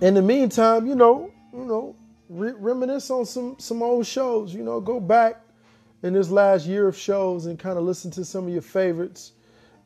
in 0.00 0.14
the 0.14 0.22
meantime, 0.22 0.86
you 0.86 0.94
know, 0.94 1.30
you 1.52 1.64
know, 1.64 1.96
re- 2.28 2.52
reminisce 2.52 3.10
on 3.10 3.24
some 3.24 3.56
some 3.58 3.82
old 3.82 4.06
shows. 4.06 4.54
You 4.54 4.62
know, 4.62 4.80
go 4.80 5.00
back 5.00 5.40
in 6.02 6.12
this 6.12 6.30
last 6.30 6.66
year 6.66 6.88
of 6.88 6.96
shows 6.96 7.46
and 7.46 7.58
kind 7.58 7.78
of 7.78 7.84
listen 7.84 8.10
to 8.12 8.24
some 8.24 8.46
of 8.46 8.52
your 8.52 8.62
favorites, 8.62 9.32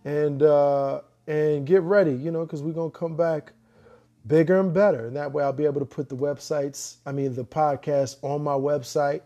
and 0.04 0.42
uh, 0.42 1.02
and 1.26 1.66
get 1.66 1.82
ready. 1.82 2.12
You 2.12 2.30
know, 2.30 2.44
because 2.44 2.62
we're 2.62 2.72
gonna 2.72 2.90
come 2.90 3.16
back 3.16 3.52
bigger 4.26 4.60
and 4.60 4.72
better. 4.72 5.06
And 5.06 5.16
that 5.16 5.32
way 5.32 5.44
I'll 5.44 5.52
be 5.52 5.64
able 5.64 5.80
to 5.80 5.86
put 5.86 6.08
the 6.08 6.16
websites, 6.16 6.96
I 7.06 7.12
mean, 7.12 7.34
the 7.34 7.44
podcast 7.44 8.16
on 8.22 8.42
my 8.42 8.54
website, 8.54 9.22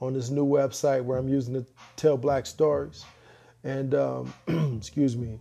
on 0.00 0.14
this 0.14 0.30
new 0.30 0.46
website 0.46 1.04
where 1.04 1.18
I'm 1.18 1.28
using 1.28 1.54
to 1.54 1.66
tell 1.96 2.16
black 2.16 2.46
stories. 2.46 3.04
And, 3.64 3.94
um, 3.94 4.32
excuse 4.76 5.16
me. 5.16 5.38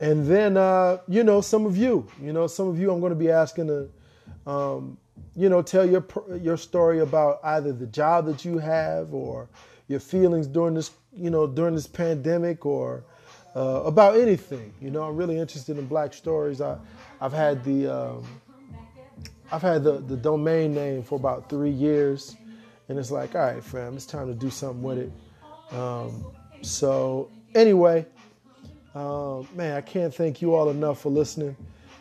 And 0.00 0.26
then, 0.26 0.56
uh, 0.56 0.98
you 1.06 1.22
know, 1.22 1.40
some 1.40 1.66
of 1.66 1.76
you, 1.76 2.06
you 2.20 2.32
know, 2.32 2.46
some 2.46 2.68
of 2.68 2.78
you 2.78 2.90
I'm 2.90 3.00
going 3.00 3.10
to 3.10 3.16
be 3.16 3.30
asking 3.30 3.68
to, 3.68 4.50
um, 4.50 4.96
you 5.36 5.48
know, 5.48 5.62
tell 5.62 5.88
your, 5.88 6.04
your 6.40 6.56
story 6.56 7.00
about 7.00 7.40
either 7.44 7.72
the 7.72 7.86
job 7.86 8.26
that 8.26 8.44
you 8.44 8.58
have 8.58 9.12
or, 9.14 9.48
your 9.90 10.00
feelings 10.00 10.46
during 10.46 10.72
this, 10.72 10.92
you 11.12 11.30
know, 11.30 11.48
during 11.48 11.74
this 11.74 11.88
pandemic 11.88 12.64
or 12.64 13.02
uh, 13.56 13.82
about 13.84 14.16
anything. 14.16 14.72
You 14.80 14.92
know, 14.92 15.02
I'm 15.02 15.16
really 15.16 15.36
interested 15.36 15.76
in 15.78 15.86
black 15.86 16.14
stories. 16.14 16.60
I, 16.60 16.78
I've 17.20 17.32
had 17.32 17.64
the, 17.64 17.88
um, 17.88 18.39
I've 19.52 19.62
had 19.62 19.82
the, 19.82 19.98
the 19.98 20.16
domain 20.16 20.74
name 20.74 21.02
for 21.02 21.16
about 21.16 21.48
three 21.48 21.70
years, 21.70 22.36
and 22.88 22.98
it's 22.98 23.10
like, 23.10 23.34
all 23.34 23.42
right, 23.42 23.62
fam, 23.62 23.96
it's 23.96 24.06
time 24.06 24.28
to 24.28 24.34
do 24.34 24.50
something 24.50 24.82
with 24.82 24.98
it. 24.98 25.12
Um, 25.76 26.24
so 26.62 27.30
anyway, 27.54 28.06
uh, 28.94 29.42
man, 29.54 29.76
I 29.76 29.80
can't 29.80 30.14
thank 30.14 30.40
you 30.40 30.54
all 30.54 30.70
enough 30.70 31.00
for 31.00 31.10
listening 31.10 31.56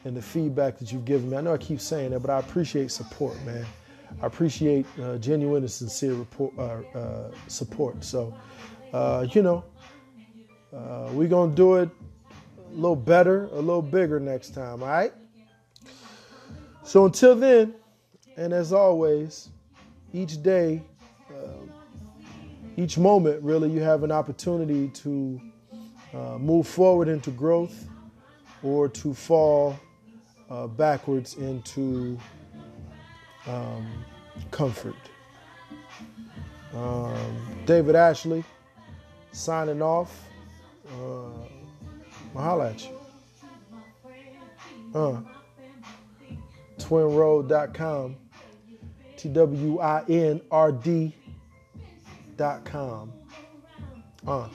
and 0.05 0.15
the 0.15 0.21
feedback 0.21 0.77
that 0.79 0.91
you've 0.91 1.05
given 1.05 1.29
me. 1.29 1.37
I 1.37 1.41
know 1.41 1.53
I 1.53 1.57
keep 1.57 1.81
saying 1.81 2.11
that, 2.11 2.19
but 2.21 2.29
I 2.29 2.39
appreciate 2.39 2.91
support, 2.91 3.41
man. 3.45 3.65
I 4.21 4.25
appreciate 4.25 4.85
uh, 5.01 5.17
genuine 5.17 5.63
and 5.63 5.71
sincere 5.71 6.13
report, 6.13 6.53
uh, 6.57 6.97
uh 6.97 7.31
support. 7.47 8.03
So, 8.03 8.33
uh, 8.93 9.27
you 9.31 9.43
know, 9.43 9.63
uh, 10.75 11.09
we're 11.11 11.27
going 11.27 11.51
to 11.51 11.55
do 11.55 11.75
it 11.75 11.89
a 12.71 12.75
little 12.75 12.95
better, 12.95 13.45
a 13.45 13.59
little 13.59 13.81
bigger 13.81 14.19
next 14.19 14.53
time, 14.53 14.81
all 14.81 14.89
right? 14.89 15.13
So 16.89 17.05
until 17.05 17.35
then, 17.35 17.75
and 18.35 18.51
as 18.51 18.73
always, 18.73 19.49
each 20.11 20.41
day, 20.41 20.81
each 22.77 22.97
moment, 22.97 23.43
really, 23.43 23.69
you 23.69 23.79
have 23.81 24.01
an 24.01 24.11
opportunity 24.11 24.87
to 24.87 25.39
move 26.39 26.67
forward 26.67 27.07
into 27.07 27.29
growth 27.29 27.87
or 28.63 28.89
to 28.89 29.13
fall 29.13 29.79
uh, 30.49 30.65
backwards 30.65 31.35
into 31.35 32.17
um, 33.45 33.85
comfort. 34.49 34.95
Um, 36.73 37.55
David 37.67 37.95
Ashley 37.95 38.43
signing 39.31 39.83
off. 39.83 40.23
Uh, 40.91 41.45
you. 42.89 42.99
Uh, 44.95 45.21
twinrd.com. 46.89 48.15
T 49.15 49.29
W 49.29 49.79
I 49.79 50.03
N 50.09 50.41
R 50.49 50.71
D.com. 50.71 51.13
Uh, 54.25 54.49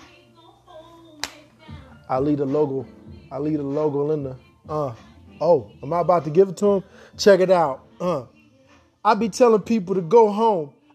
I 2.09 2.19
lead 2.19 2.40
a 2.40 2.44
logo. 2.44 2.86
I 3.31 3.39
lead 3.39 3.61
a 3.61 3.62
logo 3.62 4.11
in 4.11 4.24
the 4.24 4.36
uh 4.69 4.93
Oh, 5.40 5.70
am 5.82 5.93
I 5.93 6.01
about 6.01 6.24
to 6.24 6.31
give 6.31 6.48
it 6.48 6.56
to 6.59 6.74
him? 6.74 6.85
Check 7.19 7.40
it 7.40 7.51
out. 7.51 7.85
Uh, 8.01 8.24
I 9.05 9.15
be 9.15 9.28
telling 9.28 9.62
people 9.62 9.94
to 9.97 10.01
go 10.01 10.31
home 10.31 10.73